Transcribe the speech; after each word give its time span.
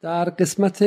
در 0.00 0.24
قسمت 0.24 0.82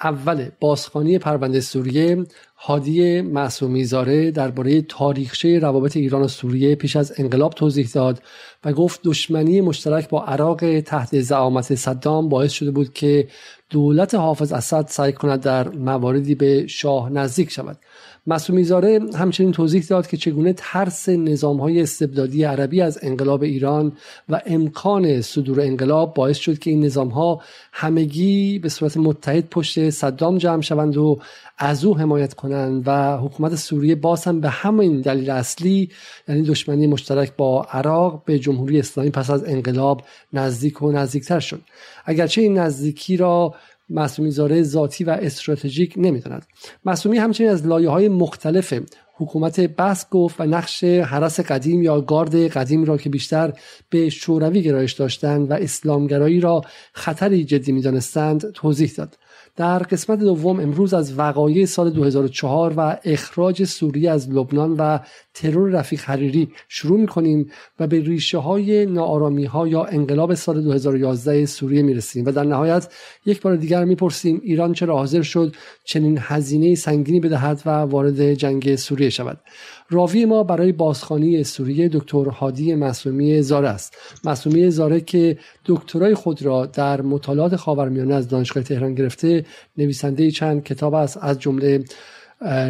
اول 0.00 0.50
بازخانی 0.60 1.18
پرونده 1.18 1.60
سوریه 1.60 2.24
هادی 2.56 3.20
معصومی 3.20 3.84
زاره 3.84 4.30
درباره 4.30 4.82
تاریخچه 4.82 5.58
روابط 5.58 5.96
ایران 5.96 6.22
و 6.22 6.28
سوریه 6.28 6.74
پیش 6.74 6.96
از 6.96 7.12
انقلاب 7.18 7.52
توضیح 7.52 7.88
داد 7.94 8.22
و 8.64 8.72
گفت 8.72 9.00
دشمنی 9.04 9.60
مشترک 9.60 10.08
با 10.08 10.24
عراق 10.24 10.80
تحت 10.80 11.20
زعامت 11.20 11.74
صدام 11.74 12.28
باعث 12.28 12.52
شده 12.52 12.70
بود 12.70 12.92
که 12.92 13.28
دولت 13.70 14.14
حافظ 14.14 14.52
اسد 14.52 14.86
سعی 14.88 15.12
کند 15.12 15.40
در 15.40 15.68
مواردی 15.68 16.34
به 16.34 16.66
شاه 16.66 17.10
نزدیک 17.10 17.50
شود. 17.50 17.78
مسئومی 18.26 18.64
زاره 18.64 19.00
همچنین 19.14 19.52
توضیح 19.52 19.82
داد 19.82 20.06
که 20.06 20.16
چگونه 20.16 20.52
ترس 20.56 21.08
نظام 21.08 21.60
های 21.60 21.82
استبدادی 21.82 22.44
عربی 22.44 22.80
از 22.80 22.98
انقلاب 23.02 23.42
ایران 23.42 23.92
و 24.28 24.40
امکان 24.46 25.20
صدور 25.20 25.60
انقلاب 25.60 26.14
باعث 26.14 26.36
شد 26.36 26.58
که 26.58 26.70
این 26.70 26.84
نظام 26.84 27.08
ها 27.08 27.42
همگی 27.72 28.58
به 28.58 28.68
صورت 28.68 28.96
متحد 28.96 29.48
پشت 29.48 29.90
صدام 29.90 30.38
جمع 30.38 30.62
شوند 30.62 30.96
و 30.96 31.18
از 31.58 31.84
او 31.84 31.98
حمایت 31.98 32.34
کنند 32.34 32.82
و 32.86 33.16
حکومت 33.16 33.54
سوریه 33.54 33.94
باز 33.94 34.24
هم 34.24 34.40
به 34.40 34.48
همین 34.48 35.00
دلیل 35.00 35.30
اصلی 35.30 35.90
یعنی 36.28 36.42
دشمنی 36.42 36.86
مشترک 36.86 37.36
با 37.36 37.62
عراق 37.64 38.22
به 38.24 38.38
جمهوری 38.38 38.78
اسلامی 38.78 39.10
پس 39.10 39.30
از 39.30 39.44
انقلاب 39.44 40.02
نزدیک 40.32 40.82
و 40.82 40.92
نزدیکتر 40.92 41.40
شد. 41.40 41.60
اگرچه 42.04 42.40
این 42.40 42.58
نزدیکی 42.58 43.16
را 43.16 43.54
معصومی 43.88 44.30
زاره 44.30 44.62
ذاتی 44.62 45.04
و 45.04 45.10
استراتژیک 45.10 45.94
نمی‌داند. 45.96 46.46
معصومی 46.84 47.18
همچنین 47.18 47.50
از 47.50 47.66
لایه 47.66 47.88
های 47.88 48.08
مختلف 48.08 48.74
حکومت 49.16 49.60
بس 49.60 50.10
گفت 50.10 50.40
و 50.40 50.44
نقش 50.44 50.84
حرس 50.84 51.40
قدیم 51.40 51.82
یا 51.82 52.00
گارد 52.00 52.36
قدیم 52.36 52.84
را 52.84 52.96
که 52.96 53.10
بیشتر 53.10 53.52
به 53.90 54.10
شوروی 54.10 54.62
گرایش 54.62 54.92
داشتند 54.92 55.50
و 55.50 55.54
اسلامگرایی 55.54 56.40
را 56.40 56.62
خطری 56.92 57.44
جدی 57.44 57.72
می‌دانستند 57.72 58.50
توضیح 58.52 58.92
داد. 58.96 59.18
در 59.56 59.78
قسمت 59.78 60.18
دوم 60.18 60.60
امروز 60.60 60.94
از 60.94 61.18
وقایع 61.18 61.66
سال 61.66 61.90
2004 61.90 62.74
و 62.76 62.96
اخراج 63.04 63.64
سوریه 63.64 64.10
از 64.10 64.30
لبنان 64.30 64.72
و 64.72 64.98
ترور 65.34 65.70
رفیق 65.70 66.00
حریری 66.00 66.48
شروع 66.68 67.00
می 67.00 67.06
کنیم 67.06 67.50
و 67.80 67.86
به 67.86 68.00
ریشه 68.00 68.38
های 68.38 68.86
نارامی 68.86 69.44
ها 69.44 69.68
یا 69.68 69.84
انقلاب 69.84 70.34
سال 70.34 70.62
2011 70.62 71.46
سوریه 71.46 71.82
می 71.82 71.94
رسیم 71.94 72.24
و 72.24 72.32
در 72.32 72.44
نهایت 72.44 72.92
یک 73.26 73.42
بار 73.42 73.56
دیگر 73.56 73.84
می 73.84 73.94
پرسیم 73.94 74.40
ایران 74.44 74.72
چرا 74.72 74.96
حاضر 74.96 75.22
شد 75.22 75.54
چنین 75.84 76.18
هزینه 76.20 76.74
سنگینی 76.74 77.20
بدهد 77.20 77.62
و 77.66 77.70
وارد 77.70 78.34
جنگ 78.34 78.76
سوریه 78.76 79.10
شود. 79.10 79.40
راوی 79.90 80.24
ما 80.24 80.42
برای 80.42 80.72
بازخانی 80.72 81.44
سوریه 81.44 81.88
دکتر 81.88 82.24
هادی 82.24 82.74
معصومی 82.74 83.42
زاره 83.42 83.68
است. 83.68 83.96
معصومی 84.24 84.70
زاره 84.70 85.00
که 85.00 85.38
دکترای 85.64 86.14
خود 86.14 86.42
را 86.42 86.66
در 86.66 87.02
مطالعات 87.02 87.56
خاورمیانه 87.56 88.14
از 88.14 88.28
دانشگاه 88.28 88.62
تهران 88.62 88.94
گرفته 88.94 89.44
نویسنده 89.78 90.30
چند 90.30 90.64
کتاب 90.64 90.94
است 90.94 91.18
از 91.20 91.38
جمله 91.40 91.84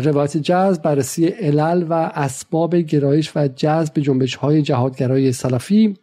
روایت 0.05 0.37
جذب 0.37 0.83
بررسی 0.83 1.27
علل 1.27 1.87
و 1.89 1.93
اسباب 1.93 2.77
گرایش 2.77 3.33
و 3.37 3.49
جذب 3.49 4.01
جنبش 4.01 4.35
های 4.35 4.63
جهادگرای 4.63 5.33
سلفی. 5.33 5.97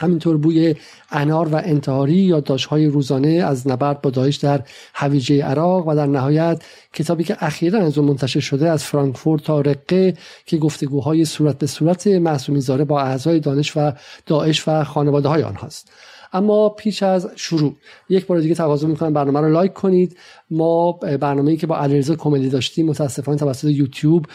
همینطور 0.00 0.36
بوی 0.36 0.74
انار 1.10 1.48
و 1.48 1.56
انتحاری 1.64 2.14
یا 2.14 2.42
های 2.70 2.86
روزانه 2.86 3.28
از 3.28 3.68
نبرد 3.68 4.00
با 4.00 4.10
داعش 4.10 4.36
در 4.36 4.62
هویجه 4.94 5.44
عراق 5.44 5.88
و 5.88 5.94
در 5.94 6.06
نهایت 6.06 6.62
کتابی 6.92 7.24
که 7.24 7.36
اخیرا 7.40 7.80
از 7.80 7.98
منتشر 7.98 8.40
شده 8.40 8.70
از 8.70 8.84
فرانکفورت 8.84 9.42
تا 9.42 9.60
رقه 9.60 10.14
که 10.46 10.56
گفتگوهای 10.56 11.24
صورت 11.24 11.58
به 11.58 11.66
صورت 11.66 12.06
معصومی 12.06 12.60
زاره 12.60 12.84
با 12.84 13.00
اعضای 13.00 13.40
دانش 13.40 13.76
و 13.76 13.92
داعش 14.26 14.68
و 14.68 14.84
خانواده 14.84 15.28
های 15.28 15.42
آنهاست 15.42 15.92
اما 16.32 16.68
پیش 16.68 17.02
از 17.02 17.28
شروع 17.36 17.74
یک 18.08 18.26
بار 18.26 18.40
دیگه 18.40 18.54
تقاضا 18.54 18.88
می‌کنم 18.88 19.12
برنامه 19.12 19.40
رو 19.40 19.52
لایک 19.52 19.72
کنید. 19.72 20.16
ما 20.50 20.92
برنامه‌ای 20.92 21.56
که 21.56 21.66
با 21.66 21.76
علیرضا 21.76 22.14
کمدی 22.14 22.48
داشتیم 22.48 22.86
متاسفانه 22.86 23.38
توسط 23.38 23.68
یوتیوب 23.68 24.26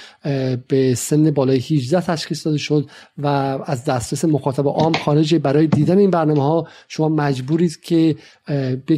به 0.67 0.93
سن 0.95 1.31
بالای 1.31 1.57
18 1.57 2.01
تشخیص 2.01 2.45
داده 2.45 2.57
شد 2.57 2.89
و 3.17 3.27
از 3.65 3.85
دسترس 3.85 4.25
مخاطب 4.25 4.67
عام 4.67 4.93
خارج 4.93 5.35
برای 5.35 5.67
دیدن 5.67 5.97
این 5.97 6.11
برنامه 6.11 6.43
ها 6.43 6.67
شما 6.87 7.09
مجبورید 7.09 7.81
که 7.81 8.15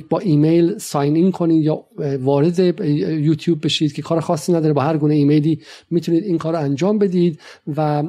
با 0.09 0.19
ایمیل 0.19 0.77
sign 0.77 1.15
in 1.15 1.31
کنید 1.31 1.63
یا 1.63 1.83
وارد 2.19 2.59
یوتیوب 3.09 3.65
بشید 3.65 3.93
که 3.93 4.01
کار 4.01 4.19
خاصی 4.19 4.53
نداره. 4.53 4.73
با 4.73 4.81
هر 4.81 4.97
گونه 4.97 5.13
ایمیلی 5.13 5.59
می‌تونید 5.91 6.23
این 6.23 6.37
کار 6.37 6.53
رو 6.53 6.59
انجام 6.59 6.97
بدید 6.97 7.39
و 7.77 8.03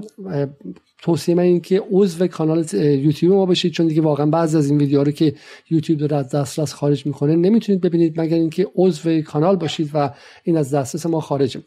توصیه 1.03 1.35
من 1.35 1.43
این 1.43 1.61
که 1.61 1.83
عضو 1.91 2.27
کانال 2.27 2.67
یوتیوب 2.75 3.35
ما 3.35 3.47
بشید 3.47 3.73
چون 3.73 3.87
دیگه 3.87 4.03
واقعا 4.03 4.27
بعضی 4.27 4.57
از 4.57 4.71
این 4.71 4.79
ویدیوها 4.79 5.03
رو 5.03 5.13
که 5.13 5.35
یوتیوب 5.71 6.01
داره 6.01 6.17
از 6.17 6.31
دسترس 6.31 6.73
خارج 6.73 7.07
می‌کنه 7.07 7.37
نمی‌تونید 7.37 7.81
ببینید 7.81 8.21
مگر 8.21 8.37
اینکه 8.37 8.69
عضو 8.77 9.21
کانال 9.21 9.57
باشید 9.57 9.91
و 9.95 10.11
این 10.45 10.57
از 10.57 10.75
دسترس 10.75 11.07
ما 11.07 11.21
خارجه 11.21 11.61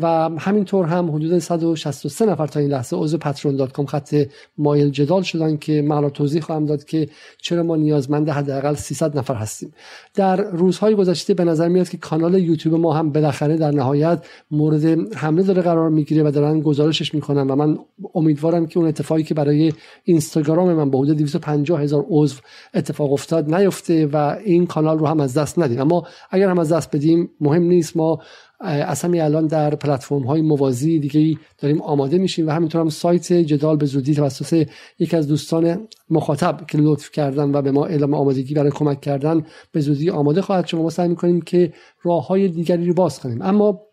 و 0.00 0.30
همینطور 0.38 0.86
هم 0.86 1.10
حدود 1.10 1.38
163 1.38 2.26
نفر 2.26 2.46
تا 2.46 2.60
این 2.60 2.70
لحظه 2.70 2.96
عضو 2.96 3.18
Patreon 3.18 3.56
dot 3.56 3.72
com 3.72 3.86
خط 3.86 4.26
مایل 4.58 4.90
جدال 4.90 5.22
شدن 5.22 5.56
که 5.56 5.82
من 5.82 6.10
توضیح 6.10 6.42
خواهم 6.42 6.66
داد 6.66 6.84
که 6.84 7.08
چرا 7.42 7.62
ما 7.62 7.76
نیازمند 7.76 8.28
حداقل 8.28 8.74
300 8.74 9.18
نفر 9.18 9.34
هستیم. 9.34 9.72
در 10.14 10.50
روزهای 10.50 10.94
گذشته 10.94 11.34
به 11.34 11.44
نظر 11.44 11.68
میاد 11.68 11.88
که 11.88 11.96
کانال 11.96 12.34
یوتیوب 12.34 12.80
ما 12.80 12.92
هم 12.92 13.12
بالاخره 13.12 13.56
در 13.56 13.70
نهایت 13.70 14.26
مورد 14.50 15.14
حمله 15.14 15.42
داره 15.42 15.62
قرار 15.62 15.90
می‌گیره 15.90 16.22
و 16.22 16.30
دارن 16.30 16.60
گزارشش 16.60 17.14
می‌کنن 17.14 17.46
و 17.50 17.56
من 17.56 17.78
امیدوارم 18.14 18.66
که 18.66 18.77
اون 18.78 18.88
اتفاقی 18.88 19.22
که 19.22 19.34
برای 19.34 19.72
اینستاگرام 20.04 20.72
من 20.72 20.90
با 20.90 20.98
حدود 20.98 21.16
250 21.16 21.80
هزار 21.82 22.06
عضو 22.08 22.40
اتفاق 22.74 23.12
افتاد 23.12 23.54
نیفته 23.54 24.06
و 24.06 24.36
این 24.44 24.66
کانال 24.66 24.98
رو 24.98 25.06
هم 25.06 25.20
از 25.20 25.34
دست 25.34 25.58
ندیم. 25.58 25.80
اما 25.80 26.06
اگر 26.30 26.50
هم 26.50 26.58
از 26.58 26.72
دست 26.72 26.96
بدیم 26.96 27.30
مهم 27.40 27.62
نیست. 27.62 27.96
ما 27.96 28.18
همین 28.60 29.22
الان 29.22 29.46
در 29.46 29.74
پلتفرم 29.74 30.22
های 30.22 30.42
موازی 30.42 30.98
دیگه 30.98 31.40
داریم 31.58 31.82
آماده 31.82 32.18
میشیم 32.18 32.46
و 32.46 32.50
همینطور 32.50 32.80
هم 32.80 32.88
سایت 32.88 33.32
جدال 33.32 33.76
به 33.76 33.86
زودی 33.86 34.14
توسط 34.14 34.68
یکی 34.98 35.16
از 35.16 35.28
دوستان 35.28 35.88
مخاطب 36.10 36.66
که 36.66 36.78
لطف 36.78 37.10
کردن 37.10 37.54
و 37.54 37.62
به 37.62 37.70
ما 37.70 37.86
اعلام 37.86 38.14
آمادگی 38.14 38.54
برای 38.54 38.70
کمک 38.70 39.00
کردن 39.00 39.46
به 39.72 39.80
زودی 39.80 40.10
آماده 40.10 40.42
خواهد 40.42 40.66
شد. 40.66 40.76
ما 40.76 40.90
سعی 40.90 41.08
می‌کنیم 41.08 41.40
که 41.40 41.72
راه 42.02 42.26
های 42.26 42.48
دیگری 42.48 42.86
رو 42.86 42.94
باز 42.94 43.20
کنیم. 43.20 43.42
اما 43.42 43.87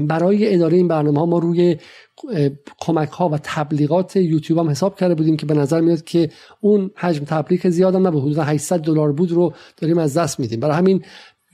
برای 0.00 0.54
اداره 0.54 0.76
این 0.76 0.88
برنامه 0.88 1.20
ها 1.20 1.26
ما 1.26 1.38
روی 1.38 1.76
کمک 2.80 3.08
ها 3.08 3.28
و 3.28 3.38
تبلیغات 3.42 4.16
یوتیوب 4.16 4.58
هم 4.58 4.70
حساب 4.70 4.98
کرده 4.98 5.14
بودیم 5.14 5.36
که 5.36 5.46
به 5.46 5.54
نظر 5.54 5.80
میاد 5.80 6.04
که 6.04 6.30
اون 6.60 6.90
حجم 6.96 7.24
تبلیغ 7.24 7.68
زیاد 7.68 7.94
هم 7.94 8.06
نبود. 8.06 8.22
حدود 8.22 8.38
800 8.38 8.80
دلار 8.80 9.12
بود 9.12 9.32
رو 9.32 9.52
داریم 9.76 9.98
از 9.98 10.16
دست 10.18 10.40
میدیم. 10.40 10.60
برای 10.60 10.76
همین 10.76 11.04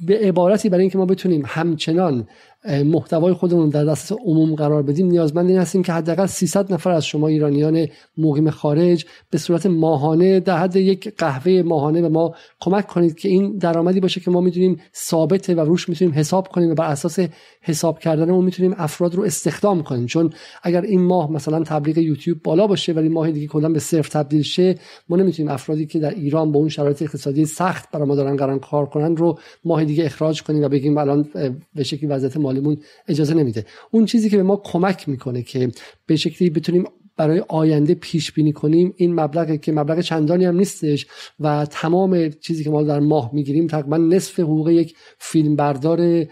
به 0.06 0.18
عبارتی 0.18 0.68
برای 0.68 0.82
اینکه 0.82 0.98
ما 0.98 1.06
بتونیم 1.06 1.42
همچنان 1.46 2.28
محتوای 2.64 3.32
خودمون 3.32 3.68
در 3.68 3.84
دسترس 3.84 4.18
عموم 4.26 4.54
قرار 4.54 4.82
بدیم 4.82 5.06
نیازمند 5.06 5.48
این 5.48 5.58
هستیم 5.58 5.82
که 5.82 5.92
حداقل 5.92 6.26
300 6.26 6.72
نفر 6.72 6.90
از 6.90 7.06
شما 7.06 7.28
ایرانیان 7.28 7.86
مقیم 8.18 8.50
خارج 8.50 9.06
به 9.30 9.38
صورت 9.38 9.66
ماهانه 9.66 10.40
در 10.40 10.56
حد 10.56 10.76
یک 10.76 11.14
قهوه 11.18 11.62
ماهانه 11.62 12.02
به 12.02 12.08
ما 12.08 12.34
کمک 12.60 12.86
کنید 12.86 13.18
که 13.18 13.28
این 13.28 13.58
درآمدی 13.58 14.00
باشه 14.00 14.20
که 14.20 14.30
ما 14.30 14.40
می‌دونیم 14.40 14.80
ثابته 14.96 15.54
و 15.54 15.60
روش 15.60 15.88
می‌تونیم 15.88 16.14
حساب 16.14 16.48
کنیم 16.48 16.70
و 16.70 16.74
بر 16.74 16.90
اساس 16.90 17.18
حساب 17.62 17.98
کردن 17.98 18.30
اون 18.30 18.44
می‌تونیم 18.44 18.74
افراد 18.78 19.14
رو 19.14 19.22
استخدام 19.22 19.82
کنیم. 19.82 20.06
چون 20.06 20.32
اگر 20.62 20.82
این 20.82 21.00
ماه 21.00 21.32
مثلا 21.32 21.64
تبلیغ 21.64 21.98
یوتیوب 21.98 22.42
بالا 22.42 22.66
باشه 22.66 22.92
ولی 22.92 23.08
ماه 23.08 23.30
دیگه 23.30 23.46
کلا 23.46 23.68
به 23.68 23.78
صفر 23.78 24.08
تبدیل 24.22 24.42
شه 24.42 24.74
ما 25.08 25.16
نمی‌تونیم 25.16 25.52
افرادی 25.52 25.86
که 25.86 25.98
در 25.98 26.10
ایران 26.10 26.52
با 26.52 26.60
اون 26.60 26.68
شرایط 26.68 27.02
اقتصادی 27.02 27.44
سخت 27.44 27.90
برای 27.90 28.08
ما 28.08 28.14
دارن 28.14 28.36
قرار 28.36 28.58
کار 28.58 28.86
کنن 28.86 29.16
رو 29.16 29.38
ماه 29.64 29.84
دیگه 29.84 30.04
اخراج 30.04 30.42
کنیم 30.42 30.62
و 30.62 30.68
بگیم 30.68 30.98
الان 30.98 31.28
به 31.74 31.84
شکلی 31.84 32.06
وضعیت 32.06 32.36
مالیمون 32.60 32.84
اجازه 33.08 33.34
نمیده. 33.34 33.66
اون 33.90 34.04
چیزی 34.04 34.30
که 34.30 34.36
به 34.36 34.42
ما 34.42 34.56
کمک 34.64 35.08
می‌کنه 35.08 35.42
که 35.42 35.70
به 36.06 36.16
شکلی 36.16 36.50
بتونیم 36.50 36.84
برای 37.16 37.44
آینده 37.48 37.94
پیش 37.94 38.32
بینی 38.32 38.52
کنیم 38.52 38.94
این 38.96 39.14
مبلغی 39.14 39.58
که 39.58 39.72
مبلغ 39.72 40.00
چندانی 40.00 40.44
هم 40.44 40.56
نیستش 40.56 41.06
و 41.40 41.66
تمام 41.70 42.28
چیزی 42.28 42.64
که 42.64 42.70
ما 42.70 42.82
در 42.82 43.00
ماه 43.00 43.30
می‌گیریم 43.32 43.66
تقریبا 43.66 43.96
نصف 43.96 44.40
حقوق 44.40 44.68
یک 44.68 44.94
فیلمبردار 45.18 46.26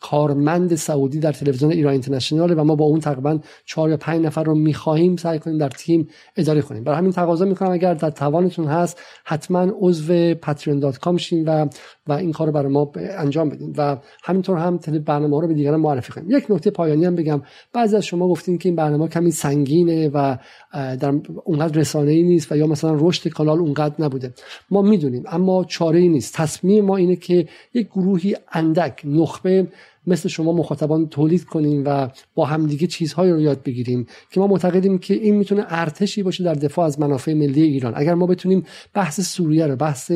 کارمند 0.00 0.74
سعودی 0.74 1.18
در 1.18 1.32
تلویزیون 1.32 1.72
ایران 1.72 1.92
اینترنشنال 1.92 2.58
و 2.58 2.64
ما 2.64 2.74
با 2.74 2.84
اون 2.84 3.00
تقریبا 3.00 3.38
4 3.64 3.90
یا 3.90 3.96
5 3.96 4.26
نفر 4.26 4.42
رو 4.42 4.54
می‌خواهیم 4.54 5.16
سعی 5.16 5.38
کنیم 5.38 5.58
در 5.58 5.68
تیم 5.68 6.08
اداره 6.36 6.62
کنیم. 6.62 6.84
برای 6.84 6.98
همین 6.98 7.12
تقاضا 7.12 7.44
می‌کنم 7.44 7.70
اگر 7.70 7.94
در 7.94 8.10
توانتون 8.10 8.66
هست 8.66 9.00
حتما 9.24 9.66
عضو 9.80 10.34
patreon.com 10.34 11.16
شین 11.16 11.44
و 11.48 11.66
و 12.06 12.12
این 12.12 12.32
کار 12.32 12.46
رو 12.46 12.52
برای 12.52 12.72
ما 12.72 12.92
انجام 12.96 13.48
بدین. 13.48 13.74
و 13.78 13.96
همینطور 14.24 14.58
هم 14.58 14.76
برنامه 15.06 15.40
رو 15.40 15.48
به 15.48 15.54
دیگران 15.54 15.80
معرفی 15.80 16.12
کنیم. 16.12 16.30
یک 16.30 16.46
نکته 16.50 16.70
پایانی 16.70 17.04
هم 17.04 17.14
بگم. 17.14 17.42
بعضی 17.72 17.96
از 17.96 18.04
شما 18.04 18.28
گفتین 18.28 18.58
که 18.58 18.68
این 18.68 18.76
برنامه 18.76 19.08
کمی 19.08 19.30
سنگینه 19.30 20.08
و 20.08 20.36
در 20.72 21.14
اونقدر 21.44 21.80
رسانه 21.80 22.10
ای 22.10 22.22
نیست 22.22 22.52
و 22.52 22.56
یا 22.56 22.66
مثلا 22.66 22.96
رشد 23.00 23.28
کانال 23.28 23.58
اونقدر 23.58 24.04
نبوده. 24.04 24.32
ما 24.70 24.82
می‌دونیم 24.82 25.24
اما 25.26 25.64
چاره 25.64 25.98
ای 25.98 26.08
نیست. 26.08 26.34
تصمیم 26.34 26.84
ما 26.84 26.96
اینه 26.96 27.16
که 27.16 27.48
یک 27.74 27.86
گروهی 27.86 28.36
اندک 28.52 29.00
نخبه 29.30 29.66
مثل 30.06 30.28
شما 30.28 30.52
مخاطبان 30.52 31.08
تولید 31.08 31.44
کنیم 31.44 31.82
و 31.86 32.08
با 32.34 32.44
همدیگه 32.44 32.86
چیزهایی 32.86 33.32
رو 33.32 33.40
یاد 33.40 33.62
بگیریم 33.62 34.06
که 34.30 34.40
ما 34.40 34.46
معتقدیم 34.46 34.98
که 34.98 35.14
این 35.14 35.34
می‌تونه 35.34 35.64
ارتشی 35.68 36.22
باشه 36.22 36.44
در 36.44 36.54
دفاع 36.54 36.86
از 36.86 37.00
منافع 37.00 37.34
ملی 37.34 37.62
ایران. 37.62 37.92
اگر 37.96 38.14
ما 38.14 38.26
بتونیم 38.26 38.64
بحث 38.94 39.20
سوریه 39.20 39.66
رو 39.66 39.76
بحث 39.76 40.12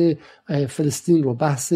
فلسطین 0.67 1.23
رو 1.23 1.33
بحث 1.33 1.73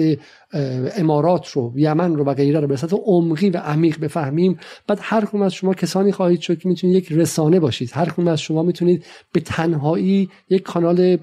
امارات 0.97 1.47
رو 1.47 1.73
یمن 1.75 2.15
رو 2.15 2.23
و 2.23 2.33
غیره 2.33 2.59
رو 2.59 2.67
به 2.67 2.75
صورت 2.75 2.93
عمقی 3.05 3.49
و 3.49 3.57
عمیق 3.57 3.99
بفهمیم. 3.99 4.59
بعد 4.87 4.99
هر 5.01 5.25
کدوم 5.25 5.41
از 5.41 5.53
شما 5.53 5.73
کسانی 5.73 6.11
خواهید 6.11 6.39
شد 6.39 6.59
که 6.59 6.69
می‌تونید 6.69 6.95
یک 6.95 7.11
رسانه 7.11 7.59
باشید. 7.59 7.89
هر 7.93 8.09
کدوم 8.09 8.27
از 8.27 8.41
شما 8.41 8.63
می‌تونید 8.63 9.05
به 9.31 9.39
تنهایی 9.39 10.29
یک 10.49 10.61
کانال 10.61 11.17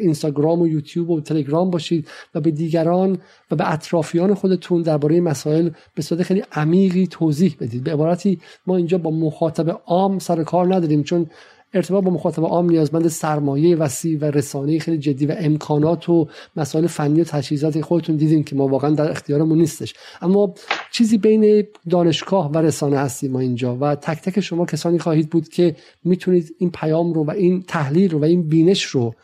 اینستاگرام 0.00 0.60
و 0.60 0.68
یوتیوب 0.68 1.10
و 1.10 1.20
تلگرام 1.20 1.70
باشید 1.70 2.08
و 2.34 2.40
به 2.40 2.50
دیگران 2.50 3.18
و 3.50 3.56
به 3.56 3.72
اطرافیان 3.72 4.34
خودتون 4.34 4.82
درباره 4.82 5.20
مسائل 5.20 5.70
به 5.94 6.02
صورت 6.02 6.22
خیلی 6.22 6.42
عمیقی 6.52 7.06
توضیح 7.06 7.56
بدید. 7.60 7.84
به 7.84 7.92
عبارتی 7.92 8.38
ما 8.66 8.76
اینجا 8.76 8.98
با 8.98 9.10
مخاطب 9.10 9.80
عام 9.86 10.18
سر 10.18 10.42
کار 10.42 10.74
نداریم 10.74 11.02
چون 11.02 11.26
ارتباط 11.74 12.04
با 12.04 12.10
مخاطب 12.10 12.44
عام 12.44 12.70
نیازمند 12.70 13.08
سرمایه 13.08 13.76
وسیع 13.76 14.18
و 14.18 14.24
رسانه 14.24 14.78
خیلی 14.78 14.98
جدی 14.98 15.26
و 15.26 15.34
امکانات 15.38 16.08
و 16.08 16.28
مسائل 16.56 16.86
فنی 16.86 17.20
و 17.20 17.24
تجهیزات 17.24 17.80
خودتون 17.80 18.16
دیدیم 18.16 18.44
که 18.44 18.56
ما 18.56 18.68
واقعا 18.68 18.90
در 18.90 19.10
اختیارمون 19.10 19.58
نیستش. 19.58 19.94
اما 20.22 20.54
چیزی 20.92 21.18
بین 21.18 21.66
دانشگاه 21.90 22.50
و 22.50 22.58
رسانه 22.58 22.98
هستیم 22.98 23.32
ما 23.32 23.40
اینجا 23.40 23.76
و 23.80 23.94
تک 23.94 24.22
تک 24.22 24.40
شما 24.40 24.66
کسانی 24.66 24.98
خواهید 24.98 25.30
بود 25.30 25.48
که 25.48 25.76
می‌تونید 26.04 26.54
این 26.58 26.70
پیام 26.70 27.12
رو 27.12 27.24
و 27.24 27.30
این 27.30 27.62
تحلیل 27.68 28.10
رو 28.10 28.18
و 28.18 28.24
این 28.24 28.48
بینش 28.48 28.82
رو 28.82 29.14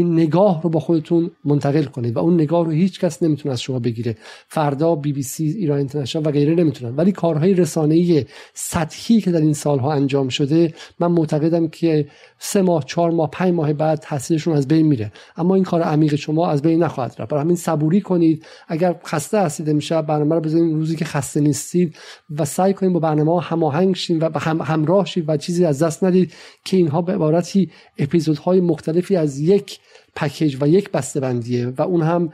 این 0.00 0.12
نگاه 0.12 0.62
رو 0.62 0.70
با 0.70 0.80
خودتون 0.80 1.30
منتقل 1.44 1.84
کنید 1.84 2.16
و 2.16 2.18
اون 2.18 2.34
نگاه 2.34 2.64
رو 2.64 2.70
هیچ 2.70 3.00
کس 3.00 3.22
نمی‌تونه 3.22 3.52
از 3.52 3.62
شما 3.62 3.78
بگیره. 3.78 4.16
فردا 4.48 4.94
بی 4.94 5.12
بی 5.12 5.22
سی 5.22 5.44
ایران 5.44 5.78
اینترنشنال 5.78 6.26
و 6.26 6.30
غیره 6.30 6.54
نمی‌تونن. 6.54 6.96
ولی 6.96 7.12
کارهای 7.12 7.54
رسانه‌ای 7.54 8.24
سطحی 8.54 9.20
که 9.20 9.30
در 9.30 9.40
این 9.40 9.52
سالها 9.52 9.92
انجام 9.92 10.28
شده 10.28 10.74
من 11.00 11.06
معتقدم 11.06 11.68
که 11.68 12.08
سه 12.38 12.62
ماه 12.62 12.84
چهار 12.84 13.10
ماه 13.10 13.30
پنج 13.30 13.54
ماه 13.54 13.72
بعد 13.72 13.98
تاثیرشون 13.98 14.56
از 14.56 14.68
بین 14.68 14.86
میره. 14.86 15.12
اما 15.36 15.54
این 15.54 15.64
کار 15.64 15.82
عمیق 15.82 16.14
شما 16.14 16.50
از 16.50 16.62
بین 16.62 16.82
نخواهد 16.82 17.14
رفت. 17.18 17.30
برای 17.30 17.44
همین 17.44 17.56
صبوری 17.56 18.00
کنید. 18.00 18.46
اگر 18.68 18.96
خسته 19.06 19.38
هستید 19.38 19.70
امشب 19.70 20.06
برنامه 20.06 20.34
رو 20.34 20.40
بزنید 20.40 20.74
روزی 20.74 20.96
که 20.96 21.04
خسته 21.04 21.40
نیستید 21.40 21.96
و 22.38 22.44
سعی 22.44 22.74
کنید 22.74 22.92
با 22.92 23.00
برنامه 23.00 23.42
هماهنگ 23.42 23.96
شید 23.96 24.22
و 24.22 24.38
هم 24.38 24.60
همراه 24.60 25.06
شید 25.06 25.24
و 25.28 25.36
چیزی 25.36 25.64
از 25.64 25.82
دست 25.82 26.04
ندید 26.04 26.32
که 26.64 26.76
اینها 26.76 27.02
به 27.02 27.12
عبارتی 27.12 27.70
اپیزودهای 27.98 28.60
مختلفی 28.60 29.16
از 29.16 29.38
یک 29.38 29.78
پکیج 30.16 30.56
و 30.60 30.68
یک 30.68 30.90
بندیه 30.90 31.66
و 31.66 31.82
اون 31.82 32.02
هم 32.02 32.32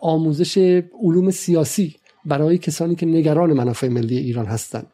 آموزش 0.00 0.58
علوم 1.02 1.30
سیاسی 1.30 1.96
برای 2.24 2.58
کسانی 2.58 2.94
که 2.94 3.06
نگران 3.06 3.52
منافع 3.52 3.88
ملی 3.88 4.18
ایران 4.18 4.46
هستند 4.46 4.86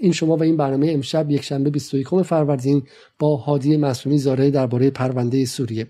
این 0.00 0.12
شما 0.12 0.36
و 0.36 0.42
این 0.42 0.56
برنامه 0.56 0.90
امشب 0.90 1.30
یک 1.30 1.44
شنبه 1.44 1.70
21 1.70 2.22
فروردین 2.22 2.82
با 3.18 3.36
هادی 3.36 3.76
معصومی 3.76 4.18
زاره 4.18 4.50
درباره 4.50 4.90
پرونده 4.90 5.44
سوریه. 5.44 5.86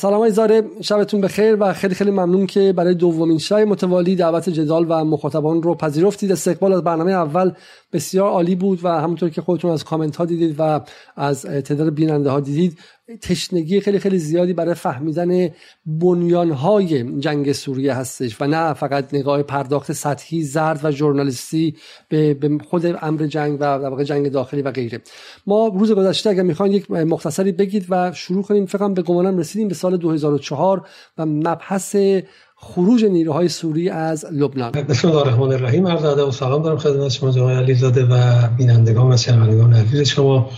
سلام 0.00 0.20
های 0.20 0.30
زاره 0.30 0.62
شبتون 0.80 1.20
بخیر 1.20 1.56
و 1.60 1.72
خیلی 1.72 1.94
خیلی 1.94 2.10
ممنون 2.10 2.46
که 2.46 2.72
برای 2.76 2.94
دومین 2.94 3.38
شای 3.38 3.64
متوالی 3.64 4.16
دعوت 4.16 4.48
جدال 4.48 4.86
و 4.88 5.04
مخاطبان 5.04 5.62
رو 5.62 5.74
پذیرفتید. 5.74 6.32
استقبال 6.32 6.72
از 6.72 6.84
برنامه 6.84 7.12
اول 7.12 7.52
بسیار 7.92 8.30
عالی 8.30 8.54
بود 8.54 8.84
و 8.84 8.88
همونطور 8.88 9.30
که 9.30 9.42
خودتون 9.42 9.70
از 9.70 9.84
کامنت 9.84 10.16
ها 10.16 10.24
دیدید 10.24 10.56
و 10.58 10.80
از 11.16 11.42
تعداد 11.42 11.94
بیننده 11.94 12.30
ها 12.30 12.40
دیدید 12.40 12.78
تشنگی 13.16 13.80
خیلی 13.80 13.98
خیلی 13.98 14.18
زیادی 14.18 14.52
برای 14.52 14.74
فهمیدن 14.74 15.48
بنیانهای 15.86 17.18
جنگ 17.20 17.52
سوریه 17.52 17.94
هستش 17.94 18.40
و 18.40 18.46
نه 18.46 18.74
فقط 18.74 19.14
نگاه 19.14 19.42
پرداخت 19.42 19.92
سطحی 19.92 20.42
زرد 20.42 20.80
و 20.82 20.90
ژورنالیستی 20.90 21.76
به 22.08 22.58
خود 22.68 22.86
امر 23.02 23.26
جنگ 23.26 23.54
و 23.60 23.96
در 23.96 24.04
جنگ 24.04 24.28
داخلی 24.28 24.62
و 24.62 24.70
غیره. 24.70 25.00
ما 25.46 25.72
روز 25.78 25.92
گذشته 25.92 26.30
اگر 26.30 26.42
می‌خوان 26.42 26.72
یک 26.72 26.90
مختصری 26.90 27.52
بگید 27.52 27.86
و 27.88 28.12
شروع 28.12 28.42
کنیم 28.42 28.66
فقط 28.66 28.94
به 28.94 29.02
گمانم 29.02 29.38
رسیدیم 29.38 29.68
به 29.68 29.74
سال 29.74 29.96
2004 29.96 30.86
و 31.18 31.26
مبحث 31.26 31.96
خروج 32.56 33.04
نیروهای 33.04 33.48
سوری 33.48 33.88
از 33.88 34.24
لبنان. 34.32 34.72
بسم 34.72 35.08
الله 35.08 35.20
الرحمن 35.20 35.52
الرحیم. 35.52 35.86
عرض 35.86 36.04
ادب 36.04 36.28
و 36.28 36.30
سلام 36.30 36.62
دارم 36.62 36.78
خدمت 36.78 37.08
شما 37.08 37.30
جناب 37.30 37.50
علیزاده 37.50 38.04
و 38.04 38.48
بینندگان 38.58 39.12
و 39.12 39.16
شنوندگان 39.16 39.72
عزیز 39.72 40.08
شما. 40.08 40.50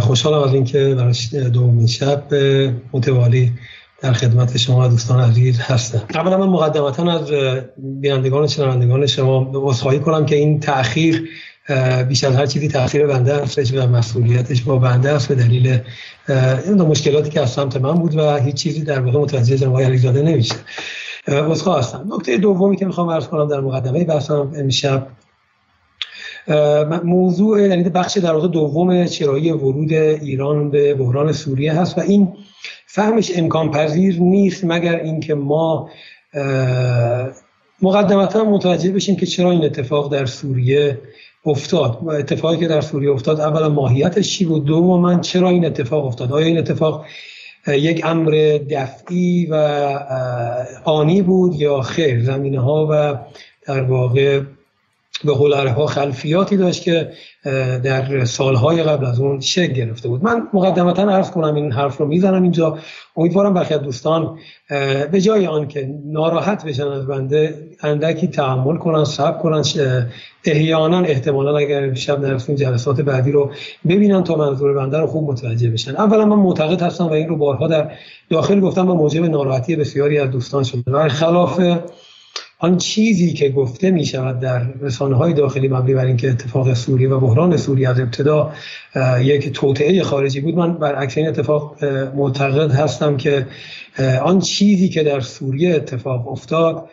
خوشحالم 0.00 0.42
از 0.42 0.54
اینکه 0.54 0.94
برای 0.94 1.50
دومین 1.50 1.86
شب 1.86 2.22
متوالی 2.92 3.52
در 4.00 4.12
خدمت 4.12 4.56
شما 4.56 4.88
دوستان 4.88 5.20
عزیز 5.20 5.60
هستم. 5.60 6.02
اولا 6.14 6.38
من 6.38 6.46
مقدمتا 6.46 7.12
از 7.12 7.30
بینندگان 7.76 8.44
و 8.44 8.46
شنوندگان 8.46 9.06
شما 9.06 9.50
عذرخواهی 9.54 9.98
کنم 9.98 10.26
که 10.26 10.36
این 10.36 10.60
تاخیر 10.60 11.28
بیش 12.08 12.24
از 12.24 12.34
هر 12.34 12.46
چیزی 12.46 12.68
تاخیر 12.68 13.06
بنده 13.06 13.34
است 13.34 13.74
و 13.74 13.86
مسئولیتش 13.86 14.62
با 14.62 14.76
بنده 14.78 15.10
است 15.10 15.28
به 15.28 15.34
دلیل 15.34 15.78
این 16.64 16.82
مشکلاتی 16.82 17.30
که 17.30 17.40
از 17.40 17.50
سمت 17.50 17.76
من 17.76 17.94
بود 17.94 18.16
و 18.16 18.36
هیچ 18.36 18.54
چیزی 18.54 18.84
در 18.84 19.00
واقع 19.00 19.18
متوجه 19.18 19.58
جناب 19.58 19.80
علیزاده 19.80 20.22
نمیشه 20.22 20.54
عذرخواه 21.28 21.78
هستم. 21.78 22.08
نکته 22.14 22.36
دومی 22.36 22.76
که 22.76 22.86
می‌خوام 22.86 23.10
عرض 23.10 23.26
کنم 23.26 23.48
در 23.48 23.60
مقدمه 23.60 24.04
بحثم 24.04 24.52
امشب 24.56 25.06
موضوع 27.04 27.60
یعنی 27.60 27.88
بخش 27.88 28.18
در 28.18 28.32
واقع 28.32 28.48
دوم 28.48 29.04
چرایی 29.06 29.52
ورود 29.52 29.92
ایران 29.92 30.70
به 30.70 30.94
بحران 30.94 31.32
سوریه 31.32 31.72
هست 31.72 31.98
و 31.98 32.00
این 32.00 32.32
فهمش 32.86 33.32
امکان 33.36 33.70
پذیر 33.70 34.20
نیست 34.20 34.64
مگر 34.64 34.96
اینکه 34.96 35.34
ما 35.34 35.90
مقدمتا 37.82 38.44
متوجه 38.44 38.92
بشیم 38.92 39.16
که 39.16 39.26
چرا 39.26 39.50
این 39.50 39.64
اتفاق 39.64 40.12
در 40.12 40.26
سوریه 40.26 40.98
افتاد. 41.46 41.98
اتفاقی 42.08 42.56
که 42.56 42.68
در 42.68 42.80
سوریه 42.80 43.10
افتاد 43.10 43.40
اولا 43.40 43.68
ماهیتش 43.68 44.38
چی 44.38 44.44
بود؟ 44.44 44.64
دوم 44.64 45.00
من 45.00 45.20
چرا 45.20 45.48
این 45.48 45.66
اتفاق 45.66 46.04
افتاد؟ 46.04 46.32
آیا 46.32 46.46
این 46.46 46.58
اتفاق 46.58 47.04
یک 47.68 48.00
امر 48.04 48.58
دفعی 48.70 49.46
و 49.50 49.54
آنی 50.84 51.22
بود 51.22 51.54
یا 51.54 51.80
خیر؟ 51.80 52.24
زمینه 52.24 52.60
ها 52.60 52.88
و 52.90 53.18
در 53.66 53.82
واقع 53.82 54.40
به 55.24 55.34
ها 55.70 55.86
خلفیاتی 55.86 56.56
داشت 56.56 56.82
که 56.82 57.12
در 57.84 58.24
سالهای 58.24 58.82
قبل 58.82 59.06
از 59.06 59.20
اون 59.20 59.40
شکل 59.40 59.72
گرفته 59.72 60.08
بود. 60.08 60.24
من 60.24 60.42
مقدمتا 60.52 61.02
عرض 61.02 61.30
کنم 61.30 61.54
این 61.54 61.72
حرف 61.72 61.96
رو 61.96 62.06
می‌زنم 62.06 62.42
اینجا. 62.42 62.78
امیدوارم 63.16 63.54
برخی 63.54 63.78
دوستان 63.78 64.38
به 65.12 65.20
جای 65.20 65.46
آن 65.46 65.68
که 65.68 65.94
ناراحت 66.04 66.64
بشن 66.64 66.86
از 66.88 67.06
بنده 67.06 67.54
اندکی 67.82 68.26
تحمل 68.26 68.76
کنن 68.76 69.04
صبر 69.04 69.38
کنن 69.38 69.62
احیانا 70.44 71.00
احتمالا 71.00 71.56
اگر 71.56 71.94
شب 71.94 72.20
نرسیم 72.20 72.54
جلسات 72.54 73.00
بعدی 73.00 73.32
رو 73.32 73.50
ببینن 73.88 74.24
تا 74.24 74.36
منظور 74.36 74.74
بنده 74.74 74.98
رو 74.98 75.06
خوب 75.06 75.30
متوجه 75.30 75.70
بشن. 75.70 75.96
اولا 75.96 76.24
من 76.24 76.36
معتقد 76.36 76.82
هستم 76.82 77.06
و 77.06 77.12
این 77.12 77.28
رو 77.28 77.36
بارها 77.36 77.66
در 77.68 77.90
داخل 78.30 78.60
گفتم 78.60 78.90
و 78.90 78.94
موجب 78.94 79.24
ناراحتی 79.24 79.76
بسیاری 79.76 80.18
از 80.18 80.30
دوستان 80.30 80.64
شده. 80.64 81.08
خلاف 81.08 81.60
آن 82.60 82.76
چیزی 82.76 83.32
که 83.32 83.48
گفته 83.48 83.90
می 83.90 84.04
شود 84.04 84.40
در 84.40 84.72
رسانه 84.80 85.16
های 85.16 85.32
داخلی 85.32 85.68
مبنی 85.68 85.94
بر 85.94 86.04
اینکه 86.04 86.30
اتفاق 86.30 86.74
سوریه 86.74 87.08
و 87.08 87.20
بحران 87.20 87.56
سوریه 87.56 87.88
از 87.88 88.00
ابتدا 88.00 88.52
یک 89.20 89.52
توطعه 89.52 90.02
خارجی 90.02 90.40
بود 90.40 90.54
من 90.54 90.78
برعکس 90.78 91.18
این 91.18 91.28
اتفاق 91.28 91.84
معتقد 92.14 92.70
هستم 92.70 93.16
که 93.16 93.46
آن 94.22 94.38
چیزی 94.40 94.88
که 94.88 95.02
در 95.02 95.20
سوریه 95.20 95.74
اتفاق 95.74 96.28
افتاد 96.28 96.88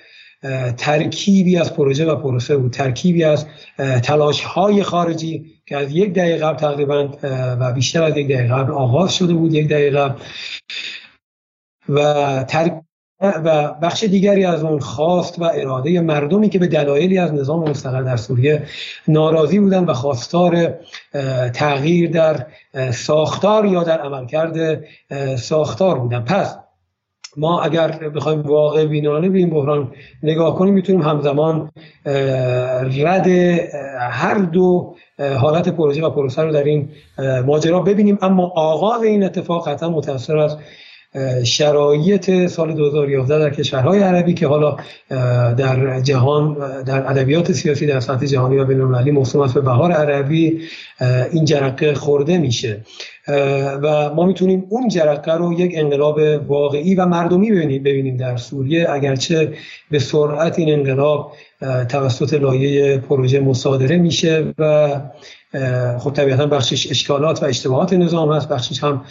ترکیبی 0.78 1.58
از 1.58 1.74
پروژه 1.74 2.06
و 2.06 2.16
پروسه 2.16 2.58
بود 2.58 2.72
ترکیبی 2.72 3.24
از 3.24 3.46
تلاش 4.04 4.42
های 4.42 4.84
خارجی 4.84 5.46
که 5.66 5.78
از 5.78 5.92
یک 5.92 6.14
دقیقه 6.14 6.46
قبل 6.46 6.58
تقریبا 6.58 7.10
و 7.60 7.74
بیشتر 7.74 8.04
از 8.04 8.18
یک 8.18 8.26
دقیقه 8.26 8.54
قبل 8.54 8.72
آغاز 8.72 9.16
شده 9.16 9.34
بود 9.34 9.54
یک 9.54 9.68
دقیقه 9.68 10.16
و 11.90 12.44
ترکیب 12.48 12.85
و 13.22 13.74
بخش 13.82 14.04
دیگری 14.04 14.46
از 14.46 14.64
اون 14.64 14.80
خواست 14.80 15.40
و 15.40 15.44
اراده 15.54 16.02
مردمی 16.02 16.50
که 16.50 16.60
به 16.60 16.68
دلایلی 16.68 17.18
از 17.18 17.34
نظام 17.34 17.70
مستقل 17.70 18.04
در 18.04 18.18
سوریه 18.18 18.64
ناراضی 19.08 19.60
بودن 19.60 19.86
و 19.86 19.94
خواستار 19.94 20.74
تغییر 21.54 22.12
در 22.12 22.46
ساختار 22.92 23.66
یا 23.66 23.84
در 23.84 24.02
عملکرد 24.02 24.84
ساختار 25.36 26.00
بودن 26.00 26.20
پس 26.20 26.58
ما 27.38 27.62
اگر 27.62 28.10
بخوایم 28.10 28.42
واقع 28.42 28.86
بینانه 28.86 29.30
به 29.30 29.38
این 29.38 29.50
بحران 29.50 29.92
نگاه 30.24 30.56
کنیم 30.56 30.74
می‌تونیم 30.74 31.02
همزمان 31.02 31.72
رد 33.04 33.28
هر 34.12 34.38
دو 34.38 34.96
حالت 35.40 35.70
پروژه 35.70 36.06
و 36.06 36.10
پروسه 36.10 36.42
رو 36.42 36.52
در 36.52 36.64
این 36.64 36.90
ماجرا 37.46 37.80
ببینیم. 37.80 38.18
اما 38.22 38.48
آغاز 38.56 39.04
این 39.04 39.24
اتفاق 39.24 39.70
قطعا 39.70 39.90
متأثر 39.90 40.38
از 40.38 40.58
شرایط 41.44 42.48
سال 42.48 42.74
2011 42.74 43.40
در 43.40 43.50
کشورهای 43.50 44.00
عربی 44.00 44.34
که 44.34 44.48
حالا 44.48 44.78
در 45.58 46.00
جهان 46.00 46.58
در 46.84 47.12
ادبیات 47.12 47.52
سیاسی 47.52 47.88
در 47.88 48.00
سطح 48.00 48.26
جهانی 48.26 48.58
و 48.58 48.66
بین‌المللی 48.66 49.12
موسوم 49.12 49.42
است 49.42 49.54
به 49.54 49.62
بهار 49.62 49.92
عربی 49.92 50.62
این 51.32 51.46
جرقه 51.46 51.94
خورده 51.94 52.38
میشه. 52.38 52.82
و 53.82 54.14
ما 54.14 54.26
می‌تونیم 54.26 54.66
اون 54.70 54.88
جرقه 54.88 55.34
رو 55.34 55.54
یک 55.54 55.72
انقلاب 55.76 56.20
واقعی 56.48 56.96
و 56.96 57.06
مردمی 57.06 57.52
ببینیم 57.52 57.84
ببینیم 57.84 58.18
در 58.18 58.38
سوریه 58.38 58.90
اگرچه 58.90 59.54
به 59.92 60.00
سرعت 60.00 60.60
این 60.60 60.74
انقلاب 60.74 61.32
توسط 61.90 62.34
لایه 62.34 62.98
پروژه 62.98 63.40
مصادره 63.40 63.98
میشه 63.98 64.54
و 64.58 64.90
خب 66.00 66.12
طبیعتا 66.12 66.46
بخشش 66.46 66.92
اشکالات 66.92 67.44
و 67.44 67.46
اشتباهات 67.46 67.94
نظام 67.94 68.32
هست 68.32 68.50
بخشش 68.50 68.84
هم 68.84 69.06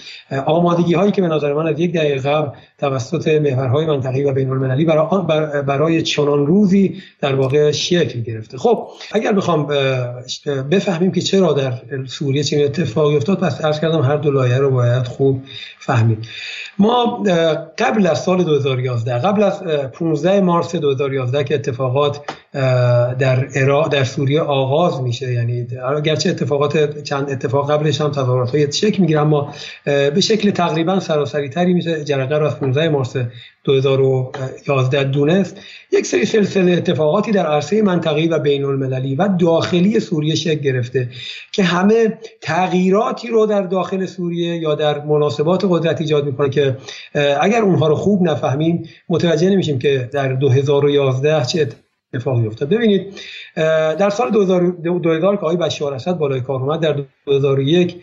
آمادگی 0.46 0.94
هایی 0.94 1.12
که 1.12 1.22
به 1.22 1.28
نظر 1.28 1.52
من 1.52 1.66
از 1.66 1.80
یک 1.80 1.92
دقیقه 1.92 2.30
قبل 2.30 2.48
توسط 2.78 3.28
محورهای 3.28 3.86
منطقی 3.86 4.24
و 4.24 4.32
بین 4.32 4.50
المللی 4.50 4.84
برای, 4.84 5.62
برای 5.62 6.02
چنان 6.02 6.46
روزی 6.46 7.02
در 7.20 7.34
واقع 7.34 7.70
شکل 7.70 8.20
گرفته. 8.20 8.58
خب 8.58 8.88
اگر 9.12 9.32
بخوام 9.32 9.66
بفهمیم 10.70 11.12
که 11.12 11.20
چرا 11.20 11.52
در 11.52 11.72
سوریه 12.06 12.42
چنین 12.42 12.64
اتفاقی 12.64 13.16
افتاد 13.16 13.38
پس 13.38 13.64
عرض 13.64 13.80
کردم 13.80 14.02
هر 14.02 14.16
دو 14.16 14.30
لایه 14.30 14.56
رو 14.56 14.70
باید 14.70 15.06
خوب 15.06 15.42
فهمید 15.78 16.26
ما 16.78 17.22
قبل 17.78 18.06
از 18.06 18.22
سال 18.22 18.44
2011 18.44 19.18
قبل 19.18 19.42
از 19.42 19.62
15 19.92 20.40
مارس 20.40 20.76
2011 20.76 21.44
که 21.44 21.54
اتفاقات 21.54 22.20
در 23.18 23.48
عراق 23.54 23.88
در 23.88 24.04
سوریه 24.04 24.40
آغاز 24.40 25.02
میشه. 25.02 25.32
یعنی 25.32 25.66
گرچه 26.04 26.30
اتفاقات 26.30 27.02
چند 27.02 27.30
اتفاق 27.30 27.70
قبلش 27.70 28.00
هم 28.00 28.10
تظاهرات 28.10 28.50
های 28.50 28.72
شکل 28.72 29.00
می‌گیره 29.00 29.20
اما 29.20 29.54
به 29.84 30.20
شکل 30.20 30.50
تقریبا 30.50 31.00
سراسری 31.00 31.48
تری 31.48 31.74
میشه 31.74 32.04
جرقه 32.04 32.38
رو 32.38 32.46
از 32.46 32.60
15 32.60 32.88
مارس 32.88 33.16
2011 33.64 35.04
دونست. 35.04 35.60
یک 35.92 36.06
سری 36.06 36.24
سلسله 36.24 36.72
اتفاقاتی 36.72 37.32
در 37.32 37.46
عرصه 37.46 37.82
منطقی 37.82 38.28
و 38.28 38.38
بین 38.38 38.64
المللی 38.64 39.14
و 39.14 39.28
داخلی 39.40 40.00
سوریه 40.00 40.34
شکل 40.34 40.60
گرفته 40.60 41.08
که 41.52 41.62
همه 41.62 42.18
تغییراتی 42.40 43.28
رو 43.28 43.46
در 43.46 43.62
داخل 43.62 44.06
سوریه 44.06 44.56
یا 44.56 44.74
در 44.74 45.04
مناسبات 45.04 45.64
قدرت 45.68 46.00
ایجاد 46.00 46.24
می‌کنه 46.26 46.50
که 46.50 46.76
اگر 47.40 47.62
اونها 47.62 47.88
رو 47.88 47.94
خوب 47.94 48.22
نفهمیم 48.22 48.88
متوجه 49.08 49.50
نمیشیم 49.50 49.78
که 49.78 50.08
در 50.12 50.32
2011 50.32 51.44
چه 51.44 51.68
اتفاقی 52.14 52.46
افتاد. 52.46 52.68
ببینید 52.68 53.20
در 53.98 54.10
سال 54.10 54.30
2000, 54.30 55.36
که 55.36 55.42
آقای 55.42 55.56
بشار 55.56 55.94
اسد 55.94 56.12
بالای 56.12 56.40
کار 56.40 56.60
اومد 56.60 56.80
در 56.80 56.96
2001 57.26 57.96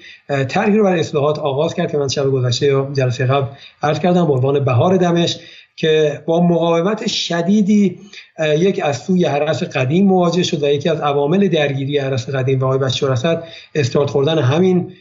طرحی 0.47 0.77
رو 0.77 0.83
برای 0.83 0.99
اصلاحات 0.99 1.39
آغاز 1.39 1.73
کرد 1.73 1.91
که 1.91 1.97
من 1.97 2.07
شب 2.07 2.25
گذشته 2.25 2.65
یا 2.65 2.89
جلسه 2.93 3.25
قبل 3.25 3.47
عرض 3.83 3.99
کردم 3.99 4.27
به 4.27 4.33
عنوان 4.33 4.59
بهار 4.59 4.97
دمشق 4.97 5.39
که 5.81 6.23
با 6.25 6.41
مقاومت 6.41 7.07
شدیدی 7.07 7.99
یک 8.39 8.81
از 8.83 8.97
سوی 8.97 9.25
حرس 9.25 9.63
قدیم 9.63 10.07
مواجه 10.07 10.43
شد 10.43 10.63
و 10.63 10.67
یکی 10.67 10.89
از 10.89 10.99
عوامل 11.01 11.47
درگیری 11.47 11.97
حرس 11.97 12.29
قدیم 12.29 12.59
و 12.59 12.65
آقای 12.65 12.77
بشار 12.77 13.11
اسد 13.11 13.43
استارت 13.75 14.09
خوردن 14.09 14.39
همین 14.39 14.93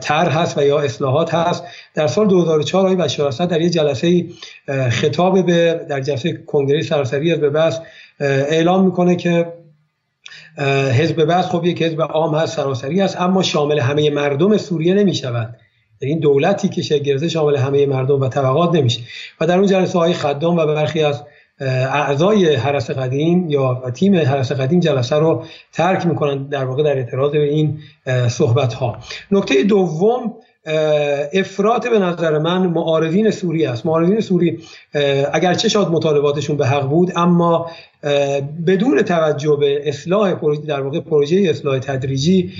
طرح 0.00 0.38
هست 0.38 0.58
و 0.58 0.62
یا 0.62 0.80
اصلاحات 0.80 1.34
هست. 1.34 1.64
در 1.94 2.06
سال 2.06 2.28
2004 2.28 2.82
آقای 2.82 2.96
بشار 2.96 3.28
اسد 3.28 3.48
در 3.48 3.60
یک 3.60 3.72
جلسه 3.72 4.24
خطاب 4.90 5.46
به 5.46 5.80
در 5.88 6.00
جلسه 6.00 6.32
کنگره 6.32 6.82
سراسری 6.82 7.32
از 7.32 7.40
به 7.40 7.50
بس 7.50 7.80
اعلام 8.20 8.84
می‌کنه 8.84 9.16
که 9.16 9.52
حزب 10.98 11.24
بس 11.24 11.44
خب 11.44 11.64
یک 11.64 11.82
حزب 11.82 12.02
عام 12.02 12.34
هست 12.34 12.56
سراسری 12.56 13.00
است 13.00 13.20
اما 13.20 13.42
شامل 13.42 13.78
همه 13.78 14.10
مردم 14.10 14.56
سوریه 14.56 14.94
نمی 14.94 15.14
شود 15.14 15.56
این 16.06 16.18
دولتی 16.18 16.68
که 16.68 16.82
شکل 16.82 17.28
شامل 17.28 17.56
همه 17.56 17.86
مردم 17.86 18.20
و 18.20 18.28
طبقات 18.28 18.74
نمیشه. 18.74 19.00
و 19.40 19.46
در 19.46 19.58
اون 19.58 19.66
جلسه 19.66 19.98
های 19.98 20.12
خدام 20.12 20.56
و 20.56 20.66
برخی 20.66 21.02
از 21.02 21.22
اعضای 21.60 22.54
حرس 22.54 22.90
قدیم 22.90 23.50
یا 23.50 23.90
تیم 23.94 24.14
حرس 24.14 24.52
قدیم 24.52 24.80
جلسه 24.80 25.16
رو 25.16 25.44
ترک 25.72 26.06
می‌کنن 26.06 26.48
در 26.48 26.64
واقع 26.64 26.82
در 26.82 26.96
اعتراض 26.96 27.32
به 27.32 27.42
این 27.42 27.78
صحبت 28.28 28.74
ها 28.74 28.98
نکته 29.30 29.62
دوم 29.62 30.34
افراط 31.32 31.88
به 31.88 31.98
نظر 31.98 32.38
من 32.38 32.66
معارضین 32.66 33.30
سوری 33.30 33.66
است. 33.66 33.86
معارضین 33.86 34.20
سوری 34.20 34.58
اگرچه 35.32 35.68
شاید 35.68 35.88
مطالباتشون 35.88 36.56
به 36.56 36.66
حق 36.66 36.88
بود 36.88 37.12
اما 37.16 37.70
بدون 38.66 39.02
توجه 39.02 39.56
به 39.60 39.88
اصلاح 39.88 40.34
پروژه 40.34 40.60
در 40.60 40.80
واقع 40.80 41.00
پروژه 41.00 41.46
اصلاح 41.50 41.78
تدریجی 41.78 42.52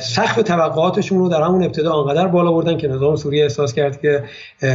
سقف 0.00 0.42
توقعاتشون 0.42 1.18
رو 1.18 1.28
در 1.28 1.42
همون 1.42 1.64
ابتدا 1.64 1.92
آنقدر 1.92 2.26
بالا 2.26 2.52
بردن 2.52 2.76
که 2.76 2.88
نظام 2.88 3.16
سوریه 3.16 3.42
احساس 3.42 3.72
کرد 3.72 4.00
که 4.00 4.24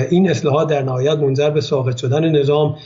این 0.09 0.29
اصلاحات 0.29 0.69
در 0.69 0.81
نهایت 0.81 1.17
منجر 1.17 1.49
به 1.49 1.61
ساقط 1.61 1.97
شدن 1.97 2.29
نظام 2.29 2.77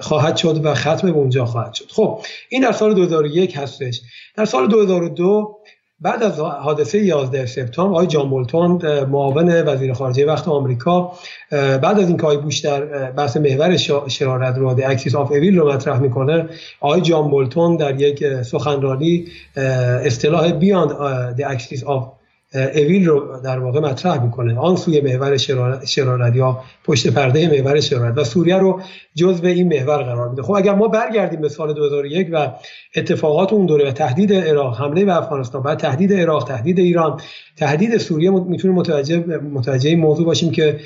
خواهد 0.00 0.36
شد 0.36 0.64
و 0.64 0.74
ختم 0.74 1.12
به 1.12 1.18
اونجا 1.18 1.44
خواهد 1.44 1.74
شد. 1.74 1.86
خب 1.88 2.20
این 2.48 2.62
در 2.62 2.72
سال 2.72 2.94
2001 2.94 3.56
هستش. 3.56 4.00
در 4.36 4.44
سال 4.44 4.68
2002 4.68 5.56
بعد 6.02 6.22
از 6.22 6.40
حادثه 6.40 6.98
11 6.98 7.46
سپتامبر 7.46 7.94
آقای 7.94 8.06
جان 8.06 8.30
بولتون 8.30 9.04
معاون 9.04 9.62
وزیر 9.62 9.92
خارجه 9.92 10.26
وقت 10.26 10.48
آمریکا 10.48 11.12
بعد 11.50 12.00
از 12.00 12.08
اینکه 12.08 12.22
آقای 12.22 12.36
بوش 12.36 12.58
در 12.58 12.80
بحث 13.10 13.36
محور 13.36 13.76
شرارت 14.08 14.58
رو 14.58 14.68
axis 14.68 15.14
of 15.14 15.30
evil 15.30 15.58
رو 15.58 15.72
مطرح 15.72 15.98
می‌کنه 15.98 16.48
آقای 16.80 17.00
جان 17.00 17.30
بولتون 17.30 17.76
در 17.76 18.00
یک 18.00 18.42
سخنرانی 18.42 19.24
اصطلاح 19.56 20.52
beyond 20.52 20.90
the 21.36 21.42
axis 21.46 21.84
of 21.84 22.19
evil 22.54 23.06
رو 23.06 23.40
در 23.44 23.58
واقع 23.58 23.80
مطرح 23.80 24.22
می‌کنه. 24.22 24.58
آن 24.58 24.76
سوی 24.76 25.00
محور 25.00 25.36
شرارت 25.84 26.36
یا 26.36 26.60
پشت 26.84 27.08
پرده 27.08 27.48
محور 27.48 27.80
شرارت. 27.80 28.18
و 28.18 28.24
سوریه 28.24 28.56
رو 28.56 28.80
جزء 29.14 29.46
این 29.46 29.68
محور 29.68 30.02
قرار 30.02 30.28
میده. 30.28 30.42
خب 30.42 30.52
اگر 30.52 30.74
ما 30.74 30.88
برگردیم 30.88 31.40
به 31.40 31.48
سال 31.48 31.74
2001 31.74 32.28
و 32.32 32.52
اتفاقات 32.96 33.52
اون 33.52 33.66
دوره 33.66 33.88
و 33.88 33.92
تهدید 33.92 34.32
عراق 34.32 34.80
حمله 34.80 35.04
به 35.04 35.16
افغانستان 35.16 35.62
بعد 35.62 35.78
تهدید 35.78 36.12
عراق 36.12 36.44
تهدید 36.44 36.78
ایران 36.78 37.20
تهدید 37.56 37.98
سوریه 37.98 38.30
می‌تونیم 38.30 38.76
متوجه 38.76 39.18
متوجه 39.52 39.90
این 39.90 40.00
موضوع 40.00 40.26
باشیم 40.26 40.52
که 40.52 40.80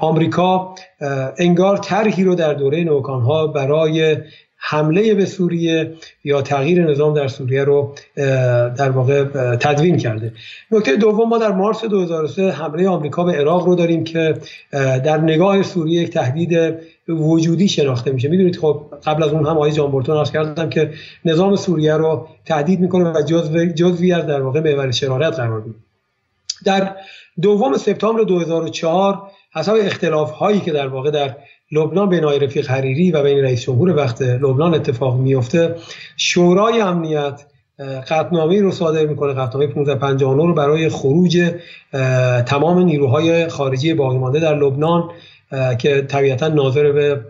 آمریکا 0.00 0.74
انگار 1.38 1.76
طرحی 1.76 2.24
رو 2.24 2.34
در 2.34 2.54
دوره 2.54 2.84
نوکانها 2.84 3.46
برای 3.46 4.16
حمله 4.64 5.14
به 5.14 5.26
سوریه 5.26 5.92
یا 6.24 6.42
تغییر 6.42 6.90
نظام 6.90 7.14
در 7.14 7.28
سوریه 7.28 7.64
رو 7.64 7.94
در 8.76 8.90
واقع 8.90 9.24
تدوین 9.56 9.96
کرده. 9.96 10.32
نکته 10.70 10.96
دوم 10.96 11.28
ما 11.28 11.38
در 11.38 11.52
مارس 11.52 11.84
2003 11.84 12.50
حمله 12.50 12.88
آمریکا 12.88 13.24
به 13.24 13.32
عراق 13.32 13.66
رو 13.66 13.74
داریم 13.74 14.04
که 14.04 14.34
در 14.72 15.20
نگاه 15.20 15.62
سوریه 15.62 16.02
یک 16.02 16.10
تهدید 16.10 16.74
وجودی 17.08 17.68
شناخته 17.68 18.12
میشه. 18.12 18.28
می‌دونید 18.28 18.58
خب 18.58 18.82
قبل 19.04 19.22
از 19.22 19.32
اون 19.32 19.46
هم 19.46 19.56
آقای 19.56 19.72
جان 19.72 19.90
بورتون 19.90 20.16
عرض 20.16 20.30
کردم 20.30 20.68
که 20.68 20.90
نظام 21.24 21.56
سوریه 21.56 21.94
رو 21.94 22.28
تهدید 22.46 22.80
می‌کنه 22.80 23.12
و 23.12 23.22
جزو 23.22 23.64
جزوی 23.66 24.12
از 24.12 24.26
در 24.26 24.40
واقع 24.40 24.60
محور 24.60 24.90
شرارت 24.90 25.34
قرار 25.34 25.60
میده. 25.60 25.78
در 26.64 26.96
دوم 27.42 27.76
سپتامبر 27.76 28.22
2004 28.22 29.22
حسب 29.54 29.74
اختلاف 29.80 30.30
هایی 30.30 30.60
که 30.60 30.72
در 30.72 30.88
واقع 30.88 31.10
در 31.10 31.36
لبنان 31.72 32.08
بین 32.08 32.24
آقای 32.24 32.38
رفیق 32.38 32.70
حریری 32.70 33.10
و 33.10 33.22
بین 33.22 33.38
رئیس 33.38 33.62
جمهور 33.62 33.96
وقت 33.96 34.22
لبنان 34.22 34.74
اتفاق 34.74 35.18
میفته 35.18 35.74
شورای 36.16 36.80
امنیت 36.80 37.44
قطنامه 38.08 38.60
رو 38.60 38.70
صادر 38.70 39.06
می‌کنه. 39.06 39.32
قطنامه 39.32 39.66
1559 39.66 40.46
رو 40.46 40.54
برای 40.54 40.88
خروج 40.88 41.50
تمام 42.46 42.78
نیروهای 42.78 43.48
خارجی 43.48 43.94
باقی 43.94 44.18
مانده 44.18 44.40
در 44.40 44.54
لبنان 44.54 45.10
که 45.78 46.02
طبیعتا 46.02 46.48
ناظر 46.48 46.92
به 46.92 47.20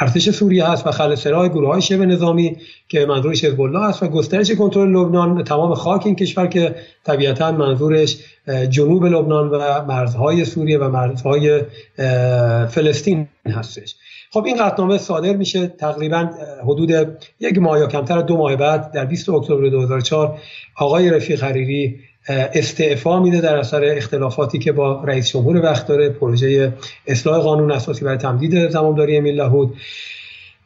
ارتش 0.00 0.30
سوریه 0.30 0.66
هست 0.66 0.86
و 0.86 0.90
خل 0.90 1.14
سرای 1.14 1.48
گروه 1.48 1.68
های 1.68 1.82
شبه 1.82 2.06
نظامی 2.06 2.56
که 2.88 3.06
منظورش 3.06 3.44
حزب 3.44 3.60
الله 3.60 3.84
است 3.84 4.02
و 4.02 4.08
گسترش 4.08 4.50
کنترل 4.50 4.88
لبنان 4.88 5.44
تمام 5.44 5.74
خاک 5.74 6.06
این 6.06 6.16
کشور 6.16 6.46
که 6.46 6.74
طبیعتا 7.04 7.52
منظورش 7.52 8.16
جنوب 8.70 9.04
لبنان 9.04 9.48
و 9.48 9.84
مرزهای 9.84 10.44
سوریه 10.44 10.78
و 10.78 10.88
مرزهای 10.88 11.62
فلسطین 12.68 13.28
هستش. 13.46 13.94
خب 14.30 14.44
این 14.44 14.56
قطنامه 14.56 14.98
صادر 14.98 15.36
میشه 15.36 15.66
تقریبا 15.66 16.30
حدود 16.62 16.90
یک 17.40 17.58
ماه 17.58 17.78
یا 17.78 17.86
کمتر 17.86 18.20
دو 18.20 18.36
ماه 18.36 18.56
بعد 18.56 18.92
در 18.92 19.04
20 19.04 19.28
اکتبر 19.28 19.68
2004 19.68 20.38
آقای 20.76 21.10
رفیق 21.10 21.44
حریری 21.44 22.00
استعفا 22.28 23.20
میده 23.20 23.40
در 23.40 23.56
اثر 23.56 23.84
اختلافاتی 23.84 24.58
که 24.58 24.72
با 24.72 25.04
رئیس 25.04 25.28
جمهور 25.28 25.56
وقت 25.56 25.86
داره 25.86 26.08
پروژه 26.08 26.72
اصلاح 27.06 27.38
قانون 27.38 27.72
اساسی 27.72 28.04
برای 28.04 28.18
تمدید 28.18 28.68
زمامداری 28.68 29.16
امیل 29.16 29.34
لهود. 29.34 29.74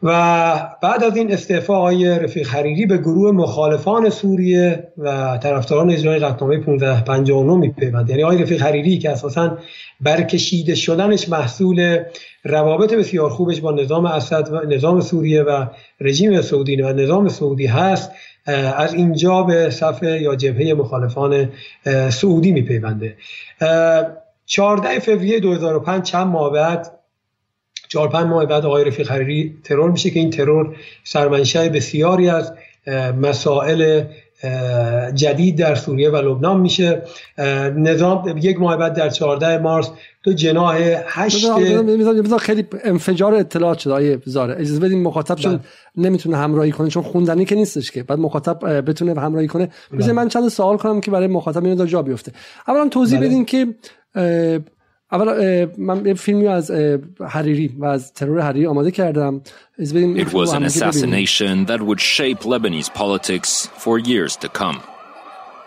و 0.03 0.11
بعد 0.83 1.05
از 1.05 1.17
این 1.17 1.33
استعفا 1.33 1.77
آقای 1.77 2.19
رفیق 2.19 2.49
حریری 2.49 2.87
به 2.87 2.99
گروه 2.99 3.33
مخالفان 3.33 4.11
سوریه 4.11 4.89
و 4.99 5.39
طرفداران 5.43 5.91
اجرای 5.91 6.19
قطعنامه 6.19 6.57
1559 6.57 7.55
میپیوند. 7.55 8.11
یعنی 8.11 8.23
آقای 8.23 8.43
رفیق 8.43 8.63
حریری 8.63 8.99
که 8.99 9.11
اساسا 9.11 9.59
برکشیده 10.01 10.75
شدنش 10.75 11.29
محصول 11.29 11.99
روابط 12.45 12.95
بسیار 12.95 13.31
خوبش 13.31 13.61
با 13.61 13.73
نظام 13.73 14.07
اسد 14.07 14.49
و 14.53 14.75
نظام 14.75 15.01
سوریه 15.01 15.43
و 15.43 15.67
رژیم 16.01 16.41
سعودی 16.41 16.83
و 16.83 16.93
نظام 16.93 17.29
سعودی 17.29 17.67
هست 17.67 18.11
از 18.77 18.95
اینجا 18.95 19.43
به 19.43 19.71
صف 19.71 20.03
یا 20.03 20.37
جبهه 20.37 20.75
مخالفان 20.75 21.49
سعودی 22.11 22.53
میپیونده. 22.53 23.17
14 24.47 24.99
فوریه 24.99 25.41
2005 25.41 26.03
چند 26.03 26.27
ماه 26.27 26.53
بعد 26.53 26.99
چهار 27.89 28.09
پنج 28.09 28.27
ماه 28.27 28.47
بعد 28.47 28.67
آقای 28.67 28.85
رفیق 28.85 29.11
حریری 29.11 29.59
ترور 29.65 29.91
میشه 29.91 30.11
که 30.11 30.21
این 30.21 30.31
ترور 30.31 30.77
سرمنشه 31.05 31.69
بسیاری 31.69 32.29
از 32.29 32.53
مسائل 33.21 34.05
جدید 35.15 35.59
در 35.59 35.75
سوریه 35.75 36.11
و 36.11 36.17
لبنان 36.17 36.61
میشه. 36.61 37.03
نظام 37.77 38.39
یک 38.43 38.61
ماه 38.61 38.77
بعد 38.77 38.95
در 38.95 39.09
14 39.09 39.59
مارس 39.59 39.91
تو 40.23 40.33
جناح 40.33 41.03
هشت 41.07 41.47
بذار 42.25 42.39
خیلی 42.39 42.67
انفجار 42.85 43.35
اطلاعات 43.35 43.79
شده 43.79 43.93
آیه 43.93 44.23
زاره 44.25 44.55
اجازه 44.59 44.81
بدیم 44.81 45.03
مخاطب 45.03 45.35
چون 45.35 45.57
بله. 45.57 45.63
نمی‌تونه 45.97 46.37
همراهی 46.37 46.73
کنه 46.73 46.89
چون 46.89 47.03
خوندنی 47.03 47.45
که 47.45 47.55
نیستش 47.55 47.91
که 47.91 48.03
بعد 48.03 48.19
مخاطب 48.19 48.89
بتونه 48.91 49.21
همراهی 49.21 49.49
کنه 49.49 49.69
بذار 49.93 50.01
بله. 50.01 50.13
من 50.13 50.29
چند 50.29 50.49
سوال 50.49 50.77
کنم 50.77 51.01
که 51.01 51.11
برای 51.11 51.27
مخاطب 51.27 51.65
اینو 51.65 51.87
جا 51.87 52.03
بیفته 52.03 52.33
اولا 52.69 52.89
توضیح 52.89 53.19
بله. 53.19 53.29
بدین 53.29 53.45
که 53.45 53.75
اول 55.13 55.67
من 55.79 56.07
یه 56.07 56.15
فیلمی 56.15 56.47
از 56.47 56.71
حریری 57.29 57.75
و 57.79 57.85
از 57.85 58.13
ترور 58.13 58.41
حریری 58.41 58.67
آماده 58.67 58.91
کردم 58.91 59.41
It 59.79 60.33
was 60.33 60.53
an 60.53 60.65
assassination 60.65 61.65
that 61.67 61.81
would 61.83 62.01
shape 62.01 62.41
Lebanese 62.45 62.91
politics 62.95 63.67
for 63.67 63.99
years 63.99 64.37
to 64.37 64.49
come. 64.49 64.81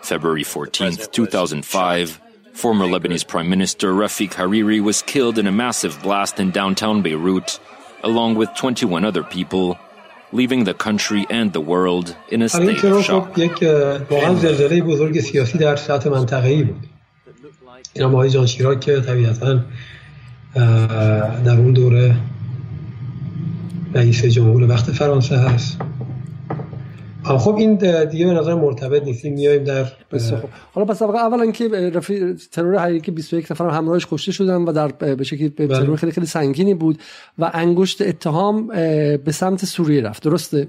February 0.02 0.44
14, 0.44 0.90
2005, 1.12 2.18
former 2.55 2.85
Lebanese 2.85 3.27
Prime 3.27 3.49
Minister 3.49 3.93
Rafik 3.93 4.33
Hariri 4.33 4.81
was 4.81 5.01
killed 5.01 5.37
in 5.37 5.47
a 5.47 5.51
massive 5.51 6.01
blast 6.01 6.39
in 6.39 6.51
downtown 6.51 7.01
Beirut, 7.01 7.59
along 8.03 8.35
with 8.35 8.49
21 8.55 9.05
other 9.05 9.23
people, 9.23 9.77
leaving 10.31 10.63
the 10.63 10.73
country 10.73 11.25
and 11.29 11.53
the 11.53 11.61
world 11.61 12.15
in 12.29 12.41
a 12.41 12.49
state 12.49 12.83
of 12.83 13.03
shock. 13.03 13.37
این 17.93 18.03
هم 18.03 18.15
آقای 18.15 18.29
جان 18.29 18.45
شیراک 18.45 18.79
که 18.79 19.01
طبیعتا 19.01 19.59
در 21.45 21.57
اون 21.57 21.73
دوره 21.73 22.15
رئیس 23.93 24.25
جمهور 24.25 24.63
وقت 24.63 24.91
فرانسه 24.91 25.37
هست 25.37 25.77
خب 27.26 27.56
این 27.56 27.74
دیگه 28.04 28.26
به 28.26 28.32
نظر 28.32 28.54
مرتبط 28.54 29.02
نیستیم 29.02 29.32
میایم 29.32 29.64
در 29.64 29.84
بسیار 30.12 30.40
خوب. 30.40 30.50
حالا 30.72 30.86
پس 30.86 31.02
اولا 31.02 31.50
که 31.50 31.68
رفی 31.68 32.34
ترور 32.52 32.78
حقیقی 32.78 33.12
21 33.12 33.50
نفر 33.52 33.68
همراهش 33.68 34.06
کشته 34.10 34.32
شدن 34.32 34.62
و 34.62 34.72
در 34.72 34.88
به 34.88 35.24
شکلی 35.24 35.48
بله. 35.48 35.68
ترور 35.68 35.96
خیلی 35.96 36.12
خیلی 36.12 36.26
سنگینی 36.26 36.74
بود 36.74 36.98
و 37.38 37.50
انگشت 37.54 38.02
اتهام 38.02 38.66
به 39.16 39.32
سمت 39.32 39.64
سوریه 39.64 40.02
رفت. 40.02 40.22
درسته؟ 40.22 40.66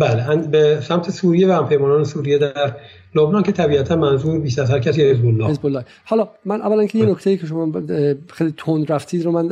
بله 0.00 0.36
به 0.36 0.80
سمت 0.80 1.10
سوریه 1.10 1.48
و 1.48 1.52
همپیمانان 1.52 2.04
سوریه 2.04 2.38
در 2.38 2.76
لبنان 3.14 3.42
که 3.42 3.52
طبیعتا 3.52 3.96
منظور 3.96 4.38
بیشتر 4.38 4.62
از 4.62 4.70
هر 4.70 4.78
کسی 4.78 5.02
حزب 5.02 5.26
الله 5.26 5.48
حزب 5.48 5.66
الله 5.66 5.84
حالا 6.04 6.28
من 6.44 6.60
اولا 6.60 6.86
که 6.86 6.98
یه 6.98 7.06
نکته 7.06 7.36
که 7.36 7.46
شما 7.46 7.72
خیلی 8.28 8.54
تند 8.56 8.92
رفتید 8.92 9.24
رو 9.24 9.32
من 9.32 9.48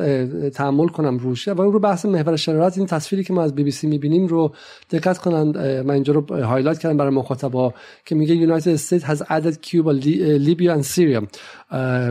تأمل 0.51 0.89
کنم 0.89 1.19
روش. 1.19 1.49
و 1.49 1.63
رو 1.63 1.79
بحث 1.79 2.07
محور 2.07 2.37
شرارت 2.37 2.79
این 2.79 2.87
تصویری 2.87 3.25
که 3.25 3.33
ما 3.33 3.43
از 3.43 3.55
بی 3.55 3.63
بی 3.63 3.71
سی 3.71 3.87
می‌بینیم 3.87 4.27
رو 4.27 4.53
دقت 4.91 5.19
کنند. 5.19 5.59
من 5.59 5.91
اینجا 5.91 6.13
رو 6.13 6.37
highlight 6.45 6.79
کردم 6.79 6.97
برای 6.97 7.15
مخاطبا 7.15 7.75
که 8.05 8.15
میگه 8.15 8.35
United 8.35 8.69
States 8.69 9.05
has 9.05 9.23
added 9.23 9.55
Cuba, 9.67 9.93
Libya 10.47 10.73
and 10.79 10.85
Syria. 10.85 11.27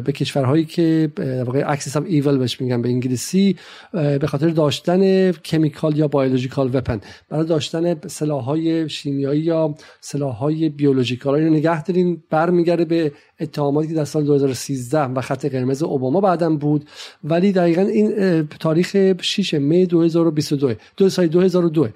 به 0.05 0.11
کشورهایی 0.15 0.65
که 0.65 1.11
واقعا 1.45 1.63
axis 1.65 1.97
of 1.97 2.03
evil 2.07 2.37
بهش 2.37 2.61
میگن 2.61 2.81
به 2.81 2.89
انگلیسی 2.89 3.55
به 3.93 4.27
خاطر 4.27 4.49
داشتن 4.49 5.31
chemical 5.31 5.97
یا 5.97 6.07
biological 6.07 6.75
weapon. 6.75 7.01
برای 7.29 7.45
داشتن 7.45 8.07
سلاح‌های 8.07 8.89
شیمیایی 8.89 9.41
یا 9.41 9.75
سلاح‌های 10.01 10.69
بیولوژیکال. 10.69 11.35
اینو 11.35 11.49
نگه 11.49 11.83
دارین 11.83 12.23
برمیگرده 12.29 12.85
به 12.85 13.11
اتهاماتی 13.39 13.87
که 13.87 13.93
در 13.93 14.05
سال 14.05 14.23
2013 14.23 14.99
و 14.99 15.21
خط 15.21 15.45
قرمز 15.45 15.83
اوباما 15.83 16.21
بعدم 16.21 16.57
بود. 16.57 16.85
ولی 17.23 17.51
دقیقا 17.51 17.81
این 17.81 18.47
تاریخ 18.47 19.15
6 19.21 19.53
می 19.53 19.85
2022 19.85 20.73
دو. 20.97 21.09
سال 21.09 21.27
2002 21.27 21.87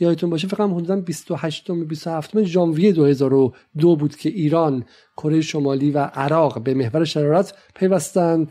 یادتون 0.00 0.30
باشه 0.30 0.48
فقط 0.48 0.70
حدودا 0.70 0.96
28 0.96 1.70
و 1.70 1.84
27 1.84 2.44
ژانویه 2.44 2.92
2002 2.92 3.96
بود 3.96 4.16
که 4.16 4.28
ایران 4.28 4.84
کره 5.16 5.40
شمالی 5.40 5.90
و 5.90 5.98
عراق 5.98 6.62
به 6.62 6.74
محور 6.74 7.04
شرارت 7.04 7.54
پیوستن. 7.74 8.46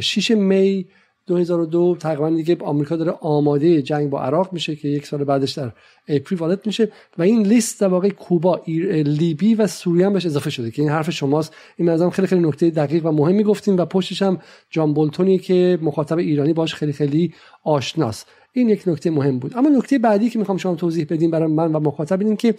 6 0.00 0.30
می 0.30 0.86
2002 1.28 1.96
تقریبا 2.00 2.30
دیگه 2.30 2.56
آمریکا 2.60 2.96
داره 2.96 3.10
آماده 3.10 3.82
جنگ 3.82 4.10
با 4.10 4.22
عراق 4.22 4.52
میشه 4.52 4.76
که 4.76 4.88
یک 4.88 5.06
سال 5.06 5.24
بعدش 5.24 5.52
در 5.52 5.70
اپریل 6.08 6.38
وارد 6.38 6.66
میشه 6.66 6.92
و 7.18 7.22
این 7.22 7.42
لیست 7.42 7.80
در 7.80 7.88
واقع 7.88 8.08
کوبا 8.08 8.60
لیبی 8.66 9.54
و 9.54 9.66
سوریه 9.66 10.06
هم 10.06 10.12
بهش 10.12 10.26
اضافه 10.26 10.50
شده 10.50 10.70
که 10.70 10.82
این 10.82 10.90
حرف 10.90 11.10
شماست. 11.10 11.54
این 11.76 11.90
مثلا 11.90 12.10
خیلی 12.10 12.28
خیلی 12.28 12.48
نکته 12.48 12.70
دقیق 12.70 13.06
و 13.06 13.12
مهمی 13.12 13.42
گفتیم 13.42 13.76
و 13.76 13.84
پشتش 13.84 14.22
هم 14.22 14.38
جان 14.70 14.94
بولتونی 14.94 15.38
که 15.38 15.78
مخاطب 15.82 16.18
ایرانی 16.18 16.52
باش 16.52 16.74
خیلی 16.74 16.92
خیلی 16.92 17.34
آشناست. 17.64 18.26
این 18.52 18.68
یک 18.68 18.82
نکته 18.88 19.10
مهم 19.10 19.38
بود. 19.38 19.56
اما 19.56 19.68
نکته 19.68 19.98
بعدی 19.98 20.30
که 20.30 20.38
می‌خوام 20.38 20.58
شما 20.58 20.74
توضیح 20.74 21.06
بدیم 21.10 21.30
برای 21.30 21.52
من 21.52 21.72
و 21.72 21.80
مخاطب 21.80 22.36
که 22.36 22.54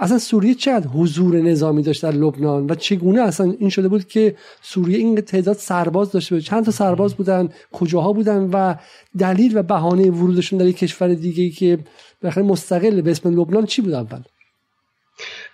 اصلا 0.00 0.18
سوریه 0.18 0.54
چقدر 0.54 0.86
حضور 0.86 1.40
نظامی 1.40 1.82
داشت 1.82 2.02
در 2.02 2.12
لبنان 2.12 2.66
و 2.70 2.74
چگونه 2.74 3.20
اصلا 3.20 3.54
این 3.58 3.68
شده 3.70 3.88
بود 3.88 4.08
که 4.08 4.36
سوریه 4.62 4.98
این 4.98 5.20
تعداد 5.20 5.56
سرباز 5.56 6.12
داشته 6.12 6.34
بود 6.34 6.44
چند 6.44 6.64
تا 6.64 6.70
سرباز 6.70 7.14
بودن 7.14 7.48
کجاها 7.72 8.12
بودن 8.12 8.50
و 8.52 8.74
دلیل 9.18 9.58
و 9.58 9.62
بهانه 9.62 10.10
ورودشون 10.10 10.58
در 10.58 10.66
یک 10.66 10.76
کشور 10.76 11.14
دیگه 11.14 11.50
که 11.50 11.78
بخیر 12.22 12.42
مستقل 12.42 13.00
به 13.00 13.10
اسم 13.10 13.40
لبنان 13.40 13.66
چی 13.66 13.82
بود 13.82 13.92
اول؟ 13.92 14.22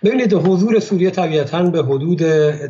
ببینید 0.03 0.33
حضور 0.33 0.79
سوریه 0.79 1.09
طبیعتا 1.09 1.63
به 1.63 1.83
حدود 1.83 2.21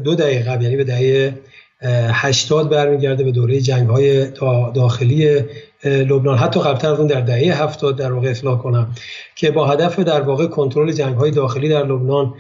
دو 0.04 0.16
دقیقه 0.16 0.64
یعنی 0.64 0.76
به 0.76 0.84
دهه 0.84 1.34
80 1.82 2.70
برمیگرده 2.70 3.24
به 3.24 3.32
دوره 3.32 3.62
جنگ 3.62 3.90
های 3.90 4.32
داخلی 4.76 5.42
لبنان. 5.84 6.38
حتی 6.38 6.60
قبلتر 6.60 6.92
از 6.92 7.00
اون 7.00 7.08
در 7.08 7.22
دهه 7.22 7.64
70 7.64 7.98
در 7.98 8.12
واقع 8.12 8.30
اصلاح 8.30 8.58
کنم 8.60 8.88
که 9.36 9.52
با 9.52 9.66
هدف 9.66 10.00
در 10.00 10.22
واقع 10.22 10.46
کنترل 10.48 10.92
جنگ 10.92 11.16
های 11.16 11.32
داخلی 11.32 11.70
در 11.70 11.84
لبنان 11.86 12.34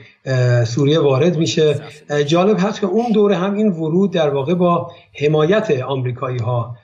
سوریه 0.65 1.00
وارد 1.00 1.38
میشه. 1.38 1.76
جالب 2.26 2.58
هست 2.60 2.82
که 2.82 2.88
اون 2.88 3.12
دوره 3.12 3.36
هم 3.36 3.54
این 3.54 3.67
ورود 3.67 4.12
در 4.12 4.30
واقع 4.30 4.54
با 4.54 4.91
حمایت 5.13 5.82
آمریکایی 5.88 6.38
ها 6.38 6.76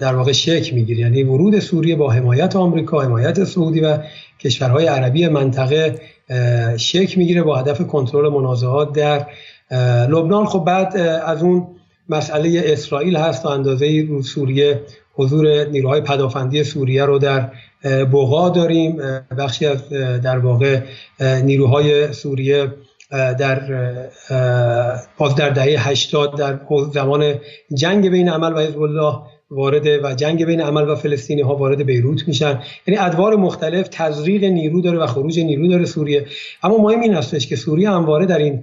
در 0.00 0.14
واقع 0.14 0.32
شک 0.32 0.74
می‌گیره. 0.74 1.00
یعنی 1.00 1.22
ورود 1.22 1.58
سوریه 1.58 1.96
با 1.96 2.10
حمایت 2.10 2.56
آمریکا 2.56 3.00
حمایت 3.00 3.44
سعودی 3.44 3.80
و 3.80 3.98
کشورهای 4.40 4.86
عربی 4.86 5.28
منطقه 5.28 6.00
شک 6.76 7.18
می‌گیره 7.18 7.42
با 7.42 7.56
هدف 7.56 7.86
کنترل 7.86 8.28
منازعات 8.28 8.92
در 8.92 9.26
لبنان. 10.08 10.46
خب 10.46 10.64
بعد 10.64 10.96
از 11.26 11.42
اون 11.42 11.66
مسئله 12.10 12.62
اسرائیل 12.64 13.16
هست 13.16 13.42
تا 13.42 13.54
اندازه 13.54 14.06
رو 14.08 14.22
سوریه 14.22 14.80
حضور 15.14 15.64
نیروهای 15.64 16.00
پدافندی 16.00 16.64
سوریه 16.64 17.04
رو 17.04 17.18
در 17.18 17.50
بوغا 18.04 18.48
داریم. 18.48 18.96
بخشی 19.38 19.66
از 19.66 19.88
در 20.22 20.38
واقع 20.38 20.80
نیروهای 21.20 22.12
سوریه 22.12 22.72
در 23.10 23.60
باز 25.18 25.34
در 25.34 25.48
دهه 25.48 25.88
80 25.88 26.38
در 26.38 26.60
زمان 26.92 27.34
جنگ 27.74 28.10
بین 28.10 28.28
عمل 28.28 28.52
و 28.52 28.58
حزب 28.58 28.82
الله 28.82 29.14
وارد 29.50 29.86
و 29.86 30.14
جنگ 30.14 30.44
بین 30.44 30.60
عمل 30.60 30.88
و 30.88 30.94
فلسطینی 30.94 31.40
ها 31.40 31.56
وارد 31.56 31.82
بیروت 31.82 32.28
میشن. 32.28 32.60
یعنی 32.86 33.00
ادوار 33.00 33.36
مختلف 33.36 33.88
تزریق 33.90 34.44
نیرو 34.44 34.80
داره 34.80 34.98
و 34.98 35.06
خروج 35.06 35.40
نیرو 35.40 35.68
داره 35.68 35.84
سوریه. 35.84 36.26
اما 36.62 36.78
مهم 36.78 37.00
این 37.00 37.14
هستش 37.14 37.46
که 37.46 37.56
سوریه 37.56 37.90
همواره 37.90 38.26
در 38.26 38.38
این 38.38 38.62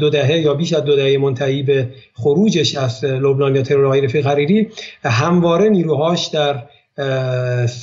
دو 0.00 0.10
دهه 0.10 0.38
یا 0.38 0.54
بیش 0.54 0.72
از 0.72 0.84
دو 0.84 0.96
دهه 0.96 1.18
منتهی 1.18 1.62
به 1.62 1.88
خروجش 2.14 2.76
از 2.76 3.04
لبنان 3.04 3.56
یا 3.56 3.62
ترورهای 3.62 4.00
رفیق 4.00 4.26
حریری 4.26 4.68
همواره 5.04 5.68
نیروهاش 5.68 6.26
در 6.26 6.62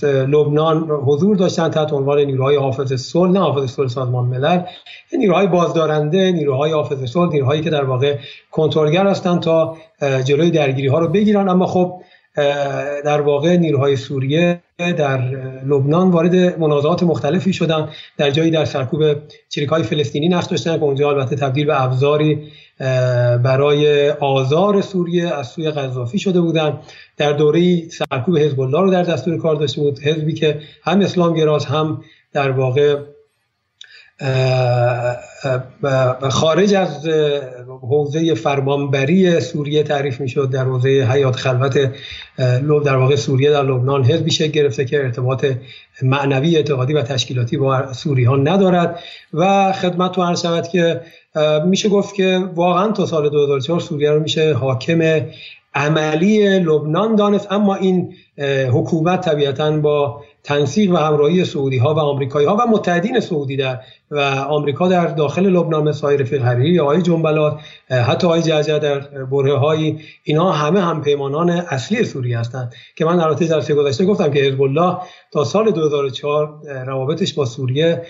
لبنان 0.04 0.90
حضور 0.90 1.36
داشتن 1.36 1.70
تحت 1.70 1.94
عنوان 1.94 2.20
نیروهای 2.20 2.56
حافظ 2.56 2.94
صلح 2.94 3.32
نه 3.32 3.40
حافظ 3.40 3.72
صلح 3.72 3.88
سازمان 3.88 4.26
ملل 4.26 4.62
نیروهای 5.18 5.48
بازدارنده 5.48 6.32
نیروهای 6.32 6.72
حافظ 6.72 7.04
صلح 7.04 7.32
نیروهایی 7.32 7.62
که 7.62 7.70
در 7.70 7.84
واقع 7.84 8.18
کنترلگر 8.52 9.08
هستند 9.08 9.40
تا 9.40 9.78
جلوی 10.26 10.52
درگیری 10.52 10.88
ها 10.88 11.00
رو 11.00 11.08
بگیرن. 11.08 11.50
اما 11.50 11.66
خب 11.66 12.02
در 13.06 13.22
واقع 13.22 13.58
نیروهای 13.58 13.96
سوریه 13.96 14.62
در 14.78 15.18
لبنان 15.66 16.12
وارد 16.12 16.60
منازعات 16.60 17.04
مختلفی 17.04 17.54
شدن 17.54 17.90
در 18.18 18.32
جایی 18.32 18.52
در 18.52 18.66
سرکوب 18.66 19.02
های 19.70 19.84
فلسطینی 19.84 20.30
نقش 20.30 20.46
داشتن 20.46 20.78
که 20.78 20.84
اونجا 20.84 21.10
البته 21.10 21.36
تبدیل 21.36 21.66
به 21.66 21.84
ابزاری 21.84 22.52
برای 23.44 24.10
آزار 24.10 24.82
سوریه 24.82 25.28
از 25.28 25.48
سوی 25.48 25.72
قذافی 25.72 26.20
شده 26.20 26.42
بودن. 26.42 26.80
در 27.18 27.34
دوره 27.34 27.90
سرکوب 27.90 28.38
حزب 28.38 28.60
الله 28.60 28.82
رو 28.82 28.92
در 28.92 29.04
دستور 29.04 29.38
کار 29.38 29.56
داشته 29.56 29.82
بود. 29.82 30.00
حزبی 30.00 30.34
که 30.34 30.60
هم 30.84 31.00
اسلام 31.00 31.34
گراز 31.34 31.66
هم 31.66 32.02
در 32.34 32.52
واقع 32.52 32.98
خارج 36.30 36.74
از 36.74 37.08
حوزه 37.82 38.34
فرمانبری 38.34 39.40
سوریه 39.40 39.84
تعریف 39.84 40.22
می‌شد 40.22 40.50
در 40.50 40.64
حوزه 40.64 40.90
حیات 40.90 41.36
خلوت 41.36 41.92
در 42.86 42.96
واقع 42.96 43.16
سوریه 43.16 43.52
در 43.52 43.64
لبنان 43.64 44.04
حزبی 44.04 44.32
شکل 44.32 44.52
گرفته 44.52 44.86
که 44.86 44.98
ارتباط 44.98 45.46
معنوی 46.02 46.56
اعتقادی 46.56 46.94
و 46.94 47.02
تشکیلاتی 47.02 47.58
با 47.58 47.94
سوری 47.94 48.24
ها 48.24 48.36
ندارد 48.36 49.00
و 49.34 49.72
خدمت 49.74 50.12
تو 50.12 50.24
عرض 50.24 50.46
که 50.72 51.02
میشه 51.66 51.90
گفت 51.90 52.16
که 52.16 52.44
واقعا 52.56 52.92
تا 52.92 53.06
سال 53.06 53.30
2004 53.30 53.80
سوریه 53.80 54.12
رو 54.12 54.20
میشه 54.20 54.54
حاکم 54.54 55.22
عملی 55.76 56.60
لبنان 56.60 57.16
دانست 57.16 57.52
اما 57.52 57.76
این 57.76 58.14
حکومت 58.72 59.22
طبیعتا 59.22 59.72
با 59.72 60.22
تنسیق 60.44 60.92
و 60.92 60.96
همراهی 60.96 61.46
سعودی 61.46 61.78
ها 61.78 61.94
و 61.94 62.00
آمریکایی 62.00 62.48
ها 62.48 62.56
و 62.56 62.68
متحدین 62.68 63.20
سعودی 63.20 63.58
در 63.58 63.80
و 64.12 64.20
آمریکا 64.50 64.88
در 64.88 65.08
داخل 65.08 65.46
لبنان 65.46 65.88
آقای 65.88 66.18
رفیق 66.18 66.44
حریری 66.44 66.80
آقای 66.80 67.02
جنبلات 67.02 67.60
حتی 67.90 68.28
آقای 68.28 68.42
جعجع 68.42 68.80
در 68.80 69.00
بره 69.32 69.58
های 69.58 70.00
اینا 70.24 70.52
همه 70.52 70.82
هم 70.82 71.02
پیمانان 71.02 71.50
اصلی 71.50 72.04
سوریه 72.04 72.40
هستند. 72.40 72.74
که 72.96 73.06
من 73.06 73.18
در 73.18 73.34
جلسه 73.34 73.74
گذشته 73.74 74.06
گفتم 74.06 74.32
که 74.32 74.40
حزب 74.40 74.62
الله 74.62 74.98
تا 75.32 75.44
سال 75.44 75.72
2004 75.72 76.54
روابطش 76.86 77.34
با 77.34 77.46
سوریه 77.46 78.02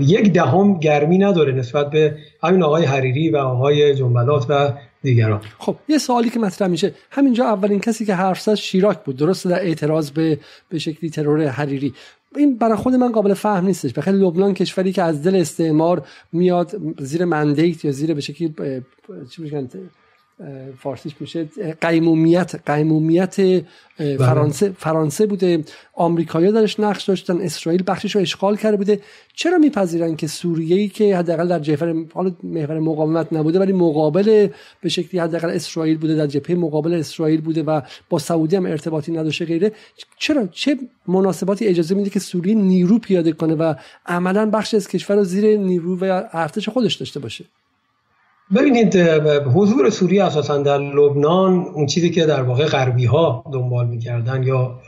یک 0.00 0.32
دهم 0.32 0.78
گرمی 0.78 1.18
نداره 1.18 1.52
نسبت 1.52 1.90
به 1.90 2.16
همین 2.42 2.62
آقای 2.62 2.84
حریری 2.84 3.30
و 3.30 3.36
آقای 3.36 3.94
جنبلات 3.94 4.46
و 4.48 4.72
دیگران 5.04 5.40
خب 5.58 5.76
یه 5.88 5.98
سوالی 5.98 6.30
که 6.30 6.38
مطرح 6.38 6.68
میشه. 6.68 6.94
همینجا 7.10 7.44
اولین 7.44 7.80
کسی 7.80 8.04
که 8.04 8.14
حرف 8.14 8.40
زد 8.40 8.54
شیراک 8.54 9.04
بود. 9.04 9.16
درسته 9.16 9.48
در 9.48 9.60
اعتراض 9.60 10.10
به 10.10 10.38
به 10.68 10.78
شکلی 10.78 11.10
ترور 11.10 11.46
حریری. 11.46 11.94
این 12.36 12.56
برای 12.58 12.76
خود 12.76 12.94
من 12.94 13.12
قابل 13.12 13.34
فهم 13.34 13.66
نیستش. 13.66 13.92
بخاطر 13.92 14.16
لبنان 14.16 14.54
کشوری 14.54 14.92
که 14.92 15.02
از 15.02 15.22
دل 15.22 15.36
استعمار 15.36 16.06
میاد 16.32 16.76
زیر 16.98 17.24
مندیت 17.24 17.84
یا 17.84 17.90
زیر 17.92 18.14
به 18.14 18.20
شکلی 18.20 18.54
چی 19.30 19.42
میگن؟ 19.42 19.68
فارسیش 20.78 21.14
میشه. 21.20 21.48
قیمومیت 21.80 22.54
قیمومیت 22.66 23.40
بله. 23.40 24.16
فرانسه 24.18 24.72
فرانسه 24.78 25.26
بوده. 25.26 25.64
آمریکایی‌ها 25.94 26.52
درش 26.52 26.80
نقش 26.80 27.04
داشتن. 27.04 27.40
اسرائیل 27.40 27.82
بخشش 27.86 28.14
رو 28.14 28.20
اشغال 28.20 28.56
کرده 28.56 28.76
بوده. 28.76 29.00
چرا 29.34 29.58
میپذیرن 29.58 30.16
که 30.16 30.26
سوریه 30.26 30.76
ای 30.76 30.88
که 30.88 31.16
حداقل 31.16 31.48
در 31.48 31.58
جبهه 31.58 32.06
حالا 32.14 32.32
محور 32.42 32.78
مقاومت 32.78 33.32
نبوده 33.32 33.58
ولی 33.58 33.72
مقابل 33.72 34.48
به 34.80 34.88
شکلی 34.88 35.20
حداقل 35.20 35.50
اسرائیل 35.50 35.98
بوده 35.98 36.14
در 36.14 36.26
جبهه 36.26 36.56
مقابل 36.56 36.94
اسرائیل 36.94 37.40
بوده 37.40 37.62
و 37.62 37.80
با 38.10 38.18
سعودی 38.18 38.56
هم 38.56 38.66
ارتباطی 38.66 39.12
نداشته 39.12 39.44
غیره. 39.44 39.72
چرا؟ 40.18 40.46
چه 40.46 40.76
مناسباتی 41.08 41.66
اجازه 41.66 41.94
میده 41.94 42.10
که 42.10 42.20
سوریه 42.20 42.54
نیرو 42.54 42.98
پیاده 42.98 43.32
کنه 43.32 43.54
و 43.54 43.74
عملا 44.06 44.50
بخش 44.50 44.74
از 44.74 44.88
کشور 44.88 45.16
رو 45.16 45.24
زیر 45.24 45.56
نیرو 45.56 45.98
و 45.98 46.22
ارتش 46.32 46.68
خودش 46.68 46.94
داشته 46.94 47.20
باشه؟ 47.20 47.44
ببینید 48.56 48.96
حضور 49.54 49.90
سوریه 49.90 50.24
اساسا 50.24 50.58
در 50.58 50.78
لبنان 50.78 51.52
اون 51.74 51.86
چیزی 51.86 52.10
که 52.10 52.26
در 52.26 52.42
واقع 52.42 52.66
غربی 52.66 53.04
ها 53.04 53.44
دنبال 53.52 53.86
می‌کردن 53.86 54.42
یا 54.42 54.80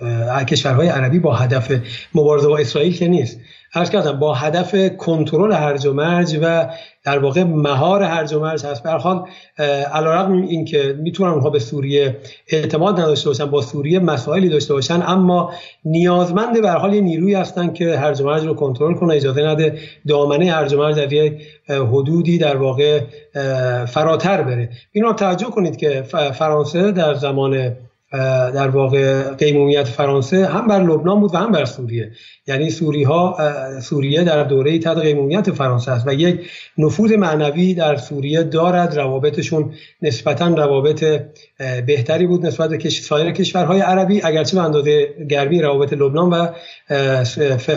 کشورهای 0.49 0.89
عربی 0.89 1.19
با 1.19 1.35
هدف 1.35 1.73
مبارزه 2.15 2.49
با 2.49 2.59
اسرائیل 2.59 2.97
که 2.97 3.09
نیست. 3.09 3.41
عرض 3.75 3.91
کردم 3.91 4.19
با 4.19 4.35
هدف 4.35 4.97
کنترل 4.97 5.53
هرج 5.53 5.87
و 5.87 5.93
مرج 5.93 6.39
و 6.43 6.69
در 7.05 7.19
واقع 7.19 7.43
مهار 7.43 8.03
هرج 8.03 8.33
و 8.33 8.41
مرج 8.41 8.67
هست. 8.67 8.87
حال 8.87 9.25
علیرغم 9.93 10.33
اینکه 10.33 10.97
می‌تونن 10.99 11.31
اونها 11.31 11.51
به 11.51 11.59
سوریه 11.59 12.17
اعتماد 12.49 13.01
نداشته 13.01 13.31
باشن 13.31 13.45
با 13.45 13.63
سوریه 13.63 13.99
مسائلی 13.99 14.49
داشته 14.49 14.75
باشن 14.75 15.03
اما 15.07 15.53
نیازمند 15.85 16.63
به 16.63 16.71
حال 16.71 16.95
یه 16.95 17.01
نیروی 17.01 17.35
هستن 17.35 17.73
که 17.73 17.99
هرج 17.99 18.21
و 18.21 18.25
مرج 18.25 18.45
رو 18.45 18.55
کنترل 18.55 18.95
کنه 18.95 19.15
اجازه 19.15 19.43
نده 19.43 19.79
دامنه 20.09 20.53
هرج 20.53 20.75
و 20.75 20.79
مرج 20.79 20.97
در 20.97 21.13
یک 21.13 21.43
حدودی 21.69 22.39
در 22.39 22.57
واقع 22.57 23.01
فراتر 23.87 24.43
بره. 24.43 24.71
اینو 24.93 25.13
توجه 25.13 25.47
کنید 25.47 25.77
که 25.77 26.03
فرانسه 26.39 26.93
در 26.93 27.15
زمان 27.15 27.77
در 28.13 28.69
واقع 28.69 29.23
قیمومیت 29.35 29.85
فرانسه 29.85 30.47
هم 30.47 30.67
بر 30.67 30.83
لبنان 30.83 31.21
بود 31.21 31.35
و 31.35 31.39
هم 31.39 31.53
بر 31.53 31.65
سوریه. 31.65 32.13
یعنی 32.47 32.71
سوری 32.71 33.03
ها 33.03 33.37
سوریه 33.83 34.25
در 34.25 34.45
دوره 34.45 34.79
تحت 34.79 34.99
قیمومیت 34.99 35.51
فرانسه 35.51 35.93
است 35.93 36.07
و 36.07 36.15
یک 36.15 36.51
نفوذ 36.79 37.13
معنوی 37.13 37.75
در 37.75 37.97
سوریه 37.97 38.43
دارد. 38.43 38.99
روابطشون 38.99 39.75
نسبتا 40.03 40.49
روابط 40.49 41.05
بهتری 41.87 42.27
بود 42.27 42.47
نسبت 42.47 42.71
به 42.71 42.91
سایر 42.91 43.31
کشورهای 43.31 43.81
عربی. 43.81 44.23
اگرچه 44.23 44.57
به 44.57 44.63
اندازه 44.63 45.15
گرمی 45.29 45.63
روابط 45.63 45.93
لبنان 45.93 46.31
و 46.31 46.47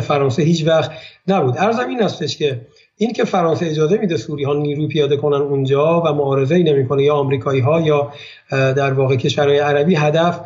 فرانسه 0.02 0.44
هیچ 0.44 0.68
وقت 0.68 0.92
نبود. 1.28 1.58
ارزم 1.58 1.90
این 1.90 2.04
استش 2.04 2.38
که 2.38 2.62
این 3.02 3.14
که 3.14 3.24
فرانسه 3.24 3.66
اجازه 3.66 3.98
میده 3.98 4.18
سوری 4.18 4.44
ها 4.44 4.54
نیروی 4.54 4.88
پیاده 4.88 5.18
کنن 5.18 5.42
اونجا 5.42 6.02
و 6.02 6.14
معارضه 6.14 6.56
ای 6.56 6.64
نمی‌کنه 6.64 7.04
یا 7.04 7.16
آمریکایی 7.16 7.62
ها 7.62 7.82
یا 7.82 8.14
در 8.52 8.94
واقع 8.94 9.16
کشورهای 9.16 9.60
عربی 9.60 9.96
هدف 9.96 10.42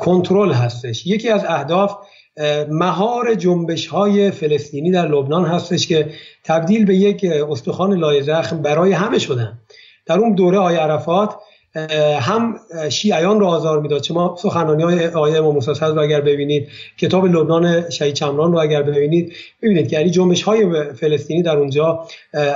کنترل 0.00 0.52
هستش. 0.52 1.06
یکی 1.06 1.28
از 1.28 1.44
اهداف 1.44 1.96
مهار 2.70 3.34
جنبش 3.34 3.86
های 3.86 4.30
فلسطینی 4.30 4.90
در 4.90 5.08
لبنان 5.08 5.44
هستش 5.44 5.86
که 5.86 6.10
تبدیل 6.44 6.84
به 6.84 6.94
یک 6.94 7.24
استخوان 7.24 7.92
لای 7.92 8.22
زخم 8.22 8.62
برای 8.62 8.92
همه 8.92 9.18
شدن. 9.18 9.58
در 10.06 10.18
اون 10.18 10.34
دوره 10.34 10.58
آی 10.58 10.76
عرفات 10.76 11.34
هم 12.20 12.56
شیعیان 12.88 13.40
رو 13.40 13.46
آزار 13.46 13.80
می‌داد. 13.80 14.02
شما 14.02 14.36
سخنرانی 14.38 14.82
های 14.82 15.06
آیه 15.06 15.36
امام 15.36 15.54
موسی 15.54 15.72
رو 15.80 16.00
اگر 16.00 16.20
ببینید 16.20 16.68
کتاب 16.98 17.26
لبنان 17.26 17.90
شهید 17.90 18.14
چمران 18.14 18.52
رو 18.52 18.58
اگر 18.58 18.82
ببینید 18.82 19.32
ببینید 19.62 19.88
که 19.88 19.96
یعنی 19.96 20.10
جنبش 20.10 20.42
های 20.42 20.92
فلسطینی 20.92 21.42
در 21.42 21.56
اونجا 21.56 22.06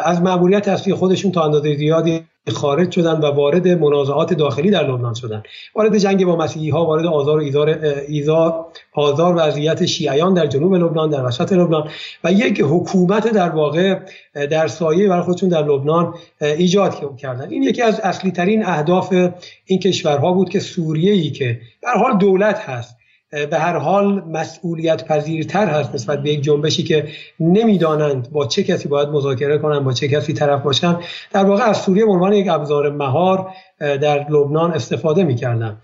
از 0.04 0.22
مأموریت 0.22 0.68
اصلی 0.68 0.94
خودشون 0.94 1.32
تا 1.32 1.44
اندازه 1.44 1.76
زیادی 1.76 2.24
خارج 2.48 2.90
شدن 2.90 3.12
و 3.12 3.26
وارد 3.26 3.68
منازعات 3.68 4.34
داخلی 4.34 4.70
در 4.70 4.90
لبنان 4.90 5.14
شدن. 5.14 5.42
وارد 5.74 5.98
جنگ 5.98 6.24
با 6.24 6.36
مسیحی 6.36 6.70
ها 6.70 6.86
وارد 6.86 7.06
آزار 7.06 7.38
و 7.38 7.42
ایزار 7.42 7.68
ایزار 8.08 8.66
آزار 8.92 9.34
وضعیت 9.36 9.86
شیعیان 9.86 10.34
در 10.34 10.46
جنوب 10.46 10.74
لبنان 10.74 11.10
در 11.10 11.24
وسط 11.24 11.52
لبنان. 11.52 11.88
و 12.24 12.32
یک 12.32 12.60
حکومت 12.60 13.32
در 13.32 13.48
واقع 13.48 13.98
در 14.50 14.66
سایه 14.66 15.08
برای 15.08 15.22
خودشون 15.22 15.48
در 15.48 15.62
لبنان 15.62 16.14
ایجاد 16.40 17.16
کردن. 17.16 17.50
این 17.50 17.62
یکی 17.62 17.82
از 17.82 18.00
اصلی 18.00 18.30
ترین 18.30 18.66
اهداف 18.66 19.12
این 19.64 19.78
کشورها 19.78 20.32
بود 20.32 20.48
که 20.48 20.60
سوریه 20.60 21.12
ای 21.12 21.30
که 21.30 21.60
در 21.82 21.94
حال 21.94 22.18
دولت 22.18 22.58
هست 22.58 23.01
به 23.32 23.58
هر 23.58 23.76
حال 23.76 24.24
مسئولیت 24.24 25.04
پذیرتر 25.04 25.66
هست 25.66 25.94
نسبت 25.94 26.22
به 26.22 26.30
یک 26.30 26.42
جنبشی 26.42 26.82
که 26.82 27.08
نمی‌دانند 27.40 28.30
با 28.30 28.46
چه 28.46 28.62
کسی 28.62 28.88
باید 28.88 29.08
مذاکره 29.08 29.58
کنند 29.58 29.84
با 29.84 29.92
چه 29.92 30.08
کسی 30.08 30.32
طرف 30.32 30.62
باشند. 30.62 30.98
در 31.32 31.44
واقع 31.44 31.62
از 31.62 31.76
سوریه 31.76 32.04
به 32.04 32.10
عنوان 32.10 32.32
یک 32.32 32.48
ابزار 32.48 32.90
مهار 32.90 33.52
در 33.78 34.26
لبنان 34.30 34.72
استفاده 34.72 35.24
می‌کردن 35.24 35.78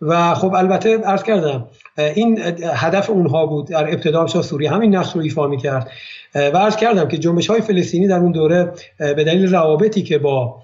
و 0.00 0.34
خب 0.34 0.54
البته 0.54 0.98
عرض 0.98 1.22
کردم 1.22 1.66
این 1.98 2.38
هدف 2.74 3.10
اونها 3.10 3.46
بود 3.46 3.68
در 3.68 3.84
ابتدا 3.84 4.26
شاه 4.26 4.42
سوریه 4.42 4.70
همین 4.70 4.96
نقش 4.96 5.12
رو 5.12 5.20
ایفا 5.20 5.46
می‌کرد. 5.46 5.90
و 6.34 6.58
عرض 6.58 6.76
کردم 6.76 7.08
که 7.08 7.18
جنبش 7.18 7.46
های 7.46 7.60
فلسطینی 7.60 8.08
در 8.08 8.18
اون 8.18 8.32
دوره 8.32 8.72
به 8.98 9.24
دلیل 9.24 9.52
روابطی 9.52 10.02
که 10.02 10.18
با 10.18 10.62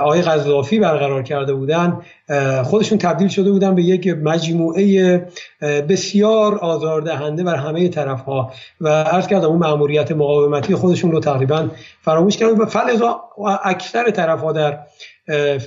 آقای 0.00 0.22
قذافی 0.22 0.78
برقرار 0.78 1.22
کرده 1.22 1.54
بودن 1.54 2.00
خودشون 2.64 2.98
تبدیل 2.98 3.28
شده 3.28 3.50
بودن 3.50 3.74
به 3.74 3.82
یک 3.82 4.08
مجموعه 4.08 5.26
بسیار 5.60 6.58
آزاردهنده 6.58 7.44
بر 7.44 7.56
همه 7.56 7.88
طرف 7.88 8.20
ها 8.20 8.52
و 8.80 8.88
عرض 8.88 9.26
کردم 9.26 9.48
اون 9.48 9.58
مأموریت 9.58 10.12
مقاومتی 10.12 10.74
خودشون 10.74 11.12
رو 11.12 11.20
تقریبا 11.20 11.68
فراموش 12.02 12.36
کردن. 12.36 12.58
و 12.58 12.66
فلزا 12.66 13.20
اکثر 13.64 14.10
طرف 14.10 14.40
ها 14.40 14.52
در 14.52 14.78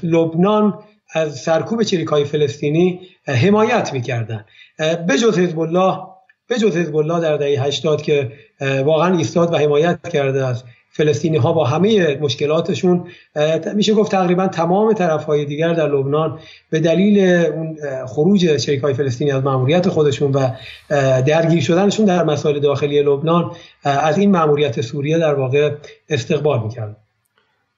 لبنان 0.03 0.79
از 1.13 1.35
سرکوب 1.39 1.83
چریک 1.83 2.07
های 2.07 2.25
فلسطینی 2.25 2.99
حمایت 3.27 3.93
می‌کردن. 3.93 4.45
به 4.77 5.17
جز 5.21 5.39
حزب 5.39 5.59
الله 5.59 5.99
به 6.47 6.57
جز 6.57 6.77
حزب 6.77 6.95
الله 6.95 7.19
در 7.19 7.37
دهه 7.37 7.63
80 7.63 8.01
که 8.01 8.31
واقعا 8.61 9.17
ایستاد 9.17 9.53
و 9.53 9.57
حمایت 9.57 10.09
کرده 10.09 10.45
از 10.45 10.63
فلسطینی 10.91 11.37
ها 11.37 11.53
با 11.53 11.65
همه 11.65 12.17
مشکلاتشون. 12.21 13.07
میشه 13.75 13.93
گفت 13.93 14.11
تقریبا 14.11 14.47
تمام 14.47 14.93
طرف 14.93 15.25
های 15.25 15.45
دیگر 15.45 15.73
در 15.73 15.87
لبنان 15.87 16.39
به 16.69 16.79
دلیل 16.79 17.45
اون 17.45 17.77
خروج 18.07 18.57
شریک 18.57 18.81
های 18.81 18.93
فلسطینی 18.93 19.31
از 19.31 19.43
مأموریت 19.43 19.89
خودشون 19.89 20.31
و 20.31 20.49
درگیر 21.21 21.61
شدنشون 21.61 22.05
در 22.05 22.23
مسائل 22.23 22.59
داخلی 22.59 23.01
لبنان 23.01 23.51
از 23.83 24.17
این 24.17 24.31
مأموریت 24.31 24.81
سوریه 24.81 25.17
در 25.17 25.33
واقع 25.33 25.71
استقبال 26.09 26.63
می‌کردن 26.63 26.95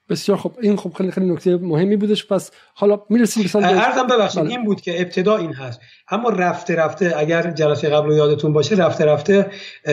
بسیار 0.08 0.38
خب 0.38 0.52
این 0.60 0.76
خب 0.76 0.92
خیلی 0.92 1.10
خیلی 1.10 1.30
نکته 1.30 1.56
مهمی 1.56 1.96
بودش. 1.96 2.26
پس 2.26 2.50
حالا 2.74 3.00
می‌رسیم 3.10 3.44
مثلا 3.44 3.66
ارزم 3.66 4.06
ببخشید 4.06 4.42
بله. 4.42 4.50
این 4.50 4.64
بود 4.64 4.80
که 4.80 5.00
ابتدا 5.00 5.36
این 5.36 5.52
هست. 5.52 5.80
اما 6.10 6.28
رفته 6.30 6.76
رفته 6.76 7.14
اگر 7.16 7.50
جلسه 7.50 7.88
قبل 7.88 8.12
یادتون 8.12 8.52
باشه 8.52 8.76
رفته 8.76 9.04
رفته 9.04 9.46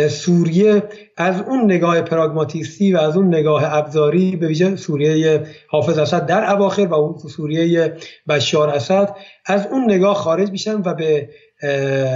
سوریه 0.09 0.83
از 1.17 1.41
اون 1.41 1.65
نگاه 1.65 2.01
پراگماتیستی 2.01 2.93
و 2.93 2.97
از 2.97 3.17
اون 3.17 3.27
نگاه 3.27 3.73
ابزاری 3.73 4.35
به 4.35 4.47
ویژه 4.47 4.75
سوریه 4.75 5.43
حافظ 5.67 5.97
اسد 5.97 6.25
در 6.25 6.53
اواخر 6.53 6.85
و 6.85 6.93
اون 6.93 7.17
سوریه 7.17 7.97
بشار 8.29 8.69
اسد 8.69 9.15
از 9.45 9.67
اون 9.67 9.83
نگاه 9.91 10.15
خارج 10.15 10.51
میشن 10.51 10.81
و 10.85 10.93
به 10.93 11.29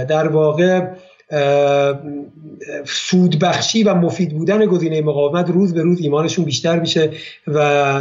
در 0.08 0.28
واقع 0.28 0.86
سودبخشی 2.84 3.82
و 3.82 3.94
مفید 3.94 4.36
بودن 4.36 4.66
گزینه 4.66 5.02
مقاومت 5.02 5.50
روز 5.50 5.74
به 5.74 5.82
روز 5.82 6.00
ایمانشون 6.00 6.44
بیشتر 6.44 6.80
میشه 6.80 7.10
و 7.46 7.54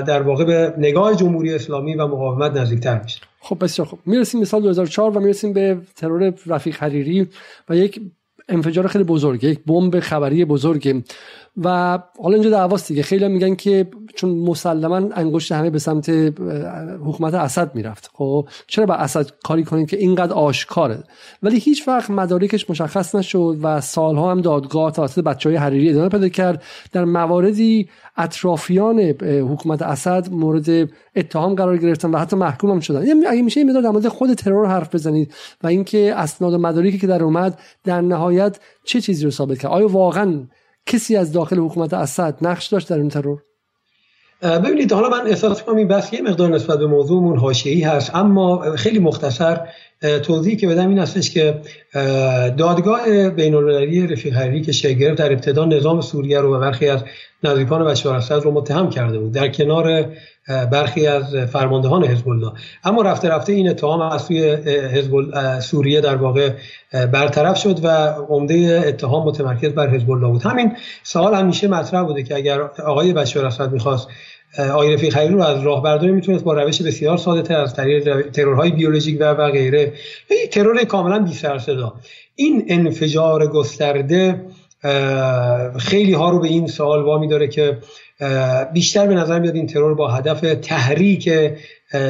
در 0.07 0.21
واقع 0.21 0.43
به 0.43 0.73
نگاه 0.77 1.15
جمهوری 1.15 1.53
اسلامی 1.53 1.95
و 1.95 2.07
مقاومت 2.07 2.51
نزدیکتر 2.51 3.01
میشه. 3.03 3.19
خب 3.39 3.63
بسیار 3.63 3.87
خب 3.87 3.97
می‌رسیم 4.05 4.39
به 4.39 4.45
سال 4.45 4.61
2004 4.61 5.17
و 5.17 5.19
می‌رسیم 5.19 5.53
به 5.53 5.77
ترور 5.95 6.33
رفیق 6.45 6.75
حریری 6.75 7.27
و 7.69 7.75
یک 7.75 8.01
انفجار 8.49 8.87
خیلی 8.87 9.03
بزرگ 9.03 9.43
یک 9.43 9.59
بمب 9.67 9.99
خبری 9.99 10.45
بزرگ 10.45 11.03
و 11.63 11.99
حالا 12.23 12.33
اینجا 12.33 12.49
دعواست 12.49 12.87
دیگه. 12.87 13.03
خیلی 13.03 13.27
میگن 13.27 13.55
که 13.55 13.87
چون 14.15 14.29
مسلما 14.29 14.95
انگشت 14.95 15.51
همه 15.51 15.69
به 15.69 15.79
سمت 15.79 16.09
حکومت 17.05 17.33
اسد 17.33 17.75
می‌رفت. 17.75 18.11
خب 18.13 18.47
چرا 18.67 18.85
با 18.85 18.93
اسد 18.93 19.31
کاری 19.43 19.63
کنید 19.63 19.89
که 19.89 19.97
اینقدر 19.97 20.33
آشکاره؟ 20.33 21.03
ولی 21.43 21.59
هیچ 21.59 21.87
وقت 21.87 22.09
مدارکش 22.09 22.69
مشخص 22.69 23.15
نشد 23.15 23.57
و 23.61 23.81
سالها 23.81 24.31
هم 24.31 24.41
دادگاه 24.41 24.91
توسط 24.91 25.23
بچه 25.23 25.49
های 25.49 25.57
حریری 25.57 25.89
ادامه 25.89 26.09
پیدا 26.09 26.29
کرد. 26.29 26.63
در 26.91 27.05
مواردی 27.05 27.89
اطرافیان 28.19 28.99
حکومت 29.23 29.81
اسد 29.81 30.27
مورد 30.31 30.89
اتهام 31.15 31.55
قرار 31.55 31.77
گرفتن 31.77 32.11
و 32.11 32.17
حتی 32.17 32.35
محکوم 32.35 32.71
هم 32.71 32.79
شدن. 32.79 33.07
یعنی 33.07 33.25
اگه 33.25 33.41
میشه 33.41 33.59
این 33.59 33.81
در 33.81 33.89
مورد 33.89 34.07
خود 34.07 34.33
ترور 34.33 34.67
حرف 34.67 34.95
بزنید 34.95 35.33
و 35.63 35.67
اینکه 35.67 36.13
اسناد 36.15 36.53
و 36.53 36.57
مدارکی 36.57 36.97
که 36.97 37.07
در 37.07 37.23
اومد 37.23 37.59
در 37.83 38.01
نهایت 38.01 38.59
چه 38.83 39.01
چیزی 39.01 39.25
رو 39.25 39.31
ثابت 39.31 39.57
کرد؟ 39.57 39.71
آیا 39.71 39.87
واقعا 39.87 40.47
کسی 40.85 41.15
از 41.15 41.31
داخل 41.31 41.59
حکومت 41.59 41.93
اسد 41.93 42.37
نقش 42.41 42.67
داشت 42.67 42.89
در 42.89 42.97
این 42.97 43.09
ترور؟ 43.09 43.43
ببینید 44.41 44.93
حالا 44.93 45.09
من 45.09 45.27
احساس 45.27 45.63
کنم 45.63 45.75
این 45.75 45.87
بحث 45.87 46.13
یه 46.13 46.21
مقدار 46.21 46.49
نسبت 46.49 46.79
به 46.79 46.87
موضوعمون 46.87 47.37
حاشیه‌ای 47.37 47.81
هست 47.81 48.15
اما 48.15 48.75
خیلی 48.75 48.99
مختصر 48.99 49.67
توضیحی 50.23 50.55
که 50.55 50.67
بدم 50.67 50.89
این 50.89 50.99
هستش 50.99 51.31
که 51.31 51.61
دادگاه 52.57 53.29
بین 53.29 53.55
المللی 53.55 54.07
رفیق 54.07 54.33
حریری 54.33 54.61
که 54.61 54.71
شکل 54.71 54.93
گرفت 54.93 55.17
در 55.17 55.31
ابتدا 55.31 55.65
نظام 55.65 56.01
سوریه 56.01 56.39
رو 56.39 56.55
و 56.55 56.59
برخی 56.59 56.87
از 56.87 57.03
نزدیکان 57.43 57.85
بشار 57.85 58.15
اسد 58.15 58.35
رو 58.35 58.51
متهم 58.51 58.89
کرده 58.89 59.19
بود 59.19 59.31
در 59.31 59.47
کنار 59.47 60.05
برخی 60.71 61.07
از 61.07 61.35
فرماندهان 61.35 62.05
حزب 62.05 62.29
الله 62.29 62.51
اما 62.83 63.01
رفته 63.01 63.29
رفته 63.29 63.53
این 63.53 63.69
اتهام 63.69 64.01
از 64.01 64.21
سوی 64.21 64.43
حزب 64.93 65.11
سوریه 65.59 66.01
در 66.01 66.15
واقع 66.15 66.49
برطرف 66.91 67.57
شد 67.57 67.79
و 67.85 67.87
عمده 68.29 68.83
اتهام 68.87 69.27
متمرکز 69.27 69.69
بر 69.69 69.89
حزب 69.89 70.11
الله 70.11 70.27
بود. 70.27 70.41
همین 70.41 70.77
سوال 71.03 71.33
همیشه 71.33 71.67
مطرح 71.67 72.03
بوده 72.03 72.23
که 72.23 72.35
اگر 72.35 72.61
آقای 72.61 73.13
بشار 73.13 73.45
اسد 73.45 73.71
می‌خواست 73.71 74.07
آقای 74.57 74.93
رفیق 74.93 75.15
حریری 75.15 75.33
رو 75.33 75.41
از 75.41 75.63
راه 75.63 75.83
برداری 75.83 76.11
می‌تونست 76.11 76.43
با 76.43 76.53
روش 76.53 76.81
بسیار 76.81 77.17
ساده 77.17 77.41
تر 77.41 77.61
از 77.61 77.73
طریق 77.73 78.31
ترورهای 78.31 78.71
بیولوژیک 78.71 79.17
و 79.21 79.23
و 79.23 79.51
غیره. 79.51 79.93
ترور 80.51 80.83
کاملا 80.83 81.19
بی 81.19 81.33
سر 81.33 81.57
صدا. 81.57 81.93
این 82.35 82.65
انفجار 82.67 83.47
گسترده 83.47 84.41
خیلی 85.79 86.13
ها 86.13 86.29
رو 86.29 86.39
به 86.39 86.47
این 86.47 86.67
سوال 86.67 87.03
وامی 87.03 87.27
داره 87.27 87.47
که 87.47 87.77
بیشتر 88.73 89.07
به 89.07 89.15
نظر 89.15 89.39
میاد 89.39 89.55
این 89.55 89.67
ترور 89.67 89.93
با 89.93 90.07
هدف 90.07 90.41
تحریک 90.61 91.29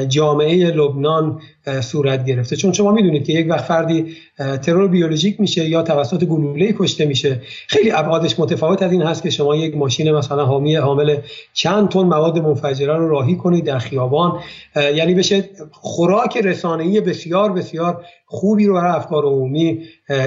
جامعه 0.08 0.72
لبنان 0.72 1.42
صورت 1.82 2.26
گرفته. 2.26 2.56
چون 2.56 2.74
شما 2.74 2.92
می‌دونید 2.92 3.26
که 3.26 3.34
یک 3.34 3.50
وقت 3.50 3.66
فردی 3.66 4.16
ترور 4.38 4.88
بیولوژیک 4.88 5.40
میشه 5.40 5.70
یا 5.70 5.82
توسط 5.82 6.24
گلوله 6.24 6.74
کشته 6.80 7.06
میشه. 7.06 7.42
خیلی 7.68 7.92
ابعادش 7.92 8.40
متفاوت 8.40 8.84
از 8.84 8.92
این 8.92 9.02
هست 9.02 9.24
که 9.24 9.30
شما 9.30 9.56
یک 9.56 9.78
ماشین 9.78 10.12
مثلا 10.12 10.46
حامی 10.46 10.76
حامل 10.76 11.18
چند 11.54 11.90
تن 11.90 12.00
مواد 12.00 12.40
منفجره 12.40 12.98
رو 12.98 13.10
راهی 13.10 13.36
کنید 13.36 13.66
در 13.66 13.80
خیابان. 13.80 14.40
یعنی 14.76 15.14
بشه 15.14 15.50
خوراک 15.72 16.38
رسانه‌ای 16.38 17.02
بسیار 17.02 17.52
بسیار 17.52 18.06
خوبی 18.26 18.66
رو 18.66 18.74
برای 18.74 18.92
افکار 18.92 19.26
عمومی 19.26 19.80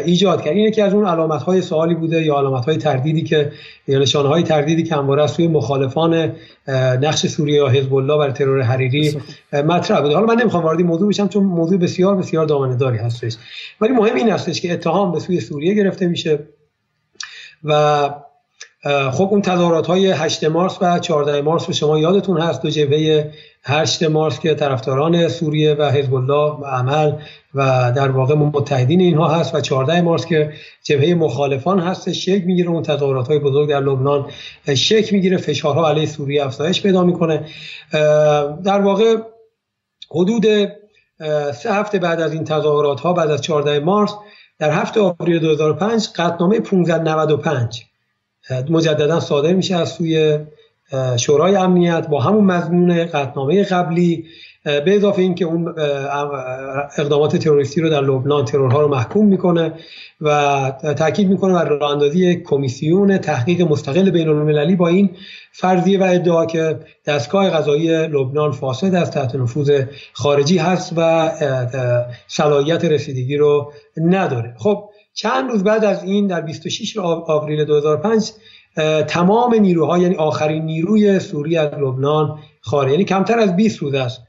ایجاد 0.05 0.43
کرد. 0.43 0.57
اینه 0.57 0.71
که 0.71 0.85
از 0.85 0.95
اون 0.95 1.07
علامت 1.07 1.43
های 1.43 1.63
سوالی 1.63 1.95
بوده 1.95 2.23
یا 2.23 2.39
علامت 2.39 2.65
های 2.65 2.77
تردیدی 2.77 3.23
که 3.23 3.53
یا 3.89 3.99
نشانه 3.99 4.43
تردیدی 4.43 4.83
که 4.83 4.95
همواره 4.95 5.23
از 5.23 5.31
سوی 5.31 5.49
مخالفان 5.49 6.33
نقش 6.69 7.27
سوریه 7.27 7.57
یا 7.57 7.69
حزب 7.69 7.95
الله 7.95 8.19
بر 8.19 8.31
ترور 8.31 8.63
حریری 8.63 9.21
مطرح 9.53 10.01
بوده. 10.01 10.15
حالا 10.15 10.27
من 10.27 10.41
نمی‌خوام 10.41 10.65
وارد 10.65 10.81
موضوع 10.81 11.09
بشم 11.09 11.29
چون 11.29 11.45
موضوع 11.45 11.79
بسیار 11.79 12.17
بسیار 12.17 12.47
دامنه 12.47 12.77
داری 12.77 12.99
هستش. 12.99 13.37
ولی 13.81 13.93
مهم 13.93 14.15
این 14.15 14.31
هستش 14.31 14.61
که 14.61 14.73
اتهام 14.73 15.13
به 15.13 15.19
سوی 15.19 15.41
سوریه 15.41 15.75
گرفته 15.75 16.07
میشه 16.07 16.39
و 17.65 18.11
خب 19.13 19.29
اون 19.31 19.43
تظاهرات 19.43 19.87
های 19.87 20.11
8 20.11 20.45
مارس 20.45 20.79
و 20.81 20.99
14 20.99 21.43
مارس 21.43 21.65
رو 21.67 21.75
شما 21.75 21.99
یادتون 21.99 22.41
هست. 22.41 22.63
دو 22.63 22.71
جبهه 22.71 23.33
8 23.65 24.03
مارس 24.03 24.41
که 24.41 24.55
طرفداران 24.55 25.29
سوریه 25.29 25.75
و 25.75 25.91
حزب 25.91 26.15
الله 26.15 26.67
عمل 26.67 27.13
و 27.55 27.93
در 27.97 28.11
واقع 28.11 28.35
متحدین 28.35 29.01
اینها 29.01 29.29
هست 29.29 29.55
و 29.55 29.61
14 29.61 30.01
مارس 30.01 30.27
که 30.27 30.53
جبهه 30.83 31.15
مخالفان 31.15 31.79
هست 31.79 32.13
شک 32.13 32.43
می‌گیره. 32.47 32.71
اون 32.71 32.83
تظاهرات 32.83 33.29
های 33.29 33.39
بزرگ 33.39 33.69
در 33.69 33.81
لبنان 33.81 34.31
شک 34.75 35.13
می‌گیره. 35.13 35.37
فشارها 35.37 35.89
علیه 35.89 36.07
سوریه 36.07 36.47
افزایش 36.47 36.83
پیدا 36.83 37.05
می‌کنه. 37.05 37.47
در 38.65 38.81
واقع 38.81 39.17
حدود 40.11 40.47
سه 41.55 41.73
هفته 41.73 41.99
بعد 41.99 42.21
از 42.21 42.33
این 42.33 42.45
تظاهرات 42.45 43.01
ها 43.01 43.13
بعد 43.13 43.31
از 43.31 43.43
14 43.43 43.81
مارس 43.81 44.15
در 44.59 44.71
هفته 44.71 45.01
آوریل 45.01 45.39
2005 45.39 46.09
قطنامه 46.17 46.57
1595 46.57 47.85
مجددا 48.71 49.21
صادر 49.21 49.53
میشه 49.53 49.77
از 49.77 49.89
سوی 49.89 50.39
شورای 51.17 51.57
امنیت 51.57 52.07
با 52.09 52.21
همون 52.21 52.45
مضمون 52.45 53.05
قطنامه 53.05 53.65
قبلی. 53.65 54.25
به 54.65 54.97
اضافه 54.97 55.23
اینکه 55.23 55.45
اون 55.45 55.75
اقدامات 56.99 57.37
تروریستی 57.37 57.81
رو 57.81 57.91
در 57.91 58.01
لبنان 58.01 58.45
ترورها 58.45 58.81
رو 58.81 58.89
محکوم 58.89 59.27
می‌کنه 59.27 59.73
و 60.21 60.73
تاکید 60.99 61.29
می‌کنه 61.29 61.53
بر 61.53 61.65
راه 61.65 61.91
اندازی 61.91 62.37
کمیسیون 62.37 63.19
تحقیق 63.19 63.63
مستقل 63.63 64.11
بین 64.11 64.29
المللی 64.29 64.77
با 64.77 64.89
این 64.89 65.11
فرضیه 65.53 66.01
و 66.01 66.03
ادعا 66.03 66.47
که 66.47 66.79
دستگاه 67.07 67.51
قضایی 67.51 67.89
لبنان 68.07 68.53
فاسد 68.53 68.95
از 68.95 69.11
تحت 69.11 69.35
نفوذ 69.35 69.83
خارجی 70.13 70.59
هست 70.59 70.93
و 70.97 71.31
صلاحیت 72.27 72.85
رسیدگی 72.85 73.37
رو 73.37 73.73
نداره. 73.97 74.55
خب 74.59 74.89
چند 75.15 75.51
روز 75.51 75.65
بعد 75.65 75.85
از 75.85 76.05
این 76.05 76.27
در 76.27 76.41
26 76.41 76.97
آوریل 76.97 77.65
2005 77.65 78.31
تمام 79.09 79.55
نیروها 79.55 79.99
یعنی 79.99 80.15
آخرین 80.15 80.63
نیروی 80.63 81.21
سوری 81.21 81.57
از 81.57 81.75
لبنان 81.75 82.39
خارج 82.61 82.91
یعنی 82.91 83.05
کمتر 83.05 83.39
از 83.39 83.57
20 83.57 83.79
روز 83.79 83.95
است 83.95 84.21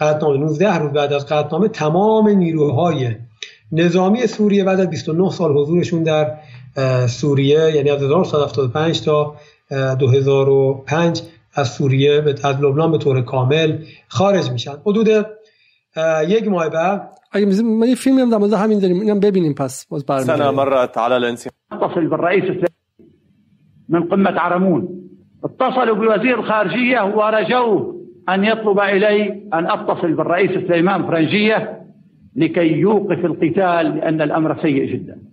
قطنامه 0.00 0.38
19 0.38 0.78
روز 0.78 0.92
بعد 0.92 1.12
از 1.12 1.26
قطنامه 1.26 1.68
تمام 1.68 2.28
نیروهای 2.28 3.16
نظامی 3.72 4.26
سوریه 4.26 4.64
بعد 4.64 4.80
از 4.80 4.90
29 4.90 5.30
سال 5.30 5.52
حضورشون 5.52 6.02
در 6.02 6.36
سوریه 7.06 7.72
یعنی 7.74 7.90
از 7.90 8.02
1975 8.02 9.04
تا 9.04 9.34
2005 9.98 11.22
از 11.54 11.68
سوریه 11.68 12.24
از 12.44 12.60
لبنان 12.60 12.92
به 12.92 12.98
طور 12.98 13.22
کامل 13.22 13.78
خارج 14.08 14.50
میشن. 14.50 14.74
حدود 14.86 15.08
یک 16.28 16.48
ماه 16.48 16.68
بعد 16.68 17.18
اگه 17.32 17.62
ما 17.62 17.86
یه 17.86 17.94
فیلمی 17.94 18.20
هم 18.20 18.30
در 18.30 18.38
مورد 18.38 18.52
همین 18.52 18.78
داریم 18.78 19.00
اینم 19.00 19.20
ببینیم 19.20 19.54
پس 19.54 19.86
باز 19.86 20.04
سنه 20.24 20.50
مرت 20.50 20.98
على 20.98 21.14
الانسان 21.14 21.52
اتصل 21.70 22.06
بالرئيس 22.06 22.44
من 23.88 24.08
قمة 24.08 24.30
عرمون. 24.30 24.88
اتصلوا 25.44 25.94
بوزير 25.94 26.38
الخارجية 26.38 27.02
ورجوه 27.02 27.99
أن 28.28 28.44
يطلب 28.44 28.78
إلي 28.80 29.48
أن 29.54 29.70
أتصل 29.70 30.12
بالرئيس 30.12 30.50
سليمان 30.68 31.02
فرنجية 31.02 31.80
لكي 32.36 32.72
يوقف 32.72 33.24
القتال 33.24 33.96
لأن 33.96 34.22
الأمر 34.22 34.62
سيء 34.62 34.92
جدا. 34.92 35.30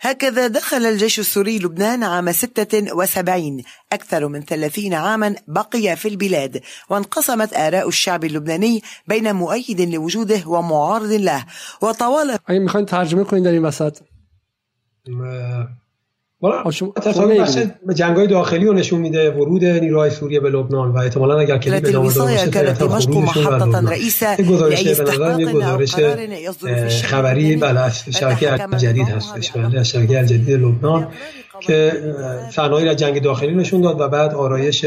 هكذا 0.00 0.46
دخل 0.46 0.76
الجيش 0.76 1.18
السوري 1.18 1.58
لبنان 1.58 2.02
عام 2.02 2.32
76 2.32 3.62
أكثر 3.92 4.28
من 4.28 4.40
30 4.40 4.94
عاما 4.94 5.34
بقي 5.48 5.96
في 5.96 6.08
البلاد 6.08 6.60
وانقسمت 6.90 7.54
آراء 7.54 7.88
الشعب 7.88 8.24
اللبناني 8.24 8.82
بين 9.08 9.36
مؤيد 9.36 9.80
لوجوده 9.80 10.48
ومعارض 10.48 11.12
له. 11.12 11.44
وطوال 11.82 12.38
اگه 12.46 12.58
میخواین 12.58 12.86
ترجمه 12.86 13.24
کنین 13.24 13.42
در 13.42 13.52
این 16.42 17.42
وسط 17.42 17.70
جنگ 17.94 18.16
های 18.16 18.26
داخلی 18.26 18.66
رو 18.66 18.72
نشون 18.72 19.00
میده 19.00 19.30
ورود 19.30 19.64
نیروهای 19.64 20.10
سوریه 20.10 20.40
به 20.40 20.50
لبنان 20.50 20.92
و 20.92 20.98
احتمالا 20.98 21.38
اگر 21.38 21.58
کلیپ 21.58 21.88
ادامه 21.88 22.12
دار 22.12 22.26
باشه 22.26 22.50
كانت 22.50 22.78
دمشق 22.78 23.10
محطة 23.10 23.90
رئيسة 23.90 24.36
گزارش 24.36 24.84
به 24.84 25.02
نظر 25.02 25.40
یک 25.40 25.48
گزارش 25.48 27.04
خبری 27.04 27.56
بله 27.56 27.90
شبکه 27.90 28.76
جدید 28.76 29.08
هستش. 29.08 29.50
بله 29.50 29.82
شبکه 29.82 30.18
الجدید 30.18 30.50
لبنان 30.50 31.08
که 31.60 31.92
صحنه‌ای 32.50 32.84
را 32.84 32.94
جنگ 32.94 33.22
داخلی 33.22 33.54
نشون 33.54 33.80
داد 33.80 34.00
و 34.00 34.08
بعد 34.08 34.34
آرایش 34.34 34.86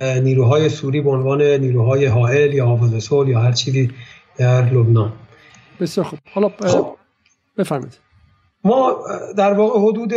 نیروهای 0.00 0.68
سوری 0.68 1.00
به 1.00 1.10
عنوان 1.10 1.42
نیروهای 1.42 2.06
حائل 2.06 2.54
یا 2.54 2.66
حافظ 2.66 2.94
صلح 3.04 3.28
یا 3.28 3.40
هر 3.40 3.52
چیزی 3.52 3.90
در 4.38 4.70
لبنان. 4.70 5.12
بسیار 5.80 6.06
خوب. 6.06 6.18
حالا 6.34 6.50
خب. 6.60 6.96
بفرمایید. 7.58 7.98
ما 8.64 8.98
در 9.36 9.52
واقع 9.52 9.80
حدود 9.80 10.12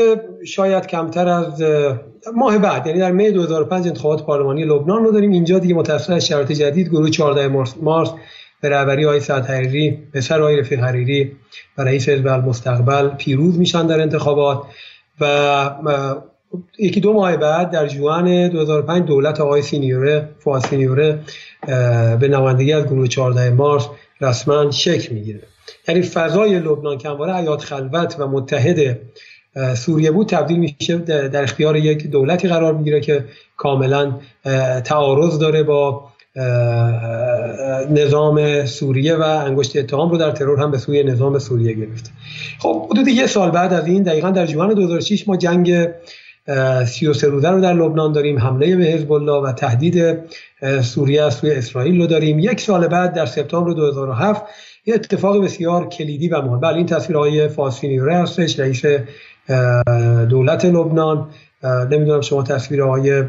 شاید 0.46 0.88
کمتر 0.88 1.28
از 1.28 1.64
ماه 2.36 2.58
بعد 2.58 2.88
یعنی 2.88 3.00
در 3.00 3.12
می 3.12 3.32
2005 3.32 3.88
انتخابات 3.88 4.24
پارلمانی 4.26 4.64
لبنان 4.64 5.04
رو 5.04 5.12
داریم. 5.12 5.32
اینجا 5.32 5.60
دیگه 5.60 5.76
متأثر 5.76 6.14
از 6.14 6.28
شرایط 6.28 6.52
جدید 6.52 6.90
گروه 6.90 7.10
14 7.10 7.48
مارس, 7.48 7.76
مارس 7.82 8.10
به 8.62 8.70
رهبری 8.70 9.06
آقای 9.06 9.20
سعد 9.20 9.46
حریری 9.46 9.98
پسر 10.14 10.42
آقای 10.42 10.60
رفیق 10.60 10.80
حریری 10.80 11.32
و 11.78 11.82
رئیس 11.82 12.10
حزب 12.10 12.28
المستقبل 12.28 13.10
پیروز 13.10 13.60
میشن 13.60 13.88
در 13.88 14.02
انتخابات 14.02 14.62
و 15.22 15.72
یکی 16.80 17.00
دو 17.00 17.14
ماه 17.14 17.38
بعد 17.38 17.72
در 17.72 17.88
جوان 17.88 18.48
2005 18.48 19.08
دولت 19.08 19.42
آقای 19.42 19.62
سینیوره 19.62 20.30
فواد 20.40 20.62
سینیوره 20.62 21.20
به 22.20 22.28
نمایندگی 22.28 22.74
از 22.74 22.86
گروه 22.86 23.08
14 23.08 23.50
مارس 23.50 23.88
رسما 24.22 24.72
شکل 24.72 25.14
می‌گیره. 25.14 25.42
یعنی 25.88 26.02
فضای 26.02 26.60
لبنان 26.60 26.98
که 26.98 27.10
همواره 27.10 27.34
حیات 27.34 27.64
خلوت 27.64 28.16
و 28.20 28.28
متحد 28.28 28.98
سوریه 29.76 30.12
بود 30.12 30.28
تبدیل 30.28 30.58
میشه 30.58 30.98
در 30.98 31.44
اختیار 31.44 31.76
یک 31.76 32.08
دولتی 32.08 32.48
قرار 32.48 32.74
می‌گیره 32.74 33.02
که 33.02 33.26
کاملا 33.58 34.14
تعارض 34.84 35.40
داره 35.40 35.64
با 35.64 36.10
نظام 37.90 38.66
سوریه 38.66 39.16
و 39.16 39.22
انگشت 39.22 39.78
اتهام 39.78 40.10
رو 40.10 40.18
در 40.18 40.32
ترور 40.32 40.60
هم 40.60 40.72
به 40.72 40.78
سوی 40.78 41.04
نظام 41.04 41.40
سوریه 41.40 41.74
گرفته. 41.74 42.10
خب 42.60 42.86
حدود 42.92 43.08
یه 43.08 43.28
سال 43.28 43.52
بعد 43.52 43.74
از 43.74 43.88
این 43.88 44.04
دقیقا 44.04 44.30
در 44.30 44.46
جوان 44.46 44.74
2006 44.74 45.28
ما 45.28 45.38
جنگ 45.38 45.88
33 46.86 47.28
روزه 47.28 47.50
رو 47.50 47.62
در 47.62 47.74
لبنان 47.74 48.12
داریم 48.12 48.40
حمله 48.40 48.76
به 48.76 48.84
حزب 48.84 49.12
الله 49.12 49.50
و 49.50 49.52
تهدید 49.52 50.18
سوریه 50.82 51.24
از 51.24 51.34
سوی 51.34 51.52
اسرائیل 51.52 52.02
رو 52.02 52.08
داریم. 52.08 52.40
یک 52.40 52.62
سال 52.62 52.88
بعد 52.88 53.14
در 53.14 53.26
سپتامبر 53.26 53.74
2007 53.74 54.42
یه 54.86 54.96
اتفاق 54.96 55.44
بسیار 55.44 55.90
کلیدی 55.90 56.30
و 56.30 56.42
مهم. 56.42 56.60
بله 56.60 56.78
این 56.78 56.86
تصویر 56.86 57.18
های 57.18 57.48
فاسفینیوره 57.48 58.18
هستش 58.18 58.60
رئیس 58.60 58.86
دولت 60.30 60.66
لبنان. 60.66 61.30
نمی‌دونم 61.64 62.22
شما 62.22 62.44
تصویر 62.44 62.82
های 62.82 63.24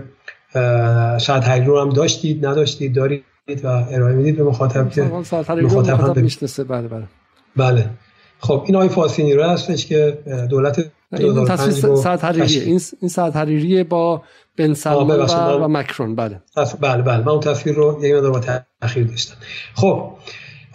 سعد 1.19 1.66
رو 1.66 1.81
هم 1.81 1.88
داشتید 1.88 2.47
نداشتید 2.47 2.95
دارید 2.95 3.25
و 3.64 3.66
ارائه 3.66 4.14
می‌دید 4.14 4.37
به 4.37 4.45
مخاطب 4.45 4.90
که 4.90 5.03
مخاطب 5.03 6.01
هم 6.01 6.12
بله 6.69 6.88
بله. 6.88 7.05
بله. 7.57 7.90
خب 8.38 8.62
این 8.66 8.77
آقای 8.77 8.88
فاسفینیوره 8.88 9.51
هستش 9.51 9.87
که 9.87 10.19
دولت 10.51 10.90
این 11.12 11.45
تصویر 11.45 11.97
سعد 11.97 12.21
حریری. 12.21 12.61
این 12.61 12.81
این 13.01 13.09
سعد 13.09 13.37
حریری 13.37 13.85
با 13.85 14.23
بن 14.57 14.75
سلمان 14.75 15.21
و, 15.21 15.64
و 15.64 15.69
مکرون. 15.69 16.14
بله. 16.14 16.40
بله 16.81 17.03
بله. 17.03 17.21
من 17.21 17.29
اون 17.29 17.40
تصویر 17.40 17.77
رو 17.77 17.99
یک 18.03 18.14
مقدار 18.14 18.31
با 18.31 18.40
تاخیر 18.81 19.07
داشتم. 19.07 19.35
خب 19.75 20.12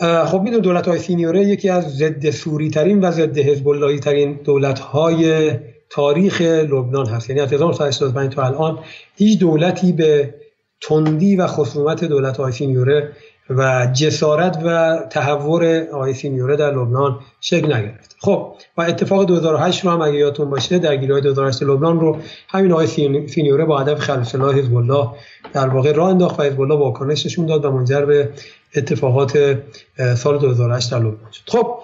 خب 0.02 0.42
میدون 0.42 0.60
دولت 0.60 0.88
های 0.88 1.00
سینیوره 1.00 1.42
یکی 1.42 1.70
از 1.70 1.98
ضد 1.98 2.30
سوری 2.30 2.70
ترین 2.70 3.00
و 3.00 3.12
ضد 3.12 3.38
حزب 3.38 3.68
اللهی 3.68 4.00
ترین 4.00 4.40
دولت 4.44 4.80
های 4.80 5.52
تاریخ 5.90 6.42
لبنان 6.42 7.06
هست. 7.06 7.30
یعنی 7.30 7.42
از 7.42 7.54
1985 7.54 8.36
تا 8.36 8.44
الان 8.44 8.80
هیچ 9.16 9.40
دولتی 9.40 9.92
به 9.92 10.34
تندی 10.82 11.36
و 11.36 11.48
خصومت 11.48 12.04
دولت 12.04 12.38
های 12.38 12.52
سینیوره 12.52 13.12
و 13.50 13.88
جسارت 13.94 14.60
و 14.66 15.00
تحور 15.10 15.88
آقای 15.94 16.14
سینیوره 16.14 16.56
در 16.56 16.72
لبنان 16.72 17.20
شکل 17.42 17.74
نگرفت. 17.74 18.16
خب 18.20 18.56
و 18.78 18.82
اتفاق 18.82 19.26
2008 19.26 19.86
رو 19.86 19.92
هم 19.92 20.02
اگه 20.02 20.16
یادتون 20.16 20.50
باشه 20.50 20.80
درگیری 20.80 21.12
های 21.12 21.22
2008 21.22 21.64
لبنان 21.64 22.00
رو 22.00 22.18
همین 22.50 22.72
آقای 22.72 22.88
سینیوره 23.28 23.66
با 23.66 23.80
هدف 23.80 24.00
خلع 24.00 24.54
حزب 24.54 24.76
الله 24.76 25.10
در 25.54 25.68
واقع 25.68 25.92
راه 25.92 26.10
انداخت 26.10 26.40
و 26.40 26.44
حزب 26.44 26.62
الله 26.62 26.76
واکنش 26.76 27.40
داد 27.40 27.66
و 27.66 27.72
منجر 27.72 28.06
به 28.06 28.30
اتفاقات 28.76 29.58
سال 30.16 30.40
2008 30.40 30.92
در 30.92 31.00
لبنان 31.00 31.32
شد. 31.32 31.50
خب 31.50 31.80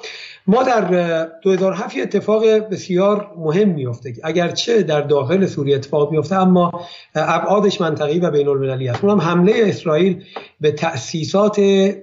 ما 0.47 0.63
در 0.63 1.28
2007 1.43 1.97
اتفاق 1.97 2.45
بسیار 2.45 3.32
مهم 3.38 3.69
میفته 3.69 4.13
اگرچه 4.23 4.84
در 4.84 5.02
داخل 5.02 5.45
سوریه 5.45 5.76
اتفاق 5.76 6.12
میفته 6.12 6.36
اما 6.36 6.88
ابعادش 7.15 7.82
منطقی 7.82 8.19
و 8.19 8.32
بین 8.32 8.47
المللی 8.47 8.89
است. 8.89 9.04
اونم 9.04 9.21
حمله 9.21 9.54
اسرائیل 9.56 10.23
به 10.62 10.71
تأسیسات 10.71 11.60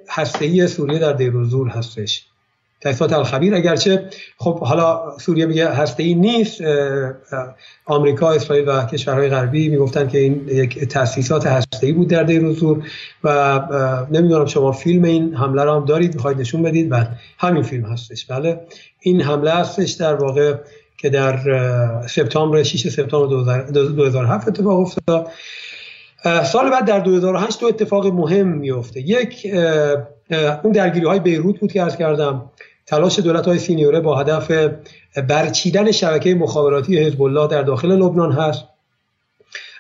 هسته‌ای 0.08 0.68
سوریه 0.68 0.98
در 0.98 1.12
دیروزور 1.12 1.68
هستش. 1.68 2.26
تحصیلات 2.84 3.12
الخبیر. 3.12 3.54
اگرچه 3.54 4.04
خب 4.38 4.58
حالا 4.58 5.18
سوریه 5.18 5.46
میگه 5.46 5.68
هسته 5.68 6.02
ای 6.02 6.14
نیست 6.14 6.62
آمریکا 7.86 8.32
اسرائیل 8.32 8.68
و 8.68 8.86
کشورهای 8.86 9.28
غربی 9.28 9.68
می‌گفتن 9.68 10.08
که 10.08 10.18
این 10.18 10.48
یک 10.48 10.84
تاسیسات 10.84 11.46
هسته 11.46 11.86
ای 11.86 11.92
بود 11.92 12.08
در 12.08 12.22
دیروزور 12.22 12.84
و 13.24 13.60
نمی‌دونم 14.10 14.46
شما 14.46 14.72
فیلم 14.72 15.04
این 15.04 15.34
حمله 15.34 15.64
رو 15.64 15.74
هم 15.74 15.84
دارید 15.84 16.14
می‌خواید 16.14 16.40
نشون 16.40 16.62
بدید. 16.62 16.92
و 16.92 17.04
همین 17.38 17.62
فیلم 17.62 17.84
هستش. 17.84 18.24
بله. 18.24 18.60
این 19.00 19.20
حمله 19.20 19.50
هستش 19.50 19.90
در 19.92 20.14
واقع 20.14 20.54
که 20.98 21.10
در 21.10 21.38
سپتامبر 22.06 22.62
6 22.62 22.88
سپتامبر 22.88 23.62
2007 23.70 24.48
اتفاق 24.48 24.80
افتاد. 24.80 25.28
سال 26.44 26.70
بعد 26.70 26.86
در 26.86 27.00
2008 27.00 27.60
دو 27.60 27.66
اتفاق 27.66 28.06
مهم 28.06 28.48
میفته 28.48 29.00
یک 29.00 29.46
اون 30.62 30.72
درگیری 30.72 31.06
های 31.06 31.20
بیروت 31.20 31.60
بود 31.60 31.72
که 31.72 31.82
از 31.82 31.96
کردم. 31.96 32.50
تلاش 32.86 33.18
دولت 33.18 33.46
های 33.46 33.58
سینیوره 33.58 34.00
با 34.00 34.18
هدف 34.18 34.50
برچیدن 35.28 35.90
شبکه 35.90 36.34
مخابراتی 36.34 36.98
حزب 36.98 37.22
الله 37.22 37.46
در 37.46 37.62
داخل 37.62 37.92
لبنان 37.92 38.32
هست 38.32 38.64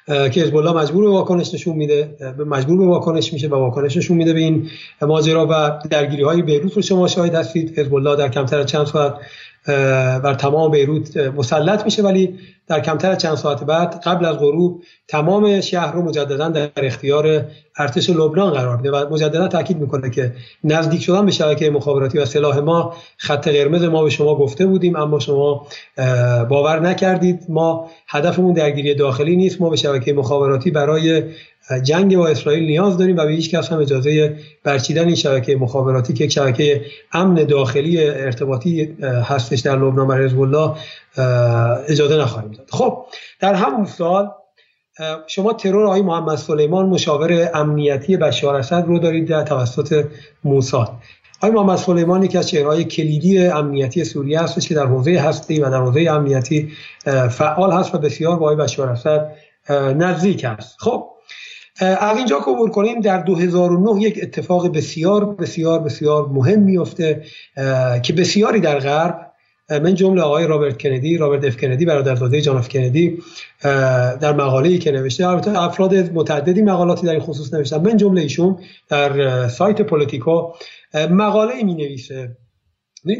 که 0.06 0.40
حزب 0.40 0.56
الله 0.56 0.72
مجبور 0.72 1.04
به 1.04 1.10
واکنش 1.10 1.54
نشون 1.54 1.76
میده 1.76 2.16
مجبور 2.46 2.78
به 2.78 2.86
واکنش 2.86 3.32
میشه 3.32 3.48
و 3.48 3.54
واکنش 3.54 3.96
نشون 3.96 4.16
میده 4.16 4.32
به 4.32 4.40
این 4.40 4.70
ماجرا 5.02 5.46
و 5.50 5.80
درگیری 5.90 6.22
های 6.22 6.42
بیروت 6.42 6.72
رو 6.72 6.82
شما 6.82 7.08
شاهد 7.08 7.34
هستید. 7.34 7.78
حزب 7.78 7.94
الله 7.94 8.16
در 8.16 8.28
کمتر 8.28 8.58
از 8.58 8.66
چند 8.66 8.86
ساعت 8.86 9.14
بر 9.66 10.34
تمام 10.34 10.70
بیروت 10.70 11.16
مسلط 11.16 11.84
میشه. 11.84 12.02
ولی 12.02 12.38
در 12.66 12.80
کمتر 12.80 13.10
از 13.10 13.18
چند 13.18 13.34
ساعت 13.34 13.64
بعد 13.64 14.00
قبل 14.04 14.24
از 14.24 14.38
غروب 14.38 14.82
تمام 15.08 15.60
شهر 15.60 15.92
رو 15.92 16.02
مجددا 16.02 16.48
در 16.48 16.70
اختیار 16.76 17.44
ارتش 17.78 18.10
لبنان 18.10 18.52
قرار 18.52 18.76
میده 18.76 18.90
و 18.90 19.14
مجددا 19.14 19.48
تاکید 19.48 19.76
می‌کنه 19.76 20.10
که 20.10 20.32
نزدیک 20.64 21.02
شدن 21.02 21.26
به 21.26 21.32
شبکه 21.32 21.70
مخابراتی 21.70 22.18
و 22.18 22.24
سلاح 22.24 22.58
ما 22.58 22.94
خط 23.16 23.48
قرمز 23.48 23.82
ما 23.82 24.04
به 24.04 24.10
شما 24.10 24.34
گفته 24.34 24.66
بودیم 24.66 24.96
اما 24.96 25.18
شما 25.18 25.66
باور 26.48 26.80
نکردید. 26.80 27.44
ما 27.48 27.90
هدفمون 28.08 28.52
درگیری 28.52 28.94
داخلی 28.94 29.36
نیست. 29.36 29.60
ما 29.60 29.70
به 29.70 29.76
شبکه 29.76 30.12
مخابراتی 30.12 30.70
برای 30.70 31.22
جنگ 31.82 32.16
با 32.16 32.28
اسرائیل 32.28 32.64
نیاز 32.64 32.98
داریم 32.98 33.16
و 33.16 33.24
به 33.24 33.32
هیچ 33.32 33.54
کس 33.54 33.72
هم 33.72 33.78
اجازه 33.78 34.38
برچیدن 34.64 35.06
این 35.06 35.14
شبکه 35.14 35.56
مخابراتی 35.56 36.12
که 36.12 36.28
شبکه 36.28 36.84
امن 37.12 37.34
داخلی 37.34 38.04
ارتباطی 38.06 38.96
هستش 39.02 39.60
در 39.60 39.76
لبنان 39.76 40.08
برای 40.08 40.24
حزب 40.24 40.40
الله 40.40 40.74
اجازه 41.88 42.16
نخواهیم 42.16 42.50
داد. 42.50 42.66
خب 42.70 43.06
در 43.40 43.54
همون 43.54 43.86
سال 43.86 44.30
شما 45.26 45.52
ترور 45.52 45.86
آقای 45.86 46.02
محمد 46.02 46.36
سلیمان 46.36 46.86
مشاور 46.86 47.50
امنیتی 47.54 48.16
بشار 48.16 48.54
اسد 48.54 48.84
رو 48.86 48.98
دارید 48.98 49.28
در 49.28 49.42
توسط 49.42 50.04
موساد. 50.44 50.92
آقای 51.42 51.50
محمد 51.50 51.76
سلیمان 51.78 52.22
یکی 52.22 52.38
از 52.38 52.48
چهرهای 52.48 52.84
کلیدی 52.84 53.46
امنیتی 53.46 54.04
سوریه 54.04 54.40
هستش 54.40 54.68
که 54.68 54.74
در 54.74 54.86
حوزه 54.86 55.20
هستی 55.20 55.60
و 55.60 55.70
در 55.70 55.80
حوزه 55.80 56.10
امنیتی 56.10 56.72
فعال 57.30 57.72
هست 57.72 57.94
و 57.94 57.98
بسیار 57.98 58.36
با 58.36 58.46
آقای 58.46 58.56
بشار 58.56 58.88
اسد 58.88 59.30
نزدیک 59.96 60.44
است 60.44 60.76
خب 60.78 61.13
از 61.80 62.16
اینجا 62.16 62.40
عبور 62.42 62.70
کنیم 62.70 63.00
در 63.00 63.18
2009 63.18 64.02
یک 64.02 64.18
اتفاق 64.22 64.76
بسیار 64.76 65.34
بسیار 65.34 65.78
بسیار 65.78 66.28
مهم 66.28 66.62
میفته 66.62 67.22
که 68.02 68.12
بسیاری 68.12 68.60
در 68.60 68.78
غرب 68.78 69.30
من 69.70 69.94
جمله 69.94 70.22
آقای 70.22 70.46
رابرت 70.46 70.82
کندی 70.82 71.16
رابرت 71.16 71.44
اف 71.44 71.56
کندی 71.56 71.84
برادرزاده 71.84 72.40
جان 72.40 72.56
اف 72.56 72.68
کندی 72.68 73.18
در 74.20 74.32
مقاله‌ای 74.32 74.78
که 74.78 74.92
نوشته 74.92 75.28
البته 75.28 75.62
افراد 75.62 75.94
متعددی 75.94 76.62
مقالاتی 76.62 77.06
در 77.06 77.12
این 77.12 77.20
خصوص 77.20 77.54
نوشتن. 77.54 77.76
من 77.76 77.96
جمله 77.96 78.20
ایشون 78.20 78.58
در 78.88 79.48
سایت 79.48 79.82
پولیتیکو 79.82 80.52
مقاله 81.10 81.62
می 81.62 81.74
نویسه. 81.74 82.36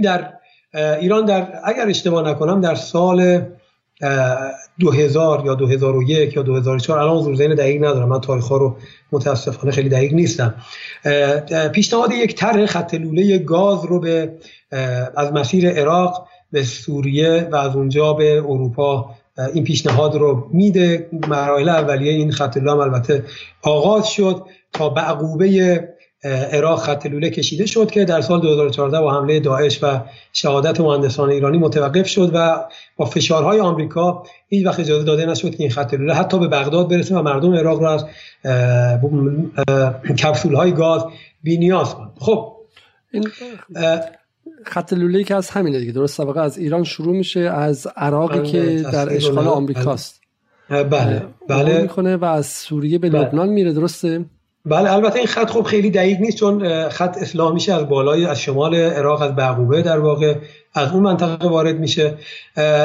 در 0.02 0.32
ایران 0.74 1.24
در 1.24 1.60
اگر 1.64 1.88
اشتباه 1.88 2.30
نکنم 2.30 2.60
در 2.60 2.74
سال 2.74 3.42
2000 4.80 5.42
یا 5.46 5.54
2001 5.54 6.36
یا 6.36 6.42
2004 6.42 6.98
الان 6.98 7.16
حضور 7.16 7.36
ذهن 7.36 7.54
دقیق 7.54 7.84
ندارم. 7.84 8.08
من 8.08 8.20
تاریخ 8.20 8.44
ها 8.44 8.56
رو 8.56 8.76
متاسفانه 9.12 9.72
خیلی 9.72 9.88
دقیق 9.88 10.12
نیستم. 10.12 10.54
پیشنهاد 11.72 12.12
یک 12.12 12.34
طرح 12.34 12.66
خط 12.66 12.94
لوله 12.94 13.38
گاز 13.38 13.84
رو 13.84 14.00
به 14.00 14.32
از 15.16 15.32
مسیر 15.32 15.70
عراق 15.70 16.26
به 16.52 16.62
سوریه 16.62 17.48
و 17.52 17.56
از 17.56 17.76
اونجا 17.76 18.12
به 18.12 18.38
اروپا 18.38 19.14
این 19.54 19.64
پیشنهاد 19.64 20.14
رو 20.14 20.48
میده. 20.52 21.08
مراحل 21.28 21.68
اولیه 21.68 22.12
این 22.12 22.32
خط 22.32 22.56
لوله 22.56 22.80
البته 22.80 23.24
آغاز 23.62 24.08
شد 24.08 24.42
تا 24.72 24.88
به 24.88 25.00
عقوبه 25.00 25.88
عراق 26.24 26.78
خط 26.78 27.06
لوله 27.06 27.30
کشیده 27.30 27.66
شد 27.66 27.90
که 27.90 28.04
در 28.04 28.20
سال 28.20 28.40
2014 28.40 29.00
با 29.00 29.20
حمله 29.20 29.40
داعش 29.40 29.82
و 29.82 30.00
شهادت 30.32 30.80
مهندسان 30.80 31.30
ایرانی 31.30 31.58
متوقف 31.58 32.06
شد 32.06 32.30
و 32.34 32.64
با 32.96 33.04
فشارهای 33.04 33.60
آمریکا 33.60 34.22
هیچ 34.48 34.66
وقت 34.66 34.80
اجازه 34.80 35.04
داده 35.04 35.26
نشد 35.26 35.50
که 35.50 35.56
این 35.62 35.70
خط 35.70 35.94
لوله 35.94 36.14
حتی 36.14 36.38
به 36.38 36.48
بغداد 36.48 36.88
برسه 36.88 37.16
و 37.16 37.22
مردم 37.22 37.54
عراق 37.54 37.80
رو 37.80 37.86
از 37.86 38.04
کپسول 40.18 40.54
های 40.54 40.72
گاز 40.72 41.04
بینیاز 41.42 41.94
کنند. 41.94 42.12
خب 42.18 42.56
این 43.12 43.28
خط 44.66 44.92
لوله 44.92 45.24
که 45.24 45.34
از 45.34 45.50
همینه 45.50 45.80
دیگه. 45.80 45.92
درست 45.92 46.20
واقعا 46.20 46.42
از 46.42 46.58
ایران 46.58 46.84
شروع 46.84 47.16
میشه 47.16 47.40
از 47.40 47.88
عراقی 47.96 48.42
که 48.42 48.82
در 48.92 49.16
اشغال 49.16 49.44
بله. 49.44 49.48
آمریکاست. 49.48 50.20
بله. 50.70 51.22
بله 51.48 51.82
می‌کنه 51.82 52.16
و 52.16 52.24
از 52.24 52.46
سوریه 52.46 52.98
به 52.98 53.08
لبنان 53.08 53.48
میره 53.48 53.72
درسته؟ 53.72 54.24
بله 54.66 54.92
البته 54.92 55.16
این 55.16 55.26
خط 55.26 55.50
خب 55.50 55.62
خیلی 55.62 55.90
دقیق 55.90 56.20
نیست 56.20 56.36
چون 56.36 56.88
خط 56.88 57.18
اصلاح 57.20 57.52
میشه 57.52 57.72
از 57.74 57.88
بالای 57.88 58.26
از 58.26 58.40
شمال 58.40 58.74
عراق 58.74 59.22
از 59.22 59.36
بعقوبه 59.36 59.82
در 59.82 59.98
واقع 59.98 60.34
از 60.74 60.92
اون 60.92 61.02
منطقه 61.02 61.48
وارد 61.48 61.78
میشه. 61.78 62.14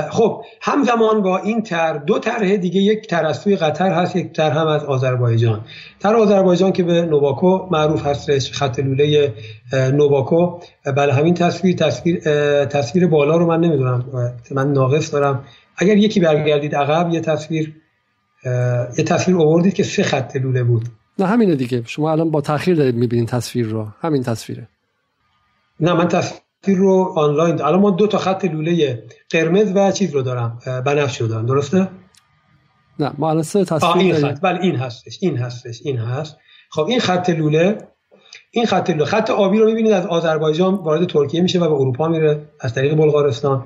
خب 0.09 0.43
همزمان 0.61 1.21
با 1.21 1.37
این 1.37 1.63
تر 1.63 1.97
دو 1.97 2.19
طرح 2.19 2.55
دیگه 2.55 2.81
یک 2.81 3.07
تر 3.07 3.25
از 3.25 3.37
سوی 3.37 3.55
قطر 3.55 3.91
هست 3.91 4.15
یک 4.15 4.33
تر 4.33 4.49
هم 4.49 4.67
از 4.67 4.83
آذربایجان. 4.83 5.61
تر 5.99 6.15
آذربایجان 6.15 6.71
که 6.71 6.83
به 6.83 7.01
نوباکو 7.01 7.67
معروف 7.71 8.05
هستش 8.05 8.51
خط 8.51 8.79
لوله 8.79 9.33
نوباکو. 9.73 10.59
بله 10.95 11.13
همین 11.13 11.33
تصویر 11.33 11.75
تصویر 11.75 12.19
تصویر 12.65 13.07
بالا 13.07 13.37
رو 13.37 13.45
من 13.45 13.59
نمی‌دونم 13.59 14.05
من 14.51 14.73
ناقص 14.73 15.13
دارم. 15.13 15.43
اگر 15.77 15.97
یکی 15.97 16.19
برگردید 16.19 16.75
عقب 16.75 17.13
یه 17.13 17.19
تصویر 17.19 17.75
یه 18.97 19.03
تصویر 19.03 19.37
آوردید 19.37 19.73
که 19.73 19.83
سه 19.83 20.03
خط 20.03 20.35
لوله 20.35 20.63
بود. 20.63 20.85
نه 21.19 21.27
همینه 21.27 21.55
دیگه. 21.55 21.83
شما 21.85 22.11
الان 22.11 22.31
با 22.31 22.41
تاخیر 22.41 22.75
دارید 22.75 22.95
می‌بینید 22.95 23.27
تصویر 23.27 23.65
رو. 23.65 23.87
همین 24.01 24.23
تصویره. 24.23 24.67
نه 25.79 25.93
من 25.93 26.07
تصویر 26.07 26.77
رو 26.77 27.13
آنلاین 27.15 27.61
الان 27.61 27.79
ما 27.79 27.91
دو 27.91 28.07
تا 28.07 28.17
خط 28.17 28.45
لوله 28.45 29.03
قرمز 29.29 29.71
و 29.75 29.91
چیز 29.91 30.11
رو 30.11 30.21
دارم 30.21 30.59
بنفش 30.85 31.21
رو 31.21 31.27
دارم. 31.27 31.45
درسته؟ 31.45 31.87
نه 32.99 33.11
ما 33.17 33.29
الان 33.29 33.43
سه 33.43 33.65
تصویر 33.65 34.15
این 34.15 34.15
خط. 34.15 34.41
بله 34.41 34.59
این 34.61 34.75
هستش 34.75 35.17
این 35.21 35.37
هستش 35.37 35.81
این 35.83 35.97
هست. 35.97 36.37
خب 36.69 36.85
این 36.85 36.99
خط 36.99 37.29
لوله 37.29 37.77
این 38.51 38.65
خط 38.65 38.89
لوله. 38.89 39.05
خط 39.05 39.29
آبی 39.29 39.59
رو 39.59 39.65
می‌بینید 39.65 39.91
از 39.91 40.05
آذربایجان 40.05 40.75
وارد 40.75 41.07
ترکیه 41.07 41.41
میشه 41.41 41.59
و 41.59 41.69
به 41.69 41.75
اروپا 41.75 42.07
میره 42.07 42.41
از 42.59 42.73
طریق 42.73 42.95
بلغارستان. 42.95 43.65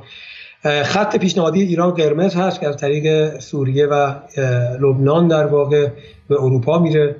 خط 0.83 1.17
پیشنهادی 1.17 1.61
ایران 1.61 1.91
قرمز 1.91 2.35
هست 2.35 2.59
که 2.59 2.67
از 2.67 2.77
طریق 2.77 3.39
سوریه 3.39 3.87
و 3.87 4.13
لبنان 4.79 5.27
در 5.27 5.45
واقع 5.45 5.87
به 6.29 6.43
اروپا 6.43 6.79
میره. 6.79 7.15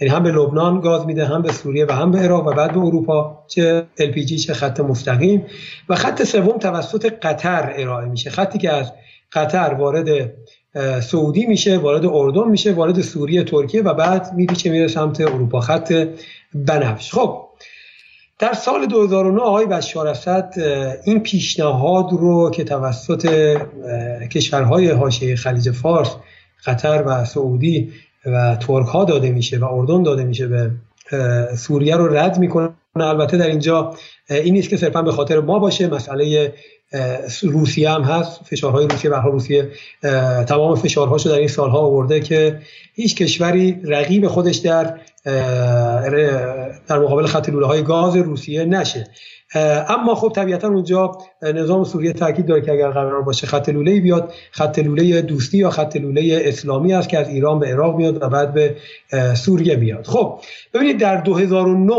یعنی 0.00 0.14
هم 0.14 0.22
به 0.22 0.32
لبنان 0.32 0.80
گاز 0.80 1.06
میده 1.06 1.24
هم 1.24 1.42
به 1.42 1.52
سوریه 1.52 1.86
و 1.86 1.92
هم 1.92 2.10
به 2.10 2.18
عراق 2.18 2.46
و 2.46 2.52
بعد 2.52 2.72
به 2.72 2.78
اروپا. 2.78 3.44
چه 3.48 3.86
LPG 4.00 4.34
چه 4.34 4.54
خط 4.54 4.80
مستقیم. 4.80 5.46
و 5.88 5.94
خط 5.94 6.22
سوم 6.22 6.58
توسط 6.58 7.12
قطر 7.22 7.74
ارائه 7.76 8.08
میشه. 8.08 8.30
خطی 8.30 8.58
که 8.58 8.72
از 8.72 8.92
قطر 9.32 9.74
وارد 9.74 10.32
سعودی 11.00 11.46
میشه 11.46 11.78
وارد 11.78 12.06
اردن 12.06 12.48
میشه 12.48 12.72
وارد 12.72 13.00
سوریه 13.00 13.44
ترکیه 13.44 13.82
و 13.82 13.94
بعد 13.94 14.52
چه 14.56 14.70
میره 14.70 14.88
سمت 14.88 15.20
اروپا. 15.20 15.60
خط 15.60 16.08
بنفش. 16.54 17.12
خب 17.12 17.48
در 18.38 18.52
سال 18.52 18.86
2009 18.86 19.40
آقای 19.40 19.66
بشار 19.66 20.06
اسد 20.06 20.54
این 21.04 21.20
پیشنهاد 21.20 22.12
رو 22.12 22.50
که 22.50 22.64
توسط 22.64 23.56
کشورهای 24.32 24.90
حاشیه 24.90 25.36
خلیج 25.36 25.70
فارس 25.70 26.16
قطر 26.66 27.04
و 27.06 27.24
سعودی 27.24 27.92
و 28.30 28.56
ترک 28.56 28.86
ها 28.86 29.04
داده 29.04 29.30
میشه 29.30 29.58
و 29.58 29.64
اردن 29.64 30.02
داده 30.02 30.24
میشه 30.24 30.46
به 30.46 30.70
سوریه 31.56 31.96
رو 31.96 32.16
رد 32.16 32.38
می‌کنه. 32.38 32.70
البته 32.96 33.36
در 33.36 33.46
اینجا 33.46 33.94
این 34.30 34.54
نیست 34.54 34.68
که 34.68 34.76
صرفا 34.76 35.02
به 35.02 35.12
خاطر 35.12 35.40
ما 35.40 35.58
باشه 35.58 35.88
مسئله 35.88 36.54
روسیه 37.42 37.90
هم 37.90 38.02
هست. 38.02 38.40
فشارهای 38.44 38.86
روسیه 38.86 39.10
به 39.10 39.22
روسیه 39.22 39.70
تمام 40.46 40.76
فشارهاشو 40.76 41.28
در 41.30 41.38
این 41.38 41.48
سالها 41.48 41.78
آورده 41.78 42.20
که 42.20 42.60
هیچ 42.94 43.16
کشوری 43.16 43.80
رقیب 43.84 44.26
خودش 44.26 44.56
در 44.56 44.98
در 46.86 46.98
مقابل 46.98 47.26
خط 47.26 47.48
های 47.48 47.82
گاز 47.82 48.16
روسیه 48.16 48.64
نشه. 48.64 49.06
اما 49.54 50.14
خب 50.14 50.32
طبیعتا 50.34 50.68
اونجا 50.68 51.12
نظام 51.42 51.84
سوریه 51.84 52.12
تاکید 52.12 52.46
داره 52.46 52.60
که 52.60 52.72
اگر 52.72 52.90
قرار 52.90 53.22
باشه 53.22 53.46
خط 53.46 53.68
لوله 53.68 54.00
بیاد 54.00 54.32
خط 54.50 54.78
لوله 54.78 55.22
دوستی 55.22 55.58
یا 55.58 55.70
خط 55.70 55.96
لوله 55.96 56.42
اسلامی 56.44 56.94
است 56.94 57.08
که 57.08 57.18
از 57.18 57.28
ایران 57.28 57.58
به 57.58 57.66
عراق 57.66 57.96
میاد 57.96 58.22
و 58.22 58.28
بعد 58.28 58.54
به 58.54 58.76
سوریه 59.34 59.76
میاد. 59.76 60.06
خب 60.06 60.40
ببینید 60.74 61.00
در 61.00 61.16
2009 61.16 61.94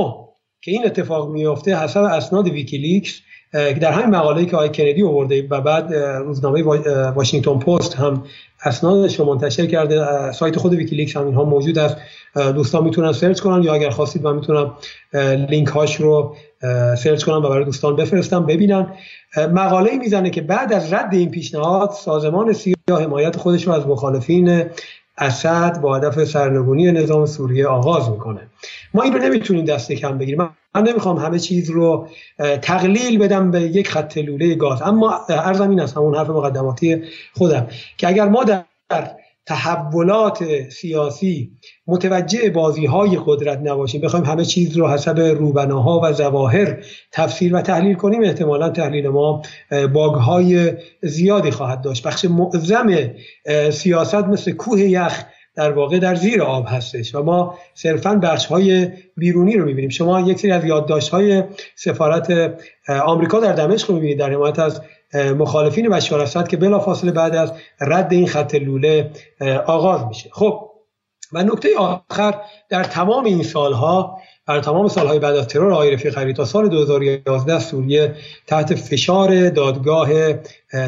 که 0.62 0.72
این 0.72 0.86
اتفاق 0.86 1.32
میافته 1.32 1.84
حسب 1.84 2.02
اسناد 2.02 2.48
ویکیلیکس 2.48 3.22
در 3.54 3.92
همین 3.92 4.16
مقاله‌ای 4.16 4.46
که 4.46 4.56
آقای 4.56 4.70
کندی 4.70 5.04
آورده 5.04 5.48
و 5.50 5.62
بعد 5.62 5.94
روزنامه 5.94 6.64
واشنگتن 7.16 7.60
پست 7.60 7.96
هم 7.96 8.24
اسنادش 8.66 9.20
رو 9.20 9.26
منتشر 9.26 9.66
کرده 9.66 10.32
سایت 10.32 10.58
خود 10.58 10.74
ویکیلیکس 10.74 11.18
هم 11.18 11.26
اینها 11.26 11.44
موجود 11.44 11.80
است. 11.80 11.98
دوستان 12.36 12.84
می‌تونن 12.84 13.12
search 13.12 13.40
کنن 13.40 13.64
یا 13.64 13.74
اگر 13.74 13.90
خواستید 13.90 14.24
من 14.24 14.36
می‌تونم 14.36 14.74
لینک 15.50 15.68
هاش 15.68 15.96
رو 15.96 16.36
search 16.98 17.24
کنم 17.24 17.38
و 17.38 17.50
برای 17.50 17.66
دوستان 17.66 17.96
بفرستم 17.96 18.46
ببینن. 18.46 18.88
مقاله 19.38 19.98
می‌زنه 19.98 20.30
که 20.30 20.42
بعد 20.42 20.74
از 20.74 20.94
رد 20.94 21.14
این 21.14 21.32
پیشنهاد 21.32 21.92
سازمان 21.92 22.54
سیا 22.54 22.76
حمایت 22.90 23.36
خودش 23.36 23.68
رو 23.68 23.74
از 23.74 23.88
مخالفین 23.88 24.64
اسد 25.18 25.82
با 25.82 25.96
هدف 25.96 26.24
سرنگونی 26.24 26.92
نظام 26.92 27.26
سوریه 27.26 27.68
آغاز 27.68 28.10
می‌کنه. 28.10 28.42
ما 28.94 29.04
این 29.04 29.14
رو 29.14 29.20
نمی‌تونیم 29.20 29.66
دست 29.66 29.92
کم 29.92 30.18
بگیریم. 30.18 30.50
من 30.76 30.84
نمی‌خوام 30.84 31.18
همه 31.18 31.40
چیز 31.40 31.70
رو 31.70 32.08
تقلیل 32.62 33.20
بدم 33.20 33.52
به 33.52 33.62
یک 33.62 33.90
خط 33.90 34.18
لوله 34.18 34.56
گاز. 34.56 34.82
اما 34.82 35.20
عرضم 35.30 35.70
این 35.70 35.80
است 35.80 35.98
همون 35.98 36.16
حرف 36.16 36.30
مقدماتی 36.30 37.04
خودم 37.34 37.68
که 37.98 38.08
اگر 38.08 38.28
ما 38.28 38.44
در 38.44 38.64
تحولات 39.46 40.70
سیاسی 40.70 41.52
متوجه 41.88 42.50
بازی 42.50 42.86
های 42.86 43.20
قدرت 43.26 43.60
نباشیم 43.64 44.02
بخوایم 44.02 44.26
همه 44.26 44.46
چیز 44.46 44.78
رو 44.78 44.88
حسب 44.88 45.20
روبناها 45.20 46.02
و 46.04 46.14
زواهر 46.14 46.78
تفسیر 47.12 47.56
و 47.56 47.62
تحلیل 47.62 47.96
کنیم 47.96 48.24
احتمالا 48.24 48.70
تحلیل 48.70 49.08
ما 49.08 49.42
باگ 49.94 50.16
های 50.16 50.74
زیادی 51.02 51.52
خواهد 51.52 51.82
داشت. 51.82 52.08
بخش 52.08 52.26
معظم 52.26 53.10
سیاست 53.72 54.16
مثل 54.16 54.52
کوه 54.52 54.82
یخ 54.82 55.24
در 55.60 55.72
واقع 55.72 56.00
در 56.00 56.16
زیر 56.16 56.44
آب 56.44 56.66
هستش 56.68 57.16
و 57.16 57.24
ما 57.24 57.58
صرفا 57.74 58.16
بخش 58.16 58.46
های 58.46 58.88
بیرونی 59.18 59.58
رو 59.58 59.66
می‌بینیم. 59.66 59.90
شما 59.90 60.20
یک 60.20 60.40
سری 60.40 60.52
از 60.52 60.66
یادداشت 60.66 61.10
های 61.10 61.44
سفارت 61.76 62.58
آمریکا 63.06 63.40
در 63.40 63.54
دمشق 63.54 63.92
می‌بینید 63.92 64.20
در 64.20 64.32
حمایت 64.32 64.60
از 64.60 64.82
مخالفین 65.16 65.90
بشار 65.90 66.22
اسد 66.22 66.48
که 66.48 66.58
بلافاصله 66.58 67.12
بعد 67.12 67.36
از 67.36 67.54
رد 67.82 68.14
این 68.14 68.28
خط 68.28 68.56
لوله 68.56 69.12
آغاز 69.66 70.06
میشه. 70.08 70.30
خب 70.34 70.70
و 71.34 71.44
نکته 71.44 71.70
آخر 71.78 72.36
در 72.70 72.84
تمام 72.84 73.26
این 73.26 73.44
سالها 73.44 74.18
در 74.50 74.60
تمام 74.60 74.88
سالهای 74.88 75.20
بعد 75.20 75.36
از 75.36 75.48
ترور 75.48 75.72
آقای 75.72 75.92
رفیق 75.92 76.32
تا 76.32 76.46
سال 76.46 76.70
2011 76.70 77.60
سوریه 77.60 78.16
تحت 78.48 78.76
فشار 78.76 79.50
دادگاه 79.50 80.34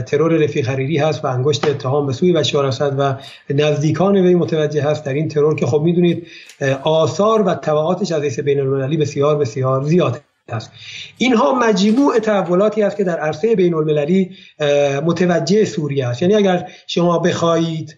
ترور 0.05 0.31
رفیق 0.33 0.69
حریری 0.69 0.97
هست 0.97 1.25
و 1.25 1.27
انگشت 1.27 1.67
اتهام 1.67 2.07
به 2.07 2.13
سوی 2.13 2.33
بشار 2.33 2.65
اسد 2.65 2.95
و 2.97 3.15
نزدیکان 3.53 4.17
وی 4.17 4.35
متوجه 4.35 4.83
هست 4.83 5.05
در 5.05 5.13
این 5.13 5.27
ترور 5.27 5.55
که 5.55 5.65
خب 5.65 5.81
می‌دونید 5.81 6.27
آثار 6.83 7.41
و 7.41 7.53
تبعاتش 7.53 8.11
از 8.11 8.39
بین 8.39 8.59
المللی 8.59 8.97
بسیار 8.97 9.37
بسیار 9.37 9.83
زیاد 9.83 10.21
است. 10.49 10.71
اینها 11.17 11.53
مجموع 11.53 12.19
تحولاتی 12.19 12.83
است 12.83 12.97
که 12.97 13.03
در 13.03 13.19
عرصه 13.19 13.55
بین 13.55 13.73
المللی 13.73 14.29
متوجه 15.05 15.65
سوریه 15.65 16.07
است. 16.07 16.21
یعنی 16.21 16.35
اگر 16.35 16.67
شما 16.87 17.19
بخواهید 17.19 17.97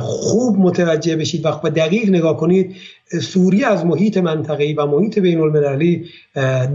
خوب 0.00 0.58
متوجه 0.58 1.16
بشید 1.16 1.46
و 1.46 1.70
دقیق 1.70 2.08
نگاه 2.08 2.36
کنید 2.36 2.76
سوریه 3.08 3.66
از 3.66 3.86
محیط 3.86 4.16
منطقه‌ای 4.16 4.72
و 4.72 4.86
محیط 4.86 5.18
بین 5.18 5.40
المللی 5.40 6.04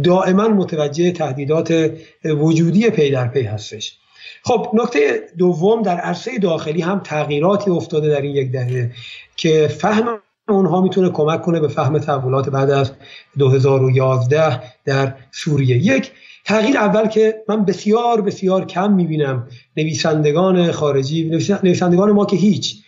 دائما 0.04 0.48
متوجه 0.48 1.12
تهدیدات 1.12 1.92
وجودی 2.26 2.90
پی 2.90 3.12
در 3.12 3.28
پی 3.28 3.42
هستش. 3.42 3.98
خب 4.44 4.68
نکته 4.74 5.24
دوم 5.38 5.82
در 5.82 5.98
عرصه 5.98 6.40
داخلی 6.40 6.82
هم 6.82 7.00
تغییراتی 7.00 7.72
افتاده 7.72 8.10
در 8.10 8.22
این 8.22 8.36
یک 8.36 8.52
دهه 8.52 8.92
که 9.36 9.68
فهم 9.68 10.20
اونها 10.50 10.82
می‌تونه 10.82 11.10
کمک 11.10 11.42
کنه 11.42 11.60
به 11.60 11.68
فهم 11.68 12.00
تحولات 12.00 12.50
بعد 12.50 12.70
از 12.70 12.92
2011 13.38 14.62
در 14.86 15.16
سوریه. 15.32 15.78
یک 15.78 16.12
تغییر 16.46 16.78
اول 16.78 17.08
که 17.08 17.44
من 17.50 17.66
بسیار 17.66 18.22
بسیار 18.22 18.66
کم 18.66 18.94
می‌بینم 18.94 19.48
نویسندگان 19.78 20.72
خارجی 20.72 21.30
نویسندگان 21.64 22.12
ما 22.12 22.26
که 22.26 22.36
هیچ 22.36 22.81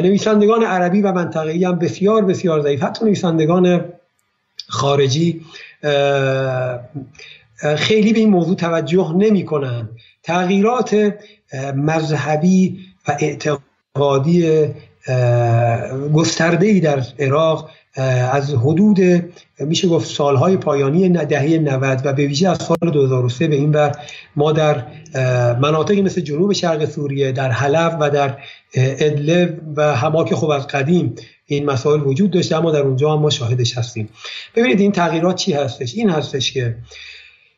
نویسندگان 0.00 0.62
عربی 0.62 1.00
و 1.00 1.12
منطقه‌ای 1.12 1.64
هم 1.64 1.78
بسیار 1.78 2.24
بسیار 2.24 2.60
ضعیف. 2.60 2.82
حتی 2.82 3.04
نویسندگان 3.04 3.84
خارجی 4.68 5.40
خیلی 7.76 8.12
به 8.12 8.18
این 8.18 8.30
موضوع 8.30 8.56
توجه 8.56 9.12
نمی 9.16 9.44
کنند 9.44 9.88
تغییرات 10.22 11.14
مذهبی 11.76 12.78
و 13.08 13.16
اعتقادی 13.18 14.68
گسترده 16.14 16.66
ای 16.66 16.80
در 16.80 17.02
عراق 17.18 17.70
از 18.32 18.54
حدود 18.54 18.98
میشه 19.60 19.88
گفت 19.88 20.10
سالهای 20.10 20.56
پایانی 20.56 21.08
دهه 21.08 21.58
90 21.58 22.00
و 22.04 22.12
به 22.12 22.26
ویژه 22.26 22.48
از 22.48 22.58
سال 22.58 22.90
2003 22.92 23.48
به 23.48 23.54
این 23.54 23.70
بر 23.70 23.96
ما 24.36 24.52
در 24.52 24.84
مناطقی 25.60 26.02
مثل 26.02 26.20
جنوب 26.20 26.52
شرق 26.52 26.84
سوریه 26.84 27.32
در 27.32 27.50
حلب 27.50 27.96
و 28.00 28.10
در 28.10 28.36
ادلب 28.74 29.60
و 29.76 29.96
هما 29.96 30.24
که 30.24 30.36
خب 30.36 30.50
از 30.50 30.66
قدیم 30.66 31.14
این 31.46 31.64
مسائل 31.64 32.00
وجود 32.00 32.30
داشته 32.30 32.56
اما 32.56 32.70
در 32.70 32.80
اونجا 32.80 33.12
هم 33.12 33.20
ما 33.20 33.30
شاهدش 33.30 33.78
هستیم. 33.78 34.08
ببینید 34.54 34.80
این 34.80 34.92
تغییرات 34.92 35.36
چی 35.36 35.52
هستش؟ 35.52 35.94
این 35.94 36.10
هستش 36.10 36.52
که 36.52 36.76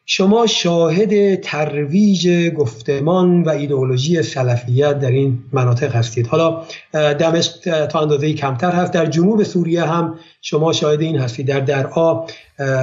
شما 0.08 0.46
شاهد 0.46 1.40
ترویج 1.40 2.50
گفتمان 2.50 3.42
و 3.42 3.48
ایدئولوژی 3.48 4.22
سلفیت 4.22 4.98
در 4.98 5.10
این 5.10 5.38
مناطق 5.52 5.94
هستید. 5.94 6.26
حالا 6.26 6.62
دمشق 6.92 7.86
تا 7.86 8.00
اندازه 8.00 8.32
کمتر 8.32 8.70
هست. 8.70 8.92
در 8.92 9.06
جنوب 9.06 9.42
سوریه 9.42 9.84
هم 9.84 10.18
شما 10.42 10.72
شاهد 10.72 11.00
این 11.00 11.18
هستید. 11.18 11.46
در 11.46 11.60
درعا 11.60 12.26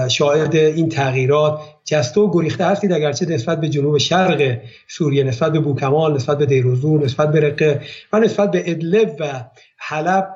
شاهد 0.09 0.55
این 0.55 0.89
تغییرات. 0.89 1.59
جسته 1.85 2.21
و 2.21 2.31
گریخته 2.31 2.65
هستید 2.65 2.91
اگرچه 2.91 3.25
نسبت 3.25 3.61
به 3.61 3.69
جنوب 3.69 3.97
شرق 3.97 4.57
سوریه 4.87 5.23
نسبت 5.23 5.51
به 5.51 5.59
بوکمال 5.59 6.15
نسبت 6.15 6.37
به 6.37 6.45
دیروزور 6.45 7.03
نسبت 7.03 7.31
به 7.31 7.39
رقه 7.39 7.81
و 8.13 8.19
نسبت 8.19 8.51
به 8.51 8.71
ادلب 8.71 9.15
و 9.19 9.43
حلب 9.77 10.35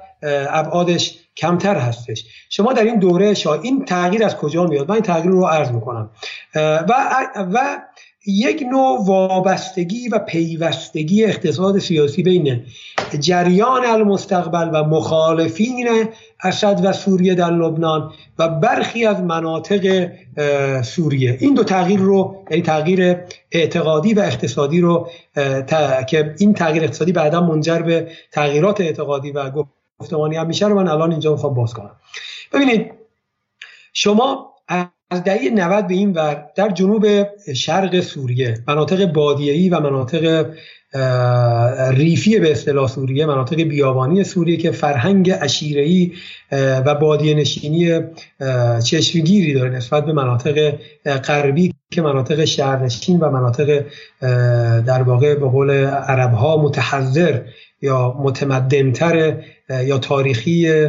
ابعادش 0.49 1.19
کمتر 1.37 1.75
هستش. 1.75 2.25
شما 2.49 2.73
در 2.73 2.83
این 2.83 2.99
دوره 2.99 3.33
شا 3.33 3.53
این 3.53 3.85
تغییر 3.85 4.25
از 4.25 4.35
کجا 4.35 4.65
میاد؟ 4.65 4.89
من 4.89 4.93
این 4.93 5.03
تغییر 5.03 5.31
رو 5.31 5.45
عرض 5.45 5.71
می‌کنم. 5.71 6.09
و 6.55 6.93
و 7.53 7.77
یک 8.27 8.63
نوع 8.71 9.05
وابستگی 9.05 10.09
و 10.09 10.19
پیوستگی 10.19 11.25
اقتصاد 11.25 11.79
سیاسی 11.79 12.23
بین 12.23 12.63
جریان 13.19 13.85
المستقبل 13.85 14.69
و 14.73 14.83
مخالفین 14.83 16.07
اسد 16.43 16.79
و 16.83 16.93
سوریه 16.93 17.35
در 17.35 17.51
لبنان 17.51 18.13
و 18.39 18.49
برخی 18.49 19.05
از 19.05 19.21
مناطق 19.21 20.11
سوریه. 20.81 21.37
این 21.39 21.53
دو 21.53 21.63
تغییر 21.63 21.99
رو 21.99 22.43
یعنی 22.51 22.63
تغییر 22.63 23.17
اعتقادی 23.51 24.13
و 24.13 24.19
اقتصادی 24.19 24.81
رو 24.81 25.09
که 26.09 26.35
این 26.39 26.53
تغییر 26.53 26.83
اقتصادی 26.83 27.11
بعدا 27.11 27.41
منجر 27.41 27.79
به 27.79 28.07
تغییرات 28.31 28.81
اعتقادی 28.81 29.31
و 29.31 29.51
گفتمانی 29.99 30.35
هم 30.35 30.47
میشه 30.47 30.67
رو 30.67 30.75
من 30.75 30.87
الان 30.87 31.11
اینجا 31.11 31.31
می‌خوام 31.31 31.53
باز 31.53 31.73
کنم. 31.73 31.91
ببینید 32.53 32.91
شما 33.93 34.53
از 35.09 35.23
دهه 35.23 35.49
90 35.53 35.87
به 35.87 35.93
این 35.93 36.11
ور 36.11 36.45
در 36.55 36.69
جنوب 36.69 37.05
شرق 37.55 37.99
سوریه 37.99 38.57
مناطق 38.67 39.05
بادیه‌ای 39.05 39.69
و 39.69 39.79
مناطق 39.79 40.45
ریفی 41.91 42.39
به 42.39 42.51
اصطلاح 42.51 42.87
سوریه 42.87 43.25
مناطق 43.25 43.61
بیابانی 43.61 44.23
سوریه 44.23 44.57
که 44.57 44.71
فرهنگ 44.71 45.31
عشیره‌ای 45.31 46.11
و 46.51 46.95
بادیه 46.95 47.35
نشینی 47.35 47.99
چشمگیری 48.83 49.53
داره 49.53 49.69
نسبت 49.69 50.05
به 50.05 50.13
مناطق 50.13 50.73
غربی 51.05 51.73
که 51.91 52.01
مناطق 52.01 52.45
شهرنشین 52.45 53.19
و 53.19 53.29
مناطق 53.29 53.83
در 54.81 55.03
واقع 55.03 55.35
به 55.35 55.49
قول 55.49 55.71
عرب 55.85 56.33
ها 56.33 56.57
متحضر 56.57 57.41
یا 57.81 58.15
متمدنتر 58.19 59.43
یا 59.69 59.97
تاریخی 59.97 60.87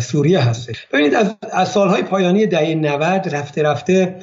سوریه 0.00 0.40
هست 0.40 0.70
ببینید 0.92 1.14
از, 1.52 1.68
سالهای 1.68 2.02
پایانی 2.02 2.46
دهه 2.46 2.74
90 2.74 3.34
رفته 3.34 3.62
رفته 3.62 4.16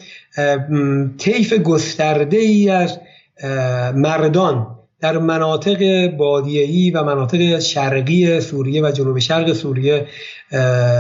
طیف 1.18 1.53
گسترده 1.53 2.38
ای 2.38 2.70
از 2.70 2.99
مردان 3.95 4.76
در 4.99 5.18
مناطق 5.18 6.08
بادیهی 6.08 6.91
و 6.91 7.03
مناطق 7.03 7.60
شرقی 7.60 8.41
سوریه 8.41 8.82
و 8.84 8.91
جنوب 8.91 9.20
شرق 9.20 9.53
سوریه 9.53 10.08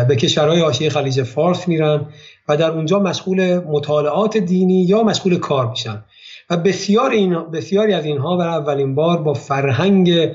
به 0.07 0.15
کشورهای 0.19 0.59
حاشیه 0.59 0.89
خلیج 0.89 1.23
فارس 1.23 1.67
میرن 1.67 2.05
و 2.47 2.57
در 2.57 2.71
اونجا 2.71 2.99
مشغول 2.99 3.57
مطالعات 3.57 4.37
دینی 4.37 4.83
یا 4.83 5.03
مشغول 5.03 5.39
کار 5.39 5.69
میشن. 5.69 6.03
و 6.49 6.57
بسیار 6.57 7.11
این 7.11 7.33
بسیاری 7.33 7.93
از 7.93 8.05
اینها 8.05 8.37
برای 8.37 8.53
اولین 8.53 8.95
بار 8.95 9.17
با 9.17 9.33
فرهنگ 9.33 10.31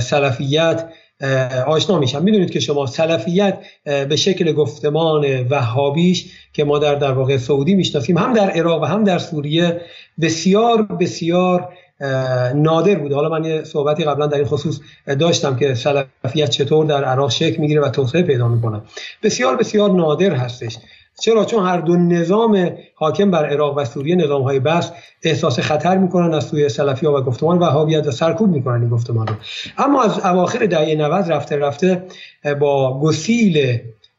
سلفیت 0.00 0.88
آشنا 1.66 1.98
میشن. 1.98 2.22
می‌دونید 2.22 2.50
که 2.50 2.60
شما 2.60 2.86
سلفیت 2.86 3.58
به 3.84 4.16
شکل 4.16 4.52
گفتمان 4.52 5.46
وهابیش 5.50 6.26
که 6.52 6.64
ما 6.64 6.78
در 6.78 6.94
در 6.94 7.12
واقع 7.12 7.36
سعودی 7.36 7.74
می‌شناسیم 7.74 8.18
هم 8.18 8.32
در 8.32 8.50
عراق 8.50 8.82
و 8.82 8.84
هم 8.84 9.04
در 9.04 9.18
سوریه 9.18 9.80
بسیار 10.20 10.82
بسیار 10.82 11.68
نادر 12.54 12.94
بوده. 12.94 13.14
حالا 13.14 13.28
من 13.28 13.44
یه 13.44 13.64
صحبتی 13.64 14.04
قبلا 14.04 14.26
در 14.26 14.36
این 14.36 14.46
خصوص 14.46 14.80
داشتم 15.18 15.56
که 15.56 15.74
سلفیت 15.74 16.50
چطور 16.50 16.86
در 16.86 17.04
عراق 17.04 17.30
شکل 17.30 17.60
می‌گیره 17.60 17.80
و 17.80 17.88
توسعه 17.88 18.22
پیدا 18.22 18.48
می‌کنه. 18.48 18.80
بسیار 19.22 19.56
بسیار 19.56 19.90
نادر 19.90 20.32
هستش. 20.32 20.76
چرا؟ 21.20 21.44
چون 21.44 21.66
هر 21.66 21.80
دو 21.80 21.96
نظام 21.96 22.72
حاکم 22.94 23.30
بر 23.30 23.46
عراق 23.46 23.78
و 23.78 23.84
سوریه 23.84 24.16
نظام 24.16 24.42
های 24.42 24.60
بس 24.60 24.92
احساس 25.22 25.60
خطر 25.60 25.98
می‌کنن 25.98 26.34
از 26.34 26.44
سوی 26.44 26.68
سلفی 26.68 27.06
ها 27.06 27.20
و 27.20 27.20
گفتمان 27.20 27.58
وهابیت 27.58 28.06
و 28.06 28.10
سرکوب 28.10 28.50
می‌کنن 28.50 28.80
این 28.80 28.90
گفتمان 28.90 29.26
رو. 29.26 29.34
اما 29.78 30.02
از 30.02 30.18
اواخر 30.18 30.66
دهه 30.66 30.94
90 30.94 31.32
رفته 31.32 31.56
رفته 31.56 32.02
با 32.60 33.00
گسیل 33.00 33.78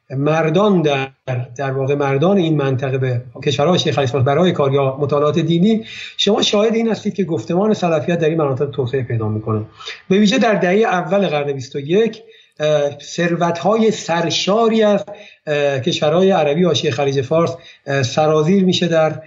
مردان 0.09 0.81
در 0.81 1.09
در 1.57 1.71
واقع 1.71 1.95
مردان 1.95 2.37
این 2.37 2.57
منطقه 2.57 2.97
به 2.97 3.21
کشورهای 3.43 3.79
شیخ 3.79 3.95
خلیفه 3.95 4.19
برای 4.19 4.51
کار 4.51 4.73
یا 4.73 4.97
مطالعات 4.99 5.39
دینی 5.39 5.85
شما 6.17 6.41
شاهد 6.41 6.75
این 6.75 6.89
هستید 6.89 7.13
که 7.13 7.23
گفتمان 7.23 7.73
سلفیت 7.73 8.19
در 8.19 8.29
این 8.29 8.37
مناطق 8.37 8.69
توسعه 8.69 9.03
پیدا 9.03 9.27
می‌کنه. 9.27 9.61
به 10.09 10.17
ویژه 10.17 10.37
در 10.37 10.53
دهه 10.53 10.73
اول 10.73 11.27
قرن 11.27 11.53
21 11.53 12.23
ثروت 13.01 13.57
های 13.57 13.91
سرشاری 13.91 14.83
از 14.83 15.05
کشورهای 15.85 16.31
عربی 16.31 16.63
حاشیه 16.63 16.91
خلیج 16.91 17.21
فارس 17.21 17.55
سرازیر 18.03 18.65
میشه 18.65 18.87
در 18.87 19.21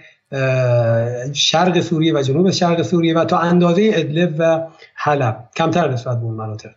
شرق 1.33 1.79
سوریه 1.79 2.13
و 2.13 2.21
جنوب 2.21 2.51
شرق 2.51 2.81
سوریه 2.81 3.15
و 3.17 3.25
تا 3.25 3.37
اندازه 3.37 3.91
ادلب 3.93 4.35
و 4.37 4.67
حلب. 4.95 5.49
کمتر 5.55 5.91
نسبت 5.91 6.17
به 6.19 6.23
اون 6.23 6.35
مناطق. 6.35 6.69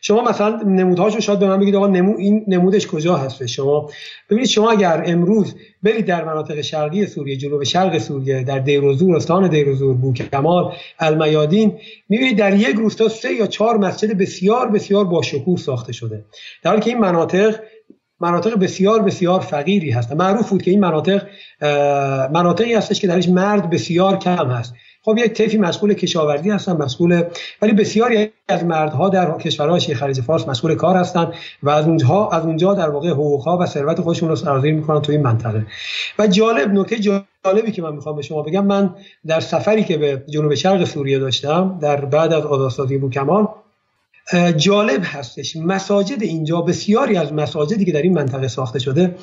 شما 0.00 0.22
مثلا 0.22 0.62
نمودهاشو 0.66 1.20
شاید 1.20 1.38
به 1.38 1.48
من 1.48 1.60
بگید 1.60 1.76
آقا 1.76 1.86
نمو 1.86 2.16
این 2.18 2.44
نمودش 2.48 2.86
کجا 2.86 3.16
هست 3.16 3.46
شما 3.46 3.90
ببینید 4.30 4.48
شما 4.48 4.70
اگر 4.70 5.02
امروز 5.06 5.54
برید 5.82 6.06
در 6.06 6.24
مناطق 6.24 6.60
شرقی 6.60 7.06
سوریه 7.06 7.36
جنوب 7.36 7.64
شرق 7.64 7.98
سوریه 7.98 8.44
در 8.44 8.58
دیروزور 8.58 9.16
استان 9.16 9.48
دیروزور 9.48 9.94
بوکمال 9.94 10.72
المیادین 10.98 11.78
می‌بینید 12.08 12.38
در 12.38 12.54
یک 12.54 12.76
روستا 12.76 13.08
سه 13.08 13.32
یا 13.32 13.46
چهار 13.46 13.76
مسجد 13.78 14.18
بسیار 14.18 14.68
بسیار 14.68 15.04
با 15.04 15.22
شکوه 15.22 15.58
ساخته 15.58 15.92
شده. 15.92 16.24
در 16.62 16.70
حالی 16.70 16.82
که 16.82 16.90
این 16.90 16.98
مناطق 16.98 17.60
مناطق 18.20 18.54
بسیار 18.58 19.02
بسیار 19.02 19.40
فقیری 19.40 19.90
هست 19.90 20.12
معروف 20.12 20.50
بود 20.50 20.62
که 20.62 20.70
این 20.70 20.80
مناطق 20.80 21.26
مناطقی 22.32 22.74
هستش 22.74 23.00
که 23.00 23.06
درش 23.06 23.28
مرد 23.28 23.70
بسیار 23.70 24.16
کم 24.18 24.50
هست. 24.50 24.74
خب 25.04 25.18
یک 25.18 25.32
طیفی 25.32 25.58
مسئول 25.58 25.94
کشاورزی 25.94 26.50
هستن 26.50 26.76
مسئول 26.76 27.22
ولی 27.62 27.72
بسیاری 27.72 28.30
از 28.48 28.64
مردها 28.64 29.08
در 29.08 29.38
کشورهای 29.38 29.80
خلیج 29.80 30.20
فارس 30.20 30.48
مسئول 30.48 30.74
کار 30.74 30.96
هستن 30.96 31.32
و 31.62 31.70
از 31.70 31.86
اونجا 31.86 32.28
از 32.28 32.44
اونجا 32.44 32.74
در 32.74 32.88
واقع 32.88 33.10
حقوقها 33.10 33.58
و 33.58 33.66
ثروت 33.66 34.00
خودشون 34.00 34.28
رو 34.28 34.36
سرازیر 34.36 34.74
می‌کنن 34.74 35.02
تو 35.02 35.12
این 35.12 35.22
منطقه. 35.22 35.66
و 36.18 36.26
جالب 36.26 36.72
نکته 36.72 36.98
جالبی 36.98 37.72
که 37.72 37.82
من 37.82 37.94
می‌خوام 37.94 38.16
به 38.16 38.22
شما 38.22 38.42
بگم 38.42 38.66
من 38.66 38.94
در 39.26 39.40
سفری 39.40 39.84
که 39.84 39.96
به 39.96 40.24
جنوب 40.28 40.54
شرق 40.54 40.84
سوریه 40.84 41.18
داشتم 41.18 41.78
در 41.80 42.04
بعد 42.04 42.32
از 42.32 42.46
آزادسازی 42.46 42.98
بوکمال 42.98 43.48
جالب 44.56 45.00
هستش. 45.04 45.56
مساجد 45.56 46.22
اینجا 46.22 46.60
بسیاری 46.60 47.16
از 47.16 47.32
مساجدی 47.32 47.84
که 47.84 47.92
در 47.92 48.02
این 48.02 48.14
منطقه 48.14 48.48
ساخته 48.48 48.78
شده 48.78 49.14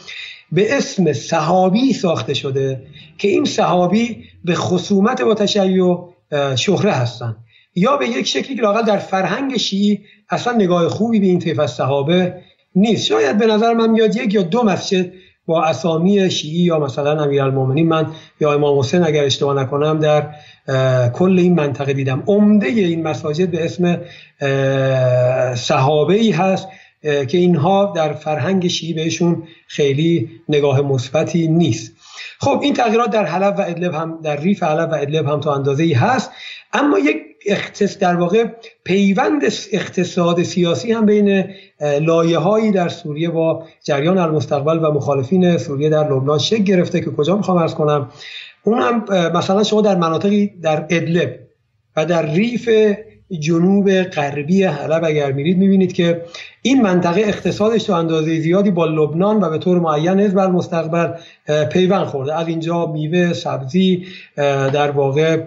به 0.52 0.78
اسم 0.78 1.14
صحابی 1.14 1.93
ساخته 1.93 2.34
شده 2.34 2.82
که 3.18 3.28
این 3.28 3.45
صحابی 3.45 4.24
به 4.45 4.56
خصومت 4.56 5.22
با 5.22 5.34
تشیع 5.34 5.97
شهره 6.56 6.91
هستند 6.91 7.36
یا 7.76 7.97
به 7.97 8.08
یک 8.08 8.28
شکلی 8.28 8.56
که 8.56 8.62
لاقل 8.62 8.82
در 8.82 8.97
فرهنگ 8.97 9.58
شیعی 9.58 10.00
اصلا 10.30 10.54
نگاه 10.54 10.89
خوبی 10.89 11.20
به 11.20 11.26
این 11.26 11.39
طیف 11.39 11.60
از 11.60 11.72
صحابه 11.72 12.41
نیست. 12.76 13.06
شاید 13.06 13.38
به 13.38 13.45
نظر 13.45 13.74
من 13.74 13.89
میاد 13.89 14.16
یک 14.16 14.34
یا 14.34 14.41
دو 14.41 14.64
مسجد 14.64 15.12
با 15.45 15.64
اسامی 15.64 16.32
شیعی 16.32 16.64
یا 16.64 16.80
مثلا 16.80 17.24
امیرالمومنین. 17.24 17.88
من 17.88 18.12
یا 18.39 18.54
امام 18.54 18.80
حسین 18.80 19.04
اگر 19.04 19.24
اشتباه 19.24 19.64
نکنم 19.64 20.00
در 20.00 20.30
کل 21.13 21.39
این 21.39 21.55
منطقه 21.55 21.93
دیدم. 21.93 22.24
عمده 22.28 22.67
این 22.67 23.03
مساجد 23.03 23.51
به 23.51 23.65
اسم 23.65 24.01
صحابه 25.55 26.13
ای 26.13 26.32
هست 26.32 26.67
که 27.01 27.38
اینها 27.38 27.93
در 27.95 28.13
فرهنگ 28.13 28.67
شیعی 28.67 28.93
بهشون 28.93 29.43
خیلی 29.67 30.30
نگاه 30.49 30.82
مثبتی 30.82 31.47
نیست. 31.47 31.91
خب 32.39 32.59
این 32.63 32.74
تغییرات 32.74 33.11
در 33.11 33.26
حلب 33.26 33.55
و 33.57 33.61
ادلب 33.61 33.93
هم 33.93 34.20
در 34.24 34.39
ریف 34.39 34.63
حلب 34.63 34.91
و 34.91 34.95
ادلب 34.95 35.28
هم 35.28 35.39
تا 35.39 35.55
اندازه 35.55 35.84
ای 35.84 35.93
هست. 35.93 36.32
اما 36.74 36.99
یک 36.99 37.17
اختص 37.45 37.97
در 37.97 38.15
واقع 38.15 38.45
پیوند 38.84 39.41
اقتصاد 39.72 40.43
سیاسی 40.43 40.91
هم 40.91 41.05
بین 41.05 41.43
لایه 42.01 42.38
هایی 42.38 42.72
در 42.72 42.89
سوریه 42.89 43.30
با 43.30 43.63
جریان 43.84 44.17
المستقبل 44.17 44.78
و 44.78 44.91
مخالفین 44.91 45.57
سوریه 45.57 45.89
در 45.89 46.13
لبنان 46.13 46.38
شکل 46.38 46.63
گرفته 46.63 47.01
که 47.01 47.11
کجا 47.11 47.38
می‌خوام 47.38 47.57
ارز 47.57 47.74
کنم. 47.74 48.09
اون 48.64 48.82
هم 48.82 49.05
مثلا 49.34 49.64
شما 49.64 49.82
در 49.82 49.95
مناطقی 49.95 50.47
در 50.47 50.86
ادلب 50.89 51.39
و 51.95 52.05
در 52.05 52.26
ریف 52.26 52.70
جنوب 53.39 54.03
غربی 54.03 54.64
حلب 54.64 55.03
اگر 55.03 55.32
میرید 55.32 55.57
می‌بینید 55.57 55.93
که 55.93 56.22
این 56.62 56.82
منطقه 56.82 57.22
اقتصادش 57.22 57.84
تو 57.84 57.93
اندازه 57.93 58.39
زیادی 58.39 58.72
با 58.72 58.86
لبنان 58.86 59.43
و 59.43 59.49
به 59.49 59.57
طور 59.57 59.80
معین 59.80 60.20
از 60.20 60.34
بر 60.34 60.47
مستقبل 60.47 61.07
پیوند 61.72 62.05
خورده. 62.05 62.36
از 62.39 62.47
اینجا 62.47 62.86
میوه 62.86 63.34
سبزی 63.34 64.05
در 64.74 64.91
واقع 64.91 65.43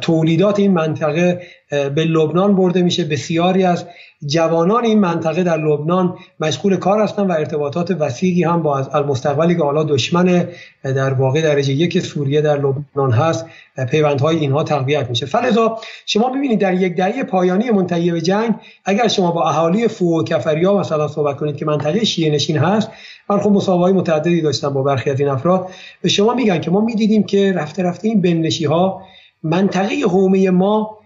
تولیدات 0.00 0.58
این 0.58 0.72
منطقه 0.72 1.42
به 1.70 2.04
لبنان 2.04 2.56
برده 2.56 2.82
میشه. 2.82 3.04
بسیاری 3.04 3.64
از 3.64 3.84
جوانان 4.26 4.84
این 4.84 4.98
منطقه 4.98 5.42
در 5.42 5.56
لبنان 5.56 6.16
مشغول 6.40 6.76
کار 6.76 7.00
هستن 7.00 7.26
و 7.26 7.32
ارتباطات 7.32 7.90
وسیعی 7.90 8.44
هم 8.44 8.62
با 8.62 8.78
از 8.78 8.88
المستقبلی 8.92 9.56
که 9.56 9.62
حالا 9.62 9.84
دشمن 9.84 10.48
در 10.82 11.12
واقع 11.12 11.42
درجه 11.42 11.72
یک 11.72 12.00
سوریه 12.00 12.40
در 12.40 12.58
لبنان 12.58 13.12
هست 13.12 13.46
پیوندهای 13.90 14.36
اینها 14.36 14.64
تقویت 14.64 15.10
میشه. 15.10 15.26
فلذا 15.26 15.78
شما 16.06 16.28
ببینید 16.28 16.58
در 16.60 16.74
یک 16.74 16.96
دهه 16.96 17.22
پایانی 17.22 17.70
منتهی 17.70 18.10
به 18.10 18.20
جنگ 18.20 18.54
اگر 18.84 19.08
شما 19.08 19.30
با 19.30 19.48
اهالی 19.48 19.88
فو 19.88 20.20
و 20.20 20.22
کفریا 20.32 20.78
مثلا 20.78 21.08
صحبت 21.08 21.36
کنید 21.36 21.56
که 21.56 21.64
منطقه 21.64 22.04
شیعه 22.04 22.34
نشین 22.34 22.56
هست. 22.56 22.90
من 23.30 23.40
خب 23.40 23.50
مصاحبه 23.50 23.98
متعددی 23.98 24.40
داشتم 24.40 24.68
با 24.68 24.82
برخی 24.82 25.10
از 25.10 25.20
این 25.20 25.28
افراد. 25.28 25.68
به 26.02 26.08
شما 26.08 26.34
میگن 26.34 26.60
که 26.60 26.70
ما 26.70 26.80
می‌دیدیم 26.80 27.22
که 27.22 27.52
رفته 27.52 27.82
رفته 27.82 28.08
این 28.08 28.20
بنشی 28.20 28.64
ها 28.64 29.02
منطقه 29.42 29.94
حومه 30.10 30.50
ما 30.50 30.98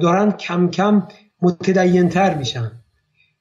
دارن 0.00 0.32
کم 0.32 0.70
کم 0.70 1.08
متدینتر 1.42 2.34
میشن. 2.34 2.72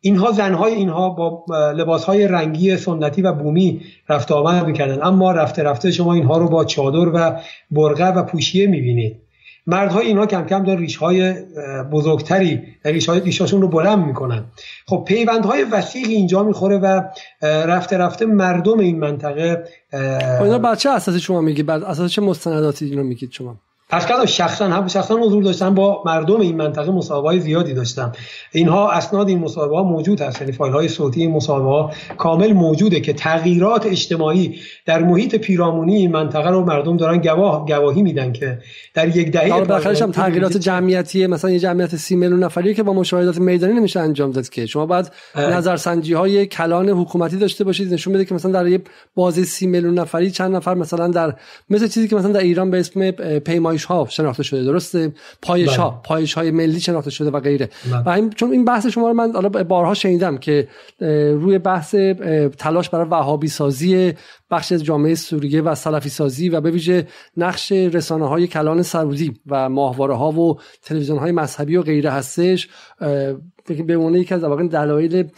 اینها 0.02 0.32
زنهای 0.32 0.74
اینها 0.74 1.10
با 1.10 1.46
لباسهای 1.72 2.28
رنگی 2.28 2.78
سنتی 2.78 3.22
و 3.22 3.34
بومی 3.34 3.82
رفت 4.10 4.32
آمد 4.32 4.66
می‌کردن. 4.66 5.04
اما 5.04 5.32
رفته 5.32 5.64
رفته 5.64 5.92
شما 5.92 6.14
اینها 6.14 6.38
رو 6.38 6.50
با 6.50 6.66
چادر 6.66 7.10
و 7.14 7.40
برقه 7.72 8.08
و 8.08 8.24
پوشیه 8.24 8.68
می‌بینید. 8.68 9.23
مردهای 9.68 10.08
اینها 10.08 10.26
کم 10.26 10.46
کم 10.46 10.64
دارن 10.64 10.80
ریشهای 10.80 11.34
بزرگتری 11.92 12.62
ریشهای 12.86 13.20
ریشاشون 13.20 13.62
رو 13.62 13.68
بلند 13.68 14.06
می‌کنن. 14.06 14.46
خب 14.88 15.06
پیوندهای 15.08 15.64
وسیعی 15.64 16.14
اینجا 16.14 16.44
می‌خوره 16.44 16.78
و 16.78 17.02
رفته 17.42 17.98
رفته 17.98 18.26
مردم 18.26 18.80
این 18.80 19.00
منطقه 19.00 19.64
خب 20.38 20.44
اینا 20.44 20.60
بچه 20.60 20.90
اساسی 20.90 21.20
شما 21.20 21.42
میگید 21.42 21.66
بعد 21.66 21.84
اساس 21.84 22.12
چه 22.12 22.22
مستنداتی 22.22 22.86
اینو 22.86 23.04
میگید 23.04 23.32
شما؟ 23.32 23.60
پس 23.90 24.06
کردم 24.06 24.26
شخصا 24.26 24.68
هم 24.68 24.88
شخصا 24.88 25.16
حضور 25.16 25.44
داشتم 25.44 25.76
با 25.76 26.04
مردم 26.06 26.40
این 26.40 26.58
منطقه 26.58 26.92
مصاحبه 26.92 27.40
زیادی 27.40 27.74
داشتم. 27.74 28.12
اینها 28.52 28.92
اسناد 28.92 29.30
این 29.30 29.40
مصاحبه 29.40 29.76
ها 29.76 29.84
موجود 29.84 30.22
هست 30.22 30.42
یعنی 30.42 30.54
فایل 30.54 30.74
های 30.74 30.88
صوتی 30.88 31.22
این 31.22 31.32
مصاحبه 31.32 31.70
ها 31.70 31.92
کامل 32.18 32.54
موجوده 32.54 33.00
که 33.00 33.14
تغییرات 33.14 33.86
اجتماعی 33.86 34.60
در 34.86 35.04
محیط 35.04 35.36
پیرامونی 35.36 35.96
این 35.96 36.12
منطقه 36.12 36.50
رو 36.50 36.66
مردم 36.66 36.98
دارن 36.98 37.18
گواه 37.18 37.66
گواهی 37.66 38.02
میدن 38.02 38.32
که 38.32 38.60
در 38.94 39.18
یک 39.18 39.32
دهه 39.32 39.62
بخرش 39.62 40.02
هم 40.02 40.12
تغییرات 40.12 40.58
جمعیتی 40.58 41.28
مثلا 41.28 41.52
یه 41.52 41.60
جمعیت 41.60 41.96
سی 41.96 42.16
میلیون 42.16 42.44
نفری 42.44 42.74
که 42.74 42.84
با 42.84 42.94
مشاهدات 42.94 43.38
میدانی 43.38 43.74
نمیشه 43.74 44.00
انجام 44.00 44.32
داد 44.32 44.50
که. 44.50 44.66
شما 44.66 44.86
باید 44.86 45.12
نظرسنجی 45.36 46.14
های 46.14 46.46
کلان 46.46 46.90
حکومتی 46.90 47.38
داشته 47.38 47.64
باشید 47.64 47.94
نشون 47.94 48.14
بده 48.14 48.26
که 48.26 48.36
مثلا 48.36 48.52
در 48.52 48.68
یه 48.68 48.82
بازی 49.16 49.46
سی 49.46 49.68
میلیون 49.68 50.00
نفری 50.00 50.32
چند 50.32 50.56
نفر 50.56 50.74
مثلا 50.74 51.08
در 51.08 51.34
مثل 51.70 51.88
چیزی 51.88 52.08
که 52.08 52.16
مثلا 52.16 52.32
در 52.32 52.40
ایران 52.40 52.72
به 52.72 52.80
اسم 52.80 53.12
پیمایش 53.74 53.86
ها 53.86 54.08
شناخته 54.10 54.44
شده 54.44 54.64
درسته 54.64 55.14
پایش 55.42 55.78
ها 55.78 55.90
بله. 55.90 56.00
پایش 56.04 56.34
های 56.34 56.52
ملی 56.52 56.80
شناخته 56.80 57.12
شده 57.12 57.32
و 57.32 57.40
غیره 57.40 57.70
بله. 57.92 58.04
و 58.04 58.10
این 58.10 58.30
چون 58.30 58.52
این 58.52 58.66
بحث 58.66 58.88
شما 58.88 59.08
رو 59.08 59.14
من 59.14 59.32
حالا 59.32 59.50
بارها 59.50 59.94
شنیدم 59.94 60.38
که 60.38 60.68
روی 61.40 61.58
بحث 61.58 61.96
تلاش 62.58 62.90
برای 62.90 63.08
وهابی 63.10 63.48
سازی 63.48 64.14
بخش 64.52 64.72
از 64.72 64.84
جامعه 64.84 65.16
سوریه 65.16 65.62
و 65.62 65.76
سلفی 65.76 66.10
سازی 66.10 66.50
و 66.50 66.62
به 66.62 66.72
ویژه 66.72 67.08
نقش 67.38 67.72
رسانه 67.72 68.28
های 68.28 68.48
کلان 68.48 68.82
سعودی 68.82 69.34
و 69.48 69.70
ماهواره 69.70 70.16
ها 70.16 70.32
و 70.32 70.60
تلویزیون 70.84 71.18
های 71.18 71.32
مذهبی 71.32 71.76
و 71.76 71.82
غیره 71.82 72.12
هستش 72.12 72.70
به 73.88 73.98
عنوان 73.98 74.16
یکی 74.16 74.34
از 74.34 74.44
دلایل 74.44 75.30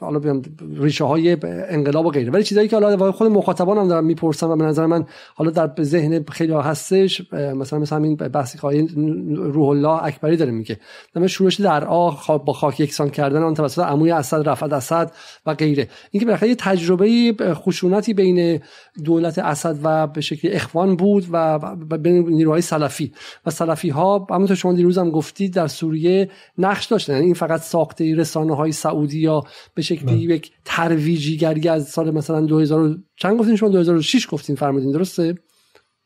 حالا 0.00 0.18
بیام 0.18 0.42
ریشه 0.76 1.04
های 1.04 1.36
انقلاب 1.68 2.06
و 2.06 2.10
غیره. 2.10 2.30
ولی 2.30 2.42
چیزایی 2.42 2.68
که 2.68 2.76
حالا 2.76 3.12
خود 3.12 3.30
مخاطبان 3.30 3.78
هم 3.78 3.88
دارن 3.88 4.04
می‌پرسن 4.04 4.46
و 4.46 4.56
به 4.56 4.64
نظر 4.64 4.86
من 4.86 5.06
حالا 5.34 5.50
در 5.50 5.70
ذهن 5.82 6.24
خیلی 6.32 6.52
هستش 6.52 7.32
مثلا 7.32 7.78
مثلا 7.78 7.98
همین 7.98 8.14
بحثی 8.16 8.58
خواهی 8.58 8.88
روح 9.36 9.68
الله 9.68 10.04
اکبری 10.04 10.36
داره 10.36 10.50
میگه. 10.50 10.78
در 11.14 11.26
شورش 11.26 11.60
در 11.60 11.84
آ 11.84 12.10
با 12.38 12.52
خاک 12.52 12.80
یکسان 12.80 13.10
کردن 13.10 13.42
آن 13.42 13.54
توسط 13.54 13.82
عموی 13.82 14.10
اسد 14.10 14.48
رفعت 14.48 14.72
اسد 14.72 15.12
و 15.46 15.54
غیره. 15.54 15.88
اینکه 16.10 16.26
بالاخره 16.26 16.48
یه 16.48 16.54
تجربه 16.54 17.34
خشونتی 17.54 18.14
بین 18.14 18.60
دولت 19.04 19.38
اسد 19.38 19.78
و 19.82 20.06
به 20.06 20.20
شکل 20.20 20.48
اخوان 20.52 20.96
بود 20.96 21.26
و 21.32 21.58
بین 21.76 22.28
نیروهای 22.28 22.60
سلفی. 22.60 23.12
و 23.46 23.50
سلفی 23.50 23.88
ها 23.88 24.26
همونطور 24.30 24.56
شما 24.56 24.72
دیروز 24.72 24.98
هم 24.98 25.10
گفتید 25.10 25.54
در 25.54 25.66
سوریه 25.66 26.30
نقش 26.58 26.86
داشتن. 26.86 27.12
یعنی 27.12 27.24
این 27.24 27.34
فقط 27.34 27.60
ساخته 27.60 28.14
رسانه 28.14 28.56
های 28.56 28.72
سعودی 28.94 29.18
یا 29.18 29.42
به 29.74 29.82
شکلی 29.82 30.26
بله. 30.26 30.36
یک 30.36 30.50
ترویجیگری 30.64 31.68
از 31.68 31.88
سال 31.88 32.10
مثلا 32.10 32.40
2000 32.40 32.96
چند 33.16 33.38
گفتین 33.38 33.56
شما؟ 33.56 33.68
2006 33.68 34.26
گفتین 34.30 34.56
فرمودین 34.56 34.92
درسته؟ 34.92 35.34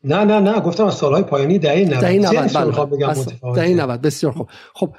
نه 0.04 0.24
نه 0.24 0.40
نه 0.40 0.60
گفتم 0.60 0.84
از 0.84 0.94
سالهای 0.94 1.22
پایانی 1.22 1.58
دهه 1.58 1.84
90 1.84 2.00
دهه 2.00 2.12
90 2.12 2.96
بله 3.02 3.14
دهه 3.54 3.84
90 3.84 4.00
بسیار 4.00 4.32
خوب. 4.32 4.48
خب 4.74 4.94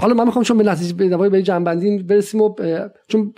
حالا 0.00 0.14
من 0.14 0.24
می‌خوام 0.24 0.44
چون 0.44 0.58
به 0.58 0.64
نتیجه 0.64 0.94
به 0.94 1.28
به 1.28 1.42
جنبندی 1.42 1.98
برسیم 1.98 2.40
و 2.40 2.54
چون 3.08 3.34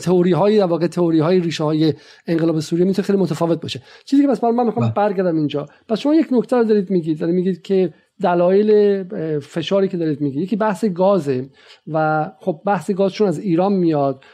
تئوری 0.00 0.32
های 0.32 0.58
در 0.58 0.64
واقع 0.64 0.86
تئوری 0.86 1.20
های 1.20 1.40
ریشه 1.40 1.64
های 1.64 1.94
انقلاب 2.26 2.60
سوریه 2.60 2.84
می‌تونه 2.84 3.06
خیلی 3.06 3.18
متفاوت 3.18 3.60
باشه. 3.60 3.82
چیزی 4.04 4.22
که 4.22 4.28
بس 4.28 4.44
من 4.44 4.66
می‌خوام 4.66 4.86
بله. 4.86 4.94
برگردم 4.94 5.36
اینجا. 5.36 5.66
پس 5.88 5.98
شما 5.98 6.14
یک 6.14 6.26
نکته 6.32 6.56
رو 6.56 6.64
دارید 6.64 6.90
میگید. 6.90 7.20
دارید 7.20 7.34
میگید 7.34 7.62
که 7.62 7.94
دلایل 8.22 9.02
فشاری 9.38 9.88
که 9.88 9.96
دارید 9.96 10.20
میگید 10.20 10.42
یکی 10.42 10.56
بحث 10.56 10.84
گازه 10.84 11.50
و 11.86 12.26
خب 12.40 12.60
بحث 12.66 12.90
گاز 12.90 13.12
چون 13.12 13.28
از 13.28 13.38
ایران 13.38 13.72
میاد 13.72 14.24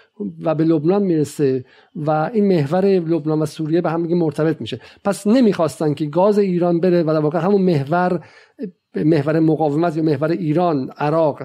و 0.44 0.54
به 0.54 0.64
لبنان 0.64 1.02
می‌رسه 1.02 1.64
و 1.96 2.10
این 2.10 2.48
محور 2.48 2.84
لبنان 2.84 3.42
و 3.42 3.46
سوریه 3.46 3.80
به 3.80 3.90
هم 3.90 4.00
مرتبط 4.00 4.60
میشه. 4.60 4.80
پس 5.04 5.26
نمی‌خواستن 5.26 5.94
که 5.94 6.06
گاز 6.06 6.38
ایران 6.38 6.80
بره 6.80 7.02
و 7.02 7.06
در 7.06 7.20
واقع 7.20 7.38
همون 7.38 7.62
محور 7.62 8.24
محور 8.94 9.40
مقاومت 9.40 9.96
یا 9.96 10.02
محور 10.02 10.30
ایران 10.30 10.90
عراق 10.98 11.42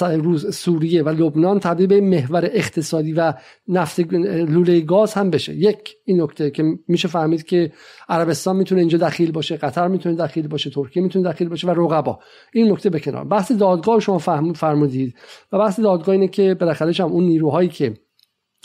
روز 0.00 0.56
سوریه 0.56 1.02
و 1.02 1.08
لبنان 1.08 1.60
تبدیل 1.60 1.86
به 1.86 2.00
محور 2.00 2.48
اقتصادی 2.52 3.12
و 3.12 3.34
نفت 3.68 4.00
لوله 4.00 4.80
گاز 4.80 5.14
هم 5.14 5.30
بشه. 5.30 5.54
یک 5.54 5.96
این 6.04 6.22
نکته 6.22 6.50
که 6.50 6.64
میشه 6.88 7.08
فهمید 7.08 7.42
که 7.42 7.72
عربستان 8.08 8.56
می‌تونه 8.56 8.80
اینجا 8.80 8.98
دخیل 8.98 9.32
باشه 9.32 9.56
قطر 9.56 9.88
می‌تونه 9.88 10.14
دخیل 10.14 10.48
باشه 10.48 10.70
ترکیه 10.70 11.02
می‌تونه 11.02 11.28
دخیل 11.28 11.48
باشه 11.48 11.68
و 11.68 11.70
رقبا. 11.70 12.18
این 12.52 12.72
نکته 12.72 12.90
به 12.90 13.00
کنار. 13.00 13.24
بحث 13.24 13.52
دادگاه 13.52 14.00
شما 14.00 14.18
فرمودید 14.54 15.14
و 15.52 15.58
بحث 15.58 15.80
دادگاه 15.80 16.12
اینه 16.12 16.28
که 16.28 16.54
بالاخره 16.54 16.92
هم 16.92 17.12
اون 17.12 17.24
نیروهایی 17.24 17.68
که 17.68 17.94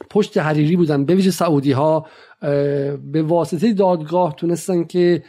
پشت 0.09 0.37
حریری 0.37 0.75
بودن 0.75 1.05
به 1.05 1.15
ویژه 1.15 1.31
سعودی 1.31 1.71
ها 1.71 2.05
به 3.11 3.23
واسطه 3.23 3.73
دادگاه 3.73 4.35
تونستن 4.35 4.83
که 4.83 5.23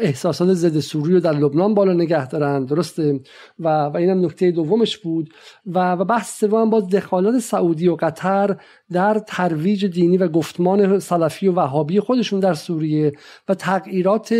احساسات 0.00 0.52
ضد 0.54 0.80
سوری 0.80 1.12
رو 1.14 1.20
در 1.20 1.32
لبنان 1.32 1.74
بالا 1.74 1.92
نگه 1.92 2.28
دارن 2.28 2.64
درسته؟ 2.64 3.20
و 3.58 3.68
و 3.84 3.96
اینم 3.96 4.24
نکته 4.24 4.50
دومش 4.50 4.98
بود. 4.98 5.30
و 5.66 5.92
و 5.92 6.04
بحث 6.04 6.40
سوم 6.40 6.70
باز 6.70 6.88
دخالت 6.88 7.38
سعودی 7.38 7.88
و 7.88 7.96
قطر 8.00 8.56
در 8.92 9.18
ترویج 9.26 9.86
دینی 9.86 10.16
و 10.16 10.28
گفتمان 10.28 10.98
سلفی 10.98 11.48
و 11.48 11.52
وهابی 11.52 12.00
خودشون 12.00 12.40
در 12.40 12.54
سوریه 12.54 13.12
و 13.48 13.54
تغییرات 13.54 14.34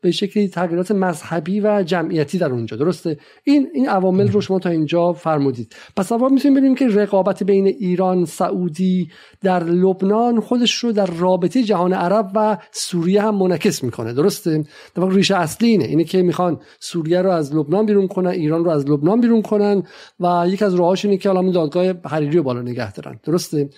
به 0.00 0.10
شکلی 0.10 0.48
تغییرات 0.48 0.90
مذهبی 0.90 1.60
و 1.60 1.82
جمعیتی 1.82 2.38
در 2.38 2.50
اونجا. 2.50 2.76
درسته؟ 2.76 3.18
این 3.44 3.68
این 3.74 3.88
عوامل 3.88 4.28
رو 4.28 4.40
شما 4.40 4.58
تا 4.58 4.70
اینجا 4.70 5.12
فرمودید. 5.12 5.76
پس 5.96 6.12
اول 6.12 6.32
می‌تونیم 6.32 6.56
ببینیم 6.56 6.74
که 6.74 6.88
رقابت 6.88 7.42
بین 7.42 7.66
ایران 7.66 8.24
سعودی 8.24 9.08
در 9.42 9.64
لبنان 9.64 10.40
خودش 10.40 10.74
رو 10.74 10.92
در 10.92 11.06
رابطه 11.32 11.62
جهان 11.62 11.92
عرب 11.92 12.30
و 12.34 12.58
سوریه 12.72 13.22
هم 13.22 13.34
منعکس 13.34 13.84
می‌کنه. 13.84 14.12
درسته؟ 14.12 14.64
در 14.94 15.08
ریشه 15.08 15.36
اصلی 15.36 15.68
اینه. 15.68 15.84
اینه 15.84 16.04
که 16.04 16.22
می‌خوان 16.22 16.60
سوریه 16.80 17.22
رو 17.22 17.30
از 17.30 17.54
لبنان 17.54 17.86
بیرون 17.86 18.08
کنن 18.08 18.30
ایران 18.30 18.64
رو 18.64 18.70
از 18.70 18.90
لبنان 18.90 19.20
بیرون 19.20 19.42
کنن 19.42 19.82
و 20.20 20.44
یک 20.48 20.62
از 20.62 20.74
راهاش 20.74 21.04
اینه 21.04 21.16
که 21.16 21.30
الان 21.30 21.50
دادگاه 21.50 21.94
حریری 22.04 22.36
رو 22.36 22.42
بالا 22.42 22.62
نگه 22.62 22.92
دارن. 22.92 23.20
درسته؟ 23.24 23.70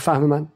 فهم 0.00 0.26
من. 0.26 0.46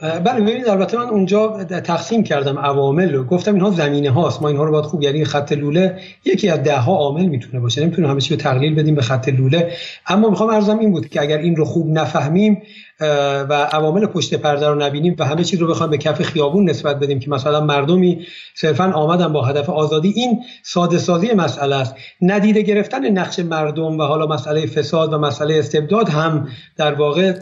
بله 0.00 0.40
ببینید 0.40 0.68
البته 0.68 0.98
من 0.98 1.08
اونجا 1.08 1.64
تقسیم 1.64 2.22
کردم 2.22 2.58
عوامل 2.58 3.14
رو. 3.14 3.24
گفتم 3.24 3.54
اینها 3.54 3.70
زمینه 3.70 4.10
هاست. 4.10 4.42
ما 4.42 4.48
اینها 4.48 4.64
رو 4.64 4.72
باید 4.72 4.84
خوب 4.84 5.02
یعنی 5.02 5.24
خط 5.24 5.52
لوله 5.52 6.00
یکی 6.24 6.48
از 6.48 6.62
ده 6.62 6.78
ها 6.78 6.96
عامل 6.96 7.26
می‌تونه 7.26 7.60
باشه. 7.60 7.82
نمی‌تونیم 7.82 8.10
همه 8.10 8.20
چی 8.20 8.34
رو 8.34 8.40
تقلیل 8.40 8.74
بدیم 8.74 8.94
به 8.94 9.02
خط 9.02 9.28
لوله. 9.28 9.72
اما 10.06 10.30
می‌خوام 10.30 10.50
ارزم 10.50 10.78
این 10.78 10.90
بود 10.92 11.08
که 11.08 11.20
اگر 11.20 11.38
این 11.38 11.56
رو 11.56 11.64
خوب 11.64 11.86
نفهمیم 11.90 12.62
و 13.00 13.68
عوامل 13.72 14.06
پشت 14.06 14.34
پرده 14.34 14.68
رو 14.68 14.74
نبینیم 14.74 15.16
و 15.18 15.24
همه 15.24 15.44
چیز 15.44 15.60
رو 15.60 15.66
بخوایم 15.66 15.90
به 15.90 15.98
کف 15.98 16.22
خیابون 16.22 16.70
نسبت 16.70 16.98
بدیم 16.98 17.20
که 17.20 17.30
مثلا 17.30 17.60
مردمی 17.60 18.26
صرفا 18.54 18.92
آمدن 18.92 19.32
با 19.32 19.42
هدف 19.42 19.70
آزادی. 19.70 20.12
این 20.16 20.42
ساده 20.62 20.98
سازی 20.98 21.32
مسئله 21.32 21.76
است. 21.76 21.94
ندیده 22.22 22.62
گرفتن 22.62 23.10
نقش 23.10 23.38
مردم 23.38 23.98
و 23.98 24.02
حالا 24.02 24.26
مسئله 24.26 24.66
فساد 24.66 25.12
و 25.12 25.18
مسئله 25.18 25.58
استبداد 25.58 26.08
هم 26.08 26.48
در 26.76 26.94
واقع 26.94 27.32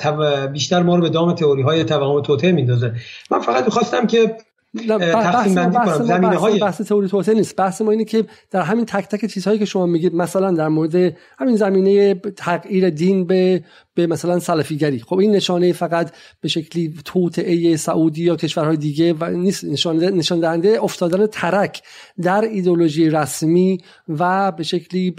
بیشتر 0.46 0.82
ما 0.82 0.96
رو 0.96 1.02
به 1.02 1.08
دام 1.08 1.32
تئوری 1.32 1.62
های 1.62 1.84
توهم 1.84 2.22
توته 2.22 2.52
میندازه. 2.52 2.92
من 3.30 3.40
فقط 3.40 3.64
می‌خواستم 3.64 4.06
که 4.06 4.36
بندی 4.74 5.76
کنم. 5.76 6.02
زمینه 6.02 6.36
های 6.36 6.58
بحث 6.58 6.80
تئوری 6.80 7.08
توسعه 7.08 7.34
نیست. 7.34 7.56
بحث 7.56 7.82
ما 7.82 7.90
اینه 7.90 8.04
که 8.04 8.24
در 8.50 8.62
همین 8.62 8.84
تک 8.84 9.08
تک 9.08 9.26
چیزهایی 9.26 9.58
که 9.58 9.64
شما 9.64 9.86
میگید 9.86 10.14
مثلا 10.14 10.50
در 10.50 10.68
مورد 10.68 11.16
همین 11.38 11.56
زمینه 11.56 12.14
تغییر 12.14 12.90
دین 12.90 13.26
به 13.26 13.64
به 13.94 14.06
مثلا 14.06 14.38
سلفیگری. 14.38 14.98
خب 14.98 15.18
این 15.18 15.32
نشانه 15.32 15.72
فقط 15.72 16.12
به 16.40 16.48
شکلی 16.48 16.94
توطئه 17.04 17.76
سعودی 17.76 18.24
یا 18.24 18.36
کشورهای 18.36 18.76
دیگه 18.76 19.12
و 19.12 19.24
نیست. 19.24 19.64
نشانه 19.64 20.10
نشان 20.10 20.40
دهنده 20.40 20.78
افتادن 20.82 21.26
ترک 21.26 21.82
در 22.22 22.40
ایدولوژی 22.40 23.10
رسمی 23.10 23.78
و 24.08 24.52
به 24.52 24.62
شکلی 24.62 25.14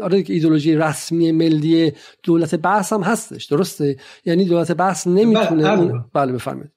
آره 0.00 0.24
ایدولوژی 0.26 0.76
رسمی 0.76 1.32
ملی 1.32 1.92
دولت 2.22 2.54
بحث 2.54 2.92
هم 2.92 3.00
هستش. 3.02 3.44
درسته؟ 3.44 3.96
یعنی 4.24 4.44
دولت 4.44 4.72
بحث 4.72 5.06
نمی‌تونه 5.06 5.76
بله, 5.76 5.92
بله 6.12 6.32
بفرمایید. 6.32 6.70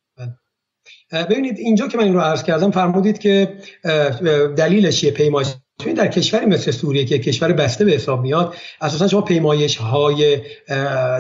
ببینید 1.12 1.58
اینجا 1.58 1.88
که 1.88 1.98
من 1.98 2.04
این 2.04 2.14
رو 2.14 2.20
عرض 2.20 2.44
کردم 2.44 2.72
فرمودید 2.72 3.20
که 3.20 3.54
دلیلش 4.58 5.04
یه 5.04 5.12
پیمایش. 5.12 5.48
در 5.96 6.08
کشوری 6.08 6.46
مثل 6.46 6.72
سوریه 6.72 7.06
که 7.06 7.20
کشور 7.20 7.54
بسته 7.54 7.86
به 7.86 7.92
حساب 7.92 8.22
میاد 8.22 8.56
اساسا 8.82 9.08
شما 9.08 9.22
پیمایش 9.22 9.78
های 9.78 10.42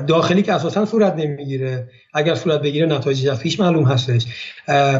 داخلی 0.07 0.41
که 0.41 0.53
اساسا 0.53 0.85
صورت 0.85 1.15
نمی‌گیره 1.15 1.89
اگر 2.13 2.35
صورت 2.35 2.61
بگیره 2.61 2.85
نتایج 2.85 3.27
از 3.27 3.39
پیش 3.39 3.59
معلوم 3.59 3.83
هستش. 3.83 4.25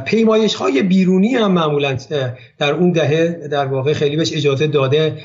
پیمایش 0.06 0.56
های 0.56 0.82
بیرونی 0.82 1.36
هم 1.36 1.52
معمولا 1.52 1.98
در 2.58 2.74
اون 2.74 2.92
دهه 2.92 3.48
در 3.48 3.66
واقع 3.66 3.94
خیلی 3.94 4.16
بهش 4.16 4.34
اجازه 4.34 4.68
داده 4.68 5.18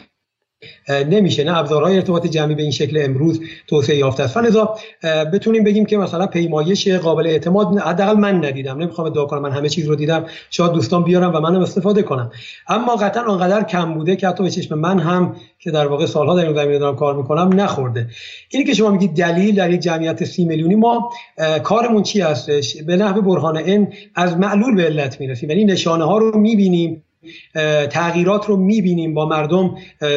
نمیشه. 0.89 1.45
نه 1.45 1.59
ابزارهای 1.59 1.97
ارتباط 1.97 2.27
جمعی 2.27 2.55
به 2.55 2.63
این 2.63 2.71
شکل 2.71 3.03
امروز 3.05 3.41
توسعه 3.67 3.97
یافته 3.97 4.23
است. 4.23 4.35
فلذا 4.35 4.75
بتونیم 5.33 5.65
بگیم 5.65 5.87
که 5.87 5.97
مثلا 5.97 6.27
پیمایش 6.27 6.89
قابل 6.89 7.27
اعتماد 7.27 7.79
حداقل 7.79 8.17
من 8.17 8.45
ندیدم. 8.45 8.79
نمی‌خوام 8.79 9.07
ادعا 9.07 9.25
کنم 9.25 9.43
من 9.43 9.53
همه 9.53 9.69
چیز 9.69 9.87
رو 9.87 9.97
دیدم. 9.97 10.25
شاید 10.51 10.73
دوستان 10.73 11.05
بیارم 11.05 11.35
و 11.35 11.41
منم 11.41 11.61
استفاده 11.61 12.03
کنم. 12.03 12.31
اما 12.69 12.97
قطعا 12.97 13.23
آنقدر 13.23 13.63
کم 13.63 13.95
بوده 13.95 14.17
که 14.17 14.29
حتی 14.29 14.43
به 14.43 14.51
چشم 14.51 14.79
من 14.79 14.99
هم 14.99 15.37
که 15.59 15.71
در 15.71 15.87
واقع 15.87 16.07
سالها 16.07 16.37
در 16.37 16.45
این 16.45 16.55
زمینه 16.55 16.79
دارم 16.79 16.97
کار 16.97 17.17
می‌کنم 17.17 17.61
نخورده. 17.61 18.09
اینی 18.51 18.67
که 18.67 18.75
شما 18.75 18.91
میگید 18.91 19.17
دلیل 19.17 19.55
در 19.55 19.71
یک 19.71 19.81
جمعیت 19.81 20.25
سی 20.25 20.45
میلیونی 20.45 20.75
ما 20.75 21.11
کارمون 21.63 22.03
چی 22.03 22.21
هستش؟ 22.21 22.77
به 22.77 22.97
نحو 22.97 23.23
برهان 23.23 23.57
این 23.57 23.89
از 24.15 24.37
معلول 24.37 24.75
به 24.75 24.83
علت 24.83 25.21
می‌رسیم. 25.21 25.51
یعنی 25.51 25.65
نشانه 25.65 26.05
ها 26.05 26.19
رو 26.19 26.39
می‌بینیم. 26.39 27.03
تغییرات 27.91 28.47
رو 28.47 28.57
می‌بینیم 28.57 29.15
با 29.15 29.27
مردم 29.27 29.75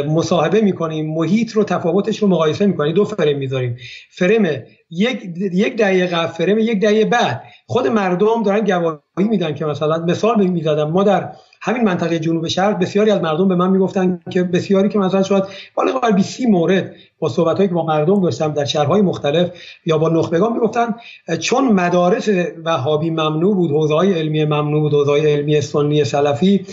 مصاحبه 0.07 0.61
می‌کنیم 0.61 1.13
محیط 1.13 1.51
رو 1.51 1.63
تفاوتش 1.63 2.17
رو 2.17 2.27
مقایسه 2.27 2.65
می‌کنیم. 2.65 2.93
دو 2.93 3.05
فرم 3.05 3.37
می‌ذاریم. 3.37 3.77
فرم 4.11 4.63
یک 4.89 5.23
یک 5.53 5.77
دقیقه 5.77 6.27
فرم 6.27 6.59
یک 6.59 6.81
دقیقه 6.81 7.05
بعد. 7.05 7.43
خود 7.67 7.87
مردم 7.87 8.43
دارن 8.45 8.65
گواهی 8.65 9.29
میدن 9.29 9.53
که 9.55 9.65
مثلا 9.65 10.05
مثال 10.05 10.47
می‌زدم 10.47 10.91
ما 10.91 11.03
در 11.03 11.29
همین 11.65 11.83
منطقه 11.83 12.19
جنوب 12.19 12.47
شرق 12.47 12.79
بسیاری 12.79 13.11
از 13.11 13.21
مردم 13.21 13.47
به 13.47 13.55
من 13.55 13.69
می‌گفتن 13.69 14.19
که 14.29 14.43
بسیاری 14.43 14.89
که 14.89 14.99
مثلا 14.99 15.23
شاید 15.23 15.43
بالغ 15.75 16.01
بر 16.01 16.11
20 16.11 16.41
مورد 16.41 16.95
با 17.19 17.29
صحبت 17.29 17.57
که 17.57 17.67
با 17.67 17.85
مردم 17.85 18.21
داشتم 18.21 18.53
در 18.53 18.65
شهرهای 18.65 19.01
مختلف 19.01 19.51
یا 19.85 19.97
با 19.97 20.09
نخبگان 20.09 20.53
می‌گفتن 20.53 20.95
چون 21.39 21.67
مدارس 21.67 22.29
وهابی 22.63 23.09
ممنوع 23.09 23.55
بود 23.55 23.71
حوزه 23.71 23.93
های 23.93 24.13
علمی 24.13 24.45
ممنوع 24.45 24.81
بود 24.81 24.93
حوزه 24.93 25.11
های 25.11 25.33
علمی 25.33 25.61
سنی 25.61 26.05
سلفی 26.05 26.65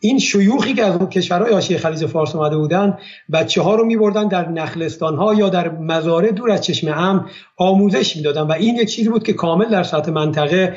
این 0.00 0.18
شیوخی 0.18 0.74
که 0.74 0.84
از 0.84 1.08
کشورهای 1.08 1.52
حاشیه 1.52 1.78
خلیج 1.78 2.06
فارس 2.06 2.34
اومده 2.34 2.56
بودن 2.56 2.98
بچه 3.32 3.62
ها 3.62 3.74
رو 3.74 3.84
میبردن 3.84 4.28
در 4.28 4.48
نخلستان 4.48 5.16
ها 5.16 5.34
یا 5.34 5.48
در 5.48 5.68
مزارع 5.68 6.30
دور 6.30 6.50
از 6.50 6.60
چشم 6.60 6.88
هم 6.88 7.26
آموزش 7.56 8.16
می‌دادن. 8.16 8.42
و 8.42 8.52
این 8.52 8.76
یک 8.76 8.88
چیزی 8.88 9.08
بود 9.08 9.22
که 9.22 9.32
کامل 9.32 9.64
در 9.64 9.82
سطح 9.82 10.10
منطقه 10.10 10.74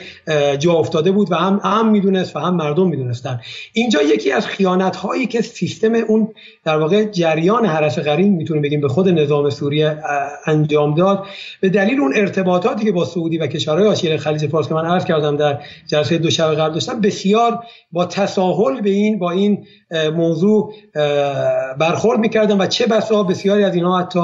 جا 0.59 0.73
افتاده 0.73 1.11
بود 1.11 1.31
و 1.31 1.35
هم 1.35 1.61
هم 1.63 1.89
می‌دونست 1.89 2.35
و 2.35 2.39
هم 2.39 2.55
مردم 2.55 2.87
می‌دونستن. 2.87 3.41
اینجا 3.73 4.01
یکی 4.01 4.31
از 4.31 4.47
خیانت 4.47 4.95
هایی 4.95 5.25
که 5.25 5.41
سیستم 5.41 5.93
اون 5.93 6.27
در 6.65 6.77
واقع 6.77 7.03
جریان 7.03 7.65
حرس 7.65 7.99
غرین 7.99 8.33
می‌تونیم 8.33 8.61
بگیم 8.61 8.81
به 8.81 8.87
خود 8.87 9.09
نظام 9.09 9.49
سوریه 9.49 9.97
انجام 10.45 10.95
داد. 10.95 11.25
به 11.61 11.69
دلیل 11.69 11.99
اون 11.99 12.13
ارتباطاتی 12.15 12.85
که 12.85 12.91
با 12.91 13.05
سعودی 13.05 13.37
و 13.37 13.47
کشورهای 13.47 13.87
حاشیه 13.87 14.17
خلیج 14.17 14.47
فارس 14.47 14.67
که 14.67 14.73
من 14.73 14.85
عرض 14.85 15.05
کردم 15.05 15.37
در 15.37 15.59
جلسه 15.87 16.17
دو 16.17 16.29
شب 16.29 16.55
قبل 16.55 16.73
داشتم 16.73 17.01
بسیار 17.01 17.59
با 17.91 18.05
تساهل 18.05 18.81
به 18.81 18.89
این 18.89 19.08
با 19.17 19.31
این 19.31 19.65
موضوع 20.15 20.73
برخورد 21.79 22.19
می‌کردن 22.19 22.61
و 22.61 22.67
چه 22.67 22.87
بسا 22.87 23.23
بسیاری 23.23 23.63
از 23.63 23.75
اینها 23.75 23.99
حتی 23.99 24.19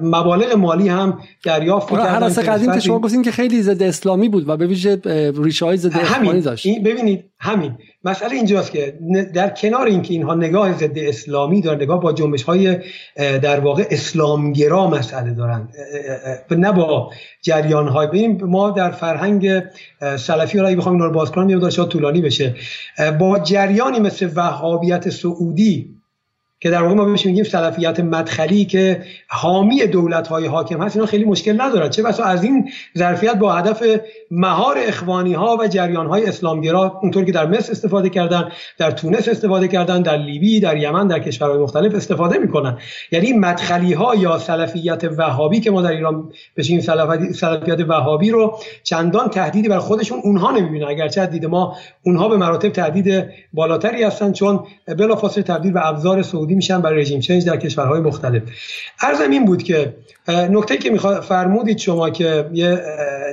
مبالغ 0.00 0.56
مالی 0.56 0.88
هم 0.88 1.18
دریافت 1.44 1.92
می‌کردن. 1.92 2.10
حرس 2.10 2.38
قدیم 2.38 2.72
که 2.72 2.80
شما 2.80 2.98
گفتین 2.98 3.22
که 3.22 3.30
خیلی 3.30 3.62
ضد 3.62 3.82
اسلامی 3.82 4.28
بود 4.28 4.48
و 4.48 4.56
به 4.56 4.66
ویژه 4.66 5.00
ریشه 5.42 5.64
های 5.64 5.76
ضد 5.76 5.96
اسلامی 5.96 6.40
داشت. 6.40 6.66
ببینید 6.84 7.24
همین. 7.44 7.78
مسئله 8.04 8.34
اینجاست 8.34 8.72
که 8.72 8.98
در 9.34 9.48
کنار 9.48 9.86
اینکه 9.86 10.14
اینها 10.14 10.34
نگاه 10.34 10.78
ضد 10.78 10.98
اسلامی 10.98 11.60
دارن 11.60 11.82
نگاه 11.82 12.00
با 12.00 12.12
جنبش 12.12 12.42
های 12.42 12.78
در 13.16 13.60
واقع 13.60 13.86
اسلامگرا 13.90 14.86
مسئله 14.90 15.30
دارن. 15.30 15.68
نه 16.50 16.72
با 16.72 17.10
جریان 17.42 17.88
های 17.88 18.06
ببینیم 18.06 18.44
ما 18.44 18.70
در 18.70 18.90
فرهنگ 18.90 19.62
سلفی 20.16 20.58
را 20.58 20.74
بخوایم 20.74 20.96
اینا 20.96 21.04
رو 21.04 21.12
باز 21.12 21.32
کنیم 21.32 21.50
یه 21.50 21.70
طولانی 21.70 22.20
بشه. 22.20 22.54
با 23.18 23.38
جریانی 23.38 24.00
مثل 24.00 24.30
وهابیت 24.34 25.08
سعودی 25.08 25.94
که 26.64 26.70
در 26.70 26.82
واقع 26.82 26.94
ما 26.94 27.04
بهش 27.04 27.26
میگیم 27.26 27.44
سلفیت 27.44 28.00
مدخلی 28.00 28.64
که 28.64 29.02
حامی 29.28 29.86
دولت 29.86 30.28
های 30.28 30.46
حاکم 30.46 30.82
هست 30.82 30.96
اینا 30.96 31.06
خیلی 31.06 31.24
مشکل 31.24 31.60
ندارد 31.60 31.90
چه 31.90 32.02
بسا 32.02 32.24
از 32.24 32.44
این 32.44 32.70
ظرفیت 32.98 33.34
با 33.34 33.52
هدف 33.52 33.82
مهار 34.30 34.76
اخوانی 34.78 35.34
ها 35.34 35.56
و 35.60 35.66
جریان 35.66 36.06
های 36.06 36.26
اسلامگرا 36.26 36.98
اونطور 37.02 37.24
که 37.24 37.32
در 37.32 37.46
مصر 37.46 37.72
استفاده 37.72 38.08
کردن 38.08 38.48
در 38.78 38.90
تونس 38.90 39.28
استفاده 39.28 39.68
کردن 39.68 40.02
در 40.02 40.16
لیبی 40.16 40.60
در 40.60 40.76
یمن 40.76 41.06
در 41.06 41.18
کشورهای 41.18 41.58
مختلف 41.58 41.94
استفاده 41.94 42.38
می‌کنن. 42.38 42.78
یعنی 43.12 43.32
مدخلی 43.32 43.92
ها 43.92 44.14
یا 44.14 44.38
سلفیت 44.38 45.04
وهابی 45.04 45.60
که 45.60 45.70
ما 45.70 45.82
در 45.82 45.90
ایران 45.90 46.32
بهش 46.56 46.67
میگیم 46.67 46.80
سلفیت 46.80 47.80
وهابی 47.88 48.30
رو 48.30 48.58
چندان 48.82 49.28
تهدیدی 49.28 49.68
بر 49.68 49.78
خودشون 49.78 50.18
اونها 50.24 50.50
نمی‌بینن. 50.50 50.88
اگرچه 50.88 51.26
دید 51.26 51.46
ما 51.46 51.76
اونها 52.02 52.28
به 52.28 52.36
مراتب 52.36 52.68
تهدید 52.68 53.24
بالاتری 53.52 54.02
هستن 54.02 54.32
چون 54.32 54.60
بلافاصله 54.86 55.44
تبدیل 55.44 55.72
به 55.72 55.86
ابزار 55.88 56.22
سعودی 56.22 56.54
میشن 56.54 56.80
برای 56.80 57.00
regime 57.00 57.20
change 57.20 57.46
در 57.46 57.56
کشورهای 57.56 58.00
مختلف. 58.00 58.42
عرضم 59.02 59.30
این 59.30 59.44
بود 59.44 59.62
که 59.62 59.96
نکته 60.28 60.76
که 60.76 60.90
می‌خواد 60.90 61.20
فرمودید 61.20 61.78
شما 61.78 62.10
که 62.10 62.50
یه 62.52 62.80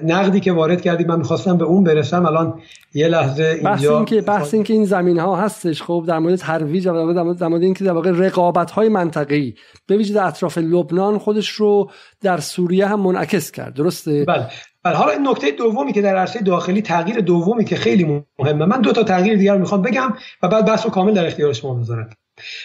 نقدی 0.04 0.40
که 0.40 0.52
وارد 0.52 0.82
کردید 0.82 1.08
من 1.08 1.18
می‌خواستم 1.18 1.58
به 1.58 1.66
اون 1.66 1.84
برسم. 1.84 2.26
الان 2.26 2.60
یه 2.94 3.08
لحظه 3.08 3.44
اینجا 3.44 3.70
بحث 3.70 3.86
این 3.86 4.06
که 4.06 4.22
بحث 4.22 4.54
این 4.54 4.64
که 4.64 4.74
این 4.74 4.86
زمین 4.86 5.20
ها 5.20 5.36
هستش. 5.36 5.82
خب 5.82 6.06
در 6.08 6.20
مورد 6.20 6.36
ترویج 6.36 6.88
و 6.88 7.14
در 7.34 7.48
مورد 7.48 7.64
اینکه 7.64 7.84
در 7.84 7.92
واقع 7.92 8.12
رقابت 8.12 8.72
های 8.72 8.90
منطقه‌ای 8.90 9.54
به 9.88 9.98
ویژه 9.98 10.14
در 10.14 10.28
اطراف 10.28 10.58
لبنان 10.58 11.18
خودش 11.18 11.50
رو 11.50 11.92
در 12.22 12.38
سوریه 12.38 12.88
هم 12.88 13.00
منعکس 13.00 13.52
کرد. 13.52 13.74
درسته؟ 13.74 14.26
بله. 14.26 14.48
بله 14.84 14.96
حالا 14.96 15.12
این 15.12 15.28
نکته 15.28 15.52
دومی 15.52 15.94
که 15.94 16.02
در 16.02 16.16
عرصه 16.16 16.40
داخلی 16.40 16.82
تغییر 16.82 17.20
دومی 17.20 17.66
که 17.66 17.76
خیلی 17.76 18.24
مهمه. 18.40 18.66
من 18.66 18.82
دو 18.82 18.92
تا 18.92 19.04
تغییر 19.04 19.38
دیگر 19.38 19.58
می‌خوام 19.58 19.82
بگم 19.82 20.14
و 20.44 20.48
بعد 20.48 20.66
بحث 20.66 20.86
رو 20.86 20.92
کامل 20.92 21.14
در 21.14 21.28
اختیار 21.28 21.54
شما 21.54 21.74
بذارم. 21.74 22.10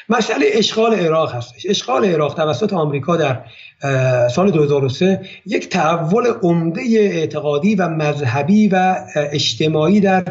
مسئله 0.08 0.46
اشغال 0.52 0.94
عراق 0.94 1.34
هستش. 1.34 1.66
اشغال 1.68 2.04
عراق 2.04 2.34
توسط 2.34 2.72
آمریکا 2.72 3.16
در 3.16 3.44
سال 4.28 4.50
2003 4.50 5.20
یک 5.46 5.68
تحول 5.68 6.26
عمده 6.42 6.82
اعتقادی 6.90 7.74
و 7.74 7.88
مذهبی 7.88 8.68
و 8.68 8.96
اجتماعی 9.16 10.00
در 10.00 10.24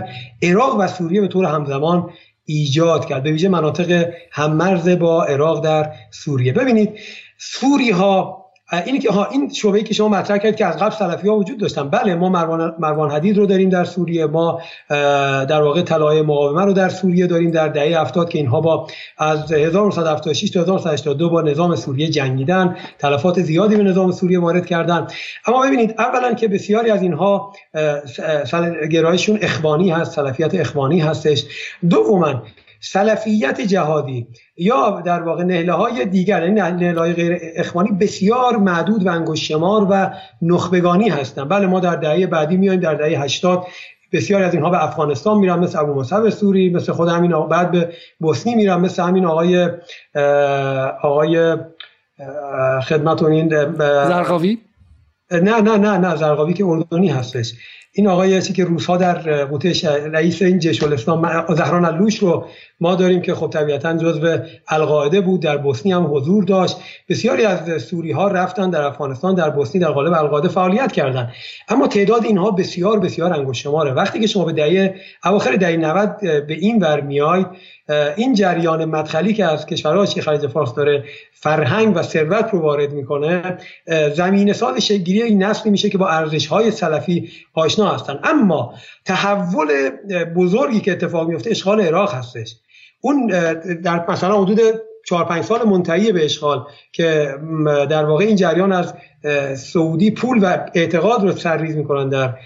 عراق 0.43 0.79
و 0.79 0.88
سوریه 0.88 1.21
به 1.21 1.27
طور 1.27 1.45
همزمان 1.45 2.09
ایجاد 2.45 3.05
کرد. 3.05 3.23
به 3.23 3.31
ویژه 3.31 3.49
مناطق 3.49 4.09
هممرز 4.31 4.89
با 4.89 5.25
عراق 5.25 5.63
در 5.63 5.91
سوریه. 6.11 6.53
ببینید 6.53 6.99
سوری 7.38 7.91
ها 7.91 8.44
اینی 8.86 8.99
که 8.99 9.32
این 9.32 9.53
شعبه‌ای 9.53 9.84
که 9.84 9.93
شما 9.93 10.07
مطرح 10.07 10.38
کردید 10.38 10.55
که 10.55 10.66
از 10.66 10.78
قبل 10.78 10.95
سلفی 10.95 11.28
ها 11.28 11.36
وجود 11.36 11.59
داشتن. 11.59 11.89
بله 11.89 12.16
ما 12.16 12.30
مروان, 12.30 12.76
مروان 12.80 13.11
حدید 13.11 13.38
رو 13.38 13.45
داریم 13.45 13.70
در 13.70 13.86
سوریه 13.86 14.26
ما 14.26 14.61
در 14.89 15.61
واقع 15.61 15.82
طلائع 15.82 16.21
مقاتله 16.21 16.65
رو 16.66 16.74
در 16.74 16.89
سوریه 16.89 17.28
داریم 17.28 17.51
در 17.51 17.68
دهه 17.68 18.01
70 18.01 18.30
که 18.30 18.38
اینها 18.38 18.61
با 18.61 18.88
از 19.18 19.51
1976 19.51 20.49
تا 20.49 20.61
1982 20.61 21.30
با 21.30 21.41
نظام 21.41 21.76
سوریه 21.76 22.07
جنگیدن. 22.07 22.76
تلفات 22.99 23.41
زیادی 23.41 23.76
به 23.76 23.84
نظام 23.84 24.11
سوریه 24.11 24.39
وارد 24.39 24.66
کردن. 24.66 25.07
اما 25.45 25.61
ببینید 25.61 25.95
اولا 25.97 26.34
که 26.34 26.47
بسیاری 26.47 26.91
از 26.91 27.01
اینها 27.01 27.53
گرایشون 28.91 29.39
اخوانی 29.41 29.89
هست 29.89 30.11
سلفیت 30.11 30.55
اخوانی 30.55 30.99
هستش. 30.99 31.43
دوما 31.89 32.43
سلفیت 32.86 33.61
جهادی 33.61 34.27
یا 34.57 35.01
در 35.05 35.21
واقع 35.21 35.43
نحله 35.43 35.73
های 35.73 36.05
دیگر 36.05 36.41
یعنی 36.41 36.53
نحله 36.53 36.99
های 36.99 37.13
غیر 37.13 37.39
اخوانی 37.55 37.91
بسیار 37.91 38.57
معدود 38.57 39.05
و 39.05 39.09
انگشت‌شمار 39.09 39.88
و 39.89 40.09
نخبگانی 40.41 41.09
هستند. 41.09 41.49
بله 41.49 41.67
ما 41.67 41.79
در 41.79 41.95
دهه 41.95 42.27
بعدی 42.27 42.57
میایم 42.57 42.79
در 42.79 42.93
دهه 42.93 43.21
80 43.21 43.65
بسیاری 44.11 44.43
از 44.43 44.53
اینها 44.53 44.69
به 44.69 44.83
افغانستان 44.83 45.38
میرن 45.38 45.59
مثل 45.59 45.79
ابو 45.79 45.93
مصعب 45.93 46.29
سوری 46.29 46.69
مثل 46.69 46.93
خود 46.93 47.09
همین 47.09 47.33
آقا 47.33 47.47
بعد 47.47 47.71
به 47.71 47.93
بوسنی 48.19 48.55
میرن 48.55 48.79
مثل 48.79 49.03
همین 49.03 49.25
آقای 49.25 49.69
آقای 51.01 51.57
خدمتون 52.88 53.31
این 53.31 53.49
زرقاوی؟ 53.79 54.57
نه 55.31 55.61
نه 55.61 55.77
نه 55.77 55.97
نه 55.97 56.15
زرقاوی 56.15 56.53
که 56.53 56.65
اردنی 56.65 57.07
هستش. 57.07 57.53
این 57.97 58.07
آقای 58.07 58.41
که 58.41 58.65
روس 58.65 58.85
ها 58.85 58.97
در 58.97 59.45
قوطه 59.45 59.73
رئیس 60.11 60.41
این 60.41 60.59
جیش 60.59 60.83
الاسلام 60.83 61.45
زهران 61.55 61.85
اللوش 61.85 62.17
رو 62.17 62.45
ما 62.79 62.95
داریم 62.95 63.21
که 63.21 63.35
خب 63.35 63.49
طبیعتا 63.49 63.97
جزو 63.97 64.37
القاعده 64.67 65.21
بود 65.21 65.41
در 65.41 65.57
بوسنی 65.57 65.91
هم 65.91 66.15
حضور 66.15 66.43
داشت. 66.43 66.77
بسیاری 67.09 67.45
از 67.45 67.81
سوری 67.81 68.11
ها 68.11 68.27
رفتن 68.27 68.69
در 68.69 68.81
افغانستان 68.81 69.35
در 69.35 69.49
بوسنی 69.49 69.81
در 69.81 69.91
قالب 69.91 70.13
القاعده 70.13 70.47
فعالیت 70.47 70.91
کردند 70.91 71.31
اما 71.69 71.87
تعداد 71.87 72.25
اینها 72.25 72.51
بسیار 72.51 72.99
بسیار 72.99 73.33
انگشت 73.33 73.61
شماره. 73.61 73.93
وقتی 73.93 74.19
که 74.19 74.27
شما 74.27 74.45
به 74.45 74.53
دهه 74.53 74.95
اواخر 75.25 75.55
دهه 75.55 75.77
90 75.77 76.17
به 76.21 76.53
این 76.53 76.83
ور 76.83 77.01
میای 77.01 77.45
این 77.89 78.33
جریان 78.33 78.86
مدخلی 78.86 79.33
که 79.33 79.45
از 79.45 79.65
کشورهای 79.65 80.07
که 80.07 80.21
خلیج 80.21 80.47
فارس 80.47 80.73
داره 80.73 81.03
فرهنگ 81.31 81.95
و 81.95 82.01
ثروت 82.01 82.49
رو 82.53 82.59
وارد 82.59 82.93
می‌کنه 82.93 83.57
زمین 84.15 84.53
ساز 84.53 84.77
شگیری 84.77 85.21
این 85.21 85.43
نسلی 85.43 85.71
میشه 85.71 85.89
که 85.89 85.97
با 85.97 86.09
ارزش 86.09 86.47
های 86.47 86.71
سلفی 86.71 87.31
آشنا 87.53 87.91
هستن. 87.91 88.19
اما 88.23 88.73
تحول 89.05 89.89
بزرگی 90.36 90.79
که 90.79 90.91
اتفاق 90.91 91.27
میفته 91.27 91.51
اشغال 91.51 91.81
عراق 91.81 92.13
هستش. 92.13 92.55
اون 93.01 93.27
در 93.83 94.05
مثلا 94.09 94.41
حدود 94.41 94.59
چهار 95.06 95.26
پنج 95.26 95.43
سال 95.43 95.64
منتهی 95.64 96.12
به 96.12 96.26
اشغال 96.26 96.66
که 96.91 97.36
در 97.89 98.06
واقع 98.06 98.26
این 98.26 98.36
جریان 98.36 98.72
از 98.72 98.93
سعودی 99.60 100.12
پول 100.12 100.39
و 100.43 100.58
اعتقاد 100.74 101.24
رو 101.24 101.32
سرریز 101.32 101.76
می‌کنن 101.76 102.10
در 102.10 102.38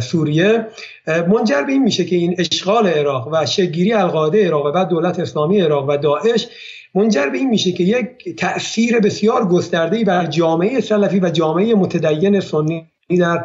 سوریه. 0.00 0.66
منجر 1.06 1.62
به 1.62 1.72
این 1.72 1.82
میشه 1.82 2.04
که 2.04 2.16
این 2.16 2.34
اشغال 2.38 2.86
عراق 2.86 3.28
و 3.32 3.46
شگیری 3.46 3.92
القاعده 3.92 4.46
عراق 4.46 4.66
و 4.66 4.72
بعد 4.72 4.88
دولت 4.88 5.20
اسلامی 5.20 5.60
عراق 5.60 5.88
و 5.88 5.96
داعش 5.96 6.48
منجر 6.94 7.26
به 7.26 7.38
این 7.38 7.50
میشه 7.50 7.72
که 7.72 7.84
یک 7.84 8.36
تأثیر 8.36 9.00
بسیار 9.00 9.44
گسترده 9.48 10.04
بر 10.04 10.26
جامعه 10.26 10.80
سلفی 10.80 11.20
و 11.20 11.30
جامعه 11.30 11.74
متدین 11.74 12.40
سنی 12.40 12.86
در 13.18 13.44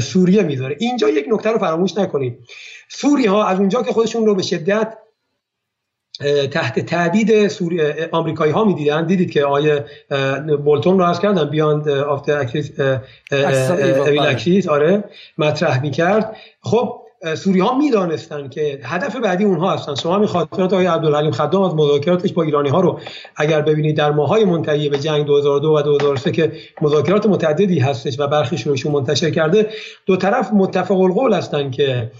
سوریه 0.00 0.42
می‌ذاره. 0.42 0.76
اینجا 0.78 1.08
یک 1.08 1.26
نکته 1.28 1.50
رو 1.50 1.58
فراموش 1.58 1.98
نکنید. 1.98 2.38
سوری 2.88 3.26
ها 3.26 3.46
از 3.46 3.58
اونجا 3.58 3.82
که 3.82 3.92
خودشون 3.92 4.26
رو 4.26 4.34
به 4.34 4.42
شدت 4.42 4.94
تحت 6.50 6.80
تعدید 6.80 7.48
سوری 7.48 7.80
آمریکایی 8.12 8.52
ها 8.52 8.64
می‌دیدن. 8.64 9.06
دیدید 9.06 9.30
که 9.30 9.44
آیه 9.44 9.84
بولتون 10.64 10.98
رو 10.98 11.04
عرض 11.04 11.20
کردن 11.20 11.44
بیاند 11.44 11.88
آفت 11.88 12.28
اکریس 14.18 14.68
آره 14.68 15.04
مطرح 15.38 15.82
می‌کرد. 15.82 16.36
خب 16.60 17.00
سوری 17.34 17.60
ها 17.60 17.78
می‌دانستن 17.78 18.48
که 18.48 18.78
هدف 18.82 19.16
بعدی 19.16 19.44
اونها 19.44 19.72
هستن. 19.72 19.94
شما 19.94 20.18
می 20.18 20.26
خاطرات 20.26 20.72
آقای 20.72 20.86
عبدالحلیم 20.86 21.30
خدام 21.30 21.62
از 21.62 21.74
مذاکراتش 21.74 22.32
با 22.32 22.42
ایرانی 22.42 22.68
ها 22.68 22.80
رو 22.80 23.00
اگر 23.36 23.60
ببینید 23.60 23.96
در 23.96 24.10
ماهای 24.10 24.44
منتهی 24.44 24.88
به 24.88 24.98
جنگ 24.98 25.26
2002 25.26 25.68
و 25.68 25.82
2003 25.82 26.32
که 26.32 26.52
مذاکرات 26.80 27.26
متعددی 27.26 27.78
هستش 27.78 28.20
و 28.20 28.26
برخی 28.26 28.56
روشون 28.64 28.92
منتشر 28.92 29.30
کرده 29.30 29.68
دو 30.06 30.16
طرف 30.16 30.52
متفق 30.52 31.00
القول 31.00 31.32
هستن 31.32 31.70
که 31.70 32.10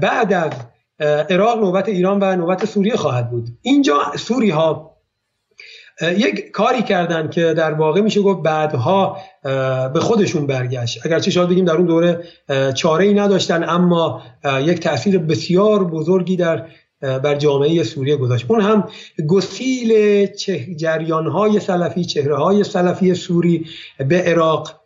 بعد 0.00 0.32
از 0.32 0.52
عراق 1.00 1.58
نوبت 1.58 1.88
ایران 1.88 2.22
و 2.22 2.36
نوبت 2.36 2.64
سوریه 2.64 2.96
خواهد 2.96 3.30
بود. 3.30 3.48
اینجا 3.62 3.98
سوری 4.16 4.50
ها 4.50 4.94
یک 6.02 6.50
کاری 6.50 6.82
کردن 6.82 7.28
که 7.28 7.54
در 7.54 7.72
واقع 7.72 8.00
میشه 8.00 8.22
گفت 8.22 8.42
بعدها 8.42 9.18
به 9.94 10.00
خودشون 10.00 10.46
برگشت. 10.46 11.06
اگرچه 11.06 11.30
شاید 11.30 11.48
بگیم 11.48 11.64
در 11.64 11.76
اون 11.76 11.86
دوره 11.86 12.24
چاره 12.74 13.04
ای 13.04 13.14
نداشتن 13.14 13.68
اما 13.68 14.22
یک 14.60 14.80
تاثیر 14.80 15.18
بسیار 15.18 15.84
بزرگی 15.84 16.36
در 16.36 16.66
بر 17.00 17.34
جامعه 17.34 17.82
سوریه 17.82 18.16
گذاشت. 18.16 18.46
اون 18.48 18.60
هم 18.60 18.88
گسیل 19.28 20.26
جریان 20.76 21.26
های 21.26 21.60
سلفی 21.60 22.04
چهره 22.04 22.36
های 22.36 22.64
سلفی 22.64 23.14
سوری 23.14 23.66
به 24.08 24.22
عراق 24.22 24.80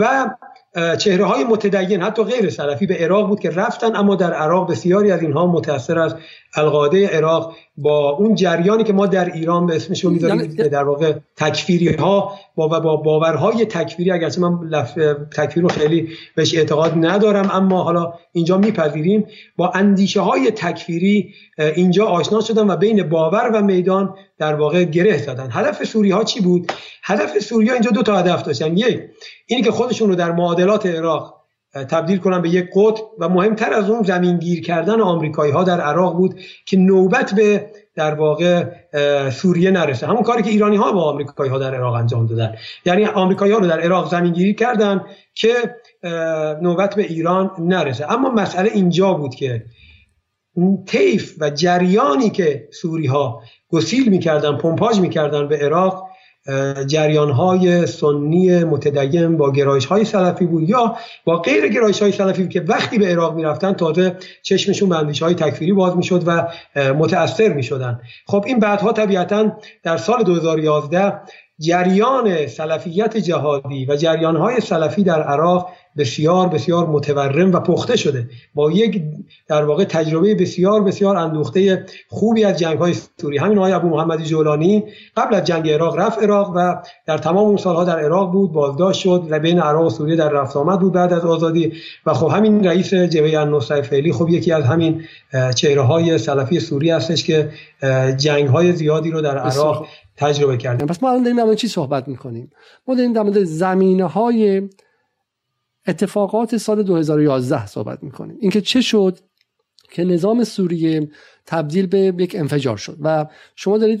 و 0.00 0.30
چهره 0.98 1.24
های 1.24 1.44
متدین 1.44 2.02
حتی 2.02 2.24
غیر 2.24 2.50
سلفی 2.50 2.86
به 2.86 2.94
عراق 2.94 3.28
بود 3.28 3.40
که 3.40 3.50
رفتن 3.50 3.96
اما 3.96 4.16
در 4.16 4.32
عراق 4.32 4.70
بسیاری 4.70 5.10
از 5.10 5.22
اینها 5.22 5.46
متاثر 5.46 5.98
از 5.98 6.14
القاعده 6.54 7.08
عراق 7.08 7.54
با 7.76 8.10
اون 8.10 8.34
جریانی 8.34 8.84
که 8.84 8.92
ما 8.92 9.06
در 9.06 9.32
ایران 9.32 9.66
به 9.66 9.76
اسمش 9.76 10.04
رو 10.04 10.10
می‌ذاریم 10.10 10.40
یعنی 10.40 10.68
در 10.68 10.84
واقع 10.84 11.12
تکفیری 11.36 11.92
ها 11.92 12.32
با 12.54 12.68
با 12.68 12.96
باورهای 12.96 13.64
تکفیری 13.64 14.10
اگرچه 14.10 14.40
من 14.40 14.68
لف... 14.68 14.94
تکفیر 15.36 15.62
رو 15.62 15.68
خیلی 15.68 16.08
بهش 16.36 16.54
اعتقاد 16.54 16.92
ندارم 16.96 17.50
اما 17.52 17.82
حالا 17.82 18.12
اینجا 18.32 18.58
میپذیریم 18.58 19.26
با 19.56 19.70
اندیشه 19.74 20.20
های 20.20 20.50
تکفیری 20.50 21.34
اینجا 21.58 22.06
آشنا 22.06 22.40
شدن 22.40 22.70
و 22.70 22.76
بین 22.76 23.08
باور 23.08 23.50
و 23.54 23.62
میدان 23.62 24.14
در 24.38 24.54
واقع 24.54 24.84
گره 24.84 25.18
زدن. 25.18 25.48
هدف 25.50 25.84
سوری 25.84 26.10
ها 26.10 26.24
چی 26.24 26.40
بود؟ 26.40 26.72
هدف 27.02 27.38
سوری 27.38 27.68
ها 27.68 27.72
اینجا 27.72 27.90
دو 27.90 28.02
تا 28.02 28.18
هدف 28.18 28.42
داشتن. 28.42 28.76
یک 28.76 29.00
اینی 29.46 29.62
که 29.62 29.70
خودشون 29.70 30.08
رو 30.08 30.14
در 30.14 30.32
معادلات 30.32 30.86
عراق 30.86 31.44
تبدیل 31.74 32.18
کنن 32.18 32.42
به 32.42 32.48
یک 32.48 32.70
قطب 32.74 33.02
و 33.18 33.28
مهمتر 33.28 33.72
از 33.72 33.90
اون 33.90 34.02
زمین 34.02 34.38
گیر 34.38 34.60
کردن 34.60 35.00
آمریکایی 35.00 35.52
ها 35.52 35.64
در 35.64 35.80
عراق 35.80 36.16
بود 36.16 36.40
که 36.66 36.76
نوبت 36.76 37.34
به 37.34 37.70
در 37.94 38.14
واقع 38.14 38.64
سوریه 39.30 39.70
نرسه. 39.70 40.06
همون 40.06 40.22
کاری 40.22 40.42
که 40.42 40.50
ایرانی 40.50 40.76
ها 40.76 40.92
با 40.92 41.02
آمریکایی 41.02 41.50
ها 41.50 41.58
در 41.58 41.74
عراق 41.74 41.94
انجام 41.94 42.26
دادن. 42.26 42.54
یعنی 42.84 43.06
آمریکایی 43.06 43.52
ها 43.52 43.58
رو 43.58 43.66
در 43.66 43.80
عراق 43.80 44.10
زمین 44.10 44.32
گیری 44.32 44.54
کردن 44.54 45.04
که 45.34 45.54
نوبت 46.62 46.94
به 46.94 47.02
ایران 47.02 47.50
نرسه. 47.58 48.12
اما 48.12 48.30
مسئله 48.30 48.70
اینجا 48.74 49.12
بود 49.12 49.34
که 49.34 49.64
طیف 50.86 51.34
و 51.40 51.50
جریانی 51.50 52.30
که 52.30 52.68
سوری 52.72 53.06
ها 53.06 53.42
گسیل 53.68 54.08
می‌کردن 54.08 54.56
پمپاژ 54.56 54.98
می‌کردن 54.98 55.48
به 55.48 55.56
عراق 55.56 56.04
جریان 56.86 57.30
های 57.30 57.86
سنی 57.86 58.64
متدین 58.64 59.36
با 59.36 59.52
گرایش 59.52 59.86
های 59.86 60.04
سلفی 60.04 60.46
بود 60.46 60.68
یا 60.68 60.96
با 61.24 61.36
غیر 61.36 61.68
گرایش 61.68 62.02
های 62.02 62.12
سلفی 62.12 62.42
بود 62.42 62.50
که 62.50 62.60
وقتی 62.60 62.98
به 62.98 63.06
عراق 63.06 63.34
می‌رفتن 63.34 63.72
تازه 63.72 64.16
چشمشون 64.42 64.88
به 64.88 64.96
اندیشه 64.96 65.24
های 65.24 65.34
تکفیری 65.34 65.72
باز 65.72 65.96
می‌شد 65.96 66.22
و 66.26 66.48
متاثر 66.92 67.52
می‌شدن. 67.52 68.00
خب 68.26 68.44
این 68.46 68.58
بعدها 68.58 68.92
طبیعتا 68.92 69.52
در 69.82 69.96
سال 69.96 70.22
2011 70.22 71.12
جریان 71.58 72.46
سلفیت 72.46 73.16
جهادی 73.16 73.86
و 73.86 73.96
جریان 73.96 74.36
های 74.36 74.60
سلفی 74.60 75.02
در 75.02 75.22
عراق 75.22 75.70
بسیار 75.98 76.48
بسیار 76.48 76.86
متورم 76.86 77.52
و 77.52 77.60
پخته 77.60 77.96
شده. 77.96 78.28
با 78.54 78.70
یک 78.70 79.02
در 79.48 79.64
واقع 79.64 79.84
تجربه 79.84 80.34
بسیار 80.34 80.82
بسیار 80.82 81.16
اندوخته 81.16 81.86
خوبی 82.08 82.44
از 82.44 82.58
جنگ 82.58 82.78
های 82.78 82.94
سوری. 83.20 83.38
همین 83.38 83.58
آقای 83.58 83.72
ابو 83.72 83.88
محمد 83.88 84.22
جولانی 84.22 84.84
قبل 85.16 85.34
از 85.34 85.44
جنگ 85.44 85.70
عراق 85.70 85.98
رفت 85.98 86.22
عراق 86.22 86.52
و 86.56 86.82
در 87.06 87.18
تمام 87.18 87.46
اون 87.46 87.56
سالها 87.56 87.84
در 87.84 87.98
عراق 87.98 88.32
بود 88.32 88.52
بازداشت 88.52 89.00
شد 89.00 89.26
و 89.30 89.38
بین 89.38 89.60
عراق 89.60 89.86
و 89.86 89.90
سوریه 89.90 90.16
در 90.16 90.28
رفت 90.28 90.56
آمد 90.56 90.80
بود 90.80 90.92
بعد 90.92 91.12
از 91.12 91.24
آزادی. 91.24 91.72
و 92.06 92.14
خب 92.14 92.26
همین 92.26 92.64
رئیس 92.64 92.94
جبهه 92.94 93.40
النصره 93.40 93.82
فعلی 93.82 94.12
خب 94.12 94.28
یکی 94.28 94.52
از 94.52 94.64
همین 94.64 95.04
چهره 95.54 95.82
های 95.82 96.18
سلفی 96.18 96.60
سوری 96.60 96.90
هستش 96.90 97.24
که 97.24 97.50
جنگ 98.16 98.48
های 98.48 98.72
زیادی 98.72 99.10
رو 99.10 99.20
در 99.20 99.38
عراق 99.38 99.86
تجربه 100.16 100.56
کردیم 100.56 100.86
پس 100.86 101.02
ما 101.02 101.10
الان 101.10 101.22
داریم 101.22 101.46
در 101.46 101.54
چی 101.54 101.68
صحبت 101.68 102.08
می‌کنیم؟ 102.08 102.50
ما 102.88 102.94
داریم 102.94 103.12
در 103.12 103.22
مورد 103.22 103.44
زمینه 103.44 104.04
های 104.04 104.68
اتفاقات 105.86 106.56
سال 106.56 106.82
2011 106.82 107.66
صحبت 107.66 108.02
می‌کنیم. 108.02 108.36
اینکه 108.40 108.60
چه 108.60 108.80
شد 108.80 109.18
که 109.90 110.04
نظام 110.04 110.44
سوریه 110.44 111.08
تبدیل 111.46 111.86
به 111.86 111.98
یک 112.18 112.36
انفجار 112.38 112.76
شد. 112.76 112.96
و 113.00 113.26
شما 113.56 113.78
دارید 113.78 114.00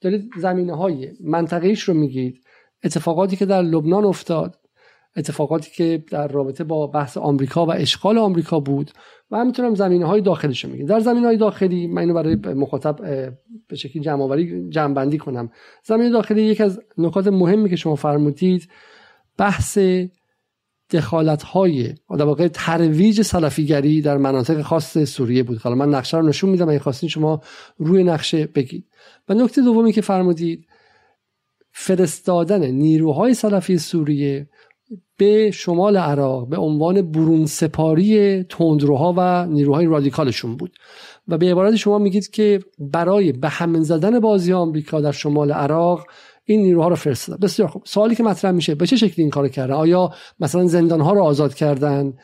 دارید 0.00 0.30
زمینه 0.38 0.76
های 0.76 1.12
منطقیش 1.24 1.82
رو 1.82 1.94
میگید. 1.94 2.44
اتفاقاتی 2.84 3.36
که 3.36 3.46
در 3.46 3.62
لبنان 3.62 4.04
افتاد 4.04 4.56
اتفاقاتی 5.16 5.70
که 5.70 6.04
در 6.10 6.28
رابطه 6.28 6.64
با 6.64 6.86
بحث 6.86 7.16
آمریکا 7.16 7.66
و 7.66 7.72
اشغال 7.72 8.18
آمریکا 8.18 8.60
بود 8.60 8.90
و 9.30 9.36
همینطور 9.36 9.66
هم 9.66 9.74
زمینه 9.74 10.06
های 10.06 10.20
داخلیش 10.20 10.64
رو 10.64 10.70
میگید. 10.70 10.88
در 10.88 11.00
زمینه 11.00 11.26
های 11.26 11.36
داخلی 11.36 11.86
من 11.86 11.98
اینو 12.02 12.14
برای 12.14 12.34
مخاطب 12.34 12.96
به 13.68 13.76
شکلی 13.76 14.02
جمع 14.02 14.68
جمع 14.68 15.16
کنم. 15.16 15.50
زمینه 15.84 16.10
داخلی 16.10 16.42
یک 16.42 16.60
از 16.60 16.80
نکات 16.98 17.26
مهمی 17.26 17.70
که 17.70 17.76
شما 17.76 17.94
فرمودید 17.94 18.68
بحث 19.38 19.78
دخالت 20.90 21.42
های 21.42 21.94
در 22.18 22.24
واقع 22.24 22.48
ترویج 22.48 23.22
سلفیگری 23.22 24.00
در 24.00 24.16
مناطق 24.16 24.62
خاص 24.62 24.98
سوریه 24.98 25.42
بود. 25.42 25.58
حالا 25.58 25.76
من 25.76 25.88
نقشه 25.88 26.16
رو 26.16 26.28
نشون 26.28 26.50
میدم 26.50 26.68
اگه 26.68 26.78
خواستین 26.78 27.08
شما 27.08 27.40
روی 27.78 28.04
نقشه 28.04 28.46
بگید. 28.46 28.86
و 29.28 29.34
نکته 29.34 29.62
دومی 29.62 29.92
که 29.92 30.00
فرمودید 30.00 30.66
فرستادن 31.72 32.66
نیروهای 32.66 33.34
سلفی 33.34 33.78
سوریه 33.78 34.48
به 35.16 35.50
شمال 35.50 35.96
عراق 35.96 36.48
به 36.48 36.56
عنوان 36.56 37.12
برون 37.12 37.46
سپاری 37.46 38.42
تندروها 38.42 39.14
و 39.16 39.46
نیروهای 39.46 39.86
رادیکالشون 39.86 40.56
بود. 40.56 40.76
و 41.28 41.38
به 41.38 41.50
عبارت 41.50 41.76
شما 41.76 41.98
میگید 41.98 42.30
که 42.30 42.60
برای 42.78 43.32
به 43.32 43.48
همین 43.48 43.82
زدن 43.82 44.20
بازی 44.20 44.52
آمریکا 44.52 45.00
در 45.00 45.12
شمال 45.12 45.52
عراق 45.52 46.06
این 46.46 46.62
نیروها 46.62 46.88
رو 46.88 46.96
فرستادن. 46.96 47.38
بسیار 47.42 47.68
خوب. 47.68 47.82
سوالی 47.86 48.14
که 48.14 48.22
مطرح 48.22 48.50
میشه 48.50 48.74
به 48.74 48.86
چه 48.86 48.96
شکلی 48.96 49.14
این 49.16 49.30
کارو 49.30 49.48
کردن؟ 49.48 49.74
آیا 49.74 50.10
مثلا 50.40 50.66
زندان 50.66 51.00
ها 51.00 51.12
رو 51.12 51.22
آزاد 51.22 51.54
کردن؟ 51.54 52.14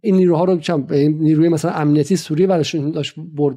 این 0.00 0.16
نیروها 0.16 0.44
رو 0.44 0.60
این 0.90 1.18
نیروی 1.18 1.48
مثلا 1.48 1.70
امنیتی 1.70 2.16
سوریه 2.16 2.46
براشون 2.46 2.90
داشت 2.90 3.14
برد 3.34 3.56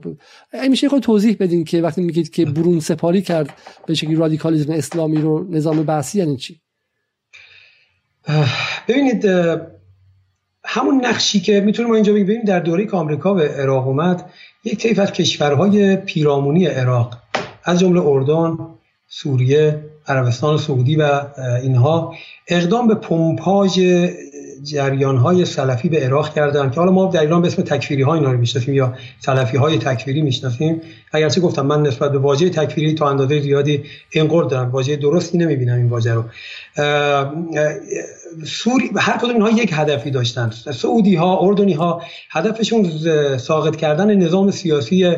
میشه 0.69 0.89
خود 0.89 1.03
توضیح 1.03 1.37
بدین 1.39 1.63
که 1.63 1.81
وقتی 1.81 2.01
میگید 2.01 2.29
که 2.29 2.45
برون 2.45 2.79
سپاری 2.79 3.21
کرد 3.21 3.49
به 3.85 3.93
شکلی 3.93 4.15
رادیکالیسم 4.15 4.71
اسلامی 4.71 5.17
رو 5.17 5.47
نظام 5.49 5.83
بحثی 5.83 6.19
یعنی 6.19 6.37
چی؟ 6.37 6.61
ببینید 8.87 9.25
همون 10.63 11.05
نقشی 11.05 11.39
که 11.39 11.61
می‌تونیم 11.61 11.89
ما 11.89 11.95
اینجا 11.95 12.13
ببینیم 12.13 12.43
در 12.43 12.59
دوره 12.59 12.85
که 12.85 12.97
آمریکا 12.97 13.33
به 13.33 13.49
عراق 13.49 13.87
اومد 13.87 14.29
یک 14.63 14.77
طیف 14.77 14.99
از 14.99 15.11
کشورهای 15.11 15.95
پیرامونی 15.95 16.65
عراق 16.65 17.17
از 17.63 17.79
جمله 17.79 18.01
اردن 18.05 18.57
سوریه 19.13 19.83
عربستان 20.07 20.57
سعودی 20.57 20.95
و 20.95 21.21
اینها 21.61 22.15
اقدام 22.47 22.87
به 22.87 22.95
پمپاژ 22.95 23.79
جریان 24.63 25.17
های 25.17 25.45
سلفی 25.45 25.89
به 25.89 25.99
عراق 25.99 26.33
کردن 26.33 26.69
که 26.69 26.79
حالا 26.79 26.91
ما 26.91 27.05
در 27.05 27.21
ایران 27.21 27.41
به 27.41 27.47
اسم 27.47 27.61
تکفیری 27.61 28.01
ها 28.01 28.13
اینا 28.13 28.31
رو 28.31 28.37
می‌شناسیم 28.37 28.73
یا 28.73 28.93
سلفی 29.19 29.57
های 29.57 29.77
تکفیری 29.77 30.21
می‌شناسیم. 30.21 30.81
اگرچه 31.11 31.41
گفتم 31.41 31.65
من 31.65 31.81
نسبت 31.81 32.11
به 32.11 32.17
واژه 32.17 32.49
تکفیری 32.49 32.93
تا 32.93 33.09
اندازه 33.09 33.39
زیادی 33.39 33.83
انقرض 34.13 34.47
دارم 34.47 34.71
واژه 34.71 34.95
درستی 34.95 35.37
نمی‌بینم 35.37 35.77
این 35.77 35.89
واژه 35.89 36.13
رو. 36.13 36.23
سوری 38.45 38.89
هر 38.97 39.17
کدوم 39.17 39.31
اینها 39.31 39.49
یک 39.49 39.69
هدفی 39.73 40.11
داشتن. 40.11 40.49
سعودی 40.49 41.15
ها 41.15 41.39
اردنی 41.41 41.73
ها 41.73 42.01
هدفشون 42.29 42.91
ساقط 43.37 43.75
کردن 43.75 44.15
نظام 44.15 44.51
سیاسی 44.51 45.15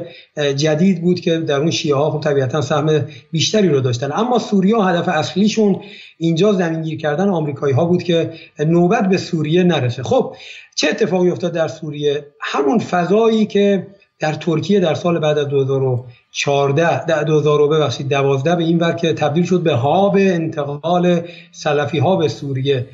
جدید 0.56 1.02
بود 1.02 1.20
که 1.20 1.38
در 1.38 1.60
اون 1.60 1.72
شیعه 1.72 1.96
ها 1.96 2.12
خب 2.12 2.20
طبیعتا 2.20 2.62
سهم 2.62 3.08
بیشتری 3.32 3.70
رو 3.70 3.80
داشتن. 3.80 4.12
اما 4.14 4.40
سوریا 4.40 4.82
هدف 4.82 5.10
اصلیشون 5.10 5.82
اینجا 6.18 6.54
زمینگیر 6.54 6.98
کردن 6.98 7.30
آمریکایی 7.30 7.74
ها 7.74 7.86
بود 7.86 8.04
که 8.04 8.34
نوبت 8.60 9.10
به 9.10 9.18
سوریه 9.18 9.64
نرسه. 9.64 10.04
خب 10.04 10.36
چه 10.76 10.88
اتفاقی 10.90 11.30
افتاد 11.30 11.54
در 11.54 11.68
سوریه؟ 11.68 12.28
همون 12.42 12.80
فضایی 12.80 13.46
که 13.46 13.88
در 14.24 14.34
ترکیه 14.34 14.80
در 14.80 14.94
سال 14.94 15.20
بعد 15.20 15.38
از 15.38 15.48
2014 15.48 17.06
در 17.06 17.24
2000 17.24 17.68
ببخشید 17.68 18.10
12 18.10 18.56
به 18.56 18.64
این 18.64 18.80
ور 18.80 18.94
که 18.94 19.14
تبدیل 19.14 19.46
شد 19.46 19.64
به 19.64 19.74
هاب 19.74 20.16
انتقال 20.20 21.22
سلفی 21.52 22.00
ها 22.00 22.16
به 22.16 22.28
سوریه. 22.28 22.88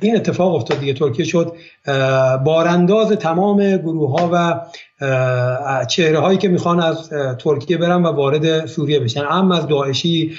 این 0.00 0.16
اتفاق 0.16 0.54
افتاد 0.54 0.78
دیگه. 0.78 0.92
ترکیه 0.92 1.24
شد 1.24 1.52
بارانداز 2.44 3.12
تمام 3.12 3.76
گروه 3.76 4.20
ها 4.20 4.30
و 4.32 4.60
چهره 5.88 6.18
هایی 6.18 6.38
که 6.38 6.48
می‌خوان 6.48 6.80
از 6.80 7.10
ترکیه 7.38 7.76
برن 7.76 8.02
و 8.02 8.06
وارد 8.06 8.66
سوریه 8.66 9.00
بشن. 9.00 9.24
اما 9.30 9.54
از 9.54 9.68
داعشی 9.68 10.32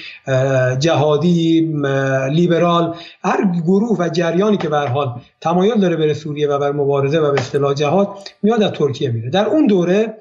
جهادی 0.80 1.62
لیبرال 2.32 2.96
هر 3.24 3.52
گروه 3.66 3.98
و 4.00 4.10
جریانی 4.10 4.58
که 4.58 4.70
به 4.70 4.78
حال 4.78 5.22
تمایل 5.42 5.80
داره 5.80 5.96
بره 5.96 6.14
سوریه 6.14 6.48
و 6.48 6.60
بر 6.60 6.72
مبارزه 6.72 7.20
و 7.20 7.32
به 7.32 7.42
اصطلاح 7.42 7.74
جهاد 7.74 8.08
میاد 8.44 8.64
از 8.64 8.72
ترکیه 8.72 9.12
میره. 9.12 9.30
در 9.30 9.46
اون 9.46 9.68
دوره 9.68 10.18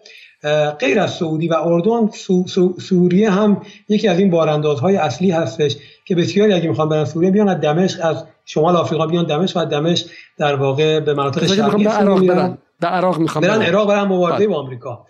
غیر 0.81 1.01
از 1.01 1.11
سعودی 1.11 1.49
و 1.49 1.55
اردن 1.55 2.11
سوریه 2.79 3.31
هم 3.31 3.63
یکی 3.89 4.09
از 4.09 4.19
این 4.19 4.31
باراندازهای 4.31 4.97
اصلی 4.97 5.31
هستش 5.31 5.77
که 6.05 6.15
بسیاری 6.15 6.53
اگه 6.53 6.69
می‌خوان 6.69 6.89
برن 6.89 7.05
سوریه 7.05 7.31
بیان 7.31 7.49
از 7.49 7.61
دمشق 7.61 8.07
از 8.07 8.25
شمال 8.45 8.77
آفریقا 8.77 9.07
بیان 9.07 9.27
دمشق 9.27 9.57
و 9.57 9.65
دمشق 9.65 10.07
در 10.39 10.55
واقع 10.55 11.01
به 11.01 11.15
مناطق 11.15 11.47
شرقی 11.47 11.89
به 12.81 12.87
عراق 12.87 13.19
می‌خوام 13.19 13.45
برن 13.45 13.63
عراق 13.63 13.89
برن 13.89 14.03
مبارزه 14.03 14.39
بله. 14.39 14.47
با 14.47 14.61
آمریکا. 14.61 15.07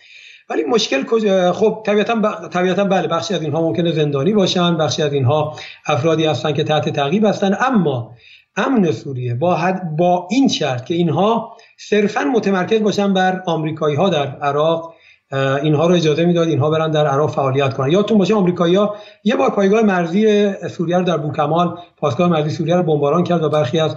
ولی 0.51 0.65
مشکل 0.65 1.05
خب 1.53 1.83
طبیعتا 1.87 2.49
طبیعتا 2.49 2.85
بله 2.85 3.09
بخشی 3.09 3.35
از 3.35 3.43
اینها 3.43 3.61
ممکنه 3.61 3.93
زندانی 3.93 4.33
باشن 4.33 4.77
بخشی 4.77 5.03
از 5.03 5.13
اینها 5.13 5.57
افرادی 5.87 6.27
هستن 6.27 6.53
که 6.53 6.65
تحت 6.65 6.89
تعقیب 6.89 7.25
هستن. 7.25 7.57
اما 7.61 8.15
امن 8.57 8.93
سوریه 8.93 9.35
با, 9.35 9.73
با 9.99 10.29
این 10.31 10.49
شرط 10.49 10.85
که 10.85 10.95
اینها 10.95 11.57
صرفا 11.79 12.25
متمرکز 12.25 12.83
باشن 12.83 13.15
بر 13.15 13.43
آمریکایی 13.47 13.97
ها 13.97 14.09
در 14.09 14.27
عراق 14.27 14.95
اینها 15.33 15.87
رو 15.87 15.95
اجازه 15.95 16.25
می‌داد 16.25 16.49
اینها 16.49 16.71
برن 16.71 16.91
در 16.91 17.07
عراق 17.07 17.31
فعالیت 17.31 17.75
کنن. 17.75 17.93
یادتون 17.93 18.19
باشه 18.19 18.35
آمریکایی‌ها 18.35 18.97
یه 19.25 19.37
بار 19.37 19.51
پایگاه 19.51 19.83
مرزی 19.83 20.53
سوریه 20.69 20.99
رو 20.99 21.05
در 21.05 21.17
بوکمال 21.17 21.79
پاسگاه 21.97 22.29
مرزی 22.29 22.51
سوریه 22.51 22.77
رو 22.77 22.83
بمباران 22.83 23.25
کرد 23.25 23.43
و 23.43 23.49
برخی 23.49 23.81
از 23.81 23.97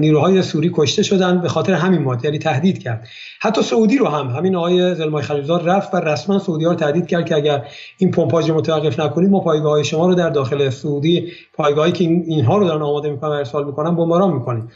نیروهای 0.00 0.42
سوری 0.42 0.70
کشته 0.74 1.02
شدن 1.02 1.40
به 1.40 1.48
خاطر 1.48 1.72
همین 1.72 2.02
ماده 2.02 2.24
یعنی 2.24 2.38
تهدید 2.38 2.78
کرد. 2.78 3.08
حتی 3.40 3.62
سعودی 3.62 3.98
رو 3.98 4.06
هم 4.06 4.26
همین 4.26 4.56
آقای 4.56 4.94
زلمای 4.94 5.22
خلیلزاد 5.22 5.68
رفت 5.68 5.94
و 5.94 5.96
رسما 5.96 6.38
سعودی 6.38 6.64
ها 6.64 6.70
رو 6.70 6.76
تهدید 6.76 7.06
کرد 7.06 7.26
که 7.26 7.36
اگر 7.36 7.64
این 7.98 8.10
پمپاژ 8.10 8.50
متوقف 8.50 9.00
نکنید 9.00 9.30
ما 9.30 9.40
پایگاه 9.40 9.72
های 9.72 9.84
شما 9.84 10.06
رو 10.06 10.14
در 10.14 10.30
داخل 10.30 10.70
سعودی 10.70 11.32
پایگاهی 11.54 11.92
که 11.92 12.04
اینها 12.04 12.58
رو 12.58 12.66
دارن 12.66 12.82
آماده 12.82 13.10
می‌کنن 13.10 13.30
ارسال 13.30 13.66
می‌کنن 13.66 13.96
بمباران 13.96 14.32
می‌کنیم. 14.32 14.70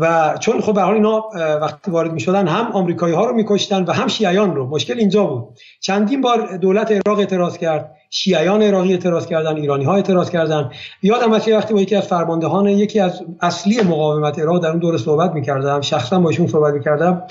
و 0.00 0.34
چون 0.40 0.60
خب 0.60 0.74
به 0.74 0.88
اینا 0.88 1.24
وقتی 1.60 1.90
وارد 1.90 2.12
می 2.12 2.20
شدن 2.20 2.48
هم 2.48 2.72
آمریکایی 2.72 3.14
ها 3.14 3.26
رو 3.26 3.34
میکشتن 3.34 3.84
و 3.84 3.92
هم 3.92 4.08
شیعیان 4.08 4.54
رو. 4.54 4.66
مشکل 4.66 4.98
اینجا 4.98 5.24
بود. 5.24 5.58
چندین 5.80 6.20
بار 6.20 6.56
دولت 6.56 6.92
عراق 6.92 7.18
اعتراض 7.18 7.58
کرد 7.58 7.94
شیعیان 8.10 8.62
عراقی 8.62 8.92
اعتراض 8.92 9.26
کردن 9.26 9.56
ایرانی 9.56 9.84
ها 9.84 9.94
اعتراض 9.94 10.30
کردن. 10.30 10.70
یادم 11.02 11.32
از 11.32 11.48
وقتی 11.48 11.74
با 11.74 11.80
یکی 11.80 11.96
از 11.96 12.06
فرماندهان 12.06 12.66
یکی 12.66 13.00
از 13.00 13.22
اصلی 13.40 13.80
مقاومت 13.82 14.38
عراق 14.38 14.62
در 14.62 14.68
اون 14.68 14.78
دوره 14.78 14.98
صحبت 14.98 15.32
می‌کردم 15.32 15.80
شخصا 15.80 16.20
با 16.20 16.28
ایشون 16.28 16.46
صحبت 16.46 16.74
می‌کردم. 16.74 17.22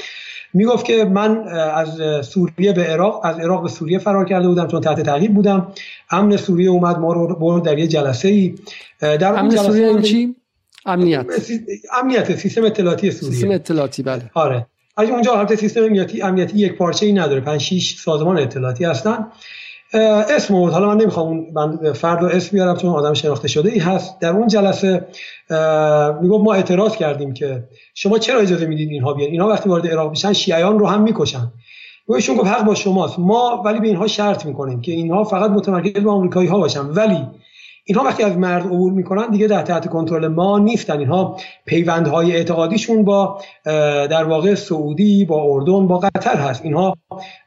می‌گفت 0.53 0.86
که 0.86 1.05
من 1.05 1.47
از 1.74 2.01
سوریه 2.26 2.74
به 2.74 2.84
عراق 2.84 3.22
از 3.24 3.39
عراق 3.39 3.63
به 3.63 3.70
سوریه 3.70 3.99
فرار 3.99 4.26
کرده 4.26 4.47
بودم 4.47 4.68
چون 4.68 4.82
تحت 4.82 5.01
تعقیب 5.01 5.34
بودم. 5.34 5.68
امن 6.11 6.38
سوریه 6.38 6.70
اومد 6.70 6.99
ما 6.99 7.13
رو 7.13 7.36
برد 7.36 7.63
در 7.63 7.78
یه 7.78 7.88
جلسه 7.88 8.28
ای 8.28 8.55
در 9.01 9.39
امن 9.39 9.49
سوریه 9.49 10.01
چی؟ 10.01 10.36
امنیت. 10.88 11.26
امنیت 12.02 12.36
سیستم 12.36 12.64
اطلاعاتی 12.64 13.12
سوریه. 13.12 13.34
سیستم 13.36 13.52
اطلاعاتی 13.52 14.04
بله. 14.04 14.32
آره. 14.34 14.66
از 14.98 15.10
اونجا 15.10 15.36
حالت 15.36 15.56
سیستم 15.56 15.84
امنیتی 15.84 16.22
امنیتی 16.22 16.58
یک 16.58 16.78
پارچه 16.78 17.06
ای 17.06 17.14
نداره. 17.14 17.42
5 17.42 17.62
6 17.62 17.96
سازمان 18.00 18.38
اطلاعاتی 18.38 18.86
هستن. 18.86 19.28
اسم 19.94 20.54
بود. 20.54 20.72
حالا 20.72 20.88
من 20.88 21.02
نمی‌خوام 21.02 21.46
من 21.54 21.94
فرد 21.94 22.22
رو 22.22 22.28
اسم 22.28 22.50
بیارم 22.52 22.76
چون 22.76 22.90
آدم 22.90 23.14
شناخته 23.14 23.48
شده 23.48 23.72
ای 23.72 23.80
هست. 23.80 24.20
در 24.20 24.30
اون 24.30 24.48
جلسه 24.48 25.08
می‌گفت 26.22 26.44
ما 26.44 26.54
اعتراض 26.54 26.96
کردیم 26.96 27.34
که 27.34 27.64
شما 27.94 28.18
چرا 28.18 28.40
اجازه 28.40 28.66
می‌دید 28.66 28.90
اینها 28.90 29.14
بیان؟ 29.14 29.32
اینها 29.32 29.48
وقتی 29.48 29.70
وارد 29.70 29.88
عراق 29.88 30.10
میشن 30.10 30.34
شیعیان 30.34 30.80
رو 30.80 30.88
هم 30.88 31.02
می‌کشن. 31.02 31.52
ایشون 32.10 32.36
گفت 32.36 32.48
حق 32.48 32.66
با 32.66 32.76
شماست. 32.76 33.20
ما 33.20 33.62
ولی 33.66 33.80
به 33.80 33.88
اینها 33.88 34.08
شرط 34.08 34.46
می‌کنیم 34.46 34.82
که 34.82 34.92
اینها 34.92 35.24
فقط 35.24 35.52
متمرکز 35.52 36.04
به 36.04 36.12
آمریکایی 36.12 36.48
ها 36.48 36.58
باشن. 36.58 36.86
ولی 36.86 37.28
اینها 37.90 38.04
وقتی 38.04 38.24
از 38.24 38.38
مرد 38.38 38.66
عبور 38.66 38.92
می‌کنن 38.92 39.32
دیگه 39.32 39.48
در 39.48 39.62
تحت 39.62 39.90
کنترل 39.90 40.28
ما 40.28 40.60
نیستن. 40.60 41.00
اینها 41.00 41.38
پیوندهای 41.66 42.36
اعتقادیشون 42.36 43.04
با 43.04 43.42
در 44.10 44.24
واقع 44.24 44.56
سعودی 44.56 45.26
با 45.26 45.44
اردن 45.44 45.88
با 45.88 45.98
قطر 45.98 46.36
هست. 46.36 46.66
اینها 46.66 46.98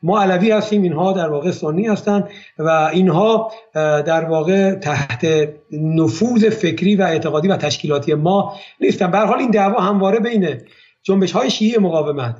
ما 0.03 0.23
علوی 0.23 0.51
هستیم 0.51 0.83
اینها 0.83 1.13
در 1.13 1.29
واقع 1.29 1.51
سنی 1.51 1.87
هستن 1.87 2.29
و 2.59 2.69
اینها 2.93 3.53
در 3.75 4.25
واقع 4.25 4.75
تحت 4.75 5.27
نفوذ 5.73 6.45
فکری 6.45 6.97
و 6.97 7.03
اعتقادی 7.03 7.49
و 7.49 7.57
تشکیلاتی 7.57 8.15
ما 8.15 8.55
نیستن. 8.81 9.11
به 9.11 9.19
حال 9.19 9.39
این 9.39 9.51
دعوا 9.51 9.81
همواره 9.81 10.19
بین 10.19 10.49
جنبش 11.03 11.33
های 11.33 11.51
شیعی 11.51 11.79
مقاومت 11.79 12.37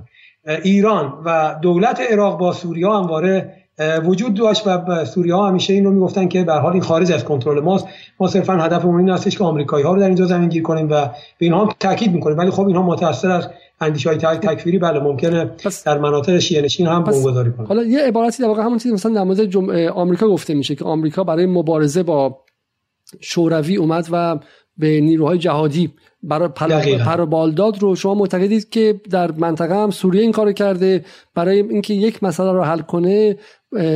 ایران 0.65 1.23
و 1.25 1.55
دولت 1.63 2.01
عراق 2.11 2.39
با 2.39 2.53
سوریا 2.53 2.99
همواره 2.99 3.60
وجود 4.05 4.35
داشت 4.35 4.67
و 4.67 5.05
سوریه 5.05 5.35
ها 5.35 5.49
همیشه 5.49 5.73
این 5.73 5.85
رو 5.85 5.91
می‌گفتن 5.91 6.29
که 6.29 6.45
به 6.45 6.53
حال 6.53 6.73
این 6.73 6.83
خارج 6.83 7.13
از 7.13 7.25
کنترل 7.25 7.61
ماست. 7.61 7.87
ما 8.21 8.29
صرفا 8.29 8.53
هدفمون 8.53 9.01
این 9.01 9.11
هستش 9.11 9.39
که 9.39 9.45
آمریکایی 9.45 9.85
ها 9.85 9.95
رو 9.95 10.01
در 10.01 10.07
اینجا 10.07 10.27
زمین 10.27 10.49
گیر 10.49 10.63
کنیم 10.63 10.87
و 10.87 11.07
به 11.07 11.11
اینها 11.39 11.75
تاکید 11.81 12.13
می‌کنیم. 12.13 12.39
ولی 12.39 12.51
خب 12.51 12.67
اینها 12.67 12.83
متاثر 12.83 13.31
از 13.31 13.49
اندیشه 13.81 14.09
های 14.09 14.19
تکفیری 14.19 14.79
بله 14.79 15.01
ممکنه 15.01 15.45
پس 15.45 15.85
در 15.85 15.99
مناطق 15.99 16.39
شیعه 16.39 16.63
نشین 16.63 16.87
هم 16.87 17.05
بمبگذاری 17.05 17.53
کنه. 17.53 17.67
حالا 17.67 17.83
یه 17.83 18.01
عبارتی 18.01 18.43
در 18.43 18.49
واقع 18.49 18.63
همون 18.63 18.79
چیزی 18.79 18.95
مثلا 18.95 19.15
در 19.15 19.23
مورد 19.23 19.45
جم... 19.45 19.71
آمریکا 19.95 20.29
گفته 20.29 20.55
میشه 20.55 20.75
که 20.75 20.85
آمریکا 20.85 21.25
برای 21.25 21.47
مبارزه 21.47 22.03
با 22.03 22.39
شوروی 23.21 23.77
اومد 23.77 24.09
و 24.13 24.39
به 24.79 25.01
نیروهای 25.01 25.39
جهادی 25.39 25.93
برای 26.23 26.49
پر 26.99 27.25
بالداد 27.25 27.83
رو. 27.83 27.97
شما 27.97 28.15
معتقدید 28.15 28.69
که 28.69 29.01
در 29.11 29.33
منطقه 29.33 29.75
هم 29.75 29.91
سوریه 29.91 30.23
این 30.23 30.33
کارو 30.33 30.53
کرده؟ 30.53 31.05
برای 31.35 31.61
اینکه 31.61 31.95
یک 31.95 32.23
مسئله 32.23 32.53
رو 32.53 32.63
حل 32.63 32.81
کنه 32.81 33.37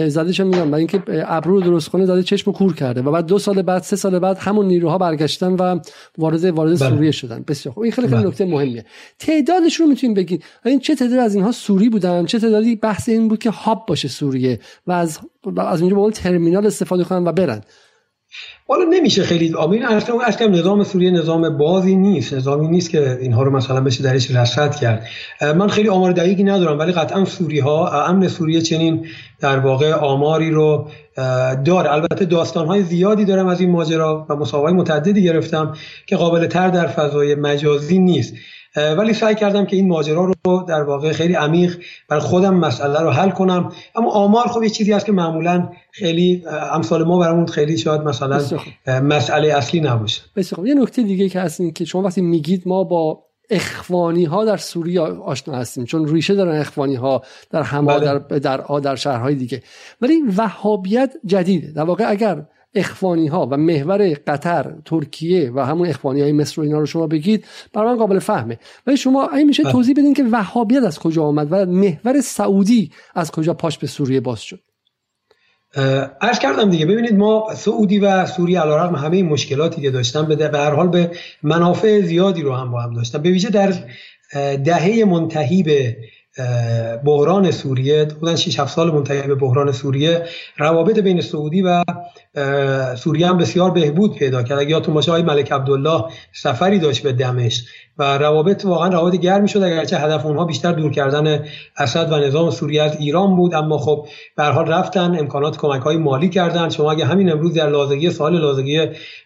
زده 0.09 0.45
میگم. 0.45 0.71
برای 0.71 0.75
اینکه 0.75 1.03
ابرو 1.09 1.55
رو 1.55 1.61
درست 1.61 1.89
کنه 1.89 2.07
زده 2.07 2.23
چشم 2.23 2.53
کور 2.53 2.75
کرده 2.75 3.03
و 3.03 3.11
بعد 3.11 3.27
دو 3.27 3.39
سال 3.39 3.63
بعد 3.63 3.83
سه 3.83 3.97
سال 3.97 4.19
بعد 4.19 4.39
همون 4.39 4.67
نیروها 4.67 4.99
برگشتن 4.99 5.53
و 5.53 5.81
وارد 6.19 6.45
وارد 6.45 6.81
بله. 6.81 6.91
سوریه 6.91 7.11
شدن. 7.11 7.45
بسیار 7.49 7.75
خوب. 7.75 7.83
این 7.83 7.93
خیلی 7.93 8.09
خیلی 8.09 8.21
بله. 8.21 8.29
نکته 8.29 8.45
مهمیه. 8.45 8.85
تعدادش 9.19 9.81
رو 9.81 9.87
می‌تونیم 9.87 10.15
بگید 10.15 10.45
این 10.65 10.81
چه 10.81 10.95
تعداد 10.95 11.19
از 11.19 11.35
اینها 11.35 11.53
سوری 11.53 11.89
بودن؟ 11.89 12.27
چه 12.27 12.39
تعدادی 12.39 12.77
بحث 12.77 13.09
این 13.09 13.29
بود 13.29 13.39
که 13.39 13.51
هاب 13.51 13.85
باشه 13.87 14.09
سوریه 14.09 14.61
و 14.87 14.93
از 14.93 15.19
از 15.57 15.83
اونجا 15.83 15.97
به 15.97 16.11
ترمینال 16.11 16.67
استفاده 16.67 17.05
کنن 17.05 17.25
و 17.25 17.33
برن. 17.33 17.63
حالا 18.69 18.85
نمیشه 18.85 19.23
خیلی 19.23 19.55
آمین 19.55 19.85
اصلا 19.85 20.47
نظام 20.47 20.85
سوریه 20.85 21.11
نظام 21.11 21.59
بازی 21.59 21.97
نیست. 21.97 22.35
نظامی 22.35 22.69
نیست 22.69 22.91
که 22.91 23.19
اینها 23.21 23.43
رو 23.43 23.51
مثلا 23.51 23.81
بشه 23.81 24.03
درش 24.03 24.31
رصد 24.31 24.75
کرد. 24.75 25.07
من 25.41 25.69
خیلی 25.69 25.89
آمار 25.89 26.13
دقیقی 26.13 26.45
ندارم 26.45 26.79
ولی 26.79 26.93
قطعا 26.93 27.25
سوری 27.25 27.59
ها 27.59 28.05
امن 28.05 28.29
سوریه 28.29 28.61
چنین 28.61 29.07
در 29.41 29.59
واقع 29.59 29.93
آماری 29.93 30.51
رو 30.51 30.89
داره. 31.65 31.93
البته 31.93 32.25
داستان 32.25 32.67
های 32.67 32.83
زیادی 32.83 33.25
دارم 33.25 33.47
از 33.47 33.61
این 33.61 33.71
ماجرا 33.71 34.27
و 34.29 34.37
مسابقه 34.37 34.73
متعددی 34.73 35.23
گرفتم 35.23 35.73
که 36.07 36.17
قابل 36.17 36.47
تر 36.47 36.69
در 36.69 36.87
فضای 36.87 37.35
مجازی 37.35 37.99
نیست. 37.99 38.35
ولی 38.77 39.13
سعی 39.13 39.35
کردم 39.35 39.67
که 39.67 39.77
این 39.77 39.89
ماجرا 39.89 40.25
رو 40.25 40.65
در 40.69 40.83
واقع 40.83 41.13
خیلی 41.13 41.35
عمیق 41.35 41.79
بر 42.09 42.19
خودم 42.19 42.55
مسئله 42.55 43.01
رو 43.01 43.11
حل 43.11 43.31
کنم. 43.31 43.73
اما 43.97 44.11
آمار 44.11 44.45
خب 44.45 44.63
یه 44.63 44.71
چیزی 44.71 44.93
هست 44.93 45.07
که 45.07 45.13
معمولا 45.13 45.69
خیلی 45.91 46.45
امثال 46.73 47.05
ما 47.05 47.19
برامون 47.19 47.47
خیلی 47.47 47.79
شاید 47.79 48.01
مثلا 48.01 48.43
مسئله 48.87 49.57
اصلی 49.57 49.81
نباشه. 49.81 50.23
بسیار 50.37 50.67
یه 50.67 50.75
نکته 50.75 51.03
دیگه 51.03 51.29
که 51.29 51.41
هست 51.41 51.61
که 51.75 51.85
شما 51.85 52.03
وقتی 52.03 52.21
میگید 52.21 52.63
ما 52.67 52.85
با 52.85 53.25
اخوانی 53.51 54.25
ها 54.25 54.45
در 54.45 54.57
سوریه 54.57 55.01
آشنا 55.01 55.55
هستیم 55.55 55.85
چون 55.85 56.09
ریشه 56.09 56.35
دارن 56.35 56.61
اخوانی 56.61 56.95
ها 56.95 57.23
در 57.51 57.63
هما 57.63 57.99
بله. 57.99 58.19
در 58.39 58.39
در, 58.39 58.81
در 58.83 58.97
شهرهای 58.97 59.35
دیگه. 59.35 59.63
ولی 60.01 60.23
وهابیت 60.37 61.13
جدیده. 61.27 61.73
در 61.73 61.83
واقع 61.83 62.11
اگر 62.11 62.45
اخوانی 62.75 63.27
ها 63.27 63.47
و 63.47 63.57
محور 63.57 64.15
قطر 64.27 64.75
ترکیه 64.85 65.53
و 65.55 65.61
همون 65.61 65.89
اخوانی 65.89 66.21
های 66.21 66.33
مصر 66.33 66.61
و 66.61 66.65
اینا 66.65 66.79
رو 66.79 66.87
شما 66.87 67.07
بگید 67.07 67.45
برای 67.73 67.89
من 67.89 67.99
قابل 67.99 68.19
فهمه. 68.19 68.59
ولی 68.87 68.97
شما 68.97 69.29
این 69.29 69.47
میشه 69.47 69.63
بله. 69.63 69.73
توضیح 69.73 69.95
بدین 69.95 70.15
که 70.15 70.25
وهابیت 70.33 70.83
از 70.83 70.99
کجا 70.99 71.25
آمد 71.25 71.49
و 71.51 71.67
محور 71.67 72.21
سعودی 72.21 72.91
از 73.15 73.31
کجا 73.31 73.55
پاش 73.55 73.79
به 73.79 73.87
سوریه 73.87 74.21
باز 74.21 74.41
شد؟ 74.41 74.61
ارز 76.21 76.39
کردم 76.39 76.71
دیگه. 76.71 76.87
ببینید 76.87 77.15
ما 77.15 77.55
سعودی 77.55 77.99
و 77.99 78.27
سوریه 78.27 78.61
علیرغم 78.61 78.95
همه 78.95 79.23
مشکلاتی 79.23 79.83
که 79.83 79.91
داشتن 79.91 80.27
به 80.27 80.59
هر 80.59 80.71
حال 80.71 80.89
به 80.89 81.11
منافع 81.43 82.01
زیادی 82.01 82.43
رو 82.43 82.55
هم 82.55 82.71
با 82.71 82.81
هم 82.81 82.95
داشتن. 82.95 83.23
به 83.23 83.31
ویژه 83.31 83.51
در 83.51 83.75
دهه 84.57 85.05
منتهی 85.05 85.63
به 85.63 85.97
بحران 87.05 87.51
سوریه 87.51 88.05
بودن 88.05 88.37
6 88.37 88.61
7 88.61 88.75
سال 88.75 88.91
منتهی 88.91 89.23
به 89.23 89.35
بحران 89.35 89.73
سوریه 89.73 90.23
روابط 90.59 90.99
بین 90.99 91.21
سعودی 91.21 91.63
و 91.63 91.85
سوریه 92.97 93.27
هم 93.27 93.39
بسیار 93.39 93.71
بهبود 93.71 94.15
پیدا 94.15 94.43
کرد. 94.43 94.59
اگه 94.59 94.71
یادتون 94.71 94.95
باشه 94.95 95.11
آقای 95.11 95.23
ملک 95.23 95.53
عبدالله 95.53 96.05
سفری 96.33 96.79
داشت 96.79 97.03
به 97.03 97.13
دمشق 97.13 97.65
و 97.99 98.19
روابط 98.19 98.65
واقعا 98.65 98.89
روابط 98.89 99.15
گرمی 99.15 99.49
شد 99.49 99.63
اگرچه 99.63 99.99
هدف 99.99 100.27
اونها 100.27 100.45
بیشتر 100.45 100.73
دور 100.73 100.93
کردن 100.93 101.45
اسد 101.77 102.13
و 102.13 102.17
نظام 102.17 102.51
سوریه 102.51 102.83
از 102.83 102.97
ایران 103.01 103.37
بود 103.37 103.55
اما 103.55 103.79
خب 103.79 104.07
به 104.37 104.45
حال 104.45 104.67
رفتن 104.67 105.17
امکانات 105.19 105.57
کمک 105.57 105.83
های 105.83 105.97
مالی 105.97 106.29
کردن. 106.29 106.69
شما 106.69 106.93
اگه 106.93 107.05
همین 107.05 107.33
امروز 107.33 107.55
در 107.55 107.71
لازگی 107.71 108.11
سال 108.11 108.39
لازگی 108.39 108.81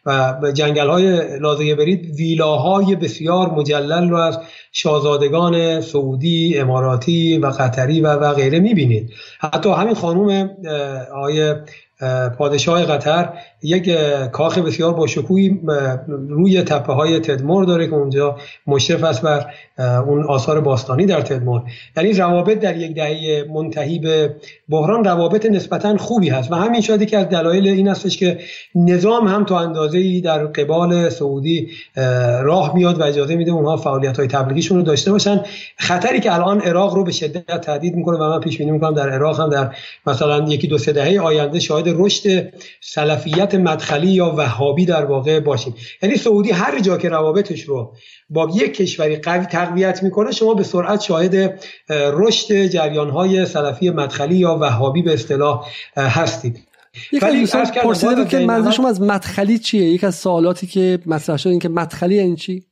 و 0.07 0.35
جنگل 0.55 0.89
های 0.89 1.39
لازگی 1.39 1.75
برید 1.75 2.15
ویلاهای 2.15 2.97
بسیار 2.97 3.51
مجلل 3.51 4.11
رو 4.11 4.17
از 4.17 4.39
شاهزادگان 4.73 5.81
سعودی 5.81 6.59
اماراتی 6.59 7.39
و 7.39 7.47
قطری 7.47 8.01
و, 8.01 8.09
و 8.09 8.35
غیره 8.35 8.61
می‌بینید. 8.61 9.11
حتی 9.41 9.71
همین 9.71 9.95
خانوم 9.95 10.51
آقای 11.15 11.55
پادشاه 12.39 12.85
قطر 12.85 13.29
یک 13.63 13.91
کاخ 14.33 14.59
بسیار 14.59 14.95
با 14.95 15.07
شکوهی 15.07 15.61
روی 16.29 16.63
تپه 16.63 16.93
های 16.93 17.21
تدمور 17.21 17.65
داره 17.65 17.87
که 17.87 17.95
اونجا 17.95 18.37
مشرف 18.67 19.05
است 19.05 19.23
بر 19.23 19.47
اون 20.07 20.25
آثار 20.25 20.61
باستانی 20.61 21.07
در 21.07 21.21
تدمور 21.21 21.63
یعنی 21.97 22.13
روابط 22.13 22.59
در 22.59 22.77
یک 22.77 22.95
دهه 22.95 23.47
منتهی 23.55 23.99
به 23.99 24.35
بحران 24.69 25.05
روابط 25.05 25.47
نسبتا 25.47 25.97
خوبی 25.97 26.29
هست 26.29 26.53
و 26.53 26.55
همین 26.55 26.81
شاید 26.81 27.09
که 27.09 27.19
از 27.19 27.29
دلایل 27.29 27.69
این 27.69 27.89
هستش 27.89 28.17
که 28.17 28.39
نظام 28.75 29.29
هم 29.29 29.45
تا 29.45 29.59
اندازه 29.59 29.99
ای 29.99 30.21
در 30.21 30.47
قبال 30.47 31.09
سعودی 31.09 31.71
راه 32.43 32.75
میاد 32.75 33.01
و 33.01 33.05
اجازه 33.05 33.37
میده 33.37 33.51
اونها 33.51 33.77
فعالیت 33.77 34.19
های 34.19 34.29
تبلیغیشون 34.29 34.79
رو 34.79 34.83
داشته 34.83 35.13
باشن. 35.13 35.41
خطری 35.77 36.21
که 36.21 36.35
الان 36.35 36.61
عراق 36.61 36.95
رو 36.95 37.05
به 37.05 37.13
شدت 37.13 37.61
تهدید 37.61 37.95
می‌کنه 37.95 38.19
و 38.19 38.31
من 38.31 38.41
پیش 38.41 38.59
بینی 38.59 38.71
می‌کنم 38.71 38.95
در 38.95 39.11
عراق 39.11 39.41
هم 39.41 39.51
در 39.51 39.75
مثلا 40.07 40.49
یکی 40.49 40.67
دو 40.67 40.79
سه 40.79 40.93
دهه 40.93 41.21
آینده 41.21 41.61
شاهد 41.61 41.88
رشد 41.97 42.53
سلفیت 42.81 43.55
مدخلی 43.55 44.11
یا 44.11 44.35
وهابی 44.37 44.85
در 44.85 45.05
واقع 45.05 45.41
باشیم 45.41 45.75
یعنی 46.03 46.17
سعودی 46.17 46.51
هر 46.51 46.79
جا 46.81 46.97
که 46.97 47.09
روابطش 47.09 47.63
رو 47.63 47.95
با 48.31 48.51
یک 48.55 48.75
کشوری 48.75 49.17
قوی 49.17 49.47
تقویت 49.47 50.03
می‌کنه 50.03 50.33
شما 50.33 50.55
به 50.55 50.63
سرعت 50.63 51.01
شاهد 51.01 51.61
رشد 51.91 52.67
جریان 52.67 53.11
های 53.11 53.47
سلفی 53.47 53.91
مدخلی 53.91 54.37
یا 54.37 54.59
وهابی 54.61 55.03
به 55.03 55.13
اصطلاح 55.13 55.67
هستید. 55.97 56.69
ولی 57.23 57.47
پرسیده 57.83 58.15
بود 58.15 58.29
که 58.29 58.39
منظور 58.39 58.73
شما 58.73 58.89
از 58.89 59.01
مدخلی 59.01 59.59
چیه؟ 59.59 59.83
یک 59.83 60.05
از 60.05 60.15
سوالاتی 60.15 60.67
که 60.67 60.99
مطرح 61.07 61.37
شد 61.37 61.49
این 61.49 61.59
که 61.59 61.69
مدخلی 61.69 62.19
این 62.19 62.37
چی؟ 62.37 62.65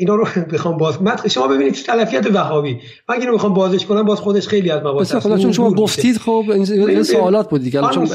اینا 0.00 0.14
رو 0.14 0.26
بخوام 0.52 0.76
باز 0.76 1.02
مد 1.02 1.28
شما 1.28 1.48
ببینید 1.48 1.74
تلفیت 1.74 2.26
وهابی. 2.34 2.80
من 3.08 3.20
اینو 3.20 3.34
بخوام 3.34 3.54
بازش 3.54 3.86
کنم 3.86 4.02
باز 4.02 4.20
خودش 4.20 4.48
خیلی 4.48 4.70
از 4.70 4.80
مباحث 4.80 5.14
خدا 5.14 5.38
چون 5.38 5.52
شما 5.52 5.70
گفتید 5.70 6.18
خب 6.18 6.44
این 6.48 7.02
سوالات 7.02 7.50
بود 7.50 7.62
دیگه. 7.62 7.80
چون 7.80 8.08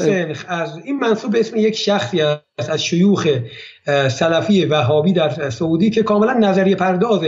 از 0.48 0.78
این 0.84 0.98
منصوب 0.98 1.32
به 1.32 1.40
اسم 1.40 1.56
یک 1.56 1.76
شخصی 1.76 2.20
است 2.20 2.70
از 2.70 2.84
شیوخ 2.84 3.28
سلفی 4.08 4.64
وهابی 4.64 5.12
در 5.12 5.50
سعودی 5.50 5.90
که 5.90 6.02
کاملا 6.02 6.32
نظریه 6.32 6.76
پرداز 6.76 7.20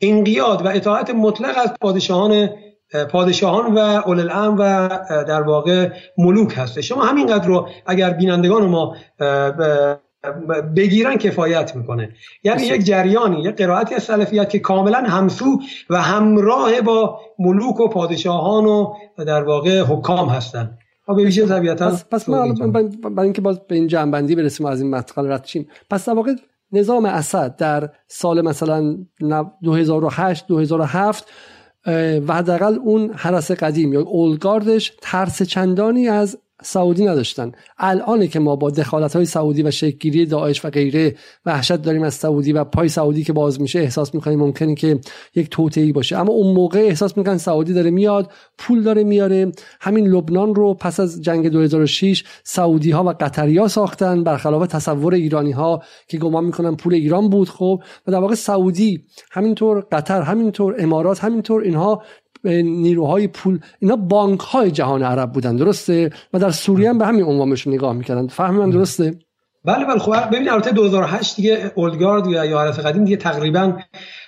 انقیاد 0.00 0.66
و 0.66 0.68
اطاعت 0.68 1.10
مطلق 1.10 1.54
از 1.64 1.70
پادشاهان 1.80 2.48
پادشاهان 3.10 3.74
و 3.74 3.78
اول 3.78 4.20
الامر 4.20 4.60
و 4.60 4.88
در 5.28 5.42
واقع 5.42 5.88
ملوک 6.18 6.52
هست. 6.56 6.80
شما 6.80 7.04
همینقدر 7.04 7.46
رو 7.46 7.68
اگر 7.86 8.10
بینندگان 8.10 8.66
ما 8.66 8.96
بگیرن 10.76 11.16
کفایت 11.16 11.76
می‌کنه. 11.76 12.14
یعنی 12.44 12.62
یک 12.62 12.84
جریانی 12.84 13.42
یک 13.42 13.56
قرائتی 13.56 13.94
از 13.94 14.02
سلفیت 14.02 14.50
که 14.50 14.58
کاملا 14.58 14.98
همسو 14.98 15.58
و 15.90 16.02
همراه 16.02 16.80
با 16.80 17.20
ملوک 17.38 17.80
و 17.80 17.88
پادشاهان 17.88 18.64
و 18.64 18.94
در 19.26 19.42
واقع 19.42 19.80
حکام 19.80 20.28
هستن. 20.28 20.78
به 21.06 21.14
ویژه 21.14 21.46
طبیعتا 21.46 21.90
پس, 21.90 22.04
پس 22.04 22.30
برای 22.30 22.52
اینکه 23.22 23.40
باز 23.40 23.60
به 23.68 23.74
این 23.74 23.86
جنبندی 23.86 24.34
برسیم 24.34 24.66
از 24.66 24.80
این 24.80 24.90
مدخل 24.90 25.32
رد 25.32 25.44
شیم. 25.44 25.68
پس 25.90 26.08
در 26.08 26.14
واقع 26.14 26.32
نظام 26.72 27.04
اسد 27.04 27.56
در 27.56 27.90
سال 28.06 28.40
مثلا 28.40 28.96
2008 29.62 30.46
2007 30.46 31.26
و 32.26 32.34
حداقل 32.34 32.78
اون 32.84 33.10
حرس 33.14 33.50
قدیم 33.50 33.92
یا 33.92 34.00
اولگاردش 34.00 34.92
ترس 35.02 35.42
چندانی 35.42 36.08
از 36.08 36.38
سعودی 36.62 37.04
نداشتن. 37.06 37.52
الان 37.78 38.26
که 38.26 38.40
ما 38.40 38.56
با 38.56 38.70
دخالت 38.70 39.16
های 39.16 39.24
سعودی 39.24 39.62
و 39.62 39.70
شکلگیری 39.70 40.26
داعش 40.26 40.64
و 40.64 40.70
غیره 40.70 41.14
وحشت 41.46 41.76
داریم 41.76 42.02
از 42.02 42.14
سعودی 42.14 42.52
و 42.52 42.64
پای 42.64 42.88
سعودی 42.88 43.24
که 43.24 43.32
باز 43.32 43.60
میشه 43.60 43.78
احساس 43.78 44.14
می‌کنیم 44.14 44.38
ممکنه 44.38 44.74
که 44.74 45.00
یک 45.34 45.50
توطئه‌ای 45.50 45.92
باشه. 45.92 46.18
اما 46.18 46.32
اون 46.32 46.54
موقع 46.54 46.78
احساس 46.78 47.16
می‌کنن 47.16 47.38
سعودی 47.38 47.72
داره 47.72 47.90
میاد 47.90 48.32
پول 48.58 48.82
داره 48.82 49.04
میاره. 49.04 49.52
همین 49.80 50.06
لبنان 50.06 50.54
رو 50.54 50.74
پس 50.74 51.00
از 51.00 51.22
جنگ 51.22 51.48
2006 51.48 52.24
سعودی 52.44 52.90
ها 52.90 53.04
و 53.04 53.08
قطری 53.20 53.58
ها 53.58 53.68
ساختن 53.68 54.24
برخلاف 54.24 54.66
تصور 54.66 55.14
ایرانی 55.14 55.52
ها 55.52 55.82
که 56.08 56.18
گمان 56.18 56.44
می‌کنن 56.44 56.76
پول 56.76 56.94
ایران 56.94 57.28
بود 57.28 57.48
خب. 57.48 57.82
و 58.06 58.12
در 58.12 58.18
واقع 58.18 58.34
سعودی 58.34 59.04
همینطور 59.30 59.86
قطر 59.92 60.22
همینطور 60.22 60.74
امارات 60.78 61.24
همینطور 61.24 61.62
اینها 61.62 62.02
نیروهای 62.44 63.28
پول 63.28 63.58
اینا 63.78 63.96
بانک 63.96 64.40
های 64.40 64.70
جهان 64.70 65.02
عرب 65.02 65.32
بودن 65.32 65.56
درسته؟ 65.56 66.10
و 66.32 66.38
در 66.38 66.50
سوریه 66.50 66.88
هم 66.88 66.98
به 66.98 67.06
همین 67.06 67.24
عنوانشون 67.24 67.74
نگاه 67.74 67.92
می‌کردن. 67.92 68.26
فهم 68.26 68.54
من 68.54 68.70
درسته؟ 68.70 69.18
بله 69.64 69.84
بله. 69.84 69.98
خب 69.98 70.30
ببین 70.32 70.50
البته 70.50 70.72
2008 70.72 71.36
دیگه 71.36 71.72
اولگارد 71.74 72.26
یا 72.26 72.60
عرف 72.60 72.78
قدیم 72.78 73.04
دیگه 73.04 73.16
تقریبا 73.16 73.72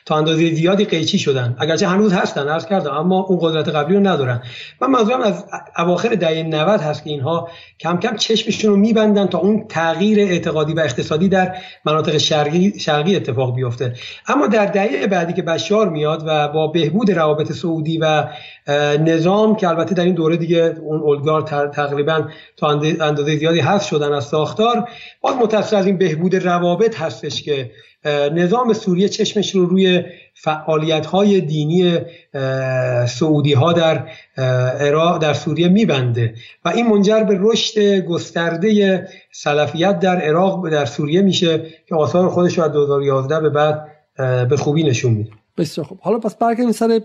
تا 0.07 0.17
اندازه 0.17 0.55
زیادی 0.55 0.85
قیچی 0.85 1.19
شدن. 1.19 1.57
اگرچه 1.59 1.89
هنوز 1.89 2.13
هستن 2.13 2.49
عرض 2.49 2.67
کردم 2.67 2.91
اما 2.91 3.21
اون 3.21 3.39
قدرت 3.43 3.69
قبلی 3.69 3.95
رو 3.95 4.01
ندارن. 4.07 4.43
من 4.81 4.91
منظورم 4.91 5.21
از 5.21 5.45
اواخر 5.79 6.09
دهه 6.09 6.43
90 6.43 6.81
هست 6.81 7.05
که 7.05 7.11
اینها 7.11 7.49
کم 7.81 7.97
کم 7.97 8.17
چشمشون 8.17 8.71
رو 8.71 8.77
میبندن 8.77 9.27
تا 9.27 9.39
اون 9.39 9.65
تغییر 9.69 10.19
اعتقادی 10.19 10.73
و 10.73 10.81
اقتصادی 10.81 11.29
در 11.29 11.57
مناطق 11.85 12.19
شرقی 12.19 12.79
شرقی 12.79 13.17
اتفاق 13.17 13.55
بیفته. 13.55 13.95
اما 14.29 14.47
در 14.47 14.67
دهه 14.67 15.07
بعدی 15.07 15.33
که 15.33 15.43
بشار 15.43 15.89
میاد 15.89 16.23
و 16.27 16.49
با 16.49 16.67
بهبود 16.67 17.11
روابط 17.11 17.53
سعودی 17.53 17.99
و 17.99 18.25
نظام 19.01 19.57
که 19.57 19.69
البته 19.69 19.95
در 19.95 20.05
این 20.05 20.15
دوره 20.15 20.37
دیگه 20.37 20.77
اون 20.83 21.01
اولگار 21.01 21.43
تقریبا 21.69 22.29
تا 22.57 22.69
اندازه 23.01 23.37
زیادی 23.37 23.61
حذف 23.61 23.89
شدن 23.89 24.13
از 24.13 24.25
ساختار 24.25 24.89
باز 25.21 25.37
متصل 25.37 25.77
از 25.77 25.87
این 25.87 25.99
بهبود 25.99 26.37
روابط 26.37 27.01
هستش 27.01 27.43
که 27.43 27.71
نظام 28.35 28.73
سوریه 28.73 29.09
چشمش 29.09 29.55
رو 29.55 29.67
روی 29.67 30.03
فعالیت 30.35 31.07
های 31.07 31.41
دینی 31.41 31.99
سعودی 33.09 33.53
ها 33.53 33.73
در 33.73 34.07
عراق 34.81 35.19
در 35.19 35.35
سوریه 35.35 35.69
میبنده. 35.69 36.35
و 36.65 36.69
این 36.69 36.87
منجر 36.87 37.23
به 37.23 37.39
رشد 37.41 37.99
گسترده 38.01 39.09
سلفیت 39.33 39.99
در 39.99 40.17
عراق 40.17 40.71
در 40.71 40.85
سوریه 40.85 41.23
میشه 41.23 41.67
که 41.87 41.95
آثار 41.95 42.29
خودش 42.29 42.59
رو 42.59 42.65
از 42.65 42.73
2011 42.73 43.41
به 43.41 43.51
بعد 43.51 43.87
به 44.49 44.57
خوبی 44.57 44.83
نشون 44.83 45.13
میده. 45.13 45.31
بسیار 45.59 45.87
خوب. 45.87 45.99
حالا 46.03 46.19
پس 46.19 46.37
برگردیم 46.37 46.73
سر 46.73 47.01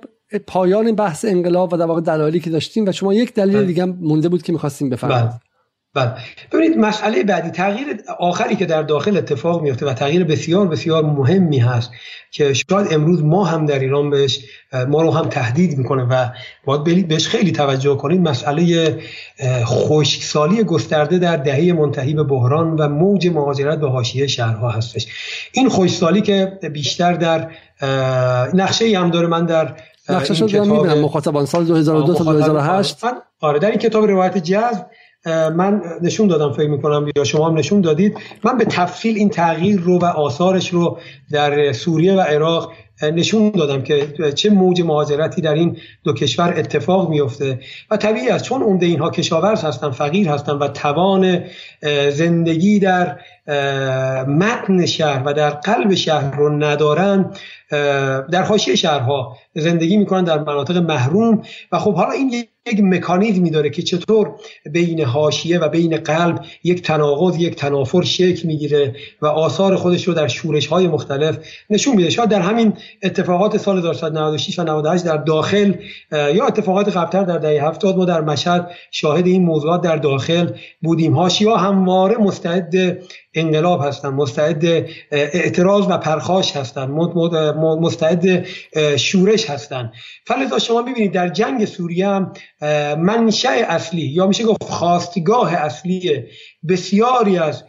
پایان 0.47 0.95
بحث 0.95 1.25
انقلاب 1.25 1.73
و 1.73 1.77
در 1.77 1.85
واقع 1.85 2.01
دلایلی 2.01 2.39
که 2.39 2.49
داشتیم 2.49 2.87
و 2.87 2.91
شما 2.91 3.13
یک 3.13 3.33
دلیل 3.33 3.57
بله. 3.57 3.65
دیگه 3.65 3.85
مونده 3.85 4.29
بود 4.29 4.43
که 4.43 4.53
می‌خواستیم 4.53 4.89
بفهمید 4.89 5.50
بله. 5.93 6.13
ببینید 6.51 6.77
مسئله 6.77 7.23
بعدی 7.23 7.49
تغییر 7.49 7.87
آخری 8.19 8.55
که 8.55 8.65
در 8.65 8.83
داخل 8.83 9.17
اتفاق 9.17 9.61
میفته 9.61 9.85
و 9.85 9.93
تغییر 9.93 10.23
بسیار 10.23 10.67
بسیار 10.67 11.03
مهمی 11.03 11.59
هست 11.59 11.91
که 12.31 12.53
شاید 12.53 12.93
امروز 12.93 13.23
ما 13.23 13.45
هم 13.45 13.65
در 13.65 13.79
ایران 13.79 14.09
بهش 14.09 14.39
ما 14.87 15.01
رو 15.01 15.11
هم 15.11 15.29
تهدید 15.29 15.77
می‌کنه 15.77 16.03
و 16.03 16.29
باید 16.65 17.07
بهش 17.07 17.27
خیلی 17.27 17.51
توجه 17.51 17.95
کنید. 17.95 18.21
مسئله 18.21 18.95
خشکسالی 19.63 20.63
گسترده 20.63 21.17
در 21.17 21.37
دهه 21.37 21.73
منتهی 21.73 22.13
به 22.13 22.23
بحران 22.23 22.75
و 22.75 22.87
موج 22.87 23.27
مهاجرت 23.27 23.79
به 23.79 23.89
حاشیه 23.89 24.27
شهرها 24.27 24.69
هستش. 24.69 25.07
این 25.51 25.69
خشکسالی 25.69 26.21
که 26.21 26.59
بیشتر 26.73 27.13
در 27.13 27.51
نقشه 28.53 28.85
ای 28.85 28.95
هم 28.95 29.09
داره. 29.09 29.27
من 29.27 29.45
در 29.45 29.75
نقشه 30.09 30.33
شد 30.33 30.57
می‌بینم. 30.57 30.99
مخاطبان 30.99 31.45
سال 31.45 31.65
2002 31.65 32.13
تا 32.13 32.23
2008 32.23 32.97
آره 33.39 33.59
در 33.59 33.69
این 33.69 33.79
کتاب 33.79 34.05
روایت 34.05 34.37
جذب 34.37 34.85
من 35.25 35.81
نشون 36.01 36.27
دادم 36.27 36.53
فکر 36.53 36.69
می‌کنم 36.69 37.07
یا 37.15 37.23
شما 37.23 37.49
هم 37.49 37.57
نشون 37.57 37.81
دادید. 37.81 38.17
من 38.43 38.57
به 38.57 38.65
تفصیل 38.65 39.17
این 39.17 39.29
تغییر 39.29 39.79
رو 39.79 39.99
و 39.99 40.05
آثارش 40.05 40.69
رو 40.69 40.99
در 41.31 41.73
سوریه 41.73 42.13
و 42.13 42.19
عراق 42.19 42.73
نشون 43.03 43.49
دادم 43.49 43.81
که 43.81 44.07
چه 44.35 44.49
موج 44.49 44.81
مهاجرتی 44.81 45.41
در 45.41 45.53
این 45.53 45.77
دو 46.03 46.13
کشور 46.13 46.53
اتفاق 46.57 47.09
میفته 47.09 47.59
و 47.91 47.97
طبیعی 47.97 48.29
است 48.29 48.43
چون 48.43 48.61
عمده 48.61 48.85
اینها 48.85 49.09
کشاورز 49.09 49.63
هستن 49.63 49.91
فقیر 49.91 50.29
هستن 50.29 50.53
و 50.53 50.67
توان 50.67 51.43
زندگی 52.09 52.79
در 52.79 53.17
متن 54.27 54.85
شهر 54.85 55.23
و 55.25 55.33
در 55.33 55.49
قلب 55.49 55.93
شهر 55.93 56.35
رو 56.35 56.49
ندارن 56.49 57.33
در 58.31 58.43
حاشیه 58.43 58.75
شهرها 58.75 59.37
زندگی 59.55 59.97
می‌کنن 59.97 60.23
در 60.23 60.39
مناطق 60.39 60.77
محروم 60.77 61.41
و 61.71 61.79
خب 61.79 61.95
حالا 61.95 62.11
این 62.11 62.45
یک 62.65 62.79
مکانیزمی 62.83 63.49
داره 63.49 63.69
که 63.69 63.81
چطور 63.81 64.31
بین 64.71 65.03
حاشیه 65.03 65.59
و 65.59 65.69
بین 65.69 65.97
قلب 65.97 66.45
یک 66.63 66.81
تناقض 66.81 67.37
یک 67.37 67.55
تنافر 67.55 68.01
شکل 68.01 68.47
می‌گیره 68.47 68.95
و 69.21 69.25
آثار 69.25 69.75
خودش 69.75 70.07
رو 70.07 70.13
در 70.13 70.27
شورش 70.27 70.67
های 70.67 70.87
مختلف 70.87 71.37
نشون 71.69 71.95
میده. 71.95 72.09
شاید 72.09 72.29
در 72.29 72.41
همین 72.41 72.73
اتفاقات 73.03 73.57
سال 73.57 73.77
1996 73.77 74.59
و 74.59 74.63
98 74.63 75.05
در 75.05 75.17
داخل 75.17 75.73
یا 76.11 76.45
اتفاقات 76.45 76.97
قبلتر 76.97 77.23
در 77.23 77.37
دهه 77.37 77.67
70 77.67 77.97
ما 77.97 78.05
در 78.05 78.21
مشهد 78.21 78.71
شاهد 78.91 79.27
این 79.27 79.43
موضوعات 79.43 79.81
در 79.81 79.95
داخل 79.95 80.49
بودیم. 80.81 81.15
حاشیه 81.15 81.57
همواره 81.57 82.17
مستعد 82.17 82.97
انقلاب 83.33 83.81
هستن 83.85 84.09
مستعد 84.09 84.65
اعتراض 85.11 85.85
و 85.89 85.97
پرخاش 85.97 86.55
هستن 86.55 86.85
مستعد 87.79 88.45
شورش 88.97 89.49
هستن. 89.49 89.91
فلذا 90.27 90.59
شما 90.59 90.81
ببینید 90.81 91.11
در 91.11 91.29
جنگ 91.29 91.65
سوریه 91.65 92.07
هم 92.07 92.33
منشأ 92.97 93.49
اصلی 93.49 94.01
یا 94.01 94.27
میشه 94.27 94.43
گفت 94.43 94.63
خواستگاه 94.63 95.53
اصلی 95.53 96.23
بسیاری 96.69 97.37
از 97.37 97.63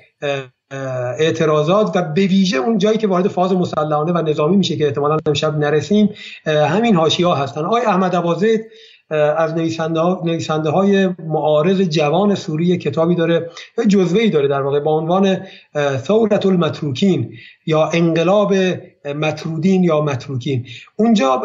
اعتراضات 1.18 1.96
و 1.96 2.02
به 2.02 2.26
ویژه 2.26 2.56
اون 2.56 2.78
جایی 2.78 2.98
که 2.98 3.06
وارد 3.06 3.28
فاز 3.28 3.52
مسلحانه 3.52 4.12
و 4.12 4.18
نظامی 4.18 4.56
میشه 4.56 4.76
که 4.76 4.86
احتمالا 4.86 5.16
امشب 5.26 5.58
نرسیم 5.58 6.10
همین 6.46 6.96
حاشیه 6.96 7.26
ها 7.26 7.34
هستن. 7.34 7.64
آقای 7.64 7.82
احمد 7.82 8.14
اباظد 8.14 8.60
از 9.12 9.54
نویسنده, 9.54 10.00
نویسنده 10.24 10.70
های 10.70 11.08
معارض 11.26 11.80
جوان 11.80 12.34
سوری 12.34 12.78
کتابی 12.78 13.14
داره. 13.14 13.50
جزوه 13.88 14.20
ای 14.20 14.30
داره 14.30 14.48
در 14.48 14.62
واقع 14.62 14.80
با 14.80 14.98
عنوان 14.98 15.46
ثورت 15.96 16.46
المتروکین. 16.46 17.32
یا 17.66 17.90
انقلاب 17.94 18.54
مترودین 19.04 19.84
یا 19.84 20.00
متروکین. 20.00 20.66
اونجا 20.96 21.42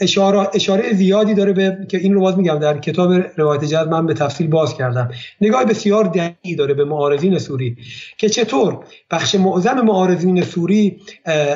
اشاره, 0.00 0.48
اشاره 0.54 0.92
زیادی 0.92 1.34
داره 1.34 1.52
به 1.52 1.78
که 1.90 1.98
این 1.98 2.14
رو 2.14 2.20
باز 2.20 2.38
میگم 2.38 2.58
در 2.58 2.78
کتاب 2.78 3.12
روایت 3.36 3.64
جد 3.64 3.88
من 3.88 4.06
به 4.06 4.14
تفصیل 4.14 4.46
باز 4.46 4.74
کردم. 4.74 5.10
نگاه 5.40 5.64
بسیار 5.64 6.04
دقیقی 6.04 6.54
داره 6.56 6.74
به 6.74 6.84
معارضین 6.84 7.38
سوری 7.38 7.76
که 8.18 8.28
چطور 8.28 8.78
بخش 9.10 9.34
معظم 9.34 9.80
معارضین 9.80 10.42
سوری 10.42 10.96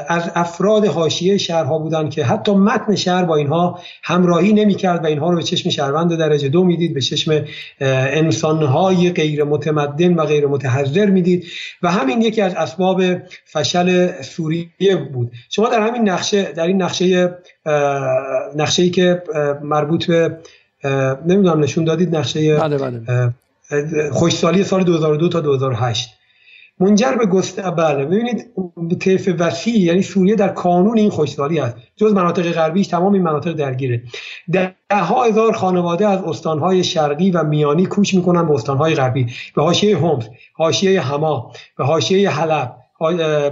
از 0.09 0.31
افراد 0.35 0.87
حاشیه 0.87 1.39
شهرها 1.39 1.79
بودن 1.79 2.09
که 2.09 2.25
حتی 2.25 2.53
متن 2.53 2.95
شهر 2.95 3.25
با 3.25 3.37
اینها 3.37 3.81
همراهی 4.03 4.53
نمی‌کرد 4.53 5.05
و 5.05 5.07
اینها 5.07 5.31
رو 5.31 5.37
به 5.37 5.43
چشم 5.43 5.71
شهروند 5.71 6.19
درجه 6.19 6.49
دو 6.49 6.65
می‌دید 6.65 6.95
به 6.95 7.01
چشم 7.01 7.45
انسانهای 7.81 9.11
غیر 9.11 9.45
متمدن 9.45 10.15
و 10.15 10.25
غیر 10.25 10.47
متحضر 10.47 11.07
می‌دید. 11.07 11.45
و 11.83 11.91
همین 11.91 12.23
یکی 12.23 12.41
از 12.41 12.55
اسباب 12.55 13.03
فشل 13.45 14.23
سوریه 14.23 14.97
بود. 15.13 15.33
شما 15.51 15.69
در 15.69 15.81
همین 15.81 16.09
نقشه 16.09 16.43
در 16.43 16.67
این 16.67 16.83
نقشه 16.83 17.35
نقشه 18.57 18.83
ای 18.83 18.91
که 18.91 19.23
مربوط 19.63 20.07
به 20.07 20.39
نمی‌دونم 21.27 21.61
نشون 21.61 21.85
دادید 21.85 22.17
نقشه 22.17 22.57
بله 22.57 22.79
بله. 22.79 23.33
خوشسالی 24.11 24.65
سال 24.65 24.85
2002 24.85 25.29
تا 25.29 25.41
2008 25.41 26.11
منجر 26.81 27.13
به 27.13 27.27
گسته 27.27 27.63
بله. 27.63 28.05
ببینید 28.05 28.47
طیف 29.01 29.35
وسیع 29.39 29.79
یعنی 29.79 30.03
سوریه 30.03 30.35
در 30.35 30.49
کانون 30.49 30.99
این 30.99 31.11
خوشسالی 31.11 31.61
است. 31.61 31.77
جز 31.97 32.13
مناطق 32.13 32.53
غربیش 32.53 32.87
تمام 32.87 33.13
این 33.13 33.23
مناطق 33.23 33.53
درگیره. 33.53 34.03
ده 34.53 34.75
ها 34.91 35.25
هزار 35.25 35.53
خانواده 35.53 36.09
از 36.09 36.25
استانهای 36.25 36.85
شرقی 36.85 37.31
و 37.31 37.45
میانی 37.45 37.87
کوچ 37.87 38.15
می‌کنن 38.15 38.47
به 38.47 38.55
استانهای 38.55 38.95
غربی. 38.95 39.27
به 39.57 39.63
حاشیه 39.63 39.97
هومس 39.97 40.25
حاشیه 40.55 41.01
حما 41.01 41.53
به 41.79 41.85
حاشیه 41.85 42.31
حلب. 42.31 42.77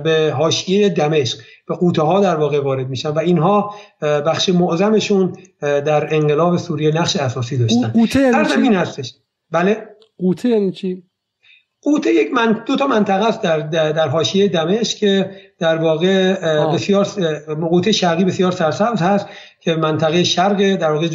به 0.04 0.34
حاشیه 0.36 0.88
دمشق 0.88 1.38
به 1.68 1.74
قوطه 1.74 2.02
ها 2.02 2.20
در 2.20 2.36
واقع 2.36 2.60
وارد 2.60 2.88
میشن 2.88 3.08
و 3.08 3.18
اینها 3.18 3.74
بخش 4.00 4.48
معظمشون 4.48 5.36
در 5.60 6.14
انقلاب 6.14 6.56
سوریه 6.56 6.94
نقش 6.94 7.16
اساسی 7.16 7.58
داشتن. 7.58 7.88
قوطه 7.88 8.20
یعنی 8.20 8.74
هستش. 8.74 9.14
بله. 9.50 9.88
قوطه 10.18 10.48
یعنی 10.48 10.72
چی؟ 10.72 11.02
قوطه 11.82 12.10
یک 12.10 12.32
من 12.32 12.62
دو 12.66 12.76
تا 12.76 12.86
منطقه 12.86 13.28
است 13.28 13.42
در 13.42 13.60
در 13.92 14.08
حاشیه 14.08 14.48
دمشق 14.48 14.98
که 14.98 15.30
در 15.58 15.76
واقع 15.76 16.34
بسیار 16.74 17.04
قوطه 17.70 17.92
شرقی 17.92 18.24
بسیار 18.24 18.52
سرسبز 18.52 19.02
هست 19.02 19.26
که 19.60 19.74
منطقه 19.74 20.24
شرق 20.24 20.76
در 20.76 20.92
واقع 20.92 21.08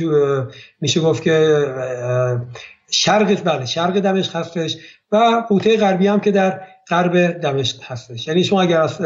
میشه 0.82 1.02
گفت 1.02 1.24
که 1.24 1.66
شرق 2.92 3.44
بله 3.44 3.66
شرق 3.66 4.00
دمشق 4.00 4.36
هستش 4.36 4.78
و 5.12 5.44
قوطه 5.50 5.78
غربی 5.78 6.08
هم 6.08 6.20
که 6.20 6.32
در 6.32 6.62
غرب 6.90 7.32
دمشق 7.32 7.78
هستش. 7.84 8.28
یعنی 8.28 8.44
شما 8.44 8.62
اگر 8.62 8.82
از 8.82 8.98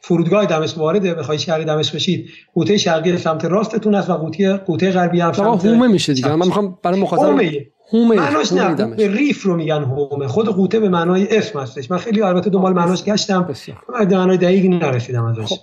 فرودگاه 0.00 0.46
دمشق 0.46 0.78
وارد 0.78 1.02
بخواید 1.02 1.40
شهر 1.40 1.62
دمشق 1.62 1.94
بشید 1.94 2.28
قوطه 2.54 2.76
شرقی 2.76 3.18
سمت 3.18 3.44
راستتون 3.44 3.94
است 3.94 4.10
و 4.10 4.12
قوطه 4.12 4.56
قوطه 4.56 4.90
غربی 4.90 5.20
هم 5.20 5.32
سمت 5.32 5.64
هومه 5.64 5.88
میشه 5.88 6.12
دیگه. 6.12 6.34
من 6.34 6.46
می‌خوام 6.46 6.78
برای 6.82 7.00
مخاطب 7.00 7.40
هومه. 7.92 8.16
معناش 8.16 8.52
نه 8.52 8.94
به 8.96 9.08
ریف 9.08 9.42
رو 9.42 9.56
میگن 9.56 9.82
هومه. 9.84 10.26
خود 10.26 10.48
قوطه 10.48 10.80
به 10.80 10.88
معنای 10.88 11.36
اسم 11.36 11.60
هستش. 11.60 11.90
من 11.90 11.98
خیلی 11.98 12.22
البته 12.22 12.50
دنبال 12.50 12.72
معناش 12.72 13.04
گشتم. 13.04 13.54
به 14.08 14.16
معنای 14.16 14.36
دقیقی 14.36 14.68
نرسیدم 14.68 15.24
ازش. 15.24 15.44
خب. 15.44 15.56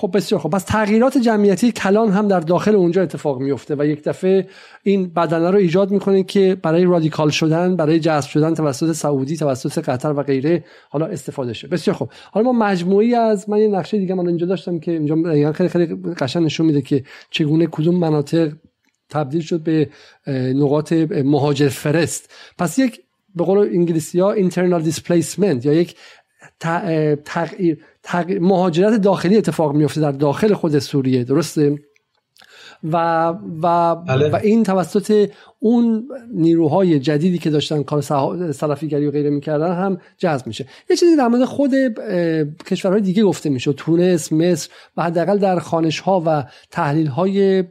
خب 0.00 0.10
بسیار 0.14 0.40
خب 0.40 0.50
پس 0.50 0.64
تغییرات 0.64 1.18
جمعیتی 1.18 1.72
کلان 1.72 2.10
هم 2.10 2.28
در 2.28 2.40
داخل 2.40 2.74
اونجا 2.74 3.02
اتفاق 3.02 3.40
میفته 3.40 3.74
و 3.78 3.86
یک 3.86 4.04
دفعه 4.04 4.46
این 4.82 5.08
بدنه 5.08 5.50
رو 5.50 5.58
ایجاد 5.58 5.90
می‌کنه 5.90 6.22
که 6.22 6.56
برای 6.62 6.84
رادیکال 6.84 7.30
شدن 7.30 7.76
برای 7.76 8.00
جذب 8.00 8.28
شدن 8.28 8.54
توسط 8.54 8.92
سعودی 8.92 9.36
توسط 9.36 9.78
قطر 9.78 10.12
و 10.12 10.22
غیره 10.22 10.64
حالا 10.90 11.06
استفاده 11.06 11.52
شه. 11.52 11.68
بسیار 11.68 11.96
خب 11.96 12.10
حالا 12.32 12.52
ما 12.52 12.66
مجموعی 12.66 13.14
از 13.14 13.48
من 13.48 13.58
یه 13.58 13.68
نقشه 13.68 13.98
دیگه 13.98 14.14
من 14.14 14.28
اینجا 14.28 14.46
داشتم 14.46 14.78
که 14.78 14.92
اینجا 14.92 15.52
خیلی 15.52 15.68
خیلی 15.68 15.86
قشنگ 16.18 16.44
نشون 16.44 16.66
میده 16.66 16.82
که 16.82 17.04
چگونه 17.30 17.66
کدوم 17.66 17.94
مناطق 17.94 18.52
تبدیل 19.10 19.40
شد 19.40 19.60
به 19.60 19.88
نقاط 20.54 20.92
مهاجر 21.24 21.68
فرست. 21.68 22.30
پس 22.58 22.78
یک 22.78 23.00
به 23.34 23.44
قول 23.44 23.58
انگلیسی 23.58 24.20
ها 24.20 24.34
internal 24.36 24.84
displacement 24.84 25.64
یا 25.64 25.72
یک 25.72 25.96
تغییر 27.24 27.84
مهاجرت 28.40 29.00
داخلی 29.00 29.36
اتفاق 29.36 29.74
میفته 29.74 30.00
در 30.00 30.12
داخل 30.12 30.54
خود 30.54 30.78
سوریه 30.78 31.24
درسته؟ 31.24 31.78
و 32.84 33.28
و, 33.62 33.94
بله. 33.94 34.30
و 34.30 34.36
این 34.36 34.62
توسط 34.62 35.30
اون 35.62 36.08
نیروهای 36.34 37.00
جدیدی 37.00 37.38
که 37.38 37.50
داشتن 37.50 37.82
کار 37.82 38.00
سلفیگری 38.52 39.06
و 39.06 39.10
غیره 39.10 39.30
می‌کردن 39.30 39.72
هم 39.72 39.98
جذب 40.18 40.46
میشه. 40.46 40.66
یه 40.90 40.96
چیزی 40.96 41.16
در 41.16 41.28
مورد 41.28 41.44
خود 41.44 41.70
کشورهای 42.66 43.00
دیگه 43.00 43.22
گفته 43.22 43.50
میشه 43.50 43.72
تونس 43.72 44.32
مصر 44.32 44.70
و 44.96 45.02
حداقل 45.02 45.38
در 45.38 45.58
خانش 45.58 46.00
ها 46.00 46.22
و 46.26 46.44
تحلیل 46.70 47.06
های 47.06 47.64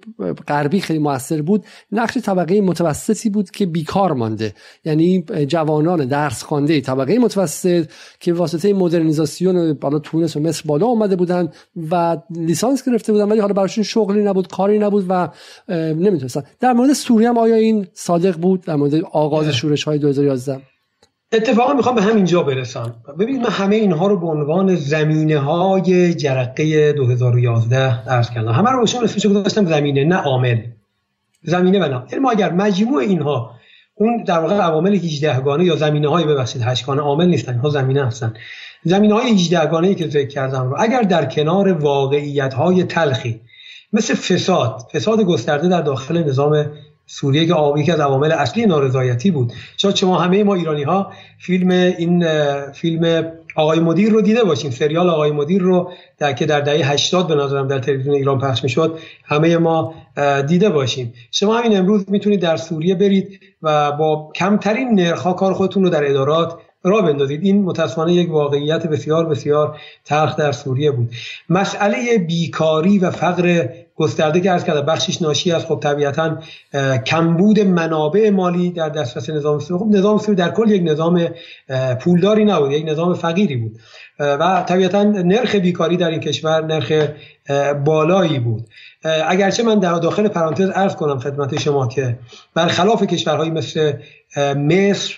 غربی 0.48 0.80
خیلی 0.80 1.00
موثر 1.00 1.42
بود. 1.42 1.66
نقش 1.92 2.18
طبقه 2.18 2.62
متوسطی 2.62 3.30
بود 3.30 3.52
که 3.52 3.66
بیکار 3.66 4.14
مانده. 4.14 4.54
یعنی 4.86 5.26
جوانان 5.48 6.06
درس 6.06 6.44
خوانده 6.44 6.82
طبقه 6.82 7.20
متوسط 7.20 7.90
که 8.20 8.34
واسطه 8.34 8.74
مدرنیزاسیون 8.74 9.74
بالا 9.74 10.00
تونس 10.00 10.36
و 10.36 10.40
مصر 10.40 10.64
بالا 10.66 10.86
اومده 10.86 11.16
بودن 11.16 11.50
و 11.92 12.18
لیسانس 12.30 12.90
گرفته 12.90 13.12
بودن 13.12 13.30
ولی 13.30 13.40
حالا 13.40 13.54
براشون 13.54 13.84
شغلی 13.84 14.24
نبود 14.24 14.48
کاری 14.48 14.80
نبود. 14.80 14.99
و 15.10 15.28
نمی‌تونستن 15.70 16.44
در 16.60 16.74
مورد 16.74 16.94
سوریه 16.94 17.30
هم 17.30 17.38
آیا 17.38 17.56
این 17.56 17.88
صادق 17.94 18.38
بود 18.38 18.62
در 18.62 18.76
مورد 18.76 18.96
آغاز 18.96 19.50
شورش 19.50 19.84
های 19.84 19.98
2011 19.98 20.62
اتفاقا 21.34 21.74
می‌خوام 21.74 21.96
به 21.96 22.02
همینجا 22.02 22.44
برسم. 22.44 22.96
ببینید 23.20 23.42
من 23.42 23.50
همه 23.50 23.76
اینها 23.76 24.08
رو 24.08 24.20
به 24.20 24.28
عنوان 24.28 24.76
زمینه 24.76 25.40
های 25.40 26.14
جرقه 26.14 26.94
2011 26.94 28.06
درس 28.06 28.30
کردم. 28.30 28.52
همه 28.52 28.72
رو 28.72 28.80
بهشون 28.80 29.04
اسمش 29.04 29.26
گذاشتم 29.26 29.66
زمینه 29.66 30.06
نه 30.06 30.16
عامل. 30.16 30.58
زمینه 31.44 31.80
و 31.80 31.84
نه 31.84 32.04
یعنی 32.12 32.24
ما 32.24 32.32
اگر 32.32 32.52
مجموع 32.52 33.02
اینها 33.02 33.52
اون 33.96 34.24
در 34.24 34.40
واقع 34.40 34.56
عوامل 34.56 34.94
18 34.94 35.42
گانه 35.42 35.66
یا 35.66 35.76
زمینه 35.76 36.10
های 36.10 36.24
ببخشید 36.26 36.62
8 36.62 36.86
گانه 36.86 37.02
عامل 37.02 37.26
نیستن 37.26 37.52
اینها 37.52 37.70
زمینه 37.70 38.06
هستن. 38.06 38.34
زمینه 38.84 39.14
های 39.14 39.34
18 39.34 39.66
گانه 39.66 39.88
ای 39.88 39.96
که 39.96 40.08
ذکر 40.08 40.28
کردم 40.28 40.70
رو 40.70 40.76
اگر 40.80 41.02
در 41.02 41.26
کنار 41.26 41.74
واقعیت 41.74 42.54
های 42.54 42.84
تلخی 42.84 43.42
مثل 43.94 44.14
فساد. 44.14 44.82
فساد 44.94 45.22
گسترده 45.22 45.68
در 45.68 45.82
داخل 45.82 46.24
نظام 46.24 46.66
سوریه 47.06 47.46
که 47.46 47.54
یکی 47.78 47.92
از 47.92 48.00
عوامل 48.00 48.32
اصلی 48.32 48.66
نارضایتی 48.66 49.32
بود. 49.32 49.54
شاید 49.78 49.96
شما 49.96 50.20
همه 50.20 50.44
ما 50.44 50.56
ایرانی 50.56 50.84
ها 50.84 51.12
فیلم 51.40 51.70
این 51.70 52.26
فیلم 52.72 53.32
آقای 53.56 53.80
مدیر 53.80 54.12
رو 54.12 54.22
دیده 54.22 54.44
باشیم. 54.44 54.72
سریال 54.72 55.10
آقای 55.10 55.32
مدیر 55.32 55.62
رو 55.62 55.92
در 56.18 56.34
که 56.34 56.46
در 56.46 56.62
دهه 56.62 56.92
80 56.92 57.28
به 57.28 57.36
نظرم 57.36 57.68
در 57.68 57.80
تلویزیون 57.80 58.16
ایران 58.16 58.40
پخش 58.40 58.64
می‌شد 58.64 59.00
همه 59.26 59.58
ما 59.58 59.94
دیده 60.48 60.70
باشیم. 60.70 61.14
شما 61.32 61.58
همین 61.58 61.78
امروز 61.78 62.06
می‌تونید 62.10 62.40
در 62.40 62.58
سوریه 62.58 62.96
برید 62.96 63.40
و 63.62 63.92
با 63.92 64.32
کمترین 64.36 65.00
نرخ 65.00 65.36
کار 65.36 65.54
خودتون 65.54 65.84
رو 65.84 65.90
در 65.90 66.10
ادارات 66.10 66.58
را 66.84 67.02
بندازید. 67.02 67.44
این 67.44 67.64
متاسفانه 67.64 68.14
یک 68.14 68.32
واقعیت 68.32 68.88
بسیار 68.88 69.26
بسیار 69.26 69.80
تلخ 70.06 70.36
در 70.36 70.52
سوریه 70.52 70.92
بود. 70.92 71.12
مسئله 71.50 72.18
بیکاری 72.18 73.00
و 73.00 73.12
فقر 73.12 73.70
گسترده 73.96 74.42
که 74.42 74.52
ارز 74.52 74.64
کرده 74.64 74.82
بخشش 74.82 75.22
ناشی 75.22 75.52
از 75.52 75.66
خب 75.66 75.80
طبیعتا 75.84 76.38
کمبود 77.06 77.60
منابع 77.60 78.30
مالی 78.30 78.72
در 78.72 78.90
دسترس 78.90 79.30
نظام 79.30 79.60
سوری 79.60 79.80
خب 79.80 79.98
نظام 79.98 80.18
سوری 80.18 80.36
در 80.36 80.52
کل 80.52 80.70
یک 80.72 80.82
نظام 80.86 81.28
پولداری 82.00 82.46
نبود 82.46 82.72
یک 82.72 82.86
نظام 82.88 83.14
فقیری 83.14 83.56
بود. 83.56 83.80
و 84.20 84.64
طبیعتا 84.68 85.04
نرخ 85.04 85.56
بیکاری 85.56 85.98
در 85.98 86.10
این 86.10 86.20
کشور 86.20 86.66
نرخ 86.66 87.10
بالایی 87.86 88.40
بود. 88.40 88.68
اگرچه 89.04 89.64
من 89.64 89.80
در 89.80 89.94
داخل 89.94 90.28
پرانتز 90.28 90.70
ارز 90.76 90.96
کنم 90.96 91.20
خدمت 91.20 91.60
شما 91.60 91.88
که 91.88 92.20
برخلاف 92.54 93.04
کشورهایی 93.04 93.52
مثل 93.52 93.94
مصر 94.56 95.18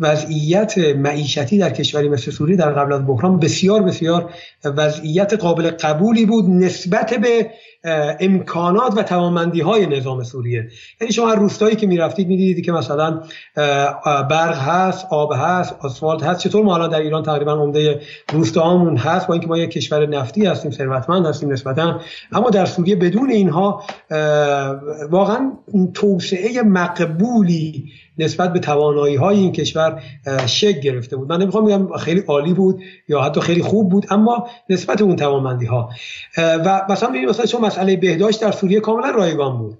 وضعیت 0.00 0.78
معیشتی 0.78 1.58
در 1.58 1.70
کشوری 1.70 2.08
مثل 2.08 2.30
سوریه 2.30 2.56
در 2.56 2.72
قبل 2.72 2.92
از 2.92 3.06
بحران 3.06 3.38
بسیار 3.38 3.82
بسیار 3.82 4.30
وضعیت 4.64 5.34
قابل 5.34 5.70
قبولی 5.70 6.26
بود 6.26 6.50
نسبت 6.50 7.14
به 7.14 7.50
امکانات 8.20 8.98
و 8.98 9.02
توانمندی 9.02 9.60
های 9.60 9.86
نظام 9.86 10.22
سوریه. 10.22 10.68
یعنی 11.00 11.12
شما 11.12 11.30
هر 11.30 11.34
روستایی 11.34 11.76
که 11.76 11.86
می‌رفتید 11.86 12.28
می‌دیدید 12.28 12.64
که 12.64 12.72
مثلا 12.72 13.22
برق 14.30 14.58
هست 14.58 15.06
آب 15.10 15.32
هست 15.36 15.74
آسفالت 15.80 16.22
هست 16.22 16.40
چطور 16.40 16.64
ما 16.64 16.74
الان 16.74 16.90
در 16.90 17.00
ایران 17.00 17.22
تقریبا 17.22 17.52
عمده 17.52 18.00
روستاهامون 18.32 18.96
هست؟ 18.96 19.26
با 19.26 19.34
اینکه 19.34 19.48
ما 19.48 19.58
یک 19.58 19.70
کشور 19.70 20.06
نفتی 20.06 20.46
هستیم 20.46 20.70
ثروتمند 20.70 21.26
هستیم 21.26 21.52
نسبتا 21.52 22.00
اما 22.32 22.50
در 22.50 22.66
سوریه 22.66 22.96
بدون 22.96 23.30
اینها 23.30 23.82
واقعا 25.10 25.52
توسعه 25.94 26.62
مقبولی 26.62 27.84
نسبت 28.18 28.52
به 28.52 28.58
توانایی 28.58 29.16
های 29.16 29.38
این 29.38 29.52
کشور 29.52 30.02
شک 30.46 30.80
گرفته 30.80 31.16
بود. 31.16 31.28
من 31.28 31.42
نمی‌خوام 31.42 31.64
بگم 31.64 31.96
خیلی 31.96 32.20
عالی 32.20 32.54
بود 32.54 32.82
یا 33.08 33.22
حتی 33.22 33.40
خیلی 33.40 33.62
خوب 33.62 33.90
بود 33.90 34.06
اما 34.10 34.46
نسبت 34.68 35.02
اون 35.02 35.16
توانمندی 35.16 35.66
ها 35.66 35.90
و 36.38 36.86
مثلا 36.88 37.10
مثلا 37.28 37.46
چون 37.46 37.60
مسئله 37.60 37.96
بهداشت 37.96 38.40
در 38.40 38.52
سوریه 38.52 38.80
کاملا 38.80 39.10
رایگان 39.10 39.58
بود. 39.58 39.78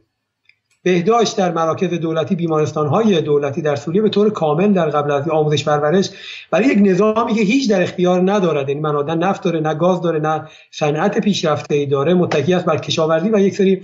بهداشت 0.84 1.36
در 1.36 1.52
مراکز 1.52 1.90
دولتی 1.90 2.34
بیمارستان 2.34 2.86
های 2.86 3.20
دولتی 3.20 3.62
در 3.62 3.76
سوریه 3.76 4.02
به 4.02 4.08
طور 4.08 4.30
کامل 4.30 4.72
در 4.72 4.90
قبل 4.90 5.10
از 5.10 5.28
آموزش 5.28 5.64
پرورش 5.64 6.10
برای 6.50 6.66
یک 6.66 6.78
نظامی 6.80 7.34
که 7.34 7.40
هیچ 7.40 7.70
در 7.70 7.82
اختیار 7.82 8.32
ندارد 8.32 8.68
یعنی 8.68 8.80
من 8.80 9.04
نه 9.06 9.14
نفت 9.14 9.42
داره 9.42 9.60
نه 9.60 9.74
گاز 9.74 10.02
داره 10.02 10.18
نه 10.18 10.48
صنعت 10.70 11.18
پیشرفته 11.18 11.74
ای 11.74 11.86
داره 11.86 12.14
متکی 12.14 12.54
است 12.54 12.64
بر 12.64 12.76
کشاورزی 12.76 13.30
و 13.30 13.38
یک 13.38 13.56
سری 13.56 13.82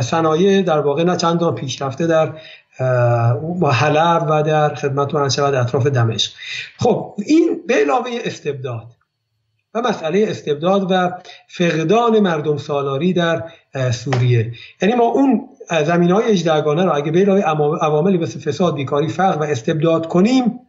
صنایع 0.00 0.62
در 0.62 0.78
واقع 0.78 1.04
نه 1.04 1.16
چندان 1.16 1.54
پیشرفته 1.54 2.06
در 2.06 2.32
حلب 3.72 4.26
و 4.30 4.42
در 4.42 4.74
خدمت 4.74 5.14
من 5.14 5.28
شود 5.28 5.54
اطراف 5.54 5.86
دمشق. 5.86 6.32
خب 6.78 7.14
این 7.26 7.60
به 7.66 7.74
علاوه 7.74 8.10
استبداد 8.24 8.86
و 9.74 9.80
مسئله 9.80 10.26
استبداد 10.28 10.86
و 10.90 11.10
فقدان 11.48 12.20
مردم 12.20 12.56
سالاری 12.56 13.12
در 13.12 13.42
سوریه. 13.92 14.52
یعنی 14.82 14.94
ما 14.94 15.04
اون 15.04 15.48
زمین 15.86 16.10
های 16.10 16.24
اجدرگانه 16.24 16.84
رو 16.84 16.94
اگه 16.94 17.12
به 17.12 17.20
علاوه 17.20 17.78
عواملی 17.78 18.18
مثل 18.18 18.40
فساد 18.40 18.74
بیکاری 18.74 19.08
فقر 19.08 19.38
و 19.38 19.42
استبداد 19.42 20.08
کنیم 20.08 20.60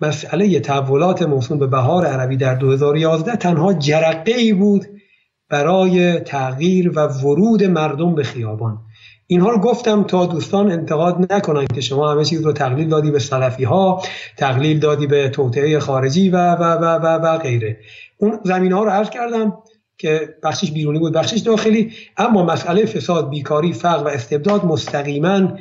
مسئله 0.00 0.60
تحولات 0.60 1.22
موسوم 1.22 1.58
به 1.58 1.66
بهار 1.66 2.06
عربی 2.06 2.36
در 2.36 2.54
2011 2.54 3.36
تنها 3.36 3.72
جرقه 3.72 4.32
ای 4.32 4.52
بود 4.52 4.86
برای 5.48 6.20
تغییر 6.20 6.98
و 6.98 7.06
ورود 7.06 7.64
مردم 7.64 8.14
به 8.14 8.22
خیابان. 8.22 8.78
اینها 9.30 9.50
رو 9.50 9.58
گفتم 9.58 10.02
تا 10.02 10.26
دوستان 10.26 10.72
انتقاد 10.72 11.32
نکنن 11.32 11.66
که 11.66 11.80
شما 11.80 12.12
همه 12.12 12.24
چیز 12.24 12.42
رو 12.42 12.52
تقلیل 12.52 12.88
دادی 12.88 13.10
به 13.10 13.18
سلفی 13.18 13.64
ها 13.64 14.02
تقلیل 14.36 14.78
دادی 14.78 15.06
به 15.06 15.28
توطعه 15.28 15.78
خارجی 15.78 16.30
و 16.30 16.54
و 16.54 16.62
و 16.62 16.84
و, 16.84 17.06
و 17.06 17.38
غیره. 17.38 17.76
اون 18.18 18.40
زمین 18.44 18.72
ها 18.72 18.84
رو 18.84 18.90
عرض 18.90 19.10
کردم 19.10 19.58
که 19.98 20.34
بخشش 20.42 20.70
بیرونی 20.70 20.98
بود 20.98 21.12
بخشش 21.12 21.40
داخلی 21.40 21.92
اما 22.16 22.44
مسئله 22.44 22.86
فساد 22.86 23.30
بیکاری 23.30 23.72
فقر 23.72 24.04
و 24.04 24.08
استبداد 24.08 24.64
مستقیما 24.64 25.58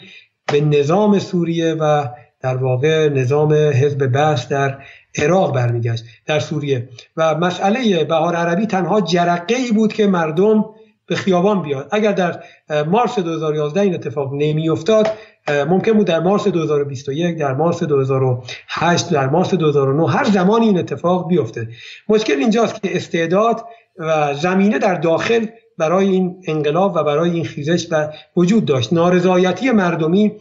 به 0.52 0.62
نظام 0.62 1.20
سوریه 1.20 1.74
و 1.74 2.08
در 2.42 2.58
واقع 2.58 3.10
نظام 3.10 3.54
حزب 3.54 4.18
بس 4.18 4.48
در 4.48 4.78
عراق 5.18 5.56
برمیگشت 5.56 6.04
در 6.26 6.40
سوریه. 6.40 6.90
و 7.18 7.36
مسئله 7.36 8.04
بهار 8.04 8.36
عربی 8.36 8.66
تنها 8.66 9.02
جرقه 9.02 9.56
ای 9.56 9.72
بود 9.72 9.94
که 9.94 10.08
مردم 10.08 10.66
به 11.10 11.16
خیابان 11.16 11.62
بیاد. 11.62 11.88
اگر 11.92 12.12
در 12.12 12.44
مارس 12.88 13.20
2011 13.20 13.82
این 13.82 13.94
اتفاق 13.94 14.34
نمی 14.34 14.70
افتاد 14.70 15.08
ممکن 15.48 15.94
بود 15.94 16.08
در 16.08 16.20
مارس 16.20 16.48
2021 16.48 17.38
در 17.38 17.54
مارس 17.54 17.84
2008 17.84 19.10
در 19.10 19.28
مارس 19.30 19.54
2009 19.54 20.10
هر 20.12 20.24
زمانی 20.24 20.66
این 20.66 20.78
اتفاق 20.80 21.28
بیفته. 21.28 21.68
مشکل 22.10 22.34
اینجاست 22.34 22.82
که 22.82 22.96
استعداد 22.96 23.66
و 23.98 24.34
زمینه 24.34 24.80
در 24.80 24.96
داخل 24.96 25.46
برای 25.78 26.10
این 26.10 26.42
انقلاب 26.48 26.96
و 26.96 27.04
برای 27.04 27.32
این 27.32 27.46
خیزش 27.46 27.88
و 27.92 28.08
وجود 28.38 28.66
داشت. 28.66 28.94
نارضایتی 28.94 29.72
مردمی 29.72 30.32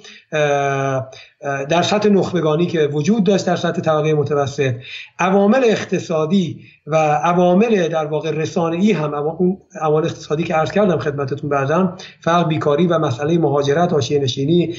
در 1.68 1.82
سطح 1.82 2.08
نخبگانی 2.08 2.66
که 2.66 2.80
وجود 2.80 3.24
داشت 3.24 3.46
در 3.46 3.56
سطح 3.56 3.80
طبقه 3.80 4.14
متوسط 4.14 4.74
عوامل 5.18 5.64
اقتصادی 5.64 6.60
و 6.86 6.96
عوامل 6.96 7.88
در 7.88 8.04
واقع 8.04 8.30
رسانه‌ای 8.30 8.92
هم 8.92 9.14
اون 9.14 9.58
عوامل 9.80 10.04
اقتصادی 10.04 10.44
که 10.44 10.54
عرض 10.54 10.72
کردم 10.72 10.98
خدمتتون 10.98 11.50
بعدم 11.50 11.96
فقر 12.20 12.44
بیکاری 12.44 12.86
و 12.86 12.98
مسئله 12.98 13.38
مهاجرت 13.38 13.92
حاشیه 13.92 14.18
نشینی 14.18 14.74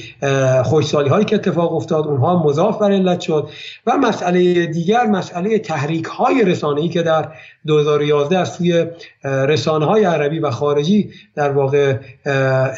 خوشسالی 0.64 1.08
هایی 1.08 1.24
که 1.24 1.36
اتفاق 1.36 1.72
افتاد 1.72 2.06
اونها 2.06 2.42
مضاف 2.42 2.78
بر 2.78 2.92
علت 2.92 3.20
شد. 3.20 3.48
و 3.86 3.96
مسئله 3.96 4.66
دیگر 4.66 5.06
مسئله 5.06 5.58
تحریک 5.58 6.04
های 6.04 6.44
رسانه‌ای 6.44 6.88
که 6.88 7.02
در 7.02 7.28
2011 7.66 8.38
از 8.38 8.52
سوی 8.52 8.86
رسانه 9.24 9.86
های 9.86 10.04
عربی 10.04 10.38
و 10.38 10.50
خارجی 10.50 11.10
در 11.34 11.50
واقع 11.50 11.96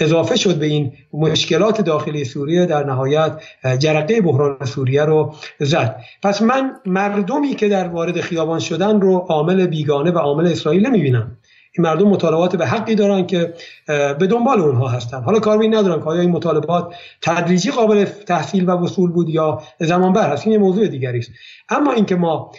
اضافه 0.01 0.37
شد 0.37 0.55
به 0.55 0.67
این 0.67 0.93
مشکلات 1.13 1.81
داخلی 1.81 2.25
سوریه. 2.25 2.62
در 2.67 2.85
نهایت 2.85 3.43
جرقه 3.79 4.21
بحران 4.21 4.65
سوریه 4.65 5.05
رو 5.05 5.35
زد. 5.59 5.97
پس 6.23 6.43
من 6.43 6.73
مردمی 6.87 7.55
که 7.55 7.69
در 7.69 7.89
وارد 7.89 8.21
خیابان 8.21 8.59
شدن 8.59 9.01
رو 9.01 9.17
عامل 9.17 9.67
بیگانه 9.67 10.11
و 10.11 10.19
عامل 10.19 10.47
اسرائیل 10.47 10.87
نمی‌بینم. 10.87 11.37
این 11.79 11.87
مردم 11.87 12.09
مطالبات 12.09 12.57
به 12.57 12.67
حقی 12.67 12.95
دارن 12.95 13.27
که 13.27 13.55
به 13.87 14.27
دنبال 14.31 14.61
اونها 14.61 14.89
هستن. 14.89 15.23
حالا 15.23 15.41
کار 15.41 15.65
ندارن 15.65 16.01
که 16.01 16.07
آیا 16.07 16.21
این 16.21 16.31
مطالبات 16.31 16.95
تدریجی 17.23 17.71
قابل 17.71 18.05
تحصیل 18.05 18.69
و 18.69 18.73
وصول 18.73 19.11
بود 19.11 19.29
یا 19.29 19.63
زمان 19.79 20.13
بر 20.13 20.31
هست 20.31 20.47
این 20.47 20.53
یه 20.53 20.59
موضوع 20.59 20.89
دیگری 20.89 21.19
است. 21.19 21.31
اما 21.69 21.93
اینکه 21.93 22.17
ما 22.17 22.51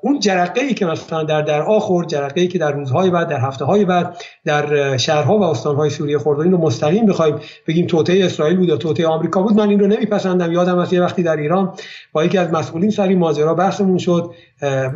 اون 0.00 0.20
جرقه 0.20 0.60
ای 0.60 0.74
که 0.74 0.86
مثلا 0.86 1.22
در 1.22 1.42
در 1.42 1.62
آخر 1.62 2.04
جرقه 2.04 2.40
ای 2.40 2.48
که 2.48 2.58
در 2.58 2.72
روزهای 2.72 3.10
بعد 3.10 3.28
در 3.28 3.40
هفته 3.40 3.64
های 3.64 3.84
بعد 3.84 4.16
در 4.44 4.96
شهرها 4.96 5.38
و 5.38 5.42
استانهای 5.42 5.90
سوریه 5.90 6.18
خورد 6.18 6.40
رو 6.40 6.58
مستقیم 6.58 7.06
بخوایم 7.06 7.36
بگیم 7.66 7.86
توطئه 7.86 8.24
اسرائیل 8.24 8.56
بود 8.56 8.68
یا 8.68 8.76
توطئه 8.76 9.06
آمریکا 9.06 9.42
بود 9.42 9.56
من 9.56 9.68
این 9.68 9.80
رو 9.80 9.86
نمیپسندم. 9.86 10.52
یادم 10.52 10.78
از 10.78 10.92
یه 10.92 11.02
وقتی 11.02 11.22
در 11.22 11.36
ایران 11.36 11.72
با 12.12 12.24
یکی 12.24 12.38
از 12.38 12.50
مسئولین 12.50 12.90
سری 12.90 13.14
ماجرا 13.14 13.54
بحثمون 13.54 13.98
شد 13.98 14.30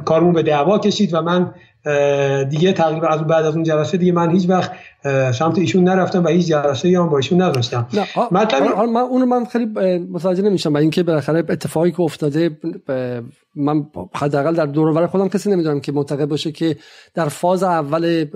کارمون 0.05 0.33
به 0.33 0.43
دعوا 0.43 0.79
کشید 0.79 1.15
و 1.15 1.23
من 1.23 1.55
دیگه 2.51 2.73
تقریبا 2.73 3.07
از 3.07 3.21
بعد 3.21 3.47
از 3.47 3.55
اون 3.55 3.65
جلسه 3.65 3.97
دیگه 3.97 4.13
من 4.13 4.31
هیچ 4.31 4.49
وقت 4.49 4.73
سمت 5.33 5.59
ایشون 5.59 5.85
نرفتم 5.85 6.25
و 6.25 6.29
هیچ 6.29 6.47
جلسه 6.47 6.99
هم 6.99 7.09
با 7.09 7.17
ایشون 7.17 7.43
نداشتم. 7.43 7.87
مطلب 8.31 8.63
من 8.63 9.01
اون 9.01 9.25
من 9.25 9.45
خیلی 9.45 9.65
متوجه 9.99 10.43
نمیشم 10.43 10.73
برای 10.73 10.85
اینکه 10.85 11.03
بالاخره 11.03 11.39
اتفاقی 11.39 11.91
که 11.91 12.01
افتاده 12.01 12.51
من 13.55 13.87
حداقل 14.15 14.55
در 14.55 14.67
دور 14.67 15.07
خودم 15.07 15.29
کسی 15.29 15.51
نمی‌دونم 15.51 15.81
که 15.81 15.93
معتقد 15.93 16.25
باشه 16.25 16.53
که 16.53 16.77
در 17.15 17.29
فاز 17.29 17.63
اول 17.63 18.27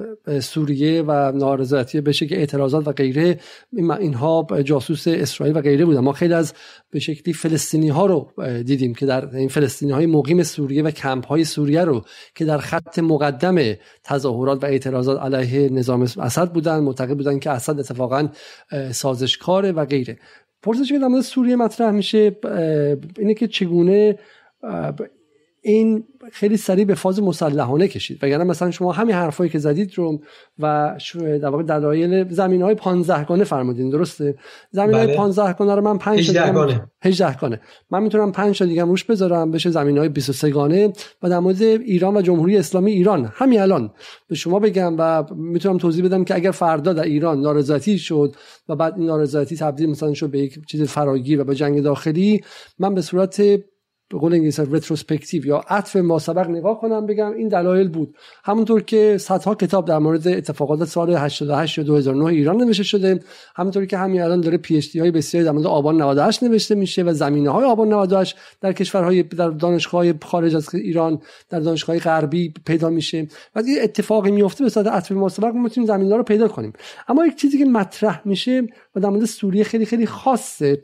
سوریه 0.40 1.02
و 1.06 1.32
نارضایتی 1.32 2.00
بشه 2.00 2.26
که 2.26 2.38
اعتراضات 2.38 2.88
و 2.88 2.92
غیره 2.92 3.38
اینها 4.00 4.46
جاسوس 4.64 5.04
اسرائیل 5.08 5.56
و 5.56 5.60
غیره 5.60 5.84
بودن. 5.84 6.00
ما 6.00 6.12
خیلی 6.12 6.34
از 6.34 6.54
به 6.90 7.00
شکلی 7.00 7.34
فلسطینی 7.34 7.88
ها 7.88 8.06
رو 8.06 8.32
دیدیم 8.62 8.94
که 8.94 9.06
در 9.06 9.36
این 9.36 9.48
فلسطینی 9.48 9.92
های 9.92 10.06
مقیم 10.06 10.42
سوریه 10.42 10.82
و 10.82 10.90
کمپ 10.90 11.26
های 11.26 11.44
سوریه 11.44 11.84
رو 11.84 12.04
که 12.34 12.44
در 12.44 12.58
خط 12.58 12.98
مقدم 12.98 13.56
تظاهرات 14.04 14.64
و 14.64 14.66
اعتراضات 14.66 15.22
علیه 15.22 15.68
نظام 15.68 16.02
اسد 16.02 16.52
بودن 16.62 16.80
معتقد 16.80 17.16
بودن 17.16 17.38
که 17.38 17.50
اسد 17.50 17.78
اتفاقا 17.78 18.28
سازشکاره 18.92 19.72
و 19.72 19.84
غیره. 19.84 20.18
پرسشی 20.62 20.94
که 20.94 20.98
در 20.98 21.06
مورد 21.06 21.22
سوریه 21.22 21.56
مطرح 21.56 21.90
میشه 21.90 22.36
اینه 23.18 23.34
که 23.34 23.48
چگونه 23.48 24.18
این 25.64 26.04
خیلی 26.32 26.56
سریع 26.56 26.84
به 26.84 26.94
فاز 26.94 27.22
مسلحانه 27.22 27.88
کشید. 27.88 28.18
وگرنه 28.24 28.44
مثلا 28.44 28.70
شما 28.70 28.92
همین 28.92 29.14
حرفایی 29.14 29.50
که 29.50 29.58
زدید 29.58 29.98
رو 29.98 30.20
و 30.58 30.96
در 31.14 31.48
واقع 31.48 31.62
دلایل 31.62 32.28
زمین 32.28 32.62
های 32.62 32.74
15 32.74 33.24
گانه 33.24 33.44
فرمودین 33.44 33.90
درسته؟ 33.90 34.34
زمین 34.70 34.94
های 34.94 35.16
15 35.16 35.42
بله. 35.42 35.52
گانه 35.52 35.74
رو 35.74 35.80
من 35.80 35.98
5 35.98 36.18
18 36.18 36.52
گانه 36.52 36.86
18 37.02 37.36
گانه 37.36 37.60
من 37.90 38.02
می‌تونم 38.02 38.32
5 38.32 38.58
تا 38.58 38.64
دیگه 38.64 38.84
روش 38.84 39.04
بذارم 39.04 39.50
بشه 39.50 39.70
زمین 39.70 39.98
های 39.98 40.08
23 40.08 40.50
گانه 40.50 40.92
و 41.22 41.28
در 41.28 41.38
مورد 41.38 41.62
ایران 41.62 42.16
و 42.16 42.22
جمهوری 42.22 42.56
اسلامی 42.56 42.90
ایران. 42.90 43.32
همین 43.34 43.60
الان 43.60 43.90
به 44.28 44.34
شما 44.34 44.58
بگم 44.58 44.94
و 44.98 45.24
می‌تونم 45.34 45.78
توضیح 45.78 46.04
بدم 46.04 46.24
که 46.24 46.34
اگر 46.34 46.50
فردا 46.50 46.92
در 46.92 47.02
ایران 47.02 47.40
نارضایتی 47.40 47.98
شد 47.98 48.36
و 48.68 48.76
بعد 48.76 48.94
این 48.96 49.06
نارضایتی 49.06 49.56
تبدیل 49.56 49.90
مثلا 49.90 50.14
شد 50.14 50.30
به 50.30 50.38
یک 50.38 50.66
چیز 50.66 50.82
فراگیر 50.82 51.40
و 51.40 51.44
به 51.44 51.54
جنگ 51.54 51.82
داخلی 51.82 52.40
من 52.78 52.94
به 52.94 53.00
صورت 53.00 53.42
به 54.12 54.18
قول 54.18 54.32
انگلیس 54.32 54.60
رتروسپکتیو 54.60 55.46
یا 55.46 55.64
عطف 55.68 55.96
ما 55.96 56.18
سبق 56.18 56.48
نگاه 56.48 56.80
کنم 56.80 57.06
بگم 57.06 57.32
این 57.32 57.48
دلایل 57.48 57.88
بود. 57.88 58.16
همونطور 58.44 58.82
که 58.82 59.18
صدها 59.18 59.54
کتاب 59.54 59.88
در 59.88 59.98
مورد 59.98 60.28
اتفاقات 60.28 60.84
سال 60.84 61.14
88 61.14 61.78
یا 61.78 61.84
2009 61.84 62.24
ایران 62.24 62.56
نوشته 62.56 62.82
شده 62.82 63.20
همونطوری 63.56 63.86
که 63.86 63.98
همین 63.98 64.22
الان 64.22 64.40
داره 64.40 64.56
پی 64.56 64.76
اچ 64.76 64.92
دی 64.92 65.00
های 65.00 65.10
بسیاری 65.10 65.46
در 65.46 65.52
مورد 65.52 65.66
آبان 65.66 66.02
98 66.02 66.42
نوشته 66.42 66.74
میشه 66.74 67.02
و 67.02 67.12
زمینه 67.12 67.50
های 67.50 67.64
آبان 67.64 67.92
98 67.92 68.36
در 68.60 68.72
کشورهای 68.72 69.22
در 69.22 69.50
دانشگاه 69.50 70.18
خارج 70.22 70.56
از 70.56 70.74
ایران 70.74 71.18
در 71.50 71.60
دانشگاه 71.60 71.98
غربی 71.98 72.54
پیدا 72.66 72.90
میشه 72.90 73.26
و 73.56 73.58
این 73.58 73.82
اتفاقی 73.82 74.30
میفته 74.30 74.64
به 74.64 74.70
صورت 74.70 74.86
عطف 74.86 75.12
ما 75.12 75.28
سبق 75.28 75.54
می‌تونیم 75.54 75.86
زمینه 75.86 76.16
رو 76.16 76.22
پیدا 76.22 76.48
کنیم. 76.48 76.72
اما 77.08 77.26
یک 77.26 77.36
چیزی 77.36 77.58
که 77.58 77.64
مطرح 77.64 78.22
میشه 78.24 78.62
و 78.96 79.00
در 79.00 79.08
مورد 79.08 79.24
سوریه 79.24 79.64
خیلی 79.64 79.86
خیلی 79.86 80.06
خاصه 80.06 80.82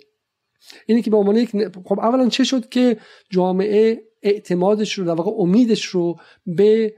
اینه 0.87 1.03
که 1.03 1.11
به 1.11 1.17
عنوان 1.17 1.37
یک 1.37 1.51
خب 1.85 2.01
اولا 2.01 2.29
چه 2.29 2.45
شد 2.45 2.69
که 2.69 2.97
جامعه 3.31 4.01
اعتمادش 4.23 4.93
رو 4.99 5.05
در 5.05 5.13
واقع 5.13 5.31
امیدش 5.43 5.85
رو 5.85 6.17
به 6.47 6.95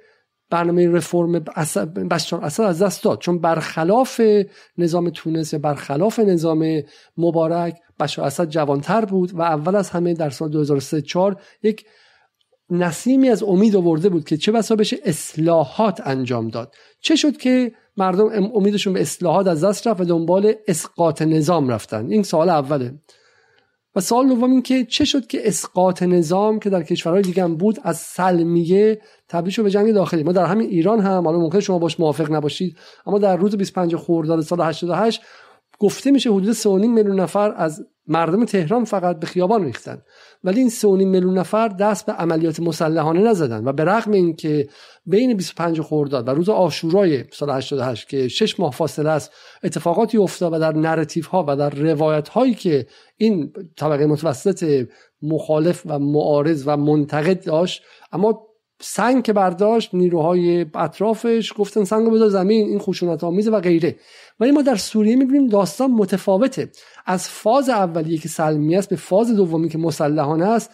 برنامه 0.51 0.89
رفرم 0.89 1.33
بشار 2.11 2.45
اسد 2.45 2.63
از 2.63 2.83
دست 2.83 3.05
داد. 3.05 3.19
چون 3.19 3.39
برخلاف 3.39 4.21
نظام 4.79 5.11
تونس 5.11 5.53
یا 5.53 5.59
برخلاف 5.59 6.19
نظام 6.19 6.83
مبارک 7.17 7.77
بشار 8.01 8.25
اسد 8.25 8.49
جوانتر 8.49 9.05
بود 9.05 9.35
و 9.35 9.43
اول 9.43 9.77
از 9.77 9.91
همه 9.91 10.15
در 10.15 10.31
سال 10.31 10.49
2003 10.49 11.03
4 11.03 11.43
یک 11.63 11.85
نسیمی 12.71 13.29
از 13.29 13.43
امید 13.43 13.77
آورده 13.77 14.09
بود 14.09 14.25
که 14.25 14.37
چه 14.37 14.53
بسا 14.53 14.77
بشه 14.77 14.99
اصلاحات 15.05 16.01
انجام 16.05 16.49
داد. 16.49 16.75
چه 17.01 17.17
شد 17.17 17.37
که 17.37 17.73
مردم 17.97 18.51
امیدشون 18.55 18.93
به 18.93 19.01
اصلاحات 19.01 19.47
از 19.47 19.65
دست 19.65 19.87
رفت 19.87 20.01
و 20.01 20.05
دنبال 20.05 20.55
اسقاط 20.69 21.23
نظام 21.23 21.69
رفتن؟ 21.69 22.11
این 22.11 22.23
سوال 22.23 22.49
اوله. 22.49 22.95
و 23.97 24.01
سوال 24.01 24.29
دوم 24.29 24.51
این 24.51 24.63
که 24.63 24.85
چه 24.85 25.05
شد 25.05 25.27
که 25.27 25.49
اسقاط 25.49 26.03
نظام 26.03 26.59
که 26.59 26.71
در 26.71 26.83
کشورهای 26.83 27.23
دیگه 27.23 27.43
هم 27.43 27.57
بود 27.57 27.79
از 27.83 27.99
سلمیه 27.99 29.01
تبدیل 29.29 29.53
شد 29.53 29.63
به 29.63 29.71
جنگ 29.71 29.93
داخلی؟ 29.93 30.23
ما 30.23 30.33
در 30.33 30.45
همین 30.45 30.69
ایران 30.69 31.01
هم 31.01 31.25
حالا 31.25 31.39
ممکن 31.39 31.61
شما 31.61 31.79
باش 31.79 32.01
موافق 32.01 32.33
نباشید 32.33 32.77
اما 33.07 33.19
در 33.19 33.37
روز 33.37 33.57
25 33.57 33.97
خرداد 33.97 34.41
سال 34.41 34.61
88 34.61 35.21
گفته 35.81 36.11
میشه 36.11 36.31
حدود 36.31 36.55
3.5 36.55 36.67
میلیون 36.67 37.21
نفر 37.21 37.55
از 37.57 37.87
مردم 38.07 38.45
تهران 38.45 38.85
فقط 38.85 39.19
به 39.19 39.27
خیابان 39.27 39.65
ریختن. 39.65 40.03
ولی 40.45 40.61
این 40.61 40.71
3.5 40.71 40.85
میلیون 40.85 41.39
نفر 41.39 41.69
دست 41.69 42.07
به 42.07 42.13
عملیات 42.13 42.61
مسلحانه 42.61 43.21
نزدن 43.21 43.65
و 43.65 43.73
به 43.73 43.85
رغم 43.85 44.13
اینکه 44.13 44.69
بین 45.07 45.37
25 45.37 45.81
خرداد 45.81 46.29
و 46.29 46.31
روز 46.31 46.49
آشورای 46.49 47.25
سال 47.33 47.51
88 47.51 48.09
که 48.09 48.29
6 48.29 48.61
ماه 48.61 48.73
فاصله 48.73 49.11
است 49.11 49.33
اتفاقاتی 49.63 50.19
افتاد 50.19 50.53
و 50.53 50.59
در 50.59 50.73
نراتیو 50.73 51.25
ها 51.27 51.45
و 51.49 51.57
در 51.57 51.71
روایت 51.71 52.29
هایی 52.29 52.55
که 52.55 52.87
این 53.17 53.53
طبقه 53.77 54.07
متوسط 54.07 54.87
مخالف 55.23 55.83
و 55.87 55.99
معارض 55.99 56.63
و 56.67 56.77
منتقد 56.77 57.45
داشت 57.45 57.83
اما 58.13 58.51
سنگ 58.81 59.23
که 59.23 59.33
برداشت 59.33 59.95
نیروهای 59.95 60.67
اطرافش 60.75 61.53
گفتن 61.57 61.85
سنگ 61.85 62.13
بذار 62.13 62.29
زمین 62.29 62.67
این 62.67 62.79
خشونت 62.79 63.25
آمیزه 63.25 63.51
و 63.51 63.61
غیره. 63.61 63.97
ولی 64.41 64.51
ما 64.51 64.63
در 64.63 64.77
سوریه 64.77 65.17
می‌بینیم 65.17 65.49
داستان 65.49 65.91
متفاوته. 65.91 66.71
از 67.07 67.29
فاز 67.29 67.69
اولیه 67.69 68.19
که 68.19 68.29
سلمی 68.29 68.77
است 68.77 68.89
به 68.89 68.97
فاز 68.97 69.37
دومی 69.37 69.69
که 69.69 69.79
مسلحانه 69.79 70.47
است 70.47 70.71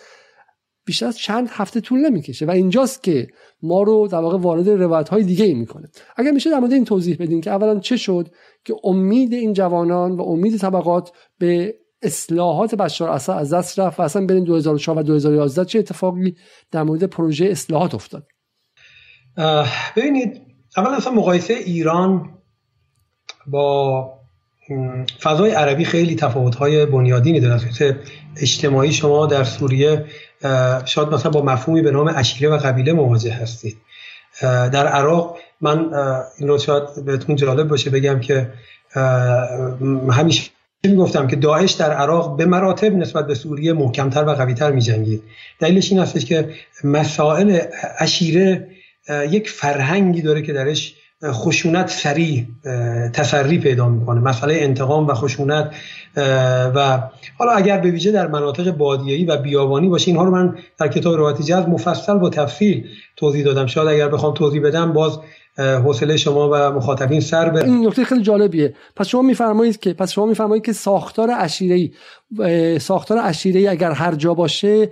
بیشتر 0.85 1.07
از 1.07 1.19
چند 1.19 1.49
هفته 1.51 1.81
طول 1.81 1.99
نمی‌کشه 1.99 2.47
و 2.47 2.51
اینجاست 2.51 3.03
که 3.03 3.29
ما 3.63 3.83
رو 3.83 4.09
در 4.09 4.19
واقع 4.19 4.39
وارد 4.39 4.69
روایت 4.69 5.09
های 5.09 5.23
دیگه 5.23 5.45
ای 5.45 5.55
می‌کنه. 5.55 5.89
اگر 6.17 6.31
میشه 6.31 6.51
در 6.51 6.59
مورد 6.59 6.73
این 6.73 6.85
توضیح 6.85 7.17
بدین 7.21 7.41
که 7.41 7.51
اولا 7.51 7.81
چه 7.81 7.97
شد 7.97 8.29
که 8.65 8.75
امید 8.85 9.33
این 9.33 9.53
جوانان 9.53 10.17
و 10.17 10.23
امید 10.23 10.57
طبقات 10.57 11.13
به 11.39 11.75
اصلاحات 12.03 12.75
بشار 12.75 13.09
اسد 13.09 13.33
از 13.33 13.53
دست 13.53 13.79
رفت 13.79 14.01
و 14.01 14.03
اصلا 14.03 14.27
بین 14.27 14.45
2004 14.45 14.99
و 14.99 15.03
2011 15.03 15.65
چه 15.65 15.79
اتفاقی 15.79 16.37
در 16.71 16.83
مورد 16.83 17.05
پروژه 17.05 17.47
اصلاحات 17.47 17.95
افتاد؟ 17.95 18.27
ببینید 19.97 20.43
اول 20.77 20.95
اصلا 20.95 21.13
مقایسه 21.13 21.55
ایران 21.55 22.36
با 23.47 24.13
فضای 25.23 25.51
عربی 25.51 25.85
خیلی 25.85 26.17
تفاوت‌های 26.17 26.87
بنیادینی 26.87 27.41
داره. 27.41 27.61
اجتماعی 28.37 28.93
شما 28.93 29.27
در 29.27 29.45
سوریه 29.45 30.05
شاید 30.85 31.09
مثلا 31.09 31.31
با 31.31 31.43
مفهومی 31.43 31.83
به 31.83 31.91
نام 31.91 32.13
اشیره 32.17 32.51
و 32.51 32.57
قبیله 32.57 32.93
مواجه 32.93 33.33
هستید. 33.33 33.77
در 34.43 34.87
عراق 34.87 35.39
من 35.61 35.95
این 36.39 36.49
رو 36.49 36.59
شاید 36.59 37.05
بهتون 37.05 37.37
جالب 37.37 37.69
باشه 37.69 37.91
بگم 37.91 38.21
که 38.21 38.53
همیشه 40.11 40.51
گفتم 40.99 41.27
که 41.27 41.37
داعش 41.37 41.73
در 41.73 41.93
عراق 41.93 42.37
به 42.37 42.47
مراتب 42.47 42.93
نسبت 42.93 43.27
به 43.27 43.35
سوریه 43.35 43.73
محکمتر 43.73 44.25
و 44.25 44.31
قویتر 44.31 44.71
می 44.71 44.81
جنگید 44.81 45.23
دلیلش 45.59 45.93
این 45.93 46.01
هستش 46.01 46.25
که 46.25 46.49
مسائل 46.85 47.59
اشیره 47.99 48.69
یک 49.31 49.51
فرهنگی 49.51 50.23
داره 50.23 50.43
که 50.43 50.53
درش 50.53 50.95
خشونت 51.25 51.91
سریع 51.91 52.47
تسری 53.13 53.59
پیدا 53.59 53.89
می‌کنه. 53.89 54.21
مسئله 54.21 54.55
انتقام 54.55 55.07
و 55.07 55.15
خشونت 55.15 55.71
و 56.75 57.03
حالا 57.39 57.53
اگر 57.53 57.79
به 57.79 57.91
ویژه 57.91 58.13
در 58.13 58.27
مناطق 58.27 58.71
بادیه‌ای 58.71 59.25
و 59.25 59.37
بیابانی 59.37 59.89
باشه 59.89 60.09
اینها 60.09 60.25
رو 60.25 60.31
من 60.31 60.55
در 60.79 60.89
کتاب 60.89 61.15
روایت 61.15 61.43
جز 61.43 61.69
مفصل 61.69 62.15
با 62.15 62.31
تفصیل 62.31 62.85
توضیح 63.17 63.45
دادم. 63.45 63.67
شاید 63.67 63.89
اگر 63.89 64.09
بخوام 64.09 64.35
توضیح 64.35 64.63
بدم 64.63 64.93
باز 64.93 65.19
حوصله 65.59 66.17
شما 66.17 66.51
و 66.53 66.55
مخاطبین 66.55 67.21
سر 67.21 67.51
به 67.51 67.65
این 67.65 67.87
نکته 67.87 68.05
خیلی 68.05 68.23
جالبیه. 68.23 68.75
پس 68.97 69.09
شما 69.09 69.23
میفرمایید 69.23 69.81
که 69.81 69.93
پس 69.93 70.13
شما 70.13 70.27
میفرمایید 70.27 70.65
که 70.65 70.73
ساختار 70.73 71.31
عشیره‌ای 71.31 71.91
ساختار 72.79 73.19
عشیره‌ای 73.19 73.69
اگر 73.69 73.91
هر 73.91 74.15
جا 74.15 74.35
باشه 74.35 74.91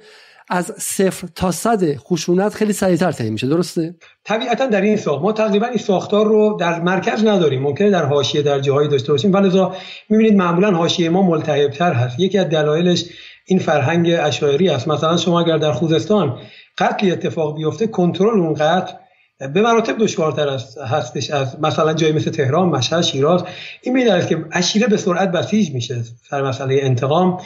از 0.51 0.73
صفر 0.79 1.29
تا 1.35 1.51
صد 1.51 1.97
خشونت 1.97 2.55
خیلی 2.55 2.73
سریعتر 2.73 3.13
تعیین 3.13 3.33
میشه 3.33 3.47
درسته؟ 3.47 3.95
طبیعتا 4.25 4.67
در 4.67 4.81
این 4.81 4.97
ساخت 4.97 5.23
ما 5.23 5.33
تقریبا 5.33 5.67
این 5.67 5.79
ساختار 5.79 6.27
رو 6.27 6.57
در 6.61 6.81
مرکز 6.81 7.25
نداریم 7.25 7.63
ممکنه 7.63 7.91
در 7.91 8.05
حاشیه 8.05 8.43
در 8.43 8.61
جاهایی 8.61 8.89
داشته 8.89 9.13
باشیم. 9.13 9.33
ولی 9.33 9.67
می‌بینید 10.09 10.37
معمولا 10.37 10.71
حاشیه 10.71 11.09
ما 11.09 11.23
ملتهبتر 11.23 11.93
هست. 11.93 12.21
یکی 12.21 12.39
از 12.39 12.49
دلایلش 12.49 13.05
این 13.47 13.59
فرهنگ 13.59 14.11
اشاعری 14.21 14.69
است. 14.69 14.89
مثلا 14.89 15.17
شما 15.17 15.41
اگر 15.41 15.59
در 15.59 15.73
خوزستان 15.73 16.39
قتلی 16.79 17.13
اتفاق 17.13 17.57
بیفته 17.57 17.87
کنترل 17.87 18.41
اون 18.41 18.55
قتل 18.55 18.93
به 19.39 19.63
مراتب 19.63 19.99
دشوارتر 19.99 20.49
است 20.49 20.79
هستش 20.79 21.31
از 21.31 21.61
مثلا 21.61 21.93
جایی 21.93 22.13
مثل 22.13 22.31
تهران 22.31 22.69
مشهد 22.69 23.01
شیراز. 23.01 23.45
این 23.83 23.95
میدارد 23.95 24.29
که 24.29 24.45
اشیره 24.53 24.87
به 24.87 24.97
سرعت 24.97 25.33
بسیج 25.33 25.71
میشه. 25.71 26.03
سر 26.31 26.43
مسئله 26.43 26.79
انتقام 26.83 27.41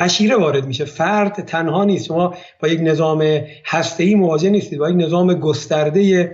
اشیره 0.00 0.36
وارد 0.36 0.66
میشه. 0.66 0.84
فرد 0.84 1.32
تنها 1.32 1.84
نیست. 1.84 2.04
شما 2.04 2.34
با 2.60 2.68
یک 2.68 2.80
نظام 2.82 3.18
ای 3.98 4.14
مواجه 4.14 4.50
نیستید. 4.50 4.78
با 4.78 4.90
یک 4.90 4.96
نظام 4.96 5.34
گسترده 5.34 6.32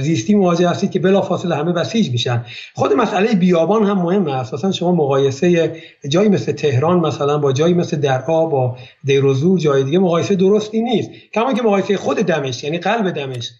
زیستی 0.00 0.34
مواجه 0.34 0.68
هستید 0.68 0.90
که 0.90 0.98
بلافاصله 0.98 1.56
همه 1.56 1.72
بسیج 1.72 2.10
میشن. 2.10 2.44
خود 2.74 2.92
مسئله 2.92 3.34
بیابان 3.34 3.84
هم 3.84 3.98
مهمه. 3.98 4.34
اساسا 4.34 4.72
شما 4.72 4.92
مقایسه 4.92 5.76
جایی 6.08 6.28
مثل 6.28 6.52
تهران 6.52 7.00
مثلا 7.00 7.38
با 7.38 7.52
جایی 7.52 7.74
مثل 7.74 7.96
درعا 7.96 8.46
با 8.46 8.76
دیروزور 9.04 9.58
جای 9.58 9.84
دیگه 9.84 9.98
مقایسه 9.98 10.34
درستی 10.34 10.82
نیست. 10.82 11.10
کما 11.32 11.52
که 11.52 11.62
مقایسه 11.62 11.96
خود 11.96 12.16
دمشق 12.16 12.64
یعنی 12.64 12.78
قلب 12.78 13.10
دمشق. 13.10 13.52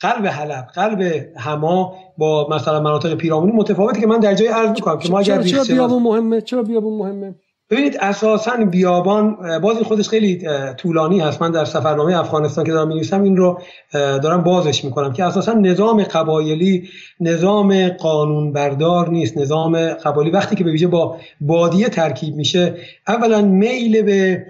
قلب 0.00 0.26
حلب 0.26 0.66
قلب 0.74 1.28
هما 1.36 1.94
با 2.18 2.48
مثلا 2.50 2.80
مناطق 2.80 3.14
پیرامونی 3.14 3.52
متفاوته 3.52 4.00
که 4.00 4.06
من 4.06 4.20
در 4.20 4.34
جای 4.34 4.48
عرض 4.48 4.70
می‌کنم 4.70 4.98
که 4.98 5.10
ما 5.10 5.18
اگر 5.18 5.42
چرا 5.42 5.64
بیابون 5.64 6.02
مهمه؟ 6.02 6.40
چرا 6.40 6.62
بیابون 6.62 6.98
مهمه؟ 6.98 7.34
ببینید 7.70 7.96
اساسا 8.00 8.56
بیابان 8.56 9.36
باز 9.62 9.76
این 9.76 9.84
خودش 9.84 10.08
خیلی 10.08 10.46
طولانی 10.76 11.20
هست. 11.20 11.42
من 11.42 11.50
در 11.50 11.64
سفرنامه 11.64 12.18
افغانستان 12.18 12.64
که 12.64 12.72
دارم 12.72 12.88
می‌نویسم 12.88 13.22
این 13.22 13.36
رو 13.36 13.60
دارم 13.92 14.42
بازش 14.42 14.84
می‌کنم 14.84 15.12
که 15.12 15.24
اساسا 15.24 15.52
نظام 15.52 16.02
قبایلی 16.02 16.88
نظام 17.20 17.88
قانون 17.88 18.52
بردار 18.52 19.10
نیست. 19.10 19.38
نظام 19.38 19.88
قبایلی 19.88 20.32
وقتی 20.32 20.56
که 20.56 20.64
به 20.64 20.70
ویژه 20.70 20.86
با 20.86 21.16
بادیه 21.40 21.88
ترکیب 21.88 22.34
میشه 22.34 22.74
اولا 23.08 23.42
میل 23.42 24.02
به 24.02 24.46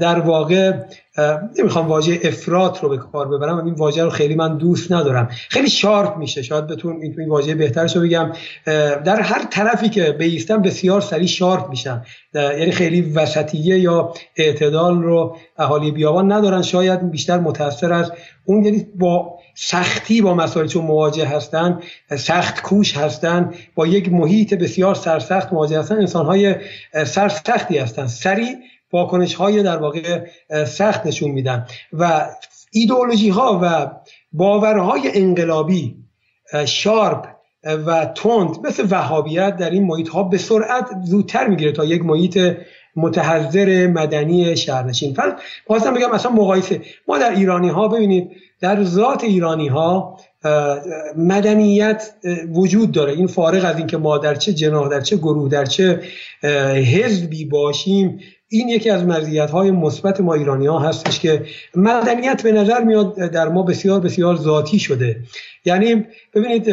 در 0.00 0.20
واقع 0.20 0.72
نمی‌خوام 1.58 1.88
واژه 1.88 2.20
افراط 2.24 2.82
رو 2.82 2.88
به 2.88 2.96
کار 2.96 3.28
ببرم 3.28 3.64
این 3.64 3.74
واژه 3.74 4.04
رو 4.04 4.10
خیلی 4.10 4.34
من 4.34 4.58
دوست 4.58 4.92
ندارم. 4.92 5.28
خیلی 5.48 5.70
sharp 5.70 6.16
میشه 6.16 6.42
شاید 6.42 6.66
بتونم 6.66 6.96
این 7.02 7.28
واژه 7.28 7.54
بهترش 7.54 7.96
رو 7.96 8.02
بگم. 8.02 8.32
در 9.04 9.20
هر 9.20 9.44
طرفی 9.50 9.88
که 9.88 10.12
بیفتن 10.12 10.62
بسیار 10.62 11.00
سریع 11.00 11.26
sharp 11.26 11.70
میشن 11.70 12.02
یعنی 12.34 12.70
خیلی 12.70 13.00
وسطیه 13.00 13.78
یا 13.78 14.12
اعتدال 14.36 15.02
رو 15.02 15.36
اهالی 15.58 15.90
بیابان 15.90 16.32
ندارن. 16.32 16.62
شاید 16.62 17.10
بیشتر 17.10 17.38
متاثر 17.38 17.92
از 17.92 18.12
اون 18.44 18.64
یعنی 18.64 18.86
با 18.94 19.38
سختی 19.54 20.22
با 20.22 20.34
مسائل 20.34 20.66
چون 20.66 20.84
مواجه 20.84 21.26
هستن 21.26 21.80
سخت 22.16 22.62
کوش 22.62 22.96
هستن 22.96 23.54
با 23.74 23.86
یک 23.86 24.12
محیط 24.12 24.54
بسیار 24.54 24.94
سرسخت 24.94 25.52
مواجه 25.52 25.78
هستن. 25.78 25.94
انسان 25.96 26.26
های 26.26 26.54
سرسختی 27.06 27.78
هستن. 27.78 28.06
سریع 28.06 28.56
واکنش 28.92 29.34
های 29.34 29.62
در 29.62 29.76
واقع 29.76 30.26
سخت 30.64 31.06
نشون 31.06 31.30
میدن. 31.30 31.66
و 31.92 32.26
ایدئولوژی 32.72 33.28
ها 33.28 33.60
و 33.62 33.90
باورهای 34.32 35.10
انقلابی 35.14 35.96
شارپ 36.66 37.26
و 37.86 38.06
تند 38.06 38.66
مثل 38.66 38.86
وهابیت 38.90 39.56
در 39.56 39.70
این 39.70 39.84
محیط 39.84 40.08
ها 40.08 40.22
به 40.22 40.38
سرعت 40.38 40.86
زودتر 41.04 41.46
می‌گیره 41.46 41.72
تا 41.72 41.84
یک 41.84 42.04
محیط 42.04 42.56
متحضر 42.96 43.86
مدنی 43.86 44.56
شهرنشین. 44.56 45.14
فرض 45.14 45.32
خواستم 45.66 45.94
بگم 45.94 46.10
مثلا 46.10 46.32
مقایسه. 46.32 46.80
ما 47.08 47.18
در 47.18 47.30
ایرانی 47.30 47.68
ها 47.68 47.88
ببینید 47.88 48.30
در 48.60 48.84
ذات 48.84 49.24
ایرانی 49.24 49.68
ها 49.68 50.20
مدنیت 51.16 52.14
وجود 52.54 52.92
داره. 52.92 53.12
این 53.12 53.26
فارغ 53.26 53.64
از 53.64 53.78
اینکه 53.78 53.96
ما 53.96 54.18
در 54.18 54.34
چه 54.34 54.52
جناح 54.52 54.88
در 54.88 55.00
چه 55.00 55.16
گروه 55.16 55.48
در 55.48 55.64
چه 55.64 56.02
حزبی 56.94 57.44
باشیم 57.44 58.20
این 58.48 58.68
یکی 58.68 58.90
از 58.90 59.04
مزیت 59.04 59.50
های 59.50 59.70
مثبت 59.70 60.20
ما 60.20 60.34
ایرانی 60.34 60.66
ها 60.66 60.78
هستش 60.78 61.20
که 61.20 61.46
مدنیت 61.74 62.42
به 62.42 62.52
نظر 62.52 62.84
میاد 62.84 63.14
در 63.16 63.48
ما 63.48 63.62
بسیار 63.62 64.00
بسیار 64.00 64.36
ذاتی 64.36 64.78
شده. 64.78 65.20
یعنی 65.64 66.06
ببینید 66.34 66.66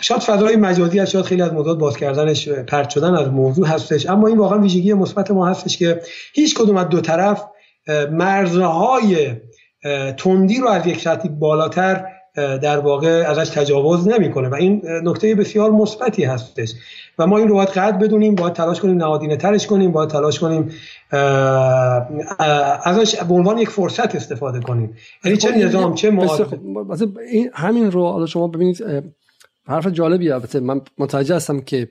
شاید 0.00 0.22
فضای 0.22 0.56
مجازی 0.56 1.00
از 1.00 1.10
شاید 1.10 1.24
خیلی 1.24 1.42
از 1.42 1.52
موضوعات 1.52 1.78
باز 1.78 1.96
کردنش 1.96 2.48
پرت 2.48 2.90
شدن 2.90 3.14
از 3.14 3.28
موضوع 3.28 3.66
هستش 3.66 4.06
اما 4.06 4.26
این 4.26 4.38
واقعا 4.38 4.58
ویژگی 4.58 4.92
مثبت 4.92 5.30
ما 5.30 5.48
هستش 5.48 5.76
که 5.76 6.00
هیچ 6.34 6.54
کدوم 6.54 6.76
از 6.76 6.88
دو 6.88 7.00
طرف 7.00 7.44
مرزهای 8.10 9.36
تندی 10.16 10.60
رو 10.60 10.68
از 10.68 10.86
یک 10.86 11.00
سطحی 11.00 11.28
بالاتر 11.28 12.04
در 12.36 12.78
واقع 12.78 13.08
ازش 13.08 13.48
تجاوز 13.50 14.08
نمی‌کنه 14.08 14.48
و 14.48 14.54
این 14.54 14.82
نکته 15.04 15.34
بسیار 15.34 15.70
مثبتی 15.70 16.24
هستش. 16.24 16.72
و 17.18 17.26
ما 17.26 17.38
این 17.38 17.48
رو 17.48 17.54
باید 17.54 17.68
قد 17.68 17.98
بدونیم 17.98 18.34
باید 18.34 18.52
تلاش 18.52 18.80
کنیم 18.80 18.96
نهادینه 18.96 19.36
ترش 19.36 19.66
کنیم 19.66 19.92
باید 19.92 20.10
تلاش 20.10 20.38
کنیم 20.38 20.70
ازش 22.84 23.22
به 23.28 23.34
عنوان 23.34 23.58
یک 23.58 23.68
فرصت 23.68 24.14
استفاده 24.14 24.60
کنیم. 24.60 24.96
یعنی 25.24 25.36
چه 25.36 25.56
نظام 25.56 25.94
چه 25.94 26.18
این 27.32 27.50
همین 27.54 27.90
رو 27.90 28.06
حالا 28.06 28.26
شما 28.26 28.48
ببینید 28.48 28.84
حرف 29.66 29.86
جالبی 29.86 30.30
البته. 30.30 30.60
من 30.60 30.80
متوجه 30.98 31.36
هستم 31.36 31.60
که 31.60 31.88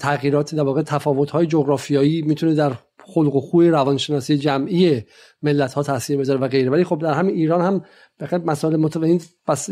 تغییرات 0.00 0.54
در 0.54 0.62
واقع 0.62 0.82
تفاوت 0.82 1.30
های 1.30 1.46
جغرافیایی 1.46 2.22
می‌تونه 2.22 2.54
در 2.54 2.72
خلق 3.04 3.36
و 3.36 3.40
خوی 3.40 3.70
روانشناسی 3.70 4.38
جمعی 4.38 5.02
ملت 5.42 5.74
ها 5.74 5.82
تاثیر 5.82 6.18
بذاره 6.18 6.40
و 6.40 6.48
غیره. 6.48 6.70
ولی 6.70 6.84
خب 6.84 6.98
در 6.98 7.12
همین 7.12 7.34
ایران 7.34 7.60
هم 7.60 7.84
بخاطر 8.20 8.44
مسائل 8.44 8.76
متفاوت 8.76 9.26
بس 9.48 9.70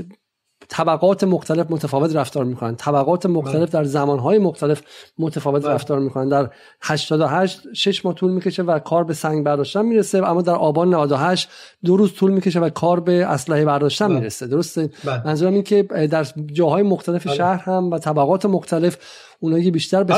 طبقات 0.69 1.25
مختلف 1.25 1.71
متفاوت 1.71 2.17
رفتار 2.17 2.45
می‌کنن. 2.45 2.77
طبقات 2.77 3.27
مختلف 3.27 3.71
در 3.71 3.85
زمانهای 3.85 4.39
مختلف 4.39 4.83
متفاوت 5.19 5.63
بله. 5.63 5.73
رفتار 5.73 5.99
می‌کنن. 5.99 6.29
در 6.29 6.51
88 6.83 7.61
شش 7.75 8.05
ماه 8.05 8.15
طول 8.15 8.33
می‌کشه 8.33 8.63
و 8.63 8.79
کار 8.79 9.05
به 9.05 9.15
سنگ 9.15 9.45
برداشتن 9.45 9.83
می‌رسه 9.85 10.19
اما 10.19 10.43
در 10.43 10.55
آبان 10.55 10.95
98 10.95 11.49
دو 11.85 11.97
روز 11.97 12.15
طول 12.15 12.31
می‌کشه 12.31 12.61
و 12.61 12.69
کار 12.69 13.01
به 13.01 13.13
اسلحه 13.13 13.65
برداشتن 13.65 14.09
بله. 14.09 14.19
می‌رسه. 14.19 14.47
درسته؟ 14.47 14.91
بله. 15.05 15.27
منظورم 15.27 15.53
این 15.53 15.63
که 15.63 15.83
در 15.83 16.27
جاهای 16.53 16.83
مختلف 16.83 17.35
شهر 17.35 17.63
هم 17.63 17.91
و 17.91 17.99
طبقات 17.99 18.47
مختلف 18.47 18.99
اونایی 19.41 19.65
که 19.65 19.71
بیشتر 19.71 20.05
به 20.05 20.15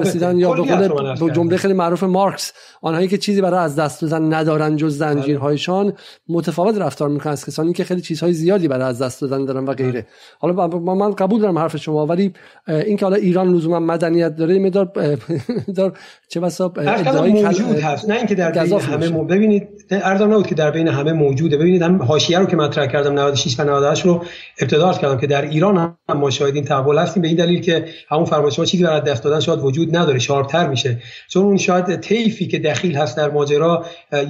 رسیدن 0.00 0.38
یا 0.38 0.52
به 0.52 0.88
قول 0.88 1.32
جمله 1.32 1.56
خیلی 1.56 1.74
معروف 1.74 2.02
مارکس 2.02 2.52
آنهایی 2.82 3.08
که 3.08 3.18
چیزی 3.18 3.40
برای 3.40 3.60
از 3.60 3.76
دست 3.76 4.02
دادن 4.02 4.34
ندارن 4.34 4.76
جز 4.76 4.98
زنجیرهایشان 4.98 5.92
متفاوت 6.28 6.78
رفتار 6.78 7.08
می‌کنن 7.08 7.32
از 7.32 7.46
کسانی 7.46 7.72
که 7.72 7.84
خیلی 7.84 8.00
چیزهای 8.00 8.32
زیادی 8.32 8.68
برای 8.68 8.84
از 8.84 9.02
دست 9.02 9.20
دادن 9.20 9.44
دارن 9.44 9.64
و 9.64 9.74
غیره. 9.74 10.06
حالا 10.38 10.66
من 10.78 11.10
قبول 11.10 11.40
دارم 11.40 11.58
حرف 11.58 11.76
شما 11.76 12.06
ولی 12.06 12.32
اینکه 12.68 13.04
حالا 13.04 13.16
ایران 13.16 13.54
لزوما 13.54 13.78
مدنیت 13.78 14.36
داره 14.36 14.58
مدار 14.58 14.92
دار 15.76 15.98
چه 16.28 16.40
بسا 16.40 16.72
ادعای 16.76 17.32
موجود 17.32 17.78
هست. 17.78 18.08
نه 18.08 18.16
اینکه 18.16 18.34
در 18.34 18.50
بین 18.50 18.80
همه 18.80 19.08
مو... 19.08 19.24
ببینید 19.24 19.68
ارزم 19.90 20.32
نبود 20.32 20.46
که 20.46 20.54
در 20.54 20.70
بین 20.70 20.88
همه 20.88 21.12
موجوده. 21.12 21.56
ببینید 21.56 21.82
هم 21.82 22.02
حاشیه 22.02 22.38
رو 22.38 22.46
که 22.46 22.56
مطرح 22.56 22.86
کردم 22.86 23.18
96 23.18 23.60
و 23.60 23.64
98 23.64 24.06
رو 24.06 24.24
ابتدا 24.60 24.92
کردم 24.92 25.18
که 25.18 25.26
در 25.26 25.42
ایران 25.42 25.76
هم 25.76 26.18
ما 26.18 26.30
شاهدین 26.30 26.64
تحول 26.64 26.98
هستیم 26.98 27.22
به 27.22 27.28
این 27.28 27.36
دلیل 27.36 27.60
که 27.60 27.84
همون 28.08 28.24
فرمایش 28.24 28.59
شما 28.60 28.66
چیزی 28.66 28.84
برای 28.84 29.00
دست 29.00 29.24
دادن 29.24 29.40
شاید 29.40 29.58
وجود 29.60 29.96
نداره 29.96 30.18
شارپتر 30.18 30.68
میشه. 30.68 30.98
چون 31.28 31.44
اون 31.44 31.56
شاید 31.56 32.00
طیفی 32.00 32.46
که 32.46 32.58
دخیل 32.58 32.96
هست 32.96 33.16
در 33.16 33.30
ماجرا 33.30 33.84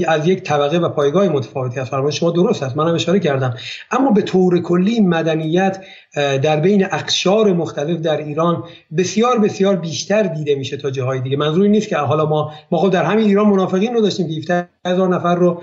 از 0.08 0.28
یک 0.28 0.42
طبقه 0.42 0.78
و 0.78 0.88
پایگاه 0.88 1.28
متفاوتی 1.28 1.80
هست. 1.80 1.90
فرمایش 1.90 2.20
شما 2.20 2.30
درست 2.30 2.62
هست 2.62 2.76
منم 2.76 2.94
اشاره 2.94 3.18
کردم. 3.20 3.54
اما 3.90 4.10
به 4.10 4.22
طور 4.22 4.62
کلی 4.62 5.00
مدنیت 5.00 5.84
در 6.16 6.60
بین 6.60 6.84
اقشار 6.84 7.52
مختلف 7.52 8.00
در 8.00 8.16
ایران 8.16 8.64
بسیار 8.96 9.38
بسیار 9.38 9.76
بیشتر 9.76 10.22
دیده 10.22 10.54
میشه 10.54 10.76
تا 10.76 10.90
جاهای 10.90 11.20
دیگه. 11.20 11.36
منظوری 11.36 11.68
نیست 11.68 11.88
که 11.88 11.96
حالا 11.96 12.26
ما 12.26 12.52
ما 12.70 12.78
خود 12.78 12.92
در 12.92 13.04
همین 13.04 13.24
ایران 13.24 13.46
منافقین 13.46 13.94
رو 13.94 14.00
داشتیم 14.00 14.42
که 14.46 14.68
هزار 14.86 15.08
نفر 15.08 15.34
رو 15.34 15.62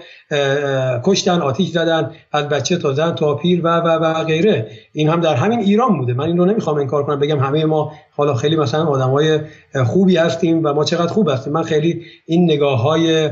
کشتن 1.04 1.42
آتیش 1.42 1.70
زدن 1.70 2.12
از 2.32 2.50
بچه 2.50 2.78
تا 2.78 2.94
زن 2.94 3.16
تا 3.16 3.36
پیر 3.36 3.62
و 3.64 3.68
و 3.68 3.88
و 3.88 4.24
غیره. 4.24 4.72
این 4.94 5.10
هم 5.10 5.22
در 5.22 5.36
همین 5.36 5.60
ایران 5.60 5.98
بوده. 5.98 6.14
من 6.14 6.26
این 6.26 6.38
رو 6.38 6.46
نمی‌خوام 6.46 6.78
انکار 6.78 7.04
کنم 7.04 7.20
بگم 7.20 7.40
همه 7.40 7.66
ما 7.66 7.92
حالا 8.18 8.34
خیلی 8.34 8.56
مثلا 8.56 8.86
آدمای 8.86 9.40
خوبی 9.86 10.18
هستیم 10.18 10.66
و 10.66 10.74
ما 10.74 10.84
چقدر 10.84 11.14
خوب 11.14 11.30
هستیم. 11.30 11.54
من 11.54 11.64
خیلی 11.64 12.06
این 12.26 12.44
نگاه 12.44 12.82
های 12.82 13.30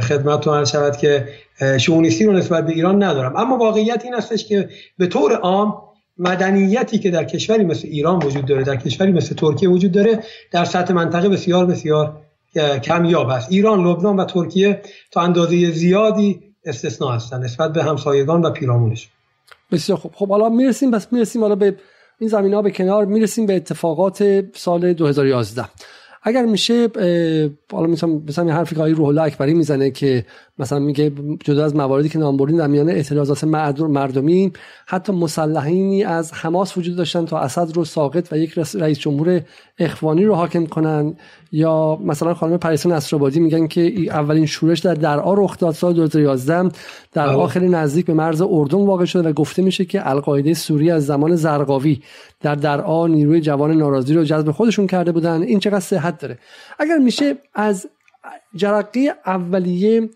خدمت 0.00 0.64
شود 0.64 0.96
که 0.96 1.28
شونیستی 1.80 2.24
رو 2.24 2.32
نسبت 2.32 2.66
به 2.66 2.72
ایران 2.72 3.02
ندارم. 3.02 3.36
اما 3.36 3.56
واقعیت 3.56 4.04
این 4.04 4.14
هستش 4.14 4.44
که 4.44 4.68
به 4.98 5.06
طور 5.06 5.32
عام 5.32 5.74
مدنیتی 6.18 6.98
که 6.98 7.10
در 7.10 7.24
کشوری 7.24 7.64
مثل 7.64 7.88
ایران 7.88 8.16
وجود 8.16 8.46
داره 8.46 8.64
در 8.64 8.76
کشوری 8.76 9.12
مثل 9.12 9.34
ترکیه 9.34 9.68
وجود 9.68 9.92
داره 9.92 10.22
در 10.52 10.64
سطح 10.64 10.94
منطقه 10.94 11.28
بسیار 11.28 11.66
بسیار 11.66 12.16
کمیاب 12.82 13.28
است. 13.28 13.52
ایران 13.52 13.86
لبنان 13.86 14.16
و 14.16 14.24
ترکیه 14.24 14.82
تا 15.10 15.20
اندازه 15.20 15.70
زیادی 15.70 16.40
استثناء 16.64 17.14
هستند 17.14 17.44
نسبت 17.44 17.72
به 17.72 17.82
همسایگان 17.82 18.42
و 18.42 18.50
پیرامونش 18.50 19.08
بسیار 19.72 19.98
خوب. 19.98 20.12
خب 20.14 20.28
حالا 20.28 20.48
می‌رسیم 20.48 20.90
بس 20.90 21.12
می‌رسیم 21.12 21.42
حالا 21.42 21.54
به 21.54 21.76
این 22.18 22.30
زمین 22.30 22.54
ها 22.54 22.62
به 22.62 22.70
کنار 22.70 23.04
می‌رسیم 23.04 23.46
به 23.46 23.56
اتفاقات 23.56 24.44
سال 24.54 24.92
2011 24.92 25.64
اگر 26.22 26.46
میشه 26.46 26.88
حالا 27.72 27.86
مثلا 27.86 28.10
مثلا 28.28 28.52
حرفی 28.52 28.74
که 28.74 28.82
روح 28.82 29.08
الله 29.08 29.22
اکبری 29.22 29.54
می‌زنه 29.54 29.90
که 29.90 30.24
مثلا 30.58 30.78
میگه 30.78 31.12
جدا 31.44 31.64
از 31.64 31.76
مواردی 31.76 32.08
که 32.08 32.18
نام 32.18 32.36
بردیم 32.36 32.56
در 32.56 32.66
میان 32.66 32.88
اعتراضات 32.88 33.44
مردمی 33.44 34.52
حتی 34.86 35.12
مسلحینی 35.12 36.04
از 36.04 36.32
حماس 36.32 36.76
وجود 36.76 36.96
داشتن 36.96 37.24
تا 37.24 37.38
اسد 37.38 37.76
رو 37.76 37.84
ساقط 37.84 38.32
و 38.32 38.38
یک 38.38 38.58
رئیس 38.74 38.98
جمهور 38.98 39.42
اخوانی 39.78 40.24
رو 40.24 40.34
حاکم 40.34 40.66
کنن. 40.66 41.16
یا 41.52 41.98
مثلا 42.04 42.34
خانم 42.34 42.56
پریسا 42.56 42.88
نصرآبادی 42.88 43.40
میگن 43.40 43.66
که 43.66 43.80
اولین 44.10 44.46
شورش 44.46 44.78
در 44.78 44.94
درعا 44.94 45.34
رخ 45.34 45.58
داد 45.58 45.74
سال 45.74 45.92
2011 45.94 46.70
در. 47.12 47.46
خیلی 47.46 47.68
نزدیک 47.68 48.06
به 48.06 48.14
مرز 48.14 48.42
اردن 48.42 48.78
واقع 48.78 49.04
شده 49.04 49.28
و 49.28 49.32
گفته 49.32 49.62
میشه 49.62 49.84
که 49.84 50.08
القاعده 50.08 50.54
سوریه 50.54 50.94
از 50.94 51.06
زمان 51.06 51.36
زرقاوی 51.36 52.00
در 52.40 52.54
درعا 52.54 53.06
نیروی 53.06 53.40
جوان 53.40 53.72
ناراضی 53.72 54.14
رو 54.14 54.24
جذب 54.24 54.50
خودشون 54.50 54.86
کرده 54.86 55.12
بودن. 55.12 55.42
این 55.42 55.60
چقدر 55.60 55.80
صحت 55.80 56.18
داره؟ 56.18 56.38
اگر 56.78 56.98
میشه 56.98 57.36
از 57.54 57.86
جرقه 58.54 59.14
اولیه 59.26 60.08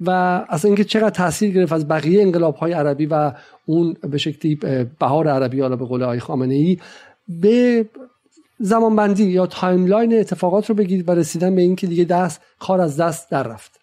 و 0.00 0.10
اصلا 0.48 0.68
اینکه 0.68 0.84
چقدر 0.84 1.10
تاثیر 1.10 1.50
گرفت 1.54 1.72
از 1.72 1.88
بقیه 1.88 2.22
انقلاب 2.22 2.54
های 2.54 2.72
عربی 2.72 3.06
و 3.06 3.32
اون 3.66 3.96
به 4.10 4.18
شکلی 4.18 4.58
بهار 4.98 5.28
عربی 5.28 5.60
حالا 5.60 5.76
به 5.76 5.84
قول 5.84 6.02
آقای 6.02 6.20
خامنه 6.20 6.54
ای 6.54 6.78
به 7.28 7.86
زمانبندی 8.58 9.24
یا 9.24 9.46
timeline 9.46 10.18
اتفاقات 10.18 10.66
رو 10.66 10.74
بگید 10.74 11.08
و 11.08 11.12
رسیدن 11.12 11.54
به 11.54 11.62
اینکه 11.62 11.86
دیگه 11.86 12.04
دست 12.04 12.40
کار 12.58 12.80
از 12.80 13.00
دست 13.00 13.30
در 13.30 13.42
رفت. 13.42 13.80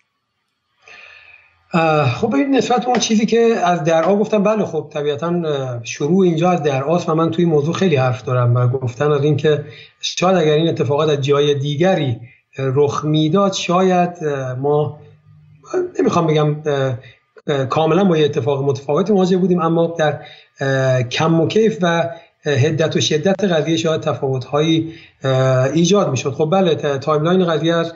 خب 2.16 2.36
این 2.36 2.56
نسبت 2.56 2.88
اون 2.88 3.00
چیزی 3.00 3.26
که 3.26 3.40
از 3.64 3.84
درعا 3.84 4.16
گفتم 4.16 4.44
بله 4.44 4.66
خب 4.66 4.90
طبیعتا 4.94 5.44
شروع 5.84 6.26
اینجا 6.26 6.52
از 6.52 6.64
درعاست 6.64 7.10
و 7.10 7.16
من 7.16 7.32
توی 7.32 7.46
موضوع 7.46 7.74
خیلی 7.74 7.96
حرف 7.96 8.24
دارم 8.24 8.56
و 8.56 8.68
گفتن 8.68 9.12
از 9.12 9.24
اینکه 9.24 9.66
شاید 10.02 10.38
اگر 10.38 10.54
این 10.54 10.68
اتفاقات 10.68 11.10
از 11.10 11.22
جای 11.22 11.56
دیگری 11.56 12.20
رخ 12.58 13.06
می‌داد 13.06 13.54
شاید 13.54 14.24
ما 14.62 15.00
نمی‌خوام 16.00 16.28
بگم 16.28 16.56
کاملا 17.70 18.04
با 18.04 18.18
یه 18.18 18.26
اتفاق 18.26 18.64
متفاوت 18.64 19.12
مواجه 19.12 19.38
بودیم 19.38 19.62
اما 19.62 19.96
در 20.00 20.20
کم 21.04 21.42
و 21.42 21.48
کیف 21.48 21.78
و 21.82 22.10
حدت 22.46 22.96
و 22.96 23.02
شدت 23.02 23.44
قضیه 23.44 23.78
شاید 23.78 24.02
تفاوت 24.02 24.46
هایی 24.46 24.94
ایجاد 25.74 26.12
می‌شد. 26.12 26.32
خب 26.34 26.50
بله 26.52 26.76
timeline 26.76 27.46
قضیه 27.46 27.74
از 27.76 27.94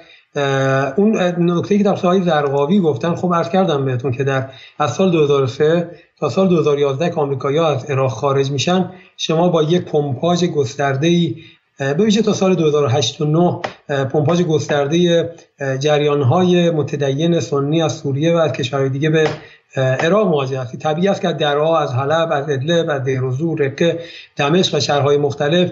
اون 0.98 1.18
نکته 1.40 1.78
که 1.78 1.84
در 1.84 1.96
سایه 1.96 2.24
زرقاوی 2.24 2.80
گفتن 2.80 3.16
خب 3.16 3.34
عرض 3.34 3.50
کردم 3.50 3.86
بهتون 3.86 4.12
که 4.12 4.24
در 4.24 4.50
از 4.80 4.94
سال 4.94 5.12
2003 5.12 5.92
تا 6.20 6.30
سال 6.30 6.48
2011 6.50 7.10
که 7.10 7.16
آمریکایی‌ها 7.16 7.68
از 7.68 7.86
عراق 7.86 8.12
خارج 8.12 8.52
میشن 8.52 8.92
شما 9.18 9.50
با 9.50 9.64
یک 9.64 9.82
پمپاژ 9.82 10.44
گسترده 10.44 11.08
ای 11.08 11.36
به 11.78 12.12
تا 12.26 12.34
سال 12.34 12.56
2008 12.56 13.22
و 13.22 13.26
9 13.26 14.06
پمپاژ 14.06 14.42
گسترده 14.42 15.30
جریان 15.80 16.22
های 16.22 16.70
متدین 16.70 17.40
سنی 17.40 17.82
از 17.82 17.94
سوریه 17.94 18.34
و 18.34 18.38
از 18.38 18.52
کشورهای 18.52 18.90
دیگه 18.90 19.10
به 19.10 19.28
عراق 19.76 20.28
مواجه 20.28 20.60
هستی 20.60 20.78
طبیعی 20.78 21.08
است 21.08 21.22
که 21.22 21.32
درها 21.32 21.80
از 21.80 21.94
حلب 21.94 22.32
از 22.32 22.50
ادلب 22.50 22.90
از 22.90 23.04
دیروزور 23.04 23.60
رقه 23.60 24.00
دمشق 24.36 24.76
و 24.76 24.80
شهرهای 24.80 25.18
مختلف 25.18 25.72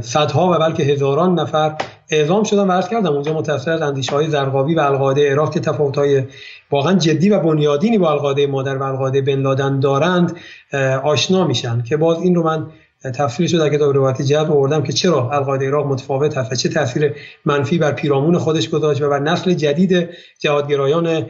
صدها 0.00 0.52
و 0.52 0.58
بلکه 0.58 0.82
هزاران 0.82 1.40
نفر 1.40 1.74
اعزام 2.10 2.44
شدن 2.44 2.66
و 2.66 2.72
عرض 2.72 2.88
کردم 2.88 3.12
اونجا 3.12 3.34
متأثر 3.34 3.72
از 3.72 3.82
اندیشه 3.82 4.12
های 4.12 4.30
زرقاوی 4.30 4.74
و 4.74 4.80
القاعده 4.80 5.30
عراق 5.30 5.54
که 5.54 5.60
تفاوت 5.60 5.98
های 5.98 6.22
واقعا 6.70 6.94
جدی 6.94 7.30
و 7.30 7.38
بنیادینی 7.38 7.98
با 7.98 8.10
القاعده 8.10 8.46
مادر 8.46 8.76
و 8.76 8.82
القاعده 8.82 9.20
بن 9.22 9.40
لادن 9.40 9.80
دارند 9.80 10.36
آشنا 11.04 11.46
میشن 11.46 11.82
که 11.82 11.96
باز 11.96 12.18
این 12.20 12.34
رو 12.34 12.42
من 12.42 12.66
رو 13.52 13.58
در 13.58 13.68
کتاب 13.68 13.94
روایت 13.94 14.22
جهاد 14.22 14.50
آوردم 14.50 14.82
که 14.82 14.92
چرا 14.92 15.30
القاعده 15.32 15.66
عراق 15.66 15.86
متفاوت 15.86 16.38
هست 16.38 16.52
و 16.52 16.54
چه 16.54 16.68
تاثیر 16.68 17.14
منفی 17.44 17.78
بر 17.78 17.92
پیرامون 17.92 18.38
خودش 18.38 18.70
گذاشت 18.70 19.02
و 19.02 19.10
بر 19.10 19.18
نسل 19.18 19.54
جدید 19.54 20.08
جهادگرایان 20.38 21.26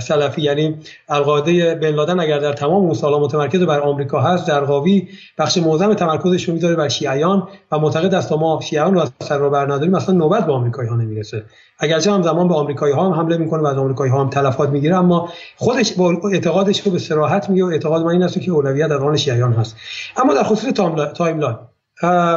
سلفی. 0.00 0.42
یعنی 0.42 0.76
القاعده 1.08 1.74
بن 1.74 1.90
لادن 1.90 2.20
اگر 2.20 2.38
در 2.38 2.52
تمام 2.52 2.84
اون 2.84 2.94
سالا 2.94 3.18
متمرکز 3.18 3.62
بر 3.62 3.80
آمریکا 3.80 4.20
هست 4.20 4.48
در 4.48 4.60
قاوی 4.60 5.08
بخش 5.38 5.58
معظم 5.58 5.94
تمرکزش 5.94 6.48
رو 6.48 6.54
می‌ذاره 6.54 6.76
بر 6.76 6.88
شیعیان 6.88 7.48
و 7.72 7.78
معتقد 7.78 8.14
است 8.14 8.32
ما 8.32 8.60
شیعیان 8.62 8.94
رو 8.94 9.00
از 9.00 9.12
سر 9.22 9.38
رو 9.38 9.50
برنداریم 9.50 9.90
مثلا 9.90 10.14
نوبت 10.14 10.46
به 10.46 10.52
آمریکایی 10.52 10.88
ها 10.88 10.96
نمی‌رسه. 10.96 11.44
اگرچه 11.80 12.12
هم 12.12 12.22
زمان 12.22 12.48
به 12.48 12.54
آمریکایی 12.54 12.94
ها 12.94 13.06
هم 13.06 13.12
حمله 13.12 13.36
می‌کنه 13.36 13.62
و 13.62 13.66
از 13.66 13.76
آمریکایی 13.76 14.12
ها 14.12 14.20
هم 14.20 14.30
تلفات 14.30 14.68
می‌گیره 14.68 14.96
اما 14.96 15.28
خودش 15.56 15.92
با 15.92 16.20
اعتقادش 16.32 16.80
رو 16.80 16.92
به 16.92 16.98
صراحت 16.98 17.50
میگه 17.50 17.64
و 17.64 17.66
اعتقاد 17.66 18.02
من 18.02 18.10
این 18.10 18.22
است 18.22 18.40
که 18.40 18.50
اولویت 18.50 18.88
در 18.88 18.96
آن 18.96 19.16
شیعیان 19.16 19.52
هست. 19.52 19.76
اما 20.16 20.34
در 20.34 20.42
خصوص 20.42 20.72
timeline 21.14 21.56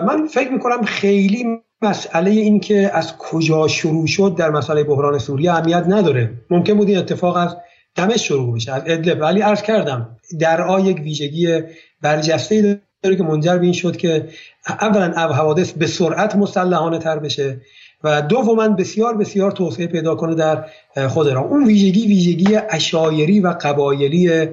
من 0.06 0.28
فکر 0.28 0.52
می‌کنم 0.52 0.84
خیلی 0.84 1.45
مسئله 1.82 2.32
این 2.32 2.60
که 2.60 2.91
از 2.94 3.18
کجا 3.18 3.68
شروع 3.68 4.07
شد 4.07 4.36
در 4.38 4.49
مسئله 4.49 4.84
بحران 4.84 5.20
سوریه 5.20 5.52
اهمیت 5.52 5.84
نداره. 5.88 6.34
ممکن 6.49 6.74
بود 6.74 6.88
این 6.88 6.98
اتفاق 6.98 7.38
از 7.38 7.57
دمشق 7.95 8.18
شروع 8.18 8.56
بشه. 8.56 8.72
از 8.72 8.84
ادلب 8.86 9.22
ولی 9.22 9.41
عرض 9.41 9.61
کردم 9.61 10.18
درعا 10.39 10.80
یک 10.84 10.99
ویژگی 10.99 11.61
برجسته 12.02 12.82
داره 13.03 13.15
که 13.15 13.24
منجر 13.24 13.57
به 13.57 13.64
این 13.64 13.74
شد 13.74 13.98
که 13.98 14.28
اولا 14.70 15.14
اب 15.15 15.32
حوادث 15.32 15.72
به 15.72 15.88
سرعت 15.88 16.36
مسلحانه 16.36 16.99
تر 16.99 17.20
بشه. 17.20 17.61
و 18.03 18.21
دوما 18.21 18.67
بسیار 18.67 19.17
بسیار 19.17 19.51
توسعه 19.51 19.88
پیدا 19.88 20.15
کنه 20.15 20.35
در 20.35 20.65
خود 21.07 21.27
را 21.27 21.41
اون 21.41 21.65
ویژگی 21.65 22.07
ویژگی 22.07 22.55
عشایری 22.69 23.39
و 23.39 23.47
قبایلی 23.61 24.47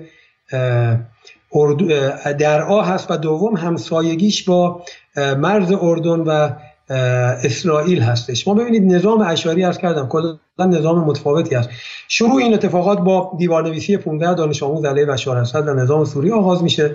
درعا 2.38 2.82
هست 2.82 3.10
و 3.10 3.16
دوم 3.16 3.56
همسایگیش 3.56 4.44
با 4.44 4.82
مرز 5.16 5.72
اردن 5.72 6.20
و 6.20 6.50
اسرائیل 6.90 8.02
هستش. 8.02 8.48
ما 8.48 8.54
ببینید 8.54 8.92
نظام 8.92 9.20
اشاری 9.20 9.64
ارز 9.64 9.78
کردم 9.78 10.08
کلا 10.08 10.38
نظام 10.58 10.98
متفاوتی 10.98 11.54
است 11.54 11.68
شروع 12.08 12.36
این 12.36 12.54
اتفاقات 12.54 12.98
با 12.98 13.32
دیوارنویسی 13.38 13.96
15 13.96 14.34
دانش 14.34 14.62
آموز 14.62 14.84
علیه 14.84 15.06
بشار 15.06 15.36
اسد 15.36 15.68
و 15.68 15.74
نظام 15.74 16.04
سوری 16.04 16.32
آغاز 16.32 16.62
میشه. 16.62 16.94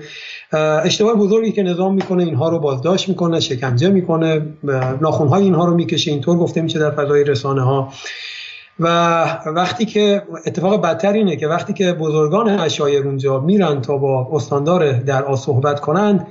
اشتباه 0.84 1.16
بزرگی 1.16 1.52
که 1.52 1.64
نظام 1.64 1.94
می‌کنه 1.94 2.24
اینها 2.24 2.50
رو 2.50 2.60
بازداشت 2.60 3.10
می‌کنه 3.10 3.40
شکنجه 3.40 3.90
می‌کنه 3.90 4.42
ناخونهای 5.02 5.44
اینها 5.44 5.66
رو 5.66 5.76
می‌کشه. 5.76 6.12
اینطور 6.12 6.38
گفته 6.38 6.62
میشه 6.62 6.80
در 6.80 6.92
فضای 6.92 7.24
رسانه 7.24 7.62
ها 7.62 7.94
و 8.80 8.88
وقتی 9.46 9.86
که 9.86 10.24
اتفاق 10.46 10.82
بدتر 10.82 11.14
اینه 11.14 11.36
که 11.36 11.48
وقتی 11.48 11.74
که 11.74 11.94
بزرگان 11.94 12.50
اشایر 12.50 13.06
اونجا 13.06 13.40
میرن 13.40 13.82
تا 13.82 13.98
با 13.98 14.30
استاندار 14.32 14.92
در 14.92 15.36
صحبت 15.36 15.80
کنند 15.80 16.28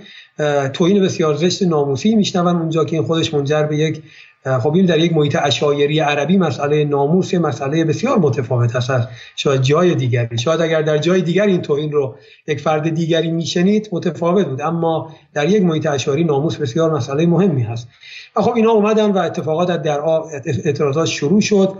توهین 0.72 1.02
بسیار 1.02 1.34
زشت 1.34 1.62
ناموسی 1.62 2.14
میشنون 2.14 2.56
اونجا 2.56 2.84
که 2.84 2.96
این 2.96 3.04
خودش 3.04 3.34
منجر 3.34 3.62
به 3.62 3.76
یک 3.76 4.02
خب 4.44 4.74
این 4.74 4.86
در 4.86 4.98
یک 4.98 5.12
محیط 5.12 5.36
اشایری 5.40 6.00
عربی 6.00 6.36
مسئله 6.36 6.84
ناموس 6.84 7.34
مسئله 7.34 7.84
بسیار 7.84 8.18
متفاوت 8.18 8.76
هست 8.76 9.08
شاید 9.36 9.62
جای 9.62 9.94
دیگری. 9.94 10.38
شاید 10.38 10.60
اگر 10.60 10.82
در 10.82 10.98
جای 10.98 11.22
دیگر 11.22 11.46
این 11.46 11.62
توهین 11.62 11.92
رو 11.92 12.16
یک 12.46 12.60
فرد 12.60 12.94
دیگری 12.94 13.30
میشنید 13.30 13.88
متفاوت 13.92 14.46
بود. 14.46 14.60
اما 14.60 15.14
در 15.34 15.48
یک 15.48 15.62
محیط 15.62 15.86
اشاری 15.86 16.24
ناموس 16.24 16.56
بسیار 16.56 16.94
مسئله 16.94 17.26
مهمی 17.26 17.62
هست. 17.62 17.88
و 18.36 18.42
خب 18.42 18.56
اینا 18.56 18.70
اومدن 18.70 19.10
و 19.10 19.18
اتفاقات 19.18 19.82
در 19.82 20.00
اعتراضات 20.64 21.06
شروع 21.06 21.40
شد. 21.40 21.72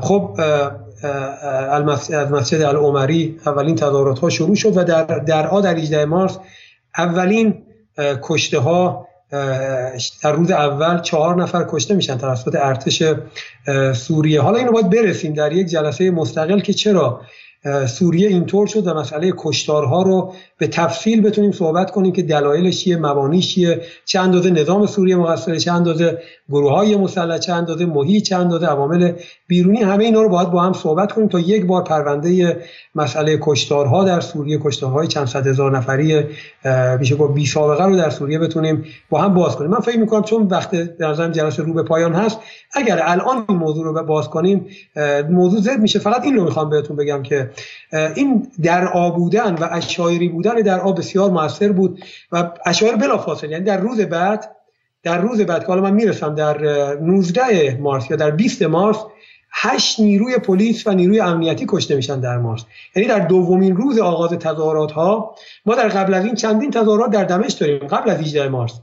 خب 0.00 0.38
از 1.70 1.82
مسجد 2.30 2.62
العمری 2.62 3.40
اولین 3.46 3.76
تظاهرات 3.76 4.18
ها 4.18 4.30
شروع 4.30 4.54
شد 4.54 4.76
و 4.76 4.84
در 4.84 5.04
درعا 5.04 5.60
در 5.60 5.76
18 5.76 6.04
مارس 6.04 6.38
اولین 6.98 7.62
کشته 8.22 8.58
ها 8.58 9.06
در 10.22 10.32
روز 10.32 10.50
اول 10.50 11.00
چهار 11.00 11.42
نفر 11.42 11.66
کشته 11.68 11.94
میشن 11.94 12.18
توسط 12.18 12.56
ارتش 12.60 13.02
سوریه. 13.94 14.40
حالا 14.40 14.58
اینو 14.58 14.72
باید 14.72 14.90
برسیم 14.90 15.34
در 15.34 15.52
یک 15.52 15.66
جلسه 15.66 16.10
مستقل 16.10 16.60
که 16.60 16.72
چرا 16.72 17.20
سوریه 17.86 18.28
اینطور 18.28 18.66
شد 18.66 18.86
و 18.86 18.94
مسئله 18.94 19.32
کشتارها 19.36 20.02
رو 20.02 20.34
به 20.60 20.66
تفصیل 20.66 21.20
بتونیم 21.22 21.52
صحبت 21.52 21.90
کنیم 21.90 22.12
که 22.12 22.22
دلایلش 22.22 22.84
چیه 22.84 22.96
مبانیش 22.96 23.54
چیه 23.54 23.80
چه 24.04 24.20
اندازه 24.20 24.50
نظام 24.50 24.86
سوریه 24.86 25.16
مقصره 25.16 25.58
چه 25.58 25.72
اندازه 25.72 26.18
گروه 26.48 26.72
های 26.72 26.96
مسلح 26.96 27.38
چه 27.38 27.52
اندازه 27.52 27.86
محیط 27.86 28.22
چه 28.22 28.36
اندازه 28.36 28.66
عوامل 28.66 29.12
بیرونی 29.46 29.82
همه 29.82 30.04
اینا 30.04 30.22
رو 30.22 30.28
باید 30.28 30.50
با 30.50 30.62
هم 30.62 30.72
صحبت 30.72 31.12
کنیم 31.12 31.28
تا 31.28 31.40
یک 31.40 31.66
بار 31.66 31.84
پرونده 31.84 32.60
مسئله 32.94 33.38
کشتارها 33.40 34.04
در 34.04 34.20
سوریه 34.20 34.58
کشتارهای 34.62 35.06
چند 35.06 35.26
صد 35.26 35.46
هزار 35.46 35.76
نفری 35.76 36.24
میشه 36.98 37.16
گفت 37.16 37.34
بی 37.34 37.46
سابقه 37.46 37.84
رو 37.84 37.96
در 37.96 38.10
سوریه 38.10 38.38
بتونیم 38.38 38.84
با 39.10 39.20
هم 39.20 39.34
باز 39.34 39.56
کنیم. 39.56 39.70
من 39.70 39.80
فکر 39.80 39.98
می‌کنم 39.98 40.22
چون 40.22 40.46
وقت 40.46 40.96
در 40.96 41.30
جلسه 41.30 41.62
رو 41.62 41.74
به 41.74 41.82
پایان 41.82 42.12
هست 42.12 42.38
اگر 42.74 43.00
الان 43.02 43.44
این 43.48 43.58
موضوع 43.58 43.84
رو 43.84 44.02
باز 44.02 44.28
کنیم 44.28 44.66
موضوع 45.30 45.60
زد 45.60 45.78
میشه. 45.78 45.98
فقط 45.98 46.24
این 46.24 46.36
رو 46.36 46.44
می‌خوام 46.44 46.70
بهتون 46.70 46.96
بگم 46.96 47.22
که 47.22 47.50
این 47.92 48.46
در 48.62 49.10
بودن 49.10 49.54
و 49.54 49.68
اشایری 49.70 50.28
بودن 50.28 50.49
در 50.54 50.80
آب 50.80 50.98
بسیار 50.98 51.30
موثر 51.30 51.72
بود 51.72 52.04
و 52.32 52.50
اشایر 52.66 52.96
بلافاصله 52.96 53.50
یعنی 53.50 53.64
در 53.64 53.76
روز 53.76 54.00
بعد 54.00 54.56
در 55.02 55.18
روز 55.18 55.40
بعد 55.40 55.60
که 55.60 55.66
حالا 55.66 55.82
من 55.82 55.92
می‌رسم 55.92 56.34
در 56.34 56.58
19 56.94 57.78
مارس 57.80 58.10
یا 58.10 58.16
در 58.16 58.30
20 58.30 58.62
مارس 58.62 58.98
هشت 59.52 60.00
نیروی 60.00 60.38
پلیس 60.38 60.86
و 60.86 60.90
نیروی 60.90 61.20
امنیتی 61.20 61.66
کشته 61.68 61.96
میشن 61.96 62.20
در 62.20 62.38
مارس. 62.38 62.64
یعنی 62.96 63.08
در 63.08 63.18
دومین 63.18 63.76
روز 63.76 63.98
آغاز 63.98 64.30
تظاهرات 64.30 64.92
ها 64.92 65.34
ما 65.66 65.74
در 65.74 65.88
قبل 65.88 66.14
از 66.14 66.24
این 66.24 66.34
چندین 66.34 66.70
تظاهرات 66.70 67.10
در 67.10 67.24
دمشق 67.24 67.58
داریم 67.58 67.78
قبل 67.78 68.10
از 68.10 68.18
18 68.18 68.48
مارس. 68.48 68.80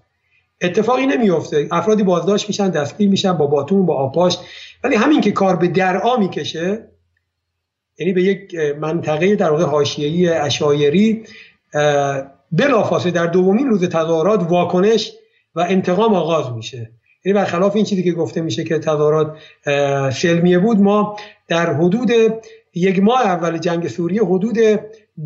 اتفاقی 0.61 1.06
نمیفته 1.06 1.68
افرادی 1.72 2.03
بازداشت 2.03 2.48
میشن 2.48 2.69
دستگیر 2.69 3.10
میشن 3.10 3.34
با 3.34 3.48
باتون 3.48 3.85
با 3.85 3.95
آپاش. 3.95 4.38
ولی 4.84 4.95
همین 4.95 5.22
که 5.22 5.31
کار 5.31 5.56
به 5.56 5.68
درعا 5.68 6.18
می‌کشه 6.18 6.88
یعنی 7.99 8.14
به 8.14 8.23
یک 8.23 8.56
منطقه 8.80 9.35
در 9.35 9.52
واقع 9.52 9.64
حاشیه‌ای 9.64 10.30
اشایری 10.30 11.23
بلافاصله 12.51 13.11
در 13.11 13.27
دومین 13.27 13.67
روز 13.67 13.89
تظاهرات 13.89 14.51
واکنش 14.51 15.11
و 15.55 15.65
انتقام 15.69 16.13
آغاز 16.13 16.51
میشه. 16.55 16.91
یعنی 17.25 17.39
برخلاف 17.39 17.75
این 17.75 17.85
چیزی 17.85 18.03
که 18.03 18.11
گفته 18.11 18.41
میشه 18.41 18.63
که 18.63 18.79
تظاهرات 18.79 19.37
سلمیه 20.13 20.59
بود 20.59 20.79
ما 20.79 21.17
در 21.47 21.73
حدود 21.73 22.11
یک 22.73 22.99
ماه 23.03 23.21
اول 23.21 23.57
جنگ 23.57 23.87
سوریه 23.87 24.23
حدود 24.23 24.57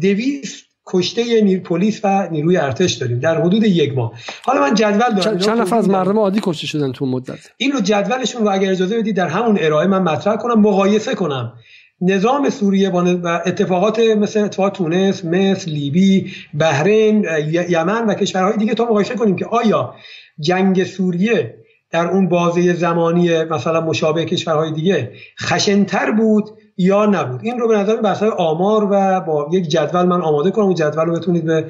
دویست 0.02 0.66
کشته 0.86 1.42
نیر 1.42 1.60
پلیس 1.60 2.00
و 2.04 2.28
نیروی 2.32 2.58
ارتش 2.58 2.94
داریم. 2.94 3.20
در 3.20 3.42
حدود 3.42 3.64
یک 3.64 3.94
ماه. 3.96 4.12
حالا 4.46 4.62
من 4.62 4.74
جدول 4.74 5.16
دارم. 5.16 5.38
چند 5.38 5.62
نفر 5.62 5.76
از 5.76 5.90
مردم 5.90 6.20
عادی 6.20 6.40
کشته 6.44 6.68
شدن 6.68 6.92
تو 6.92 7.06
مدت؟ 7.06 7.40
این 7.58 7.72
رو 7.72 7.80
جدولشون 7.80 8.42
رو 8.42 8.50
اگر 8.50 8.72
اجازه 8.72 8.98
بدید 8.98 9.16
در 9.16 9.28
همون 9.28 9.58
ارائه 9.62 9.88
من 9.88 10.02
مطرح 10.02 10.36
کنم 10.36 10.62
مقایسه 10.62 11.16
کنم. 11.16 11.54
نظام 12.02 12.50
سوریه 12.50 12.90
با 12.90 13.02
اتفاقات 13.46 14.00
مثل 14.00 14.40
اتفاقات 14.40 14.74
تونس، 14.74 15.26
مصر، 15.26 15.72
لیبی، 15.72 16.34
بحرین، 16.60 17.28
یمن 17.70 18.06
و 18.06 18.14
کشورهای 18.14 18.58
دیگه 18.58 18.74
تا 18.74 18.86
مقایسه 18.86 19.16
کنیم 19.16 19.36
که 19.36 19.46
آیا 19.46 19.96
جنگ 20.40 20.84
سوریه 20.84 21.58
در 21.92 22.08
اون 22.08 22.30
بازه 22.30 22.74
زمانی 22.74 23.44
مثلا 23.44 23.82
مشابه 23.82 24.26
کشورهای 24.26 24.72
دیگه 24.72 25.12
خشنتر 25.42 26.12
بود 26.12 26.50
یا 26.78 27.06
نبود؟ 27.06 27.40
این 27.44 27.60
رو 27.60 27.68
به 27.68 27.78
نظر 27.78 27.96
بحث 27.96 28.24
آمار 28.24 28.88
و 28.92 29.22
با 29.22 29.50
یک 29.52 29.68
جدول 29.68 30.06
من 30.06 30.22
آماده 30.22 30.52
کنم 30.52 30.66
و 30.66 30.74
جدول 30.74 31.06
رو 31.06 31.14
بتونید 31.14 31.46
به 31.46 31.68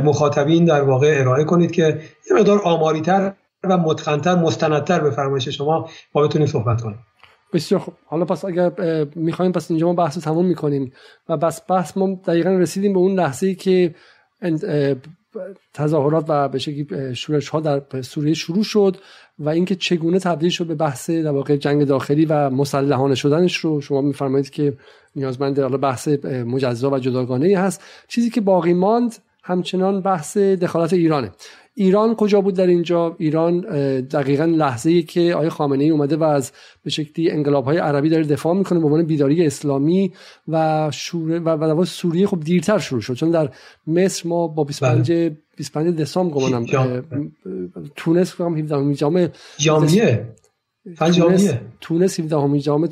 مخاطبین 0.00 0.64
در 0.64 0.82
واقع 0.82 1.14
ارائه 1.18 1.44
کنید 1.44 1.70
که 1.70 2.00
یه 2.30 2.36
مقدار 2.36 2.62
آماریتر 2.64 3.32
و 3.64 3.76
متخنتر 3.76 4.34
مستندتر 4.34 5.00
به 5.00 5.10
فرمایش 5.10 5.48
شما 5.48 5.88
ما 6.14 6.22
بتونیم 6.22 6.46
صحبت 6.46 6.80
کنیم. 6.80 6.98
بسیار 7.54 7.80
خوب. 7.80 7.94
حالا 8.06 8.24
پس 8.24 8.44
اگر 8.44 8.72
می‌خوایم 9.14 9.52
پس 9.52 9.70
اینجا 9.70 9.86
ما 9.86 9.92
بحث 9.92 10.18
تموم 10.18 10.46
می‌کنیم. 10.46 10.92
و 11.28 11.36
بس 11.36 11.60
بحث 11.68 11.96
ما 11.96 12.20
دقیقا 12.26 12.50
رسیدیم 12.50 12.92
به 12.92 12.98
اون 12.98 13.14
لحظه 13.14 13.54
که 13.54 13.94
تظاهرات 15.74 16.24
و 16.28 16.48
به 16.48 16.58
شکلی 16.58 17.14
شورش 17.14 17.48
ها 17.48 17.60
در 17.60 18.02
سوریه 18.02 18.34
شروع 18.34 18.62
شد 18.62 18.96
و 19.38 19.48
اینکه 19.48 19.74
چگونه 19.74 20.18
تبدیل 20.18 20.50
شد 20.50 20.66
به 20.66 20.74
بحث 20.74 21.10
در 21.10 21.30
واقع 21.30 21.56
جنگ 21.56 21.84
داخلی 21.84 22.24
و 22.24 22.50
مسلحانه 22.50 23.14
شدنش 23.14 23.56
رو 23.56 23.80
شما 23.80 24.00
میفرمایید 24.00 24.50
که 24.50 24.76
نیازمند 25.16 25.58
حالا 25.58 25.76
بحث 25.76 26.08
مجزا 26.24 26.90
و 26.90 26.98
جداگانه 26.98 27.46
ای 27.46 27.54
هست. 27.54 27.82
چیزی 28.08 28.30
که 28.30 28.40
باقی 28.40 28.72
ماند 28.72 29.14
همچنان 29.46 30.00
بحث 30.00 30.36
دخالت 30.36 30.92
ایرانه. 30.92 31.30
ایران 31.74 32.14
کجا 32.14 32.40
بود 32.40 32.54
در 32.54 32.66
اینجا؟ 32.66 33.16
ایران 33.18 33.60
دقیقا 34.00 34.44
لحظه 34.44 34.90
ای 34.90 35.02
که 35.02 35.34
آیه 35.34 35.48
خامنه 35.48 35.84
ای 35.84 35.90
اومده 35.90 36.16
و 36.16 36.24
از 36.24 36.52
به 36.84 36.90
شکلی 36.90 37.30
انقلاب 37.30 37.64
های 37.64 37.78
عربی 37.78 38.08
داره 38.08 38.24
دفاع 38.24 38.54
می‌کنه 38.54 38.78
به 38.78 38.86
عنوان 38.86 39.02
بیداری 39.02 39.46
اسلامی 39.46 40.12
و 40.48 40.88
شور 40.92 41.30
و, 41.30 41.48
و 41.48 41.84
سوریه 41.84 42.26
خب 42.26 42.40
دیرتر 42.40 42.78
شروع 42.78 43.00
شد. 43.00 43.14
چون 43.14 43.30
در 43.30 43.48
مصر 43.86 44.28
ما 44.28 44.46
با 44.46 44.64
25 44.64 45.12
25 45.56 45.86
بله. 45.86 46.02
دسامبر 46.02 46.34
گمانم 46.34 46.66
تونس 47.96 48.34
فکر 48.34 48.44
17 48.44 48.94
جامعه 48.94 49.32
جامعه 49.58 50.26
تونس 50.96 51.54
تونس 51.80 52.20
17 52.20 52.58
جام 52.58 52.86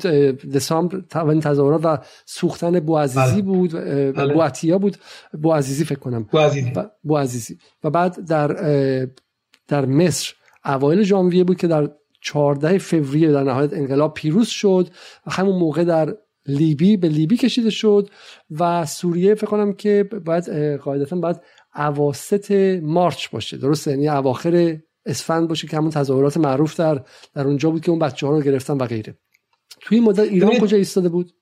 دسامبر 0.53 1.01
اولین 1.15 1.41
تظاهرات 1.41 1.85
و 1.85 1.97
سوختن 2.25 2.79
بوعزیزی 2.79 3.41
بله. 3.41 3.41
بود 3.41 3.71
بله. 4.15 4.33
بوعتیا 4.33 4.77
بود. 4.77 4.97
بوعزیزی 5.41 5.85
فکر 5.85 5.99
کنم. 5.99 6.23
بوعزیزی 7.03 7.57
و 7.83 7.89
بعد 7.89 8.25
در 8.25 8.47
در 9.67 9.85
مصر 9.85 10.33
اوایل 10.65 11.03
ژانویه 11.03 11.43
بود 11.43 11.57
که 11.57 11.67
در 11.67 11.89
14 12.21 12.77
فوریه 12.77 13.31
در 13.31 13.43
نهایت 13.43 13.73
انقلاب 13.73 14.13
پیروز 14.13 14.47
شد. 14.47 14.89
و 15.27 15.31
همون 15.31 15.59
موقع 15.59 15.83
در 15.83 16.15
لیبی 16.45 16.97
به 16.97 17.09
لیبی 17.09 17.37
کشیده 17.37 17.69
شد 17.69 18.09
و 18.51 18.85
سوریه 18.85 19.35
فکر 19.35 19.47
کنم 19.47 19.73
که 19.73 20.09
باید 20.25 20.49
قاعدتا 20.75 21.15
باید 21.15 21.41
اواسط 21.75 22.51
مارچ 22.83 23.29
باشه. 23.29 23.57
درسته؟ 23.57 23.91
یعنی 23.91 24.09
اواخر 24.09 24.77
اسفند 25.05 25.47
باشه 25.47 25.67
که 25.67 25.77
همون 25.77 25.89
تظاهرات 25.89 26.37
معروف 26.37 26.79
در 26.79 27.01
در 27.35 27.47
اونجا 27.47 27.69
بود 27.69 27.81
که 27.81 27.89
اون 27.89 27.99
بچه 27.99 28.27
ها 28.27 28.33
رو 28.33 28.41
گرفتن 28.41 28.73
و 28.73 28.85
غیره. 28.85 29.15
توی 29.81 29.97
این 29.97 30.07
مدت 30.07 30.19
ایران 30.19 30.59
کجا 30.59 30.77
ایستاده 30.77 31.09
بود؟ 31.09 31.33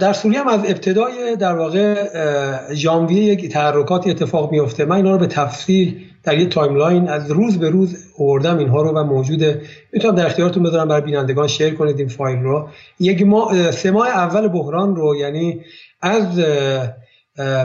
در 0.00 0.12
سوریه 0.12 0.40
هم 0.40 0.48
از 0.48 0.60
ابتدای 0.60 1.36
در 1.36 1.56
واقع 1.56 2.74
ژانویه 2.74 3.24
یک 3.24 3.52
تحرکاتی 3.52 4.10
اتفاق 4.10 4.52
میفته 4.52 4.84
من 4.84 4.96
اینا 4.96 5.12
رو 5.12 5.18
به 5.18 5.26
تفصیل 5.26 6.04
در 6.22 6.38
یه 6.38 6.46
timeline 6.46 7.08
از 7.08 7.30
روز 7.30 7.58
به 7.58 7.70
روز 7.70 7.96
آوردم 8.18 8.58
اینها 8.58 8.82
رو 8.82 8.90
و 8.90 9.04
موجوده. 9.04 9.62
می‌تونم 9.92 10.14
در 10.14 10.26
اختیارتون 10.26 10.62
بذارم 10.62 10.88
برای 10.88 11.02
بینندگان 11.02 11.46
share 11.46 11.74
کنید 11.74 11.98
این 11.98 12.08
فایل 12.08 12.38
رو. 12.38 12.68
یک 13.00 13.22
ماه 13.22 13.70
سه 13.70 13.90
ماه 13.90 14.08
اول 14.08 14.48
بحران 14.48 14.96
رو 14.96 15.16
یعنی 15.16 15.60
از 16.00 16.40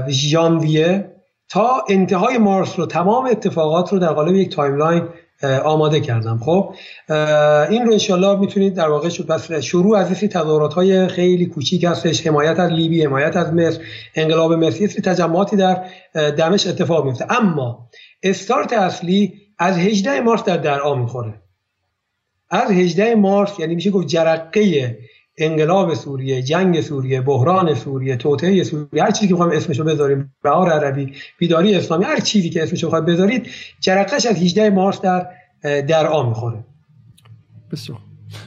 ژانویه 0.09 1.12
تا 1.53 1.84
انتهای 1.89 2.38
مارس 2.38 2.80
رو 2.80 2.85
تمام 2.85 3.25
اتفاقات 3.25 3.93
رو 3.93 3.99
در 3.99 4.13
قالب 4.13 4.35
یک 4.35 4.55
timeline 4.55 5.03
آماده 5.63 5.99
کردم. 5.99 6.38
خب 6.38 6.75
این 7.69 7.85
رو 7.85 7.91
انشالله 7.91 8.39
می‌تونید 8.39 8.73
در 8.73 8.89
واقع 8.89 9.09
پس 9.30 9.51
شروع 9.51 9.97
از 9.97 10.21
این 10.21 10.31
تظاهرات 10.31 10.73
های 10.73 11.07
خیلی 11.07 11.45
کوچیک 11.45 11.84
هستش. 11.84 12.27
حمایت 12.27 12.59
از 12.59 12.71
لیبی 12.71 13.03
حمایت 13.03 13.38
از 13.38 13.53
مصر 13.53 13.81
انقلاب 14.15 14.53
مصر 14.53 14.88
تجمعاتی 14.88 15.55
در 15.55 15.85
دمشق 16.13 16.69
اتفاق 16.69 17.05
میفته 17.05 17.25
اما 17.41 17.89
استارت 18.23 18.73
اصلی 18.73 19.34
از 19.59 19.77
18 19.77 20.21
مارس 20.21 20.43
در 20.43 20.57
درعا 20.57 20.95
می‌خوره. 20.95 21.41
از 22.49 22.71
18 22.71 23.15
مارس 23.15 23.59
یعنی 23.59 23.75
میشه 23.75 23.91
گفت 23.91 24.07
جرقه 24.07 24.97
انقلاب 25.38 25.93
سوریه 25.93 26.41
جنگ 26.41 26.81
سوریه 26.81 27.22
بحران 27.22 27.76
سوریه 27.76 28.15
توطئه 28.15 28.64
سوریه 28.64 29.03
هر 29.03 29.11
چیزی 29.11 29.27
که 29.27 29.34
بخوایم 29.34 29.51
اسمشو 29.51 29.84
بذاریم 29.84 30.34
بهار 30.43 30.69
عربی 30.69 31.14
بیداری 31.38 31.76
اسلامی 31.76 32.03
هر 32.03 32.19
چیزی 32.19 32.49
که 32.49 32.64
اسمشو 32.64 32.88
بخواید 32.88 33.05
بذارید 33.05 33.47
جرقش 33.80 34.26
از 34.26 34.35
18 34.35 34.69
مارس 34.69 35.01
در 35.01 35.27
در 35.64 36.07
آن 36.07 36.30
می‌خوره. 36.30 36.64
بسیار. 37.72 37.97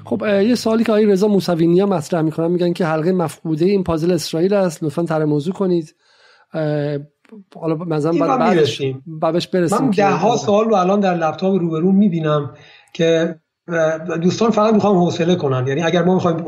خب 0.04 0.22
یه 0.26 0.54
سوالی 0.54 0.84
که 0.84 0.92
آقای 0.92 1.06
رضا 1.06 1.28
موسوی 1.28 1.84
مطرح 1.84 2.22
می‌کنن 2.22 2.50
میگن 2.50 2.72
که 2.72 2.86
حلقه 2.86 3.12
مفقوده 3.12 3.64
این 3.64 3.84
پازل 3.84 4.12
اسرائیل 4.12 4.54
است. 4.54 4.82
لطفا 4.82 5.02
تر 5.02 5.24
موضوع 5.24 5.54
کنید. 5.54 5.94
حالا 7.56 7.74
مثلا 7.74 8.12
بعدش 8.12 8.82
بعدش 9.06 9.48
برسیم 9.48 9.84
من 9.84 9.90
ده 9.90 10.10
ها 10.10 10.36
سوال 10.36 10.64
رو 10.64 10.74
الان 10.74 11.00
در 11.00 11.14
لپتاپ 11.14 11.54
روبرو 11.54 11.92
می‌بینم 11.92 12.54
که 12.92 13.36
دوستان 14.22 14.50
فقط 14.50 14.74
می‌خوام 14.74 14.96
حوصله 14.96 15.34
کنن. 15.34 15.66
یعنی 15.66 15.82
اگر 15.82 16.04
ما 16.04 16.14
می‌خوایم 16.14 16.44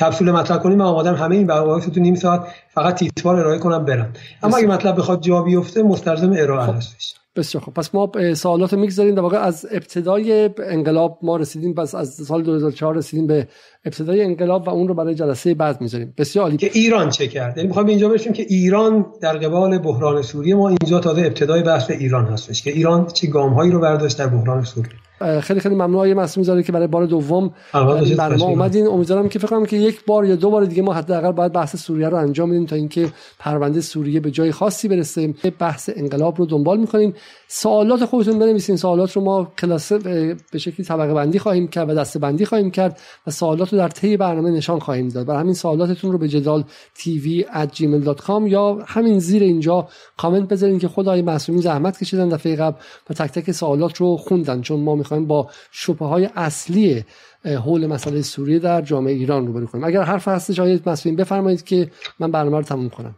کپسول 0.00 0.30
مطرح 0.30 0.58
کنیم 0.58 0.78
من 0.78 0.84
آمادم 0.84 1.14
همه 1.14 1.36
این 1.36 1.46
بحث 1.46 1.88
تو 1.88 2.00
نیم 2.00 2.14
ساعت 2.14 2.46
فقط 2.68 2.94
تیتوار 2.94 3.36
ارائه 3.36 3.58
کنم 3.58 3.84
برم 3.84 4.12
اما 4.42 4.56
اگه 4.56 4.66
مطلب 4.66 4.96
بخواد 4.96 5.20
جا 5.20 5.42
بیفته 5.42 5.82
مستلزم 5.82 6.34
ارائه 6.38 6.66
خب. 6.66 6.76
هستش. 6.76 7.14
بسیار 7.36 7.64
خب 7.64 7.72
پس 7.72 7.94
ما 7.94 8.12
سوالات 8.34 8.72
رو 8.72 8.80
می‌گذاریم. 8.80 9.14
در 9.14 9.22
واقع 9.22 9.38
از 9.38 9.66
ابتدای 9.70 10.50
انقلاب 10.58 11.18
ما 11.22 11.36
رسیدیم 11.36 11.74
پس 11.74 11.94
از 11.94 12.14
سال 12.14 12.42
2004 12.42 12.96
رسیدیم 12.96 13.26
به 13.26 13.48
ابتدای 13.84 14.24
انقلاب 14.24 14.68
و 14.68 14.70
اون 14.70 14.88
رو 14.88 14.94
برای 14.94 15.14
جلسه 15.14 15.54
بعد 15.54 15.80
می‌ذاریم. 15.80 16.14
بسیار 16.18 16.44
عالی. 16.44 16.56
که 16.56 16.70
ایران 16.74 17.10
چه 17.10 17.26
کرد؟ 17.26 17.56
یعنی 17.56 17.68
می‌خوایم 17.68 17.88
اینجا 17.88 18.08
برسیم 18.08 18.32
که 18.32 18.42
ایران 18.48 19.06
در 19.20 19.38
قبال 19.38 19.78
بحران 19.78 20.22
سوریه 20.22 20.54
ما 20.54 20.68
اینجا 20.68 21.00
تازه 21.00 21.20
ابتدای 21.20 21.62
بحث 21.62 21.90
ایران 21.90 22.24
هستش 22.24 22.62
که 22.62 22.70
ایران 22.70 23.06
چه 23.06 23.26
گام 23.26 23.52
هایی 23.52 23.70
رو 23.70 23.80
برداشت 23.80 24.18
در 24.18 24.26
بحران 24.26 24.64
سوریه. 24.64 24.92
خیلی 25.40 25.60
خیلی 25.60 25.74
ممنون. 25.74 25.94
آقای 25.94 26.14
مسئول 26.14 26.44
زاره 26.44 26.62
که 26.62 26.72
برای 26.72 26.86
بار 26.86 27.06
دوم 27.06 27.50
برای 27.72 28.38
ما 28.38 28.46
اومدین. 28.46 28.86
امیدوارم 28.86 29.28
که 29.28 29.38
فکر 29.38 29.48
کنم 29.48 29.66
که 29.66 29.76
یک 29.76 30.04
بار 30.04 30.24
یا 30.24 30.36
دو 30.36 30.50
بار 30.50 30.64
دیگه 30.64 30.82
ما 30.82 30.92
حداقل 30.92 31.32
باید 31.32 31.52
بحث 31.52 31.76
سوریه 31.76 32.08
رو 32.08 32.16
انجام 32.16 32.50
بدیم 32.50 32.66
تا 32.66 32.76
اینکه 32.76 33.12
پرونده 33.38 33.80
سوریه 33.80 34.20
به 34.20 34.30
جای 34.30 34.52
خاصی 34.52 34.88
برسه. 34.88 35.34
بحث 35.58 35.90
انقلاب 35.96 36.38
رو 36.38 36.46
دنبال 36.46 36.78
می‌کنیم. 36.78 37.14
سوالات 37.50 38.04
خودتون 38.04 38.38
بنویسین. 38.38 38.76
سوالات 38.76 39.12
رو 39.12 39.22
ما 39.22 39.52
کلاس 39.58 39.92
به 39.92 40.36
شکلی 40.58 40.86
طبقه 40.86 41.14
بندی 41.14 41.38
خواهیم 41.38 41.68
کرد 41.68 41.90
و 41.90 41.94
دسته 41.94 42.18
بندی 42.18 42.44
خواهیم 42.44 42.70
کرد 42.70 43.00
و 43.26 43.30
سوالات 43.30 43.72
رو 43.72 43.78
در 43.78 43.88
طی 43.88 44.16
برنامه 44.16 44.50
نشان 44.50 44.78
خواهیم 44.78 45.08
داد. 45.08 45.26
برای 45.26 45.40
همین 45.40 45.54
سوالاتتون 45.54 46.12
رو 46.12 46.18
به 46.18 46.28
جدال 46.28 46.64
tv@gmail.com 46.98 48.42
یا 48.46 48.78
همین 48.86 49.18
زیر 49.18 49.42
اینجا 49.42 49.88
کامنت 50.16 50.48
بذارین 50.48 50.78
که 50.78 50.88
خدای 50.88 51.22
معصومی 51.22 51.62
زحمت 51.62 51.98
کشیدن 51.98 52.28
دفعه 52.28 52.56
قبل 52.56 52.76
و 53.10 53.14
تک 53.14 53.30
تک 53.30 53.52
سوالات 53.52 53.96
رو 53.96 54.16
خوندن. 54.16 54.60
چون 54.60 54.80
ما 54.80 54.94
می‌خوایم 54.94 55.26
با 55.26 55.50
شبه 55.72 56.06
های 56.06 56.28
اصلی 56.36 57.04
حول 57.44 57.86
مسئله 57.86 58.22
سوریه 58.22 58.58
در 58.58 58.82
جامعه 58.82 59.14
ایران 59.14 59.46
رو 59.46 59.66
کنیم. 59.66 59.84
اگر 59.84 60.02
حرف 60.02 60.28
هستش 60.28 60.58
آقای 60.60 60.80
مسئولین 60.86 61.16
بفرمایید 61.16 61.64
که 61.64 61.90
من 62.20 62.30
برنامه 62.30 62.56
رو 62.56 62.62
تموم 62.62 62.88
کنم. 62.88 63.14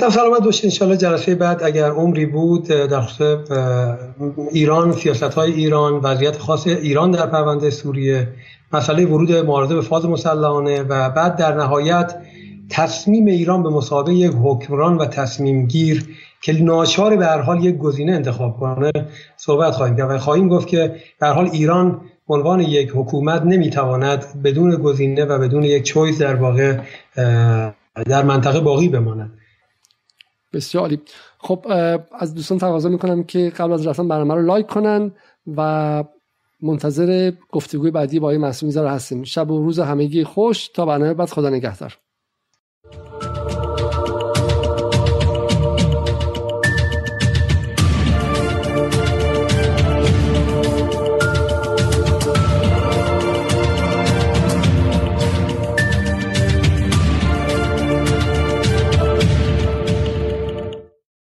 در 0.00 0.10
سلامت 0.10 0.42
باشید 0.44 0.64
انشاءالله 0.64 0.98
جلسه 0.98 1.34
بعد 1.34 1.62
اگر 1.62 1.90
عمری 1.90 2.26
بود 2.26 2.68
در 2.68 3.02
ایران 4.52 4.92
سیاست 4.92 5.22
های 5.22 5.52
ایران 5.52 5.92
وضعیت 5.94 6.38
خاص 6.38 6.66
ایران 6.66 7.10
در 7.10 7.26
پرونده 7.26 7.70
سوریه 7.70 8.28
مسئله 8.72 9.06
ورود 9.06 9.32
معارضه 9.32 9.74
به 9.74 9.80
فاز 9.80 10.06
مسلحانه 10.06 10.82
و 10.82 11.10
بعد 11.10 11.36
در 11.36 11.54
نهایت 11.54 12.14
تصمیم 12.70 13.26
ایران 13.26 13.62
به 13.62 13.68
مسابقه 13.68 14.14
یک 14.14 14.32
حکمران 14.42 14.96
و 14.96 15.06
تصمیم 15.06 15.66
گیر 15.66 16.04
که 16.42 16.52
ناچار 16.64 17.16
به 17.16 17.26
هر 17.26 17.40
حال 17.40 17.64
یک 17.64 17.78
گزینه 17.78 18.12
انتخاب 18.12 18.60
کنه 18.60 18.90
صحبت 19.36 19.72
خواهیم 19.72 19.96
کرد. 19.96 20.10
و 20.10 20.18
خواهیم 20.18 20.48
گفت 20.48 20.68
که 20.68 20.96
به 21.20 21.26
حال 21.26 21.48
ایران 21.52 22.00
عنوان 22.28 22.60
یک 22.60 22.90
حکومت 22.94 23.42
نمی‌تواند 23.42 24.42
بدون 24.44 24.76
گزینه 24.76 25.24
و 25.24 25.38
بدون 25.38 25.62
یک 25.62 25.82
چویس 25.82 26.18
در 26.18 26.34
واقع 26.34 26.78
در 28.06 28.22
منطقه 28.22 28.60
باقی 28.60 28.88
بماند. 28.88 29.30
بسیار 30.52 30.82
عالی. 30.82 31.00
خب 31.38 31.66
از 32.18 32.34
دوستان 32.34 32.58
تقاضا 32.58 32.88
می‌کنم 32.88 33.24
که 33.24 33.52
قبل 33.56 33.72
از 33.72 33.86
رفتن 33.86 34.08
برنامه 34.08 34.34
رو 34.34 34.42
لایک 34.42 34.66
کنن 34.66 35.12
و 35.56 36.04
منتظر 36.62 37.32
گفتگوی 37.52 37.90
بعدی 37.90 38.20
با 38.20 38.26
آقای 38.26 38.38
معصومی 38.38 38.72
هستیم. 38.72 39.24
شب 39.24 39.50
و 39.50 39.62
روز 39.62 39.78
همگی 39.78 40.24
خوش. 40.24 40.68
تا 40.68 40.86
برنامه 40.86 41.14
بعد 41.14 41.28
خدا 41.28 41.50
نگهدار. 41.50 41.98